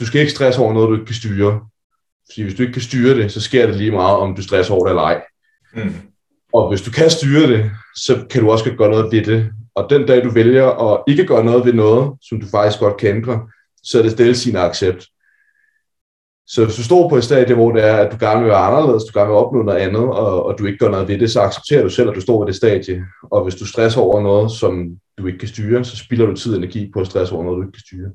du 0.00 0.06
skal 0.06 0.20
ikke 0.20 0.32
stresse 0.32 0.60
over 0.60 0.72
noget, 0.72 0.88
du 0.88 0.94
ikke 0.94 1.06
kan 1.06 1.14
styre. 1.14 1.60
Fordi 2.30 2.42
hvis 2.42 2.54
du 2.54 2.62
ikke 2.62 2.72
kan 2.72 2.82
styre 2.82 3.14
det, 3.14 3.32
så 3.32 3.40
sker 3.40 3.66
det 3.66 3.76
lige 3.76 3.90
meget, 3.90 4.16
om 4.16 4.34
du 4.34 4.42
stresser 4.42 4.74
over 4.74 4.84
det 4.84 4.90
eller 4.90 5.02
ej. 5.02 5.22
mm. 5.74 5.94
Og 6.52 6.68
hvis 6.68 6.82
du 6.82 6.90
kan 6.90 7.10
styre 7.10 7.52
det, 7.52 7.70
så 7.96 8.26
kan 8.30 8.42
du 8.42 8.50
også 8.50 8.64
godt 8.64 8.78
gøre 8.78 8.90
noget 8.90 9.12
ved 9.12 9.24
det. 9.24 9.50
Og 9.74 9.90
den 9.90 10.06
dag, 10.06 10.24
du 10.24 10.30
vælger 10.30 10.66
at 10.66 11.02
ikke 11.08 11.26
gøre 11.26 11.44
noget 11.44 11.64
ved 11.64 11.72
noget, 11.72 12.12
som 12.22 12.40
du 12.40 12.46
faktisk 12.46 12.80
godt 12.80 12.96
kan 12.96 13.16
ændre, 13.16 13.48
så 13.82 13.98
er 13.98 14.02
det 14.02 14.12
stille 14.12 14.34
sin 14.34 14.56
accept. 14.56 15.06
Så 16.46 16.64
hvis 16.64 16.76
du 16.76 16.82
står 16.82 17.08
på 17.08 17.16
et 17.16 17.24
stadie, 17.24 17.54
hvor 17.54 17.72
det 17.72 17.84
er, 17.84 17.96
at 17.96 18.12
du 18.12 18.16
gerne 18.20 18.40
vil 18.40 18.48
være 18.48 18.66
anderledes, 18.66 19.04
du 19.04 19.18
gerne 19.18 19.30
vil 19.30 19.36
opnå 19.36 19.62
noget 19.62 19.78
andet, 19.78 20.02
og, 20.02 20.46
og 20.46 20.58
du 20.58 20.66
ikke 20.66 20.78
gør 20.78 20.90
noget 20.90 21.08
ved 21.08 21.18
det, 21.18 21.30
så 21.30 21.40
accepterer 21.40 21.82
du 21.82 21.88
selv, 21.88 22.08
at 22.08 22.14
du 22.14 22.20
står 22.20 22.38
ved 22.40 22.46
det 22.46 22.56
stadie. 22.56 23.04
Og 23.22 23.42
hvis 23.42 23.54
du 23.54 23.66
stresser 23.66 24.00
over 24.00 24.22
noget, 24.22 24.50
som 24.50 24.96
du 25.18 25.26
ikke 25.26 25.38
kan 25.38 25.48
styre, 25.48 25.84
så 25.84 25.96
spilder 25.96 26.26
du 26.26 26.34
tid 26.34 26.52
og 26.52 26.58
energi 26.58 26.90
på 26.92 27.00
at 27.00 27.06
stresse 27.06 27.34
over 27.34 27.44
noget, 27.44 27.56
du 27.56 27.62
ikke 27.62 27.72
kan 27.72 27.86
styre. 27.86 28.10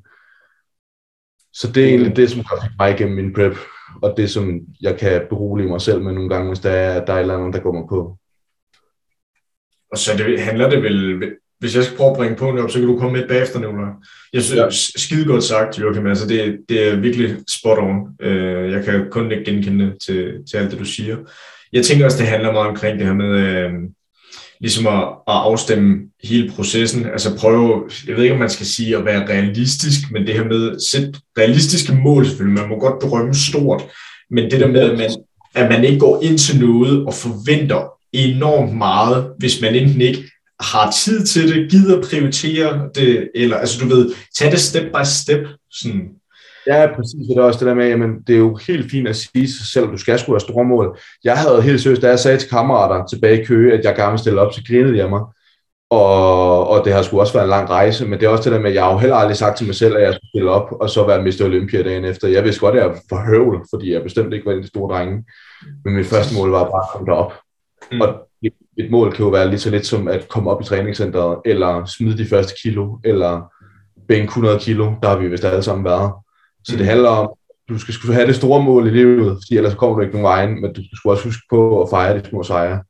Så 1.53 1.71
det 1.71 1.83
er 1.83 1.87
egentlig 1.87 2.15
det, 2.15 2.29
som 2.29 2.43
har 2.49 2.69
mig 2.79 2.91
igennem 2.91 3.15
min 3.15 3.33
prep, 3.33 3.57
og 4.01 4.13
det, 4.17 4.29
som 4.29 4.59
jeg 4.81 4.97
kan 4.99 5.21
berolige 5.29 5.67
mig 5.69 5.81
selv 5.81 6.01
med 6.01 6.13
nogle 6.13 6.29
gange, 6.29 6.47
hvis 6.47 6.59
der 6.59 6.69
er, 6.71 7.05
der 7.05 7.13
er 7.13 7.17
et 7.17 7.21
eller 7.21 7.37
andet, 7.37 7.53
der 7.53 7.59
går 7.59 7.73
mig 7.73 7.83
på. 7.89 8.17
Og 9.91 9.97
så 9.97 10.11
det, 10.17 10.39
handler 10.41 10.69
det 10.69 10.83
vel, 10.83 11.23
hvis 11.59 11.75
jeg 11.75 11.83
skal 11.83 11.97
prøve 11.97 12.11
at 12.11 12.17
bringe 12.17 12.35
på 12.35 12.51
op, 12.63 12.69
så 12.71 12.79
kan 12.79 12.87
du 12.87 12.97
komme 12.99 13.19
med 13.19 13.27
bagefter, 13.27 13.59
Nicolaj. 13.59 13.89
Jeg 14.33 14.41
synes, 14.43 14.57
Ja. 14.95 14.99
skide 14.99 15.25
godt 15.25 15.43
sagt, 15.43 15.79
Joachim. 15.79 16.07
Altså, 16.07 16.27
det, 16.27 16.59
det 16.69 16.87
er 16.87 16.95
virkelig 16.95 17.35
spot 17.49 17.77
on. 17.77 18.07
Øh, 18.21 18.71
Jeg 18.71 18.85
kan 18.85 19.07
kun 19.11 19.31
ikke 19.31 19.51
genkende 19.51 19.93
til, 20.05 20.43
til 20.51 20.57
alt 20.57 20.71
det, 20.71 20.79
du 20.79 20.85
siger. 20.85 21.17
Jeg 21.73 21.85
tænker 21.85 22.05
også, 22.05 22.17
det 22.17 22.27
handler 22.27 22.51
meget 22.51 22.67
omkring 22.67 22.99
det 22.99 23.07
her 23.07 23.13
med 23.13 23.31
øh, 23.39 23.73
ligesom 24.61 24.87
at, 24.87 25.03
at 25.03 25.33
afstemme 25.49 25.97
hele 26.23 26.51
processen. 26.51 27.05
Altså 27.05 27.37
prøve, 27.37 27.83
jeg 28.07 28.15
ved 28.15 28.23
ikke, 28.23 28.33
om 28.33 28.39
man 28.39 28.49
skal 28.49 28.65
sige 28.65 28.97
at 28.97 29.05
være 29.05 29.27
realistisk, 29.27 30.11
men 30.11 30.27
det 30.27 30.35
her 30.35 30.43
med 30.43 30.71
at 30.71 30.81
sætte 30.81 31.19
realistiske 31.37 31.93
mål 31.93 32.25
selvfølgelig. 32.25 32.61
Man 32.61 32.69
må 32.69 32.79
godt 32.79 33.01
drømme 33.01 33.33
stort, 33.33 33.83
men 34.31 34.51
det 34.51 34.59
der 34.59 34.67
med, 34.67 34.81
at 34.81 34.97
man, 34.97 35.09
at 35.55 35.69
man 35.69 35.83
ikke 35.83 35.99
går 35.99 36.23
ind 36.23 36.37
til 36.37 36.59
noget 36.59 37.05
og 37.05 37.13
forventer 37.13 37.87
enormt 38.13 38.77
meget, 38.77 39.31
hvis 39.39 39.61
man 39.61 39.75
enten 39.75 40.01
ikke 40.01 40.23
har 40.59 40.91
tid 40.91 41.25
til 41.25 41.55
det, 41.55 41.71
gider 41.71 42.01
prioritere 42.01 42.89
det, 42.95 43.29
eller 43.35 43.57
altså 43.57 43.79
du 43.79 43.95
ved, 43.95 44.13
tag 44.37 44.51
det 44.51 44.59
step 44.59 44.83
by 44.83 45.03
step. 45.05 45.47
Sådan. 45.71 46.09
Ja, 46.67 46.87
præcis. 46.95 47.29
Og 47.29 47.35
det 47.35 47.37
er 47.37 47.45
også 47.45 47.59
det 47.59 47.67
der 47.67 47.73
med, 47.73 47.87
jamen, 47.87 48.21
det 48.27 48.35
er 48.35 48.39
jo 48.39 48.55
helt 48.67 48.91
fint 48.91 49.07
at 49.07 49.15
sige 49.15 49.51
sig 49.51 49.67
selv, 49.73 49.85
at 49.85 49.91
du 49.91 49.97
skal 49.97 50.19
sgu 50.19 50.31
have 50.31 50.39
store 50.39 50.65
mål. 50.65 50.99
Jeg 51.23 51.37
havde 51.37 51.61
helt 51.61 51.81
seriøst, 51.81 52.01
da 52.01 52.09
jeg 52.09 52.19
sagde 52.19 52.37
til 52.37 52.49
kammerater 52.49 53.05
tilbage 53.05 53.41
i 53.41 53.45
Køge, 53.45 53.73
at 53.73 53.85
jeg 53.85 53.95
gerne 53.95 54.11
ville 54.11 54.19
stille 54.19 54.41
op, 54.41 54.53
så 54.53 54.61
grinede 54.67 54.97
jeg 54.97 55.09
mig. 55.09 55.21
Og, 55.91 56.67
og 56.67 56.85
det 56.85 56.93
har 56.93 57.01
sgu 57.01 57.19
også 57.19 57.33
været 57.33 57.43
en 57.43 57.49
lang 57.49 57.69
rejse, 57.69 58.07
men 58.07 58.19
det 58.19 58.25
er 58.25 58.29
også 58.29 58.43
det 58.43 58.51
der 58.51 58.59
med, 58.59 58.69
at 58.69 58.75
jeg 58.75 58.83
har 58.83 58.91
jo 58.91 58.97
heller 58.97 59.15
aldrig 59.15 59.37
sagt 59.37 59.57
til 59.57 59.65
mig 59.65 59.75
selv, 59.75 59.95
at 59.95 60.03
jeg 60.03 60.13
skulle 60.13 60.29
stille 60.29 60.51
op, 60.51 60.71
og 60.81 60.89
så 60.89 61.07
være 61.07 61.21
Mr. 61.21 61.45
Olympia 61.45 61.83
dagen 61.83 62.05
efter. 62.05 62.27
Jeg 62.27 62.43
vidste 62.43 62.59
godt, 62.59 62.75
at 62.75 62.81
jeg 62.81 62.89
var 62.89 62.99
for 63.09 63.25
høvl, 63.25 63.65
fordi 63.69 63.93
jeg 63.93 64.03
bestemt 64.03 64.33
ikke 64.33 64.45
var 64.45 64.51
en 64.51 64.57
af 64.57 64.63
de 64.63 64.69
store 64.69 64.95
drenge. 64.95 65.23
Men 65.85 65.95
mit 65.95 66.05
første 66.05 66.35
mål 66.35 66.49
var 66.49 66.63
bare 66.63 66.83
at 66.83 66.89
komme 66.91 67.11
derop. 67.11 67.33
Mm. 67.91 68.01
Og 68.01 68.07
et, 68.43 68.53
et 68.77 68.91
mål 68.91 69.11
kan 69.11 69.25
jo 69.25 69.31
være 69.31 69.49
lige 69.49 69.59
så 69.59 69.69
lidt 69.69 69.85
som 69.85 70.07
at 70.07 70.27
komme 70.29 70.51
op 70.51 70.61
i 70.61 70.65
træningscenteret, 70.65 71.39
eller 71.45 71.85
smide 71.85 72.17
de 72.17 72.25
første 72.25 72.53
kilo, 72.63 72.97
eller 73.03 73.51
bænke 74.07 74.27
100 74.27 74.59
kilo. 74.59 74.91
Der 75.03 75.09
har 75.09 75.17
vi 75.17 75.27
vist 75.27 75.45
alle 75.45 75.63
sammen 75.63 75.85
været. 75.85 76.11
Så 76.63 76.73
Mm. 76.73 76.77
det 76.77 76.87
handler 76.87 77.09
om, 77.09 77.29
du 77.69 77.79
skal 77.79 77.93
skulle 77.93 78.13
have 78.15 78.27
det 78.27 78.35
store 78.35 78.63
mål 78.63 78.87
i 78.87 78.89
livet, 78.89 79.37
fordi 79.43 79.57
ellers 79.57 79.73
kommer 79.75 79.95
du 79.95 80.01
ikke 80.01 80.13
nogen 80.13 80.23
vejen, 80.23 80.61
men 80.61 80.73
du 80.73 80.81
skal 80.95 81.09
også 81.09 81.23
huske 81.23 81.41
på 81.49 81.81
at 81.83 81.89
fejre 81.89 82.19
de 82.19 82.29
små 82.29 82.43
sejre. 82.43 82.83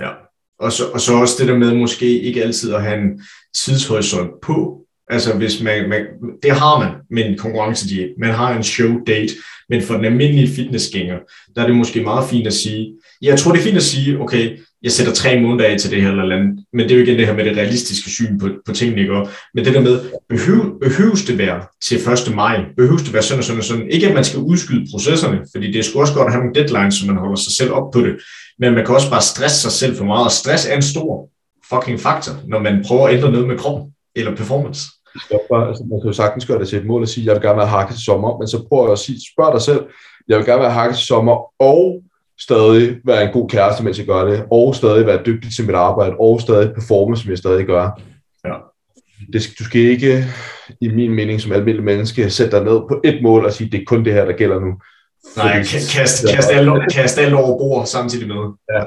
Ja, 0.00 0.10
Og 0.58 0.72
så, 0.72 0.82
og 0.94 1.00
så 1.00 1.14
også 1.14 1.34
det 1.38 1.48
der 1.48 1.58
med 1.58 1.74
måske 1.74 2.20
ikke 2.20 2.42
altid 2.42 2.74
at 2.74 2.82
have 2.82 2.98
en 3.02 3.22
tidshorisont 3.64 4.30
på. 4.42 4.82
Altså 5.10 5.36
hvis 5.36 5.62
man, 5.62 5.88
man 5.88 6.06
det 6.42 6.50
har 6.52 6.78
man 6.78 6.92
med 7.10 7.24
en 7.24 7.38
konkurrencediæt. 7.38 8.08
Man 8.18 8.30
har 8.34 8.56
en 8.56 8.62
show 8.62 8.98
date, 9.06 9.32
men 9.68 9.82
for 9.82 9.94
den 9.94 10.04
almindelige 10.04 10.48
fitnessgænger, 10.54 11.18
der 11.56 11.62
er 11.62 11.66
det 11.66 11.76
måske 11.76 12.02
meget 12.02 12.28
fint 12.30 12.46
at 12.46 12.52
sige, 12.52 12.94
jeg 13.22 13.38
tror 13.38 13.52
det 13.52 13.58
er 13.58 13.64
fint 13.64 13.76
at 13.76 13.82
sige, 13.82 14.20
okay, 14.20 14.58
jeg 14.82 14.92
sætter 14.92 15.12
tre 15.12 15.40
måneder 15.40 15.68
af 15.70 15.78
til 15.78 15.90
det 15.90 16.02
her 16.02 16.10
eller 16.10 16.36
andet, 16.36 16.64
men 16.72 16.88
det 16.88 16.90
er 16.90 16.98
jo 16.98 17.04
igen 17.04 17.18
det 17.18 17.26
her 17.26 17.34
med 17.34 17.44
det 17.44 17.56
realistiske 17.56 18.10
syn 18.10 18.38
på, 18.38 18.48
på 18.66 18.72
tingene, 18.72 19.00
ikke? 19.00 19.26
Men 19.54 19.64
det 19.64 19.74
der 19.74 19.80
med, 19.80 20.00
behøv, 20.28 20.80
behøves 20.80 21.24
det 21.24 21.38
være 21.38 21.62
til 21.84 21.96
1. 22.28 22.34
maj? 22.34 22.64
Behøves 22.76 23.02
det 23.02 23.12
være 23.12 23.22
sådan 23.22 23.38
og 23.38 23.44
sådan 23.44 23.58
og 23.58 23.64
sådan? 23.64 23.90
Ikke 23.90 24.08
at 24.08 24.14
man 24.14 24.24
skal 24.24 24.40
udskyde 24.40 24.86
processerne, 24.92 25.38
fordi 25.54 25.66
det 25.72 25.78
er 25.78 25.82
sgu 25.82 26.00
også 26.00 26.14
godt 26.14 26.26
at 26.26 26.32
have 26.32 26.44
nogle 26.44 26.54
deadlines, 26.54 26.94
så 26.94 27.06
man 27.06 27.16
holder 27.16 27.36
sig 27.36 27.52
selv 27.52 27.72
op 27.72 27.92
på 27.92 28.00
det, 28.00 28.16
men 28.58 28.74
man 28.74 28.86
kan 28.86 28.94
også 28.94 29.10
bare 29.10 29.22
stresse 29.22 29.60
sig 29.60 29.72
selv 29.72 29.96
for 29.96 30.04
meget, 30.04 30.24
og 30.24 30.32
stress 30.32 30.66
er 30.66 30.76
en 30.76 30.82
stor 30.82 31.28
fucking 31.70 32.00
faktor, 32.00 32.32
når 32.48 32.58
man 32.58 32.84
prøver 32.86 33.08
at 33.08 33.14
ændre 33.14 33.32
noget 33.32 33.48
med 33.48 33.58
kroppen 33.58 33.92
eller 34.16 34.36
performance. 34.36 34.80
Altså, 35.14 35.84
man 35.90 36.00
kan 36.00 36.06
jo 36.06 36.12
sagtens 36.12 36.46
gøre 36.46 36.58
det 36.58 36.68
til 36.68 36.78
et 36.78 36.86
mål 36.86 37.02
at 37.02 37.08
sige, 37.08 37.26
jeg 37.26 37.34
vil 37.34 37.42
gerne 37.42 37.58
være 37.58 37.66
hakket 37.66 37.96
til 37.96 38.04
sommer, 38.04 38.38
men 38.38 38.48
så 38.48 38.66
prøv 38.68 38.92
at 38.92 38.98
sige, 38.98 39.18
spørg 39.34 39.52
dig 39.54 39.62
selv, 39.62 39.80
jeg 40.28 40.38
vil 40.38 40.46
gerne 40.46 40.62
være 40.62 40.72
hakket 40.72 40.96
til 40.96 41.06
sommer, 41.06 41.36
og 41.60 42.02
stadig 42.40 42.96
være 43.04 43.24
en 43.24 43.32
god 43.32 43.48
kæreste, 43.48 43.84
mens 43.84 43.98
jeg 43.98 44.06
gør 44.06 44.24
det, 44.24 44.44
og 44.50 44.74
stadig 44.74 45.06
være 45.06 45.22
dygtig 45.26 45.54
til 45.56 45.66
mit 45.66 45.74
arbejde, 45.74 46.16
og 46.20 46.40
stadig 46.40 46.74
performe, 46.74 47.16
som 47.16 47.30
jeg 47.30 47.38
stadig 47.38 47.66
gør. 47.66 48.00
Ja. 48.44 48.54
Det, 49.32 49.42
du 49.58 49.64
skal 49.64 49.80
ikke, 49.80 50.24
i 50.80 50.88
min 50.88 51.14
mening 51.14 51.40
som 51.40 51.52
almindelig 51.52 51.84
menneske, 51.84 52.30
sætte 52.30 52.56
dig 52.56 52.64
ned 52.64 52.80
på 52.88 53.00
et 53.04 53.22
mål 53.22 53.44
og 53.44 53.52
sige, 53.52 53.70
det 53.70 53.80
er 53.80 53.84
kun 53.86 54.04
det 54.04 54.12
her, 54.12 54.24
der 54.24 54.32
gælder 54.32 54.60
nu. 54.60 54.74
Nej, 55.36 55.58
kast, 55.58 55.94
kast, 56.26 56.50
alle, 56.50 56.72
kast 56.92 57.18
alle 57.18 57.36
over 57.36 57.58
bord 57.58 57.86
samtidig 57.86 58.28
med. 58.28 58.52
Ja. 58.74 58.84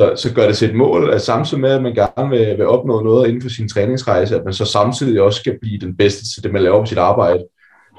Så, 0.00 0.22
så 0.22 0.34
gør 0.34 0.46
det 0.46 0.56
til 0.56 0.68
et 0.68 0.76
mål, 0.76 1.10
at 1.12 1.22
samtidig 1.22 1.60
med, 1.60 1.70
at 1.70 1.82
man 1.82 1.94
gerne 1.94 2.30
vil, 2.30 2.58
vil 2.58 2.66
opnå 2.66 3.02
noget 3.02 3.28
inden 3.28 3.42
for 3.42 3.48
sin 3.48 3.68
træningsrejse, 3.68 4.36
at 4.36 4.44
man 4.44 4.54
så 4.54 4.64
samtidig 4.64 5.22
også 5.22 5.40
skal 5.40 5.58
blive 5.60 5.80
den 5.80 5.96
bedste 5.96 6.34
til 6.34 6.42
det, 6.42 6.52
man 6.52 6.62
laver 6.62 6.80
på 6.80 6.86
sit 6.86 6.98
arbejde, 6.98 7.44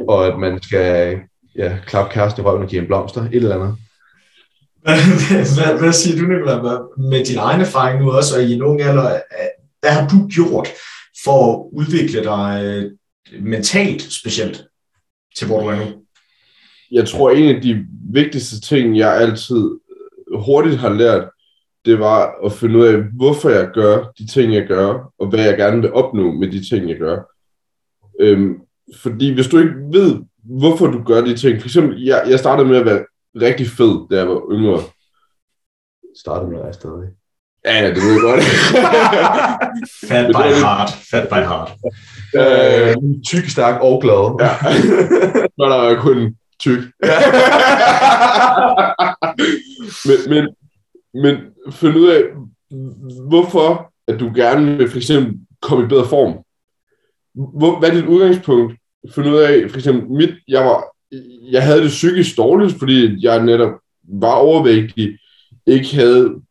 og 0.08 0.28
at 0.28 0.40
man 0.40 0.62
skal 0.62 1.18
ja, 1.56 1.78
klappe 1.86 2.14
kæreste 2.14 2.42
i 2.42 2.46
røven 2.46 2.64
og 2.64 2.70
give 2.70 2.82
en 2.82 2.88
blomster, 2.88 3.22
et 3.22 3.36
eller 3.36 3.56
andet 3.56 3.76
hvad, 4.84 5.80
hvad 5.80 5.94
siger 5.94 6.22
du, 6.22 6.28
Nicolai, 6.28 6.78
med 6.98 7.26
din 7.26 7.38
egen 7.38 7.62
erfaring 7.62 8.02
nu 8.02 8.12
også, 8.12 8.36
og 8.38 8.44
i 8.44 8.54
en 8.54 8.62
ung 8.62 8.82
alder, 8.82 9.20
hvad 9.80 9.92
har 9.92 10.08
du 10.08 10.28
gjort 10.28 10.68
for 11.24 11.54
at 11.54 11.70
udvikle 11.74 12.24
dig 12.24 12.62
øh, 12.66 12.92
mentalt 13.44 14.02
specielt 14.02 14.64
til 15.38 15.48
hvor 15.48 15.62
du 15.62 15.68
er 15.68 15.76
nu? 15.76 15.86
Jeg 16.92 17.08
tror, 17.08 17.32
en 17.32 17.56
af 17.56 17.62
de 17.62 17.86
vigtigste 18.14 18.62
ting, 18.62 18.98
jeg 18.98 19.18
altid 19.18 19.72
øh, 20.34 20.40
hurtigt 20.40 20.78
har 20.78 20.90
lært, 20.90 21.30
det 21.86 22.00
var 22.00 22.46
at 22.46 22.54
finde 22.54 22.80
ud 22.80 22.86
af, 22.86 23.04
hvorfor 23.16 23.50
jeg 23.50 23.70
gør 23.74 24.12
de 24.20 24.28
ting, 24.28 24.54
jeg 24.54 24.68
gør, 24.68 25.14
og 25.20 25.28
hvad 25.28 25.46
jeg 25.46 25.58
gerne 25.58 25.82
vil 25.82 25.94
opnå 25.94 26.32
med 26.32 26.52
de 26.52 26.70
ting, 26.70 26.90
jeg 26.90 26.98
gør. 26.98 27.18
Øhm, 28.20 28.56
fordi 28.96 29.34
hvis 29.34 29.48
du 29.48 29.58
ikke 29.58 29.74
ved, 29.92 30.20
hvorfor 30.44 30.88
du 30.88 31.04
gør 31.04 31.22
de 31.22 31.38
ting, 31.38 31.62
for 31.62 31.68
eksempel, 31.68 32.04
jeg, 32.04 32.24
jeg 32.30 32.40
startede 32.40 32.68
med 32.68 32.78
at 32.78 32.86
være 32.86 33.06
rigtig 33.36 33.68
fed, 33.68 34.08
da 34.12 34.18
jeg 34.18 34.28
var 34.28 34.42
yngre. 34.52 34.80
Startede 36.18 36.52
med 36.52 36.64
dig 36.64 36.74
stadig. 36.74 37.10
Ja, 37.66 37.82
ja, 37.82 37.90
det 37.90 38.04
ved 38.04 38.12
jeg 38.12 38.22
godt. 38.22 38.44
Fat 40.10 40.28
by 40.28 40.54
heart. 40.64 40.90
Fat 41.12 41.28
by 41.30 41.42
heart. 41.52 41.72
Øh, 42.36 42.96
tyk, 43.28 43.50
stærk 43.50 43.82
og 43.82 44.02
glad. 44.02 44.36
Ja. 44.40 44.52
Når 45.58 45.70
der 45.70 45.76
er 45.76 46.02
kun 46.02 46.36
tyk. 46.60 46.80
men, 50.08 50.18
men, 50.30 50.50
men 51.24 51.38
find 51.72 51.96
ud 51.96 52.10
af, 52.10 52.24
hvorfor 53.28 53.92
at 54.08 54.20
du 54.20 54.32
gerne 54.36 54.78
vil 54.78 54.90
for 54.90 54.98
eksempel 54.98 55.40
komme 55.62 55.86
i 55.86 55.88
bedre 55.88 56.08
form. 56.08 56.34
Hvor, 57.60 57.80
hvad 57.80 57.90
er 57.90 57.94
dit 57.94 58.06
udgangspunkt? 58.06 58.74
Find 59.16 59.28
ud 59.28 59.38
af, 59.38 59.70
for 59.70 59.78
eksempel, 59.78 60.10
mit, 60.10 60.36
jeg, 60.48 60.66
var, 60.66 60.84
jeg 61.52 61.64
havde 61.64 61.82
det 61.82 61.90
psykisk 61.90 62.38
dårligt, 62.38 62.80
fordi 62.80 63.26
jeg 63.26 63.46
netop 63.46 63.72
var 64.04 64.34
overvægtig, 64.34 65.18
ikke 65.68 65.96
havde 65.96 66.42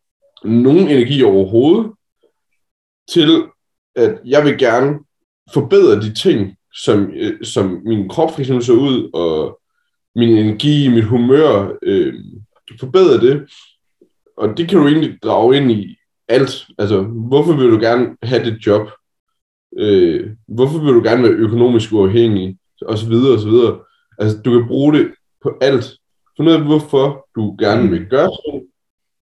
nogen 0.45 0.89
energi 0.89 1.23
overhovedet, 1.23 1.93
til 3.09 3.43
at 3.97 4.21
jeg 4.25 4.45
vil 4.45 4.59
gerne 4.59 4.99
forbedre 5.55 6.01
de 6.01 6.15
ting, 6.15 6.57
som, 6.75 7.11
øh, 7.15 7.45
som 7.45 7.83
min 7.85 8.09
krop 8.09 8.33
for 8.33 8.41
eksempel 8.41 8.65
så 8.65 8.73
ud, 8.73 9.11
og 9.13 9.61
min 10.17 10.39
energi, 10.39 10.89
mit 10.89 11.05
humør, 11.05 11.77
øh, 11.83 12.15
forbedre 12.81 13.21
det. 13.21 13.51
Og 14.37 14.57
det 14.57 14.69
kan 14.69 14.79
du 14.79 14.89
egentlig 14.89 15.19
drage 15.23 15.57
ind 15.57 15.73
i 15.73 15.97
alt. 16.29 16.67
Altså, 16.79 17.03
hvorfor 17.03 17.53
vil 17.53 17.71
du 17.71 17.79
gerne 17.79 18.17
have 18.23 18.45
det 18.45 18.67
job? 18.67 18.91
Øh, 19.79 20.31
hvorfor 20.49 20.79
vil 20.79 20.95
du 20.95 21.03
gerne 21.03 21.23
være 21.23 21.33
økonomisk 21.33 21.93
uafhængig? 21.93 22.59
Og 22.83 22.99
så 22.99 23.09
videre, 23.09 23.33
og 23.33 23.41
så 23.41 23.49
videre. 23.49 23.81
Altså, 24.21 24.43
du 24.43 24.59
kan 24.59 24.68
bruge 24.68 24.93
det 24.93 25.14
på 25.43 25.59
alt. 25.61 25.85
Find 26.37 26.49
ud 26.49 26.55
af, 26.55 26.64
hvorfor 26.64 27.29
du 27.35 27.57
gerne 27.59 27.91
vil 27.91 28.07
gøre 28.07 28.31
sådan, 28.31 28.66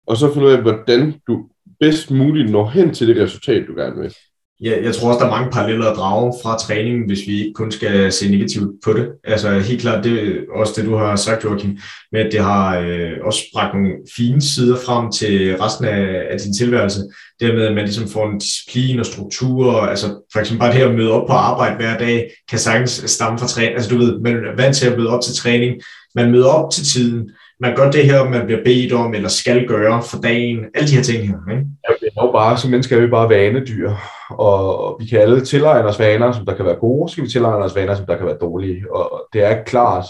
og 0.07 0.17
så 0.17 0.33
finde 0.33 0.47
ud 0.47 0.51
af, 0.51 0.61
hvordan 0.61 1.21
du 1.27 1.49
bedst 1.79 2.11
muligt 2.11 2.51
når 2.51 2.69
hen 2.69 2.93
til 2.93 3.07
det 3.07 3.23
resultat, 3.23 3.67
du 3.67 3.75
gerne 3.75 4.01
vil. 4.01 4.13
Ja, 4.61 4.83
jeg 4.83 4.95
tror 4.95 5.07
også, 5.07 5.19
der 5.19 5.25
er 5.25 5.37
mange 5.37 5.51
paralleller 5.51 5.85
at 5.91 5.97
drage 5.97 6.33
fra 6.43 6.57
træningen, 6.57 7.05
hvis 7.05 7.19
vi 7.27 7.39
ikke 7.39 7.53
kun 7.53 7.71
skal 7.71 8.11
se 8.11 8.29
negativt 8.29 8.69
på 8.85 8.93
det. 8.93 9.07
Altså 9.23 9.59
helt 9.59 9.81
klart, 9.81 10.03
det 10.03 10.27
er 10.27 10.33
også 10.55 10.73
det, 10.75 10.85
du 10.85 10.95
har 10.95 11.15
sagt, 11.15 11.43
Joachim, 11.43 11.77
med 12.11 12.21
at 12.21 12.31
det 12.31 12.39
har 12.39 12.79
øh, 12.79 13.11
også 13.23 13.39
bragt 13.53 13.73
nogle 13.73 13.91
fine 14.15 14.41
sider 14.41 14.77
frem 14.85 15.11
til 15.11 15.57
resten 15.57 15.85
af, 15.85 16.27
af 16.31 16.39
din 16.39 16.53
tilværelse. 16.53 16.99
Dermed, 17.39 17.61
at 17.61 17.75
man 17.75 17.85
ligesom 17.85 18.07
får 18.07 18.29
en 18.29 18.39
disciplin 18.39 18.99
og 18.99 19.05
struktur. 19.05 19.73
Altså 19.73 20.07
for 20.33 20.39
eksempel 20.39 20.59
bare 20.59 20.71
det 20.71 20.79
her 20.79 20.89
at 20.89 20.95
møde 20.95 21.11
op 21.11 21.27
på 21.27 21.33
arbejde 21.33 21.75
hver 21.75 21.97
dag, 21.97 22.31
kan 22.49 22.59
sagtens 22.59 22.91
stamme 23.05 23.39
fra 23.39 23.47
træning. 23.47 23.73
Altså 23.73 23.89
du 23.89 23.97
ved, 23.97 24.19
man 24.19 24.35
er 24.35 24.55
vant 24.55 24.75
til 24.75 24.87
at 24.87 24.97
møde 24.97 25.09
op 25.09 25.21
til 25.21 25.35
træning. 25.35 25.81
Man 26.15 26.31
møder 26.31 26.47
op 26.47 26.71
til 26.71 26.85
tiden 26.85 27.29
man 27.59 27.75
gør 27.75 27.91
det 27.91 28.03
her, 28.03 28.29
man 28.29 28.45
bliver 28.45 28.63
bedt 28.63 28.93
om, 28.93 29.13
eller 29.13 29.29
skal 29.29 29.67
gøre 29.67 30.01
for 30.03 30.17
dagen, 30.17 30.59
alle 30.75 30.87
de 30.87 30.95
her 30.95 31.03
ting 31.03 31.27
her. 31.27 31.51
Ikke? 31.51 31.65
Ja, 31.89 31.93
det 32.01 32.09
er 32.17 32.25
jo 32.25 32.31
bare, 32.31 32.57
som 32.57 32.71
mennesker 32.71 32.97
er 32.97 33.01
vi 33.01 33.07
bare 33.07 33.29
vanedyr, 33.29 33.91
og 34.29 34.97
vi 34.99 35.05
kan 35.05 35.19
alle 35.19 35.45
tilegne 35.45 35.87
os 35.87 35.99
vaner, 35.99 36.31
som 36.31 36.45
der 36.45 36.55
kan 36.55 36.65
være 36.65 36.75
gode, 36.75 37.09
så 37.09 37.21
vi 37.21 37.27
tilegne 37.27 37.65
os 37.65 37.75
vaner, 37.75 37.95
som 37.95 38.05
der 38.05 38.17
kan 38.17 38.25
være 38.25 38.37
dårlige, 38.41 38.83
og 38.91 39.27
det 39.33 39.43
er 39.43 39.63
klart, 39.63 40.05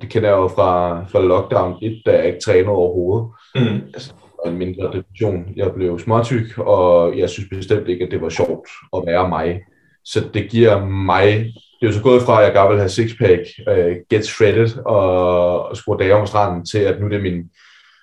det 0.00 0.08
kender 0.08 0.28
jeg 0.28 0.36
jo 0.36 0.48
fra, 0.48 1.00
fra 1.04 1.20
lockdown 1.20 1.74
1, 1.82 2.02
da 2.06 2.12
jeg 2.16 2.26
ikke 2.26 2.40
trænede 2.44 2.68
overhovedet. 2.68 3.28
Mm. 3.54 3.80
Altså, 3.94 4.12
en 4.46 4.58
mindre 4.58 4.84
depression. 4.84 5.44
Jeg 5.56 5.72
blev 5.74 5.98
småtyk, 5.98 6.58
og 6.58 7.18
jeg 7.18 7.30
synes 7.30 7.48
bestemt 7.48 7.88
ikke, 7.88 8.04
at 8.04 8.10
det 8.10 8.20
var 8.20 8.28
sjovt 8.28 8.68
at 8.96 9.02
være 9.06 9.28
mig. 9.28 9.60
Så 10.04 10.24
det 10.34 10.50
giver 10.50 10.86
mig 10.86 11.54
det 11.84 11.90
er 11.90 11.94
jo 11.94 11.98
så 11.98 12.10
gået 12.10 12.22
fra, 12.22 12.40
at 12.40 12.44
jeg 12.44 12.54
gerne 12.54 12.68
vil 12.68 12.78
have 12.78 12.88
sixpack, 12.88 13.42
uh, 13.70 13.92
get 14.10 14.26
shredded 14.26 14.70
og, 14.86 15.68
og 15.68 15.76
score 15.76 15.98
dage 15.98 16.14
om 16.14 16.26
stranden, 16.26 16.66
til 16.66 16.78
at 16.78 17.00
nu 17.00 17.08
det 17.08 17.16
er 17.16 17.22
min, 17.22 17.42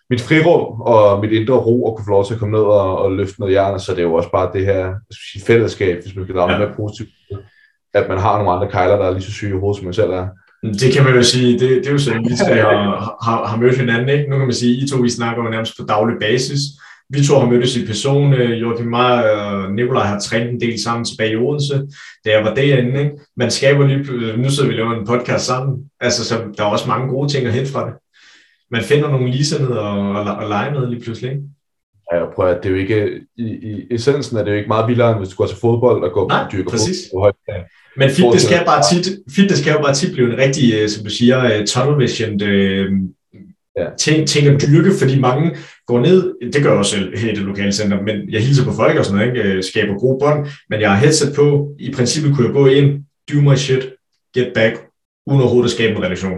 mit 0.10 0.22
frirum 0.22 0.82
og 0.82 1.20
mit 1.22 1.32
indre 1.32 1.54
ro 1.54 1.88
at 1.88 1.96
kunne 1.96 2.06
få 2.06 2.12
lov 2.12 2.26
til 2.26 2.34
at 2.34 2.40
komme 2.40 2.58
ned 2.58 2.64
og, 2.64 2.98
og 2.98 3.12
løfte 3.12 3.40
noget 3.40 3.54
jern, 3.54 3.80
så 3.80 3.92
det 3.92 4.00
er 4.00 4.04
jo 4.04 4.14
også 4.14 4.32
bare 4.32 4.50
det 4.54 4.66
her 4.66 4.94
fællesskab, 5.48 6.04
hvis 6.04 6.16
man 6.16 6.26
skal 6.26 6.36
drage 6.36 6.52
ja. 6.52 6.60
mere 6.60 6.74
positivt, 6.76 7.10
at 7.94 8.10
man 8.10 8.18
har 8.18 8.38
nogle 8.38 8.52
andre 8.52 8.72
kejler, 8.72 8.96
der 8.98 9.06
er 9.06 9.12
lige 9.12 9.24
så 9.24 9.32
syge 9.32 9.56
i 9.56 9.60
hovedet, 9.60 9.78
som 9.78 9.86
man 9.86 9.94
selv 9.94 10.12
er. 10.12 10.28
Det 10.64 10.94
kan 10.94 11.04
man 11.04 11.16
jo 11.16 11.24
sige, 11.24 11.60
det, 11.60 11.70
det 11.70 11.88
er 11.88 11.92
jo 11.92 11.98
sådan, 11.98 12.26
vi 12.30 12.36
tre 12.36 12.56
har, 12.56 13.18
har, 13.26 13.46
har 13.46 13.58
mødt 13.58 13.78
hinanden, 13.78 14.10
ikke? 14.10 14.30
Nu 14.30 14.38
kan 14.38 14.48
man 14.48 14.54
sige, 14.54 14.84
I 14.84 14.88
to, 14.88 14.98
vi 14.98 15.10
snakker 15.10 15.44
jo 15.44 15.50
nærmest 15.50 15.74
på 15.80 15.86
daglig 15.86 16.16
basis, 16.20 16.60
vi 17.14 17.26
to 17.26 17.40
har 17.40 17.50
mødtes 17.50 17.78
i 17.78 17.86
person. 17.86 18.34
Øh, 18.34 18.62
Joachim 18.62 18.88
mig 18.88 19.32
og 19.32 19.72
Nikolaj 19.72 20.04
har 20.04 20.20
trænet 20.20 20.50
en 20.50 20.62
del 20.62 20.84
sammen 20.84 21.06
tilbage 21.06 21.32
i 21.32 21.36
Odense, 21.36 21.88
da 22.26 22.30
jeg 22.32 22.44
var 22.44 22.54
derinde. 22.54 23.00
Ikke? 23.00 23.12
Man 23.38 23.52
skaber 23.52 23.88
lige, 23.88 24.38
nu 24.38 24.50
sidder 24.50 24.70
vi 24.70 24.74
og 24.74 24.78
laver 24.78 25.00
en 25.00 25.08
podcast 25.08 25.46
sammen. 25.46 25.86
Altså, 26.00 26.26
så 26.26 26.36
der 26.58 26.64
er 26.64 26.68
også 26.68 26.88
mange 26.88 27.08
gode 27.08 27.32
ting 27.32 27.48
at 27.48 27.54
hente 27.54 27.72
fra 27.72 27.86
det. 27.86 27.94
Man 28.72 28.82
finder 28.82 29.10
nogle 29.10 29.32
ligesandede 29.32 29.80
og, 29.80 30.10
og, 30.10 30.36
og 30.36 30.50
lege 30.50 30.72
med 30.72 30.90
lige 30.90 31.02
pludselig. 31.02 31.32
Ikke? 31.32 31.44
Ja, 32.14 32.26
prøver, 32.36 32.50
at 32.50 32.64
det 32.64 32.70
er 32.70 32.74
jo 32.74 32.80
ikke, 32.80 33.22
i, 33.38 33.44
i 33.44 33.88
essensen 33.92 34.38
er 34.38 34.44
det 34.44 34.52
jo 34.52 34.56
ikke 34.56 34.68
meget 34.68 34.88
vildere, 34.88 35.12
end 35.12 35.20
hvis 35.20 35.30
du 35.30 35.36
går 35.36 35.48
til 35.48 35.58
fodbold 35.58 36.04
og 36.04 36.12
går 36.12 36.28
Nej, 36.28 36.48
dyrker 36.52 36.70
præcis. 36.70 36.98
fodbold. 37.14 37.36
Men 37.98 38.10
fitness 38.10 38.50
kan, 38.50 38.66
bare 38.66 38.84
tit, 38.92 39.20
fitness 39.36 39.64
kan 39.64 39.74
jo 39.74 39.82
bare 39.82 39.94
tit 39.94 40.14
blive 40.14 40.34
en 40.34 40.38
rigtig, 40.38 40.74
øh, 40.74 40.90
som 40.90 41.04
du 41.04 41.10
siger, 41.10 41.60
uh, 41.60 41.66
tunnel 41.66 42.00
vision 42.00 42.34
uh, 42.34 42.88
ja. 43.82 43.90
ting, 44.00 44.28
ting 44.28 44.48
at 44.48 44.62
dyrke, 44.62 44.92
fordi 45.00 45.20
mange 45.20 45.56
går 45.88 46.00
ned, 46.00 46.34
det 46.54 46.64
gør 46.64 46.70
jeg 46.70 46.80
også 46.80 46.96
her 47.16 47.32
i 47.32 47.36
det 47.36 47.44
lokale 47.44 47.72
center, 47.72 48.02
men 48.02 48.16
jeg 48.30 48.42
hilser 48.42 48.66
på 48.66 48.74
folk 48.74 48.98
og 48.98 49.06
sådan 49.06 49.20
noget, 49.20 49.38
ikke? 49.38 49.50
Øh, 49.50 49.64
skaber 49.64 50.00
gode 50.00 50.18
bånd, 50.22 50.48
men 50.70 50.82
jeg 50.82 50.90
har 50.92 50.98
headset 50.98 51.36
på, 51.36 51.70
i 51.80 51.92
princippet 51.92 52.36
kunne 52.36 52.48
jeg 52.48 52.54
gå 52.54 52.66
ind, 52.66 53.04
do 53.32 53.42
my 53.42 53.56
shit, 53.56 53.84
get 54.36 54.54
back, 54.54 54.74
uden 55.28 55.42
overhovedet 55.42 55.70
at 55.70 55.76
skabe 55.76 55.96
en 55.98 56.04
relation. 56.04 56.38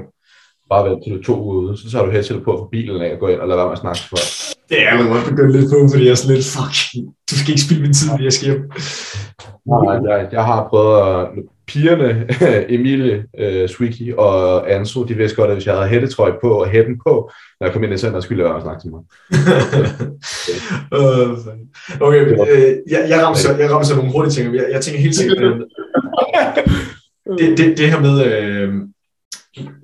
Bare 0.69 0.89
vent 0.89 1.03
til 1.03 1.13
du 1.13 1.23
to 1.23 1.35
ude, 1.51 1.77
så 1.77 1.91
tager 1.91 2.05
du 2.05 2.11
headset 2.11 2.43
på 2.43 2.51
for 2.59 2.67
bilen 2.71 3.01
af 3.01 3.13
og 3.13 3.19
går 3.19 3.29
ind 3.29 3.39
og 3.39 3.47
lader 3.47 3.59
være 3.59 3.67
med 3.67 3.77
at 3.77 3.83
snakke 3.85 4.01
for 4.09 4.17
Det 4.69 4.77
er 4.81 4.97
jeg 4.97 5.07
godt 5.13 5.29
begyndt 5.29 5.55
lidt 5.55 5.69
på, 5.71 5.77
fordi 5.91 6.03
jeg 6.05 6.11
er 6.11 6.15
sådan 6.21 6.35
lidt, 6.35 6.47
fuck, 6.55 6.75
du 7.29 7.33
skal 7.39 7.49
ikke 7.53 7.65
spille 7.67 7.83
min 7.85 7.93
tid, 7.93 8.09
jeg 8.27 8.33
skal 8.33 8.47
hjem. 8.49 8.61
Nej, 9.71 9.95
jeg, 10.07 10.29
jeg 10.37 10.43
har 10.49 10.59
prøvet 10.69 10.95
at... 11.07 11.19
Pigerne, 11.67 12.27
Emilie, 12.73 13.25
uh, 13.39 13.69
Swicky 13.69 14.13
og 14.13 14.71
Anso, 14.73 15.03
de 15.03 15.13
vidste 15.13 15.35
godt, 15.35 15.49
at 15.49 15.55
hvis 15.55 15.65
jeg 15.65 15.75
havde 15.75 15.89
hættetrøje 15.89 16.33
på 16.41 16.49
og 16.49 16.69
hætten 16.69 16.95
på, 17.07 17.31
når 17.59 17.67
jeg 17.67 17.73
kom 17.73 17.83
ind 17.83 17.93
i 17.93 17.97
center, 17.97 18.19
skulle 18.19 18.43
jeg 18.43 18.53
også 18.53 18.65
snakke 18.65 18.81
til 18.81 18.91
mig. 18.91 19.01
Øh, 20.93 21.29
okay, 22.01 22.21
øh, 22.21 22.75
jeg, 22.89 23.05
jeg, 23.09 23.23
ramser, 23.23 23.57
jeg 23.57 23.71
ramser 23.71 23.95
nogle 23.95 24.11
hurtige 24.11 24.31
ting. 24.31 24.55
Jeg, 24.55 24.65
jeg 24.71 24.81
tænker 24.81 25.01
helt 25.01 25.15
sikkert, 25.15 25.43
øh, 25.43 25.59
det, 27.37 27.57
det, 27.57 27.77
det 27.77 27.91
her 27.91 27.99
med, 27.99 28.25
øh, 28.25 28.73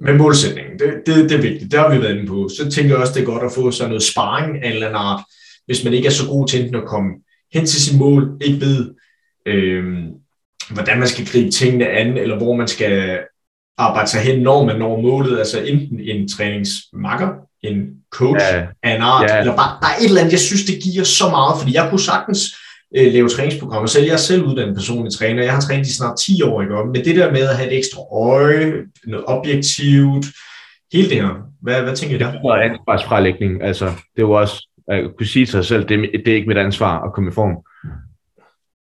med 0.02 0.14
målsætningen, 0.14 0.80
det, 0.80 0.94
det, 1.06 1.30
det 1.30 1.38
er 1.38 1.42
vigtigt. 1.42 1.72
Det 1.72 1.80
har 1.80 1.96
vi 1.96 2.02
været 2.02 2.16
inde 2.16 2.28
på. 2.28 2.50
Så 2.58 2.72
tænker 2.72 2.92
jeg 2.92 3.02
også, 3.02 3.14
det 3.14 3.22
er 3.22 3.26
godt 3.26 3.44
at 3.44 3.52
få 3.52 3.72
sådan 3.72 3.90
noget 3.90 4.04
sparring 4.04 4.64
af 4.64 4.68
en 4.68 4.74
eller 4.74 4.88
anden 4.88 5.02
art, 5.02 5.24
hvis 5.66 5.84
man 5.84 5.94
ikke 5.94 6.08
er 6.08 6.12
så 6.12 6.28
god 6.28 6.48
til 6.48 6.62
enten 6.62 6.76
at 6.76 6.88
komme 6.88 7.10
hen 7.54 7.66
til 7.66 7.82
sin 7.82 8.00
mål, 8.00 8.38
ikke 8.42 8.62
ved, 8.66 8.90
øh, 9.46 9.84
hvordan 10.74 11.00
man 11.00 11.08
skal 11.08 11.26
gribe 11.32 11.52
tingene 11.52 11.88
an, 11.88 12.18
eller 12.18 12.38
hvor 12.38 12.56
man 12.56 12.68
skal 12.68 13.20
arbejde 13.78 14.10
sig 14.10 14.22
hen, 14.22 14.40
når 14.42 14.66
man 14.66 14.76
når 14.80 15.02
målet. 15.02 15.40
Altså 15.40 15.60
enten 15.62 16.00
en 16.00 16.30
træningsmakker, 16.30 17.30
en 17.64 17.82
coach 18.12 18.46
Ja. 18.54 18.66
af 18.84 18.96
en 18.96 19.02
art, 19.02 19.30
Ja. 19.30 19.40
eller 19.40 19.56
bare, 19.56 19.78
der 19.82 19.88
er 19.88 19.98
et 20.02 20.06
eller 20.06 20.20
andet, 20.22 20.32
jeg 20.32 20.40
synes, 20.40 20.64
det 20.66 20.80
giver 20.84 21.04
så 21.04 21.30
meget, 21.30 21.56
fordi 21.62 21.76
jeg 21.76 21.88
kunne 21.90 22.00
sagtens 22.00 22.40
øh, 22.98 23.14
lave 23.14 23.30
træningsprogrammer 23.30 23.88
selv. 23.88 24.06
Jeg 24.06 24.14
er 24.14 24.18
selv 24.18 24.44
uddannet 24.46 24.76
personlig 24.76 25.14
træner. 25.14 25.44
Jeg 25.44 25.54
har 25.54 25.62
trænet 25.62 25.88
i 25.88 25.94
snart 25.94 26.18
10 26.20 26.42
år, 26.42 26.62
ikke? 26.62 26.74
Men 26.94 27.06
det 27.06 27.16
der 27.16 27.32
med 27.32 27.42
at 27.42 27.56
have 27.58 27.72
et 27.72 27.78
ekstra 27.78 28.02
øje, 28.14 28.74
noget 29.08 29.26
objektivt, 29.28 30.26
hele 30.94 31.10
det 31.10 31.16
her, 31.22 31.30
hvad, 31.62 31.82
hvad 31.82 31.96
tænker 31.96 32.16
I 32.16 32.20
der? 32.20 32.34
Og 32.44 32.66
ansvarsfralægning, 32.66 33.64
altså, 33.64 33.86
det 33.86 34.18
er 34.18 34.22
jo 34.22 34.32
også, 34.32 34.68
at 34.88 35.04
kunne 35.18 35.28
sige 35.28 35.46
til 35.46 35.52
sig 35.52 35.66
selv, 35.66 35.88
det, 35.90 35.96
er- 36.00 36.18
det 36.26 36.28
er 36.32 36.36
ikke 36.36 36.48
mit 36.48 36.58
ansvar 36.58 37.02
at 37.04 37.14
komme 37.14 37.30
i 37.30 37.34
form. 37.34 37.56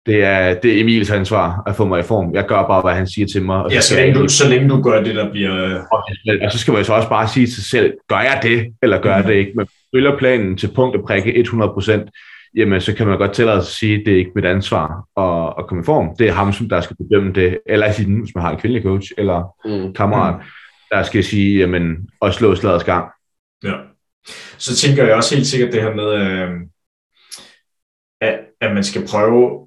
Det 0.06 0.24
er, 0.24 0.54
det 0.54 0.76
er 0.76 0.80
Emils 0.80 1.10
ansvar 1.10 1.62
at 1.66 1.76
få 1.76 1.84
mig 1.84 2.00
i 2.00 2.02
form. 2.02 2.34
Jeg 2.34 2.46
gør 2.46 2.62
bare, 2.66 2.82
hvad 2.82 2.94
han 2.94 3.06
siger 3.06 3.26
til 3.26 3.42
mig. 3.42 3.56
Og 3.64 3.72
Ja, 3.72 3.80
så 3.80 3.96
længe, 3.96 4.14
du, 4.14 4.28
så 4.28 4.48
længe 4.48 4.68
du 4.68 4.82
gør 4.82 5.02
det, 5.02 5.14
der 5.14 5.30
bliver... 5.30 5.64
øh, 5.64 5.80
Og 6.42 6.52
så 6.52 6.58
skal 6.58 6.72
man 6.72 6.80
jo 6.80 6.84
så 6.84 6.92
også 6.94 7.08
bare 7.08 7.28
sige 7.28 7.46
til 7.46 7.54
sig 7.54 7.64
selv, 7.64 7.92
gør 8.08 8.20
jeg 8.20 8.40
det, 8.42 8.74
eller 8.82 9.00
gør 9.00 9.14
jeg 9.16 9.24
det 9.24 9.34
ikke? 9.34 9.52
Men 9.56 9.66
følger 9.94 10.18
planen 10.18 10.56
til 10.56 10.70
punkt 10.74 10.96
og 10.96 11.04
prikke 11.06 11.44
100%, 11.48 12.50
jamen 12.56 12.80
så 12.80 12.94
kan 12.94 13.06
man 13.06 13.18
godt 13.18 13.32
tillade 13.32 13.56
sig 13.62 13.68
at 13.68 13.72
sige, 13.72 13.94
at 13.94 14.02
det 14.06 14.12
er 14.14 14.18
ikke 14.18 14.30
mit 14.34 14.44
ansvar 14.44 15.04
at, 15.16 15.54
at 15.58 15.66
komme 15.68 15.82
i 15.82 15.84
form. 15.86 16.16
Det 16.18 16.28
er 16.28 16.32
ham, 16.32 16.52
som 16.52 16.68
der 16.68 16.80
skal 16.80 16.96
bedømme 16.96 17.32
det, 17.32 17.58
eller 17.66 17.88
hende, 17.88 18.20
hvis 18.22 18.34
man 18.34 18.44
har 18.44 18.50
en 18.52 18.58
kvindelig 18.60 18.82
coach, 18.82 19.12
eller 19.18 19.54
Mm. 19.64 19.94
kammerat, 19.94 20.34
der 20.90 21.02
skal 21.02 21.24
sige, 21.24 21.58
jamen, 21.58 21.96
og 22.20 22.34
slå 22.34 22.54
slagets 22.54 22.84
gang. 22.84 23.04
Ja. 23.64 23.72
Så 24.58 24.76
tænker 24.76 25.04
jeg 25.06 25.14
også 25.14 25.34
helt 25.34 25.46
sikkert 25.46 25.72
det 25.72 25.82
her 25.82 25.94
med, 25.94 26.12
øh, 26.14 26.50
at, 28.20 28.38
at 28.60 28.74
man 28.74 28.84
skal 28.84 29.06
prøve, 29.10 29.66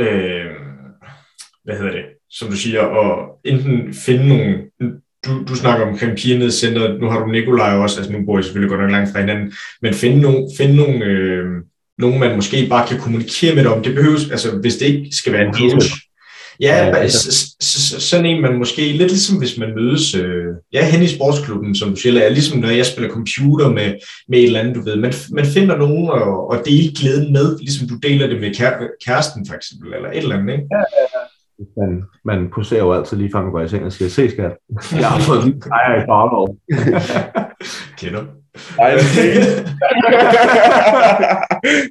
øh, 0.00 0.50
hvad 1.64 1.76
hedder 1.76 1.92
det, 1.92 2.04
som 2.30 2.48
du 2.48 2.56
siger, 2.56 2.82
at 2.82 3.28
enten 3.44 3.94
finde 3.94 4.28
nogle, 4.28 4.64
du, 5.26 5.44
du 5.48 5.54
snakker 5.54 5.86
omkring 5.86 6.16
pigerne 6.16 6.44
i 6.46 6.50
centret, 6.50 7.00
nu 7.00 7.10
har 7.10 7.18
du 7.18 7.26
Nikolaj 7.26 7.76
også, 7.76 7.98
altså 7.98 8.12
nu 8.12 8.26
bor 8.26 8.38
I 8.38 8.42
selvfølgelig 8.42 8.70
godt 8.70 8.80
nok 8.80 8.90
langt 8.90 9.12
fra 9.12 9.20
hinanden, 9.20 9.52
men 9.82 9.94
finde 9.94 10.20
nogle, 10.20 10.48
finde 10.58 10.76
nogle, 10.76 11.04
øh, 11.04 11.44
nogle 11.98 12.18
man 12.18 12.36
måske 12.36 12.66
bare 12.68 12.88
kan 12.88 12.98
kommunikere 12.98 13.54
med 13.54 13.62
dig 13.62 13.72
om. 13.72 13.82
Det 13.82 13.94
behøves, 13.94 14.30
altså 14.30 14.58
hvis 14.60 14.76
det 14.76 14.86
ikke 14.86 15.16
skal 15.16 15.32
være 15.32 15.46
en 15.46 15.54
coach. 15.54 15.92
Ja, 16.60 16.76
Ja, 16.76 16.86
ja 16.86 16.96
altså- 16.96 17.56
sådan 18.00 18.26
en 18.26 18.42
man 18.42 18.58
måske, 18.58 18.82
lidt 18.82 19.10
ligesom 19.10 19.38
hvis 19.38 19.58
man 19.58 19.74
mødes, 19.74 20.14
øh, 20.14 20.44
ja, 20.72 20.90
hen 20.90 21.02
i 21.02 21.08
sportsklubben, 21.08 21.74
som 21.74 21.90
du 21.90 21.96
siger, 21.96 22.20
er 22.20 22.28
ligesom 22.28 22.58
når 22.58 22.68
jeg 22.68 22.86
spiller 22.86 23.10
computer 23.10 23.68
med, 23.68 23.94
med 24.28 24.38
et 24.38 24.44
eller 24.44 24.60
andet, 24.60 24.74
du 24.74 24.80
ved. 24.82 24.96
Man, 24.96 25.12
man 25.32 25.44
finder 25.44 25.76
nogen 25.76 26.10
at, 26.20 26.58
at 26.58 26.64
dele 26.66 26.92
glæden 27.00 27.32
med, 27.32 27.58
ligesom 27.58 27.88
du 27.88 27.94
deler 27.96 28.26
det 28.26 28.40
med 28.40 28.54
kær, 28.54 28.70
kæresten 29.04 29.46
for 29.46 29.54
eksempel, 29.54 29.94
eller 29.94 30.10
et 30.10 30.18
eller 30.18 30.38
andet, 30.38 30.52
ikke? 30.52 30.64
Man, 31.76 32.02
man 32.24 32.48
poserer 32.54 32.80
jo 32.80 32.92
altid 32.92 33.16
lige 33.16 33.30
før 33.32 33.42
man 33.42 33.52
går 33.52 33.60
i 33.60 33.68
seng 33.68 33.84
og 33.84 33.92
siger, 33.92 34.08
se 34.08 34.30
skat, 34.30 34.52
jeg 35.00 35.08
har 35.08 35.20
fået 35.20 35.44
en 35.44 35.62
ejer 35.72 36.02
i 36.02 36.06
bagmål. 36.06 36.48
Kender. 37.98 38.24
Ej, 38.78 38.90
det 38.90 39.00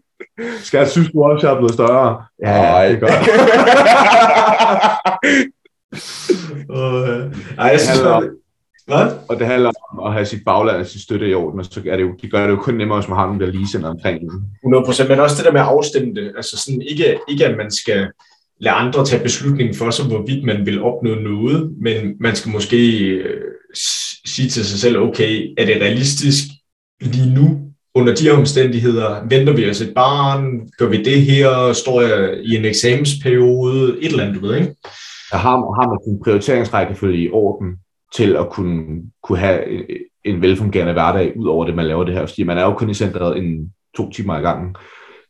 ikke. 0.39 0.51
Skat, 0.63 0.91
synes 0.91 1.11
du 1.11 1.23
også, 1.23 1.47
jeg 1.47 1.53
er 1.53 1.57
blevet 1.57 1.73
større? 1.73 2.23
Ja, 2.43 2.51
Ej. 2.51 2.87
det 2.87 2.95
er 2.95 2.99
godt. 2.99 3.13
Og, 6.69 7.09
øh, 7.09 7.35
Ej, 7.57 7.67
jeg 7.67 7.79
synes, 7.79 7.99
Det 7.99 8.31
hvad? 8.87 9.07
Og 9.29 9.39
det 9.39 9.47
handler 9.47 9.71
om 9.91 10.07
at 10.07 10.13
have 10.13 10.25
sit 10.25 10.41
bagland 10.45 10.77
og 10.77 10.85
sit 10.85 11.01
støtte 11.01 11.29
i 11.29 11.33
orden, 11.33 11.59
og 11.59 11.65
så 11.65 11.81
er 11.85 11.97
det 11.97 12.03
jo, 12.03 12.13
de 12.21 12.29
gør 12.29 12.43
det 12.43 12.49
jo 12.49 12.61
kun 12.61 12.73
nemmere, 12.73 12.99
hvis 12.99 13.09
man 13.09 13.17
har 13.17 13.25
nogen, 13.25 13.41
der 13.41 13.47
lige 13.47 13.67
sender 13.67 13.89
omkring 13.89 14.23
en. 14.23 14.29
100%, 14.75 15.07
men 15.07 15.19
også 15.19 15.35
det 15.37 15.45
der 15.45 15.51
med 15.51 15.61
at 15.61 15.67
afstemme 15.67 16.13
det. 16.13 16.33
Altså 16.37 16.57
sådan, 16.57 16.81
ikke, 16.81 17.19
ikke 17.29 17.45
at 17.45 17.57
man 17.57 17.71
skal 17.71 18.07
lade 18.59 18.75
andre 18.75 19.05
tage 19.05 19.23
beslutningen 19.23 19.75
for 19.75 19.89
sig, 19.89 20.05
hvorvidt 20.05 20.45
man 20.45 20.65
vil 20.65 20.83
opnå 20.83 21.15
noget, 21.15 21.73
men 21.81 22.15
man 22.19 22.35
skal 22.35 22.51
måske 22.51 22.99
øh, 22.99 23.41
sige 24.25 24.49
til 24.49 24.65
sig 24.65 24.79
selv, 24.79 24.97
okay, 24.97 25.53
er 25.57 25.65
det 25.65 25.81
realistisk 25.81 26.43
lige 27.01 27.33
nu, 27.33 27.59
under 27.95 28.15
de 28.15 28.31
omstændigheder, 28.31 29.27
venter 29.29 29.53
vi 29.53 29.69
os 29.69 29.81
et 29.81 29.93
barn, 29.95 30.69
gør 30.77 30.87
vi 30.87 31.03
det 31.03 31.21
her, 31.21 31.73
står 31.73 32.01
jeg 32.01 32.37
i 32.43 32.55
en 32.55 32.65
eksamensperiode, 32.65 33.97
et 34.01 34.11
eller 34.11 34.23
andet, 34.23 34.41
du 34.41 34.47
ved, 34.47 34.55
ikke? 34.55 34.75
Der 35.31 35.37
har, 35.37 35.51
har 35.51 35.89
man 35.89 35.99
sin 36.05 36.23
prioriteringsrækkefølge 36.23 37.23
i 37.23 37.29
orden 37.31 37.77
til 38.15 38.35
at 38.35 38.49
kunne, 38.49 39.01
kunne 39.23 39.37
have 39.37 39.71
en, 39.71 39.83
en 40.25 40.41
velfungerende 40.41 40.93
hverdag, 40.93 41.37
ud 41.37 41.47
over 41.47 41.65
det, 41.65 41.75
man 41.75 41.85
laver 41.85 42.03
det 42.03 42.13
her. 42.13 42.25
Fordi 42.25 42.43
man 42.43 42.57
er 42.57 42.63
jo 42.63 42.73
kun 42.73 42.89
i 42.89 42.93
centret 42.93 43.37
en 43.37 43.73
to 43.97 44.09
timer 44.09 44.39
i 44.39 44.41
gangen. 44.41 44.75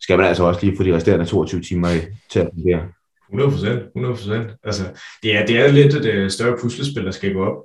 Skal 0.01 0.17
man 0.17 0.27
altså 0.27 0.43
også 0.43 0.65
lige 0.65 0.77
få 0.77 0.83
de 0.83 0.95
resterende 0.95 1.25
22 1.25 1.61
timer 1.61 1.89
i, 1.89 1.99
til 2.31 2.39
at 2.39 2.49
fungere. 2.53 2.81
100 3.29 3.51
procent, 3.51 3.81
100 3.95 4.15
procent. 4.15 4.47
Altså, 4.63 4.83
det 5.23 5.35
er, 5.35 5.45
det 5.45 5.57
er 5.57 5.71
lidt 5.71 5.93
et 5.93 6.05
øh, 6.05 6.29
større 6.29 6.57
puslespil, 6.61 7.05
der 7.05 7.11
skal 7.11 7.33
gå 7.33 7.45
op. 7.45 7.57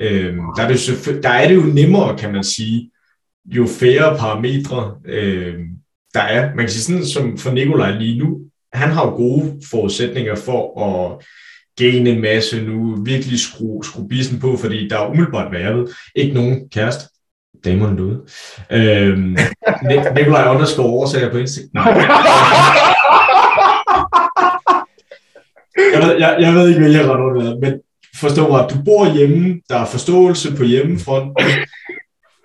Øhm, 0.00 0.40
der, 0.56 0.62
er 0.62 0.68
det 0.68 1.22
der 1.22 1.28
er 1.28 1.48
det 1.48 1.54
jo 1.54 1.62
nemmere, 1.62 2.18
kan 2.18 2.32
man 2.32 2.44
sige, 2.44 2.90
jo 3.44 3.66
færre 3.80 4.18
parametre, 4.18 4.94
øh, 5.04 5.54
der 6.14 6.20
er. 6.20 6.54
Man 6.54 6.64
kan 6.64 6.68
sige 6.68 6.82
sådan, 6.82 7.06
som 7.06 7.38
for 7.38 7.50
Nikolaj 7.50 7.90
lige 7.90 8.18
nu, 8.18 8.40
han 8.72 8.90
har 8.90 9.06
jo 9.06 9.10
gode 9.10 9.60
forudsætninger 9.70 10.34
for 10.34 10.80
at 10.84 11.26
gene 11.78 12.10
en 12.10 12.20
masse 12.20 12.62
nu, 12.62 12.96
virkelig 13.04 13.40
skrue, 13.40 13.84
skrue 13.84 14.08
bisen 14.08 14.40
på, 14.40 14.56
fordi 14.56 14.88
der 14.88 14.98
er 14.98 15.10
umiddelbart, 15.10 15.52
været 15.52 15.90
ikke 16.14 16.34
nogen 16.34 16.68
kæreste. 16.68 17.04
Damerne 17.64 17.96
derude. 17.96 18.20
Øhm, 18.70 19.36
Nikolaj 20.16 20.54
underskår 20.54 20.84
oversager 20.84 21.30
på 21.30 21.38
Instagram. 21.38 21.70
Nej. 21.74 21.84
jeg, 25.94 26.02
ved, 26.02 26.16
jeg, 26.18 26.36
jeg 26.40 26.54
ved 26.54 26.68
ikke, 26.68 26.80
hvad 26.80 26.90
jeg 26.90 27.04
har 27.04 27.22
rundt 27.22 27.44
med, 27.44 27.56
men 27.60 27.80
forstå 28.20 28.48
mig, 28.48 28.66
du 28.70 28.74
bor 28.84 29.14
hjemme, 29.16 29.60
der 29.68 29.76
er 29.78 29.86
forståelse 29.86 30.56
på 30.56 30.64
hjemmefront, 30.64 31.32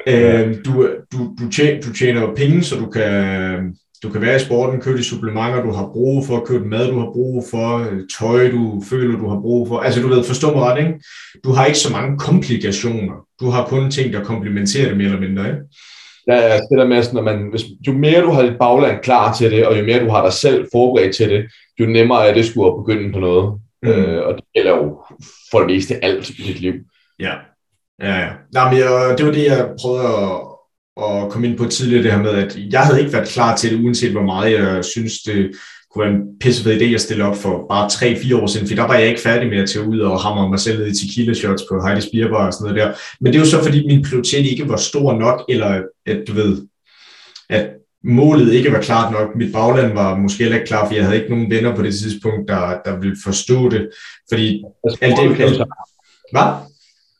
øh, 0.07 0.55
du, 0.65 0.87
du, 1.11 1.35
du, 1.39 1.51
tjener, 1.51 1.81
du 1.81 1.93
tjener 1.93 2.21
jo 2.21 2.33
penge, 2.35 2.63
så 2.63 2.75
du 2.75 2.85
kan, 2.85 3.75
du 4.03 4.09
kan 4.09 4.21
være 4.21 4.35
i 4.35 4.39
sporten, 4.39 4.81
købe 4.81 4.97
de 4.97 5.03
supplementer, 5.03 5.63
du 5.63 5.71
har 5.71 5.89
brug 5.93 6.25
for, 6.25 6.39
købe 6.39 6.67
mad, 6.67 6.87
du 6.91 6.99
har 6.99 7.11
brug 7.13 7.43
for, 7.51 7.77
øh, 7.77 7.99
tøj, 8.19 8.51
du 8.51 8.83
føler, 8.89 9.19
du 9.19 9.29
har 9.29 9.39
brug 9.39 9.67
for. 9.67 9.79
Altså, 9.79 10.01
du 10.01 10.07
ved, 10.07 10.23
forstå 10.23 10.53
mig 10.53 10.63
ret, 10.63 10.79
ikke? 10.79 10.99
Du 11.43 11.51
har 11.51 11.65
ikke 11.65 11.79
så 11.79 11.91
mange 11.91 12.19
komplikationer. 12.19 13.15
Du 13.39 13.49
har 13.49 13.65
kun 13.65 13.91
ting, 13.91 14.13
der 14.13 14.23
komplementerer 14.23 14.87
det 14.87 14.97
mere 14.97 15.07
eller 15.07 15.19
mindre, 15.19 15.47
ikke? 15.47 15.61
Ja, 16.27 16.35
ja, 16.35 16.53
det 16.53 16.77
der 16.77 16.87
med, 16.87 17.03
sådan, 17.03 17.15
når 17.15 17.21
man, 17.21 17.47
hvis, 17.49 17.63
jo 17.87 17.93
mere 17.93 18.21
du 18.21 18.31
har 18.31 18.41
dit 18.41 18.57
bagland 18.59 19.01
klar 19.03 19.33
til 19.33 19.51
det, 19.51 19.67
og 19.67 19.79
jo 19.79 19.85
mere 19.85 19.99
du 19.99 20.09
har 20.09 20.23
dig 20.23 20.33
selv 20.33 20.67
forberedt 20.71 21.15
til 21.15 21.29
det, 21.29 21.45
jo 21.79 21.85
nemmere 21.85 22.27
er 22.29 22.33
det 22.33 22.45
skulle 22.45 22.67
at 22.67 22.77
begynde 22.77 23.13
på 23.13 23.19
noget. 23.19 23.59
Mm. 23.83 23.89
Øh, 23.89 24.25
og 24.25 24.35
det 24.35 24.43
gælder 24.55 24.77
jo 24.77 25.03
for 25.51 25.59
det 25.59 25.67
meste 25.67 26.05
alt 26.05 26.29
i 26.29 26.41
dit 26.41 26.59
liv. 26.59 26.73
Ja, 27.19 27.33
ja, 28.01 28.15
ja. 28.19 28.29
Nej, 28.53 28.71
men 28.71 28.79
jeg, 28.79 29.15
det 29.17 29.25
var 29.25 29.31
det, 29.31 29.45
jeg 29.45 29.69
prøvede 29.81 30.07
at, 30.07 30.41
at 31.03 31.31
komme 31.31 31.47
ind 31.47 31.57
på 31.57 31.65
tidligere, 31.65 32.03
det 32.03 32.11
her 32.11 32.21
med, 32.21 32.31
at 32.31 32.57
jeg 32.71 32.81
havde 32.81 32.99
ikke 32.99 33.13
været 33.13 33.27
klar 33.27 33.55
til 33.55 33.71
det, 33.71 33.83
uanset 33.85 34.11
hvor 34.11 34.21
meget 34.21 34.59
jeg 34.59 34.85
synes, 34.85 35.13
det 35.21 35.51
kunne 35.95 36.05
være 36.05 36.15
en 36.15 36.39
pissefed 36.39 36.81
idé 36.81 36.93
at 36.93 37.01
stille 37.01 37.25
op 37.25 37.35
for 37.35 37.65
bare 37.69 37.87
3-4 37.87 38.41
år 38.41 38.47
siden, 38.47 38.67
for 38.67 38.75
der 38.75 38.87
var 38.87 38.95
jeg 38.95 39.07
ikke 39.07 39.21
færdig 39.21 39.49
med 39.49 39.57
at 39.57 39.69
tage 39.69 39.87
ud 39.87 39.99
og 39.99 40.21
hamre 40.21 40.49
mig 40.49 40.59
selv 40.59 40.79
ned 40.79 40.87
i 40.87 40.99
tequila 40.99 41.33
shots 41.33 41.63
på 41.69 41.75
Heidi's 41.75 42.09
Beer 42.13 42.29
Bar 42.29 42.47
og 42.47 42.53
sådan 42.53 42.73
noget 42.73 42.87
der. 42.87 42.93
Men 43.21 43.33
det 43.33 43.39
er 43.39 43.43
jo 43.43 43.49
så, 43.49 43.63
fordi 43.63 43.87
min 43.87 44.05
prioritet 44.09 44.45
ikke 44.45 44.69
var 44.69 44.77
stor 44.77 45.13
nok, 45.13 45.45
eller 45.49 45.81
at 46.05 46.23
du 46.27 46.33
ved, 46.33 46.67
at 47.49 47.69
målet 48.03 48.53
ikke 48.53 48.71
var 48.71 48.81
klart 48.81 49.11
nok. 49.11 49.35
Mit 49.35 49.53
bagland 49.53 49.93
var 49.93 50.17
måske 50.17 50.43
heller 50.43 50.57
ikke 50.57 50.67
klar, 50.67 50.87
for 50.87 50.93
jeg 50.95 51.03
havde 51.03 51.17
ikke 51.17 51.29
nogen 51.29 51.51
venner 51.51 51.75
på 51.75 51.81
det 51.81 51.93
tidspunkt, 51.93 52.47
der, 52.47 52.81
der 52.85 52.99
ville 52.99 53.17
forstå 53.23 53.69
det. 53.69 53.89
Fordi 54.31 54.63
alt 55.01 55.15
det, 55.17 55.41
alt, 55.43 55.61
hvad? 56.31 56.43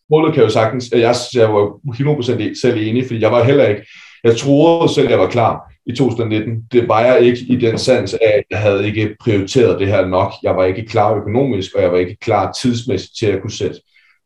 Målet 0.09 0.33
kan 0.33 0.43
jo 0.43 0.49
sagtens, 0.49 0.91
og 0.91 0.99
jeg, 0.99 1.15
jeg 1.35 1.53
var 1.53 1.79
100% 1.87 2.41
e- 2.41 2.61
selv 2.61 2.77
enig, 2.77 3.05
fordi 3.07 3.21
jeg 3.21 3.31
var 3.31 3.43
heller 3.43 3.67
ikke, 3.67 3.85
jeg 4.23 4.37
troede 4.37 4.93
selv, 4.93 5.09
jeg 5.09 5.19
var 5.19 5.29
klar 5.29 5.71
i 5.85 5.95
2019. 5.95 6.63
Det 6.71 6.87
var 6.87 7.05
jeg 7.05 7.21
ikke 7.21 7.39
i 7.49 7.55
den 7.55 7.77
sans 7.77 8.13
af, 8.13 8.33
at 8.37 8.43
jeg 8.51 8.59
havde 8.59 8.87
ikke 8.87 9.15
prioriteret 9.19 9.79
det 9.79 9.87
her 9.87 10.05
nok. 10.05 10.33
Jeg 10.43 10.55
var 10.55 10.65
ikke 10.65 10.85
klar 10.85 11.15
økonomisk, 11.15 11.75
og 11.75 11.81
jeg 11.81 11.91
var 11.91 11.97
ikke 11.97 12.17
klar 12.21 12.51
tidsmæssigt 12.51 13.17
til 13.19 13.25
at 13.25 13.41
kunne 13.41 13.51
sætte 13.51 13.75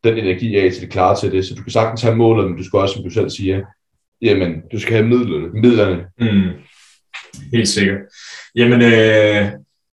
den 0.04 0.18
energi 0.18 0.56
af 0.56 0.72
til 0.72 0.82
det 0.82 0.92
klare 0.92 1.20
til 1.20 1.32
det. 1.32 1.46
Så 1.46 1.56
du 1.56 1.64
kan 1.64 1.72
sagtens 1.72 2.02
have 2.02 2.16
målet, 2.16 2.48
men 2.48 2.58
du 2.58 2.64
skal 2.64 2.80
også, 2.80 2.96
som 2.96 3.04
du 3.04 3.10
selv 3.10 3.30
siger, 3.30 3.62
jamen, 4.22 4.62
du 4.72 4.80
skal 4.80 4.94
have 4.94 5.08
midlerne. 5.08 5.50
midlerne. 5.62 6.06
Mm. 6.20 6.50
Helt 7.54 7.68
sikkert. 7.68 7.98
Jamen, 8.56 8.82
øh, 8.82 9.52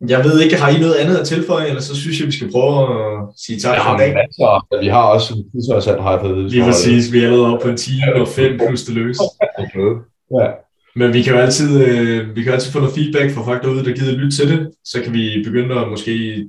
jeg 0.09 0.24
ved 0.24 0.40
ikke, 0.40 0.56
har 0.56 0.68
I 0.68 0.81
noget 0.81 0.94
andet 0.94 1.16
at 1.16 1.27
tilføje, 1.27 1.66
eller 1.66 1.81
så 1.81 1.97
synes 1.97 2.18
jeg, 2.20 2.27
vi 2.27 2.32
skal 2.32 2.51
prøve 2.52 2.78
at 2.82 3.28
sige 3.36 3.59
tak 3.60 3.74
Jeg 3.74 3.82
for 3.86 3.94
i 3.94 3.98
dag. 3.98 4.14
masser, 4.14 4.81
vi 4.81 4.86
har 4.86 5.02
også 5.02 5.35
en 5.35 5.51
tidsårsat, 5.51 6.02
har 6.02 6.12
jeg 6.12 6.20
fået. 6.20 6.51
Lige 6.51 6.64
præcis, 6.64 7.12
vi 7.12 7.18
er 7.18 7.27
allerede 7.27 7.52
oppe 7.52 7.64
på 7.64 7.70
en 7.70 7.77
time 7.77 8.14
og 8.14 8.28
fem 8.28 8.59
plus 8.59 8.82
det 8.82 8.94
løs. 8.94 9.16
Ja. 10.40 10.47
Men 10.97 11.12
vi 11.12 11.22
kan 11.22 11.32
jo 11.35 11.39
altid, 11.39 11.85
øh, 11.86 12.36
vi 12.36 12.43
kan 12.43 12.52
altid 12.52 12.72
få 12.72 12.78
noget 12.78 12.94
feedback 12.94 13.31
fra 13.35 13.44
folk 13.44 13.62
derude, 13.62 13.85
der 13.85 13.93
gider 13.93 14.12
lytte 14.16 14.36
til 14.36 14.48
det. 14.48 14.70
Så 14.85 15.02
kan 15.02 15.12
vi 15.12 15.43
begynde 15.44 15.74
at 15.81 15.89
måske 15.89 16.47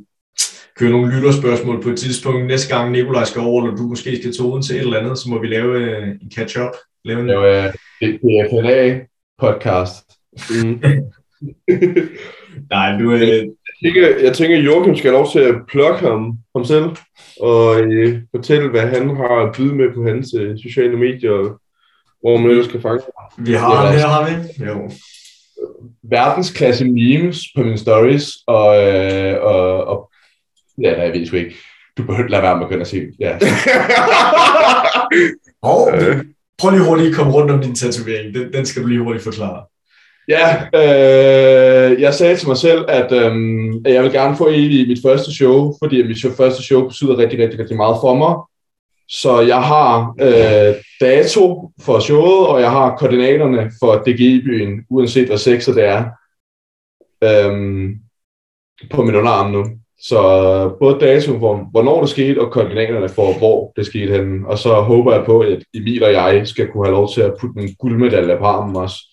køre 0.77 0.89
nogle 0.91 1.15
lytterspørgsmål 1.15 1.83
på 1.83 1.89
et 1.89 1.97
tidspunkt. 1.99 2.47
Næste 2.47 2.75
gang 2.75 2.91
Nikolaj 2.91 3.23
skal 3.23 3.41
over, 3.41 3.63
eller 3.63 3.77
du 3.77 3.83
måske 3.87 4.17
skal 4.21 4.33
tage 4.33 4.47
uden 4.47 4.63
til 4.63 4.75
et 4.75 4.81
eller 4.81 4.99
andet, 4.99 5.17
så 5.19 5.29
må 5.29 5.41
vi 5.41 5.47
lave 5.47 5.77
øh, 5.77 6.07
en 6.07 6.31
catch-up. 6.35 6.73
Lave 7.05 7.19
en... 7.19 7.27
Det 7.29 7.35
er 7.35 7.39
jo 7.39 7.45
øh, 8.01 8.13
DFNA-podcast. 8.23 9.95
Mm. 10.49 10.81
Nej, 12.69 12.97
du, 12.99 13.11
øh, 13.13 13.21
Jeg 13.21 13.93
tænker, 13.93 14.17
jeg 14.23 14.33
tænker, 14.33 14.57
at 14.57 14.65
Joachim 14.65 14.95
skal 14.95 15.11
have 15.11 15.17
lov 15.17 15.31
til 15.31 15.39
at 15.39 15.55
plukke 15.67 15.99
ham, 15.99 16.37
ham 16.55 16.65
selv, 16.65 16.85
og 17.41 17.81
øh, 17.81 18.21
fortælle, 18.35 18.69
hvad 18.69 18.81
han 18.87 19.15
har 19.15 19.47
at 19.47 19.55
byde 19.57 19.75
med 19.75 19.93
på 19.95 20.03
hans 20.07 20.27
øh, 20.39 20.57
sociale 20.63 20.97
medier, 20.97 21.57
hvor 22.21 22.37
man 22.37 22.51
ellers 22.51 22.67
kan 22.67 22.81
fange 22.81 23.01
ham. 23.19 23.45
vi 23.45 23.53
har 23.53 23.75
ham 23.75 23.93
her, 23.93 24.07
har 24.07 24.29
vi? 24.29 24.65
Jo. 24.65 24.91
verdensklasse 26.03 26.85
memes 26.85 27.39
på 27.55 27.63
mine 27.63 27.77
stories, 27.77 28.29
og, 28.47 28.87
øh, 28.87 29.37
og, 29.41 29.83
og 29.83 30.11
ja, 30.81 30.91
nej, 30.95 31.05
jeg 31.05 31.13
ved 31.13 31.25
sgu 31.25 31.35
ikke. 31.35 31.55
Du 31.97 32.03
behøver 32.03 32.29
lade 32.29 32.43
være 32.43 32.55
med 32.55 32.63
at 32.63 32.69
begynde 32.69 32.81
at 32.81 32.87
se. 32.87 33.07
Ja. 33.19 33.37
Og 35.61 35.89
prøv 36.57 36.71
lige 36.71 36.85
hurtigt 36.85 37.09
at 37.09 37.15
komme 37.15 37.33
rundt 37.33 37.51
om 37.51 37.61
din 37.61 37.75
tatovering. 37.75 38.35
Den, 38.35 38.53
den 38.53 38.65
skal 38.65 38.81
du 38.83 38.87
lige 38.87 39.01
hurtigt 39.01 39.23
forklare. 39.23 39.65
Ja, 40.27 40.65
øh, 40.75 42.01
jeg 42.01 42.13
sagde 42.13 42.35
til 42.35 42.47
mig 42.47 42.57
selv, 42.57 42.85
at, 42.87 43.11
øh, 43.11 43.35
at 43.85 43.93
jeg 43.93 44.03
vil 44.03 44.11
gerne 44.11 44.37
få 44.37 44.47
en 44.47 44.71
i 44.71 44.87
mit 44.87 44.99
første 45.05 45.33
show, 45.33 45.73
fordi 45.83 46.03
mit 46.03 46.25
første 46.37 46.63
show 46.63 46.87
betyder 46.87 47.17
rigtig, 47.17 47.39
rigtig, 47.39 47.59
rigtig 47.59 47.77
meget 47.77 47.97
for 48.01 48.15
mig. 48.15 48.35
Så 49.09 49.41
jeg 49.41 49.63
har 49.63 50.15
øh, 50.21 50.75
dato 51.01 51.71
for 51.81 51.99
showet, 51.99 52.47
og 52.47 52.61
jeg 52.61 52.71
har 52.71 52.95
koordinaterne 52.95 53.71
for 53.79 53.95
DGI-byen, 53.95 54.85
uanset 54.89 55.27
hvad 55.27 55.37
sexet 55.37 55.75
det 55.75 55.85
er, 55.85 56.03
øh, 57.23 57.89
på 58.91 59.03
min 59.03 59.15
underarm 59.15 59.51
nu. 59.51 59.65
Så 60.01 60.19
både 60.79 60.99
dato 60.99 61.39
for, 61.39 61.67
hvornår 61.71 62.01
det 62.01 62.09
skete, 62.09 62.41
og 62.41 62.51
koordinaterne 62.51 63.09
for, 63.09 63.37
hvor 63.37 63.73
det 63.75 63.85
skete 63.85 64.11
henne. 64.13 64.47
Og 64.47 64.57
så 64.57 64.81
håber 64.81 65.13
jeg 65.13 65.25
på, 65.25 65.39
at 65.39 65.63
Emil 65.73 66.03
og 66.03 66.11
jeg 66.11 66.47
skal 66.47 66.67
kunne 66.67 66.85
have 66.85 66.95
lov 66.95 67.09
til 67.13 67.21
at 67.21 67.33
putte 67.41 67.61
en 67.61 67.75
guldmedalje 67.79 68.37
på 68.37 68.45
armen 68.45 68.75
også. 68.75 69.10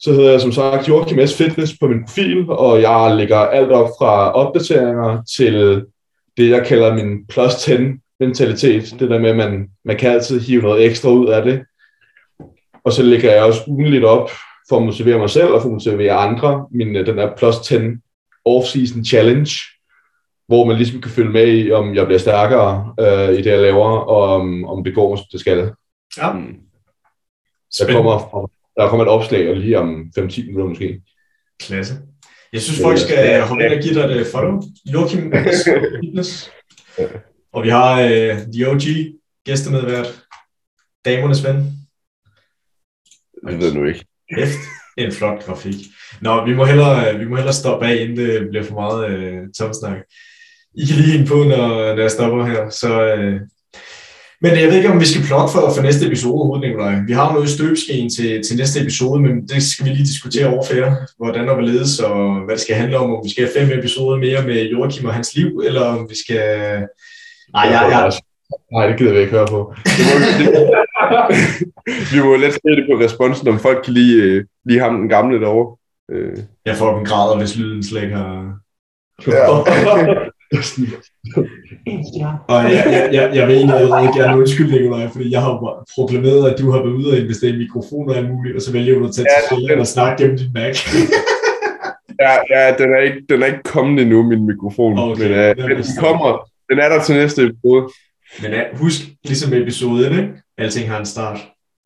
Så 0.00 0.12
hedder 0.12 0.30
jeg 0.30 0.40
som 0.40 0.52
sagt 0.52 0.88
Joachim 0.88 1.26
S. 1.26 1.36
Fitness 1.36 1.72
på 1.80 1.88
min 1.88 2.04
profil, 2.04 2.50
og 2.50 2.82
jeg 2.82 3.16
lægger 3.16 3.36
alt 3.36 3.70
op 3.70 3.88
fra 3.98 4.32
opdateringer 4.32 5.22
til 5.36 5.84
det, 6.36 6.50
jeg 6.50 6.66
kalder 6.66 6.94
min 6.94 7.26
plus 7.26 7.54
10 7.54 7.72
mentalitet. 8.20 8.94
Det 9.00 9.10
der 9.10 9.18
med, 9.18 9.30
at 9.30 9.36
man, 9.36 9.70
man 9.84 9.96
kan 9.96 10.10
altid 10.10 10.40
hive 10.40 10.62
noget 10.62 10.86
ekstra 10.86 11.10
ud 11.10 11.26
af 11.26 11.42
det. 11.42 11.64
Og 12.84 12.92
så 12.92 13.02
lægger 13.02 13.32
jeg 13.32 13.44
også 13.44 13.60
ugenligt 13.66 14.04
op 14.04 14.30
for 14.68 14.76
at 14.76 14.82
motivere 14.82 15.18
mig 15.18 15.30
selv 15.30 15.52
og 15.52 15.62
for 15.62 15.68
at 15.68 15.72
motivere 15.72 16.12
andre. 16.12 16.66
Min, 16.70 16.96
øh, 16.96 17.06
den 17.06 17.18
der 17.18 17.36
plus 17.36 17.58
10 17.58 17.74
off-season 18.48 19.04
challenge, 19.04 19.52
hvor 20.46 20.64
man 20.64 20.76
ligesom 20.76 21.00
kan 21.00 21.10
følge 21.10 21.30
med 21.30 21.48
i, 21.48 21.72
om 21.72 21.94
jeg 21.94 22.06
bliver 22.06 22.18
stærkere 22.18 22.94
øh, 23.00 23.34
i 23.34 23.36
det, 23.36 23.46
jeg 23.46 23.60
laver, 23.60 23.88
og 23.88 24.34
om, 24.34 24.64
om 24.64 24.84
det 24.84 24.94
går, 24.94 25.16
som 25.16 25.24
det 25.32 25.40
skal. 25.40 25.72
Ja. 26.18 26.32
Der 27.78 27.92
kommer, 27.92 28.50
der 28.78 28.88
kommer 28.88 29.04
et 29.04 29.10
opslag 29.10 29.56
lige 29.56 29.78
om 29.78 30.12
5-10 30.18 30.46
minutter 30.46 30.68
måske. 30.68 31.02
Klasse. 31.60 31.94
Jeg 32.52 32.60
synes, 32.60 32.82
folk 32.82 32.98
skal 32.98 33.42
hoppe 33.42 33.64
ind 33.64 33.72
og 33.72 33.82
give 33.82 33.94
dig 33.94 34.20
et 34.20 34.26
follow. 34.26 34.62
Joachim. 34.92 35.32
Fitness. 36.04 36.50
Og 37.52 37.64
vi 37.64 37.68
har 37.68 38.00
øh, 38.00 38.38
The 38.54 38.70
OG, 38.70 38.82
gæstemedvært, 39.44 40.22
damernes 41.04 41.44
ven. 41.44 41.56
Jeg 43.48 43.58
ved 43.60 43.74
nu 43.74 43.84
ikke. 43.84 44.06
Kæft, 44.34 44.58
en 44.98 45.12
flot 45.12 45.44
grafik. 45.44 45.74
Nå, 46.20 46.44
vi 46.44 46.54
må 46.54 46.64
hellere, 46.64 47.18
vi 47.18 47.24
må 47.24 47.36
hellere 47.36 47.54
stoppe 47.54 47.86
af, 47.86 47.96
inden 47.96 48.16
det 48.16 48.48
bliver 48.48 48.64
for 48.64 48.74
meget 48.74 49.10
øh, 49.10 49.38
tomsnak. 49.58 49.98
I 50.74 50.84
kan 50.86 50.96
lige 50.96 51.12
hænge 51.12 51.26
på, 51.26 51.34
når, 51.34 51.94
når 51.94 52.00
jeg 52.00 52.10
stopper 52.10 52.46
her. 52.46 52.70
Så, 52.70 53.14
øh, 53.14 53.40
men 54.42 54.52
jeg 54.60 54.68
ved 54.68 54.76
ikke, 54.76 54.90
om 54.90 55.00
vi 55.00 55.06
skal 55.12 55.26
plukke 55.28 55.52
for, 55.52 55.72
for 55.74 55.82
næste 55.82 56.06
episode 56.06 56.34
overhovedet, 56.34 56.68
Nikolaj. 56.68 56.94
Vi 57.06 57.12
har 57.12 57.32
noget 57.32 57.48
i 57.48 57.54
støbeskeen 57.56 58.10
til, 58.10 58.42
til 58.46 58.56
næste 58.56 58.80
episode, 58.80 59.20
men 59.20 59.48
det 59.48 59.62
skal 59.62 59.84
vi 59.84 59.90
lige 59.90 60.10
diskutere 60.12 60.46
over 60.54 60.64
for 60.66 60.74
jer. 60.74 60.90
Hvordan 61.16 61.48
og 61.48 61.54
hvorledes, 61.54 62.00
og 62.00 62.44
hvad 62.44 62.54
det 62.54 62.62
skal 62.62 62.76
handle 62.76 62.98
om. 62.98 63.14
Om 63.14 63.24
vi 63.24 63.30
skal 63.30 63.44
have 63.44 63.54
fem 63.58 63.78
episoder 63.78 64.16
mere 64.26 64.42
med 64.46 64.70
Joachim 64.72 65.06
og 65.06 65.14
hans 65.14 65.34
liv, 65.36 65.62
eller 65.66 65.84
om 65.84 66.06
vi 66.10 66.16
skal... 66.24 66.44
Nej, 67.54 67.66
jeg, 67.74 67.82
jeg, 67.90 68.12
Nej, 68.72 68.86
det 68.86 68.98
gider 68.98 69.12
vi 69.12 69.18
ikke 69.18 69.32
høre 69.32 69.46
på. 69.46 69.74
Vi 72.12 72.20
må 72.22 72.36
let 72.36 72.52
se 72.52 72.60
det 72.64 72.86
på 72.90 73.04
responsen, 73.04 73.48
om 73.48 73.58
folk 73.58 73.84
kan 73.84 73.94
lide, 73.94 74.22
øh, 74.22 74.44
lide 74.64 74.80
ham 74.80 74.98
den 74.98 75.08
gamle 75.08 75.40
derovre. 75.40 75.76
Øh. 76.10 76.38
jeg 76.64 76.76
får 76.76 76.98
en 76.98 77.04
grader, 77.04 77.38
hvis 77.38 77.56
lyden 77.56 77.82
slet 77.82 78.02
ikke 78.02 78.16
har... 78.16 78.58
Ja. 79.26 79.46
Og 82.48 82.62
jeg, 82.64 82.84
jeg, 82.86 83.10
jeg, 83.12 83.30
jeg 83.34 83.48
vil 83.48 83.56
egentlig 83.56 83.76
allerede 83.76 84.18
gerne 84.18 84.38
undskylde, 84.38 84.72
Nikolaj, 84.72 85.08
fordi 85.08 85.30
jeg 85.32 85.42
har 85.42 85.84
proklameret, 85.94 86.50
at 86.50 86.58
du 86.58 86.70
har 86.70 86.78
været 86.78 86.92
ude 86.92 87.12
og 87.12 87.18
investere 87.18 87.50
i 87.50 87.56
mikrofoner 87.56 88.16
og 88.16 88.24
muligt, 88.24 88.56
og 88.56 88.62
så 88.62 88.72
vælger 88.72 88.94
du 88.98 89.06
at 89.06 89.14
tage 89.14 89.26
Ja, 89.30 89.48
til 89.48 89.56
Sjælland 89.56 89.80
og 89.80 89.86
snakke 89.86 90.22
gennem 90.22 90.38
din 90.38 90.52
Mac. 90.54 90.78
Ja, 92.20 92.32
ja 92.50 92.74
den, 92.78 92.92
er 92.92 93.00
ikke, 93.00 93.18
den 93.28 93.42
er 93.42 93.46
ikke 93.46 93.62
kommet 93.64 94.02
endnu, 94.02 94.22
min 94.22 94.46
mikrofon. 94.46 94.98
Okay, 94.98 95.22
men 95.22 95.32
øh, 95.32 95.76
den 95.76 95.84
kommer. 95.98 96.50
Den 96.70 96.78
er 96.78 96.88
der 96.88 97.02
til 97.02 97.14
næste 97.14 97.42
episode. 97.42 97.88
Men 98.42 98.50
ja, 98.50 98.62
husk, 98.74 99.00
ligesom 99.24 99.52
episoden, 99.52 100.12
ikke? 100.12 100.32
alting 100.58 100.90
har 100.90 100.98
en 100.98 101.06
start. 101.06 101.38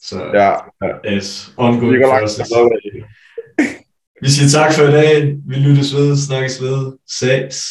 Så 0.02 0.24
Ja, 0.34 0.50
ja. 0.82 1.16
yes, 1.16 1.48
Vi 1.48 1.54
ongoing 1.56 2.04
process. 2.04 2.52
Vi 4.22 4.28
siger 4.28 4.62
tak 4.62 4.72
for 4.72 4.82
i 4.82 4.92
dag. 4.92 5.36
Vi 5.46 5.54
lyttes 5.54 5.96
ved, 5.96 6.16
snakkes 6.16 6.62
ved. 6.62 6.92
Sex. 7.08 7.64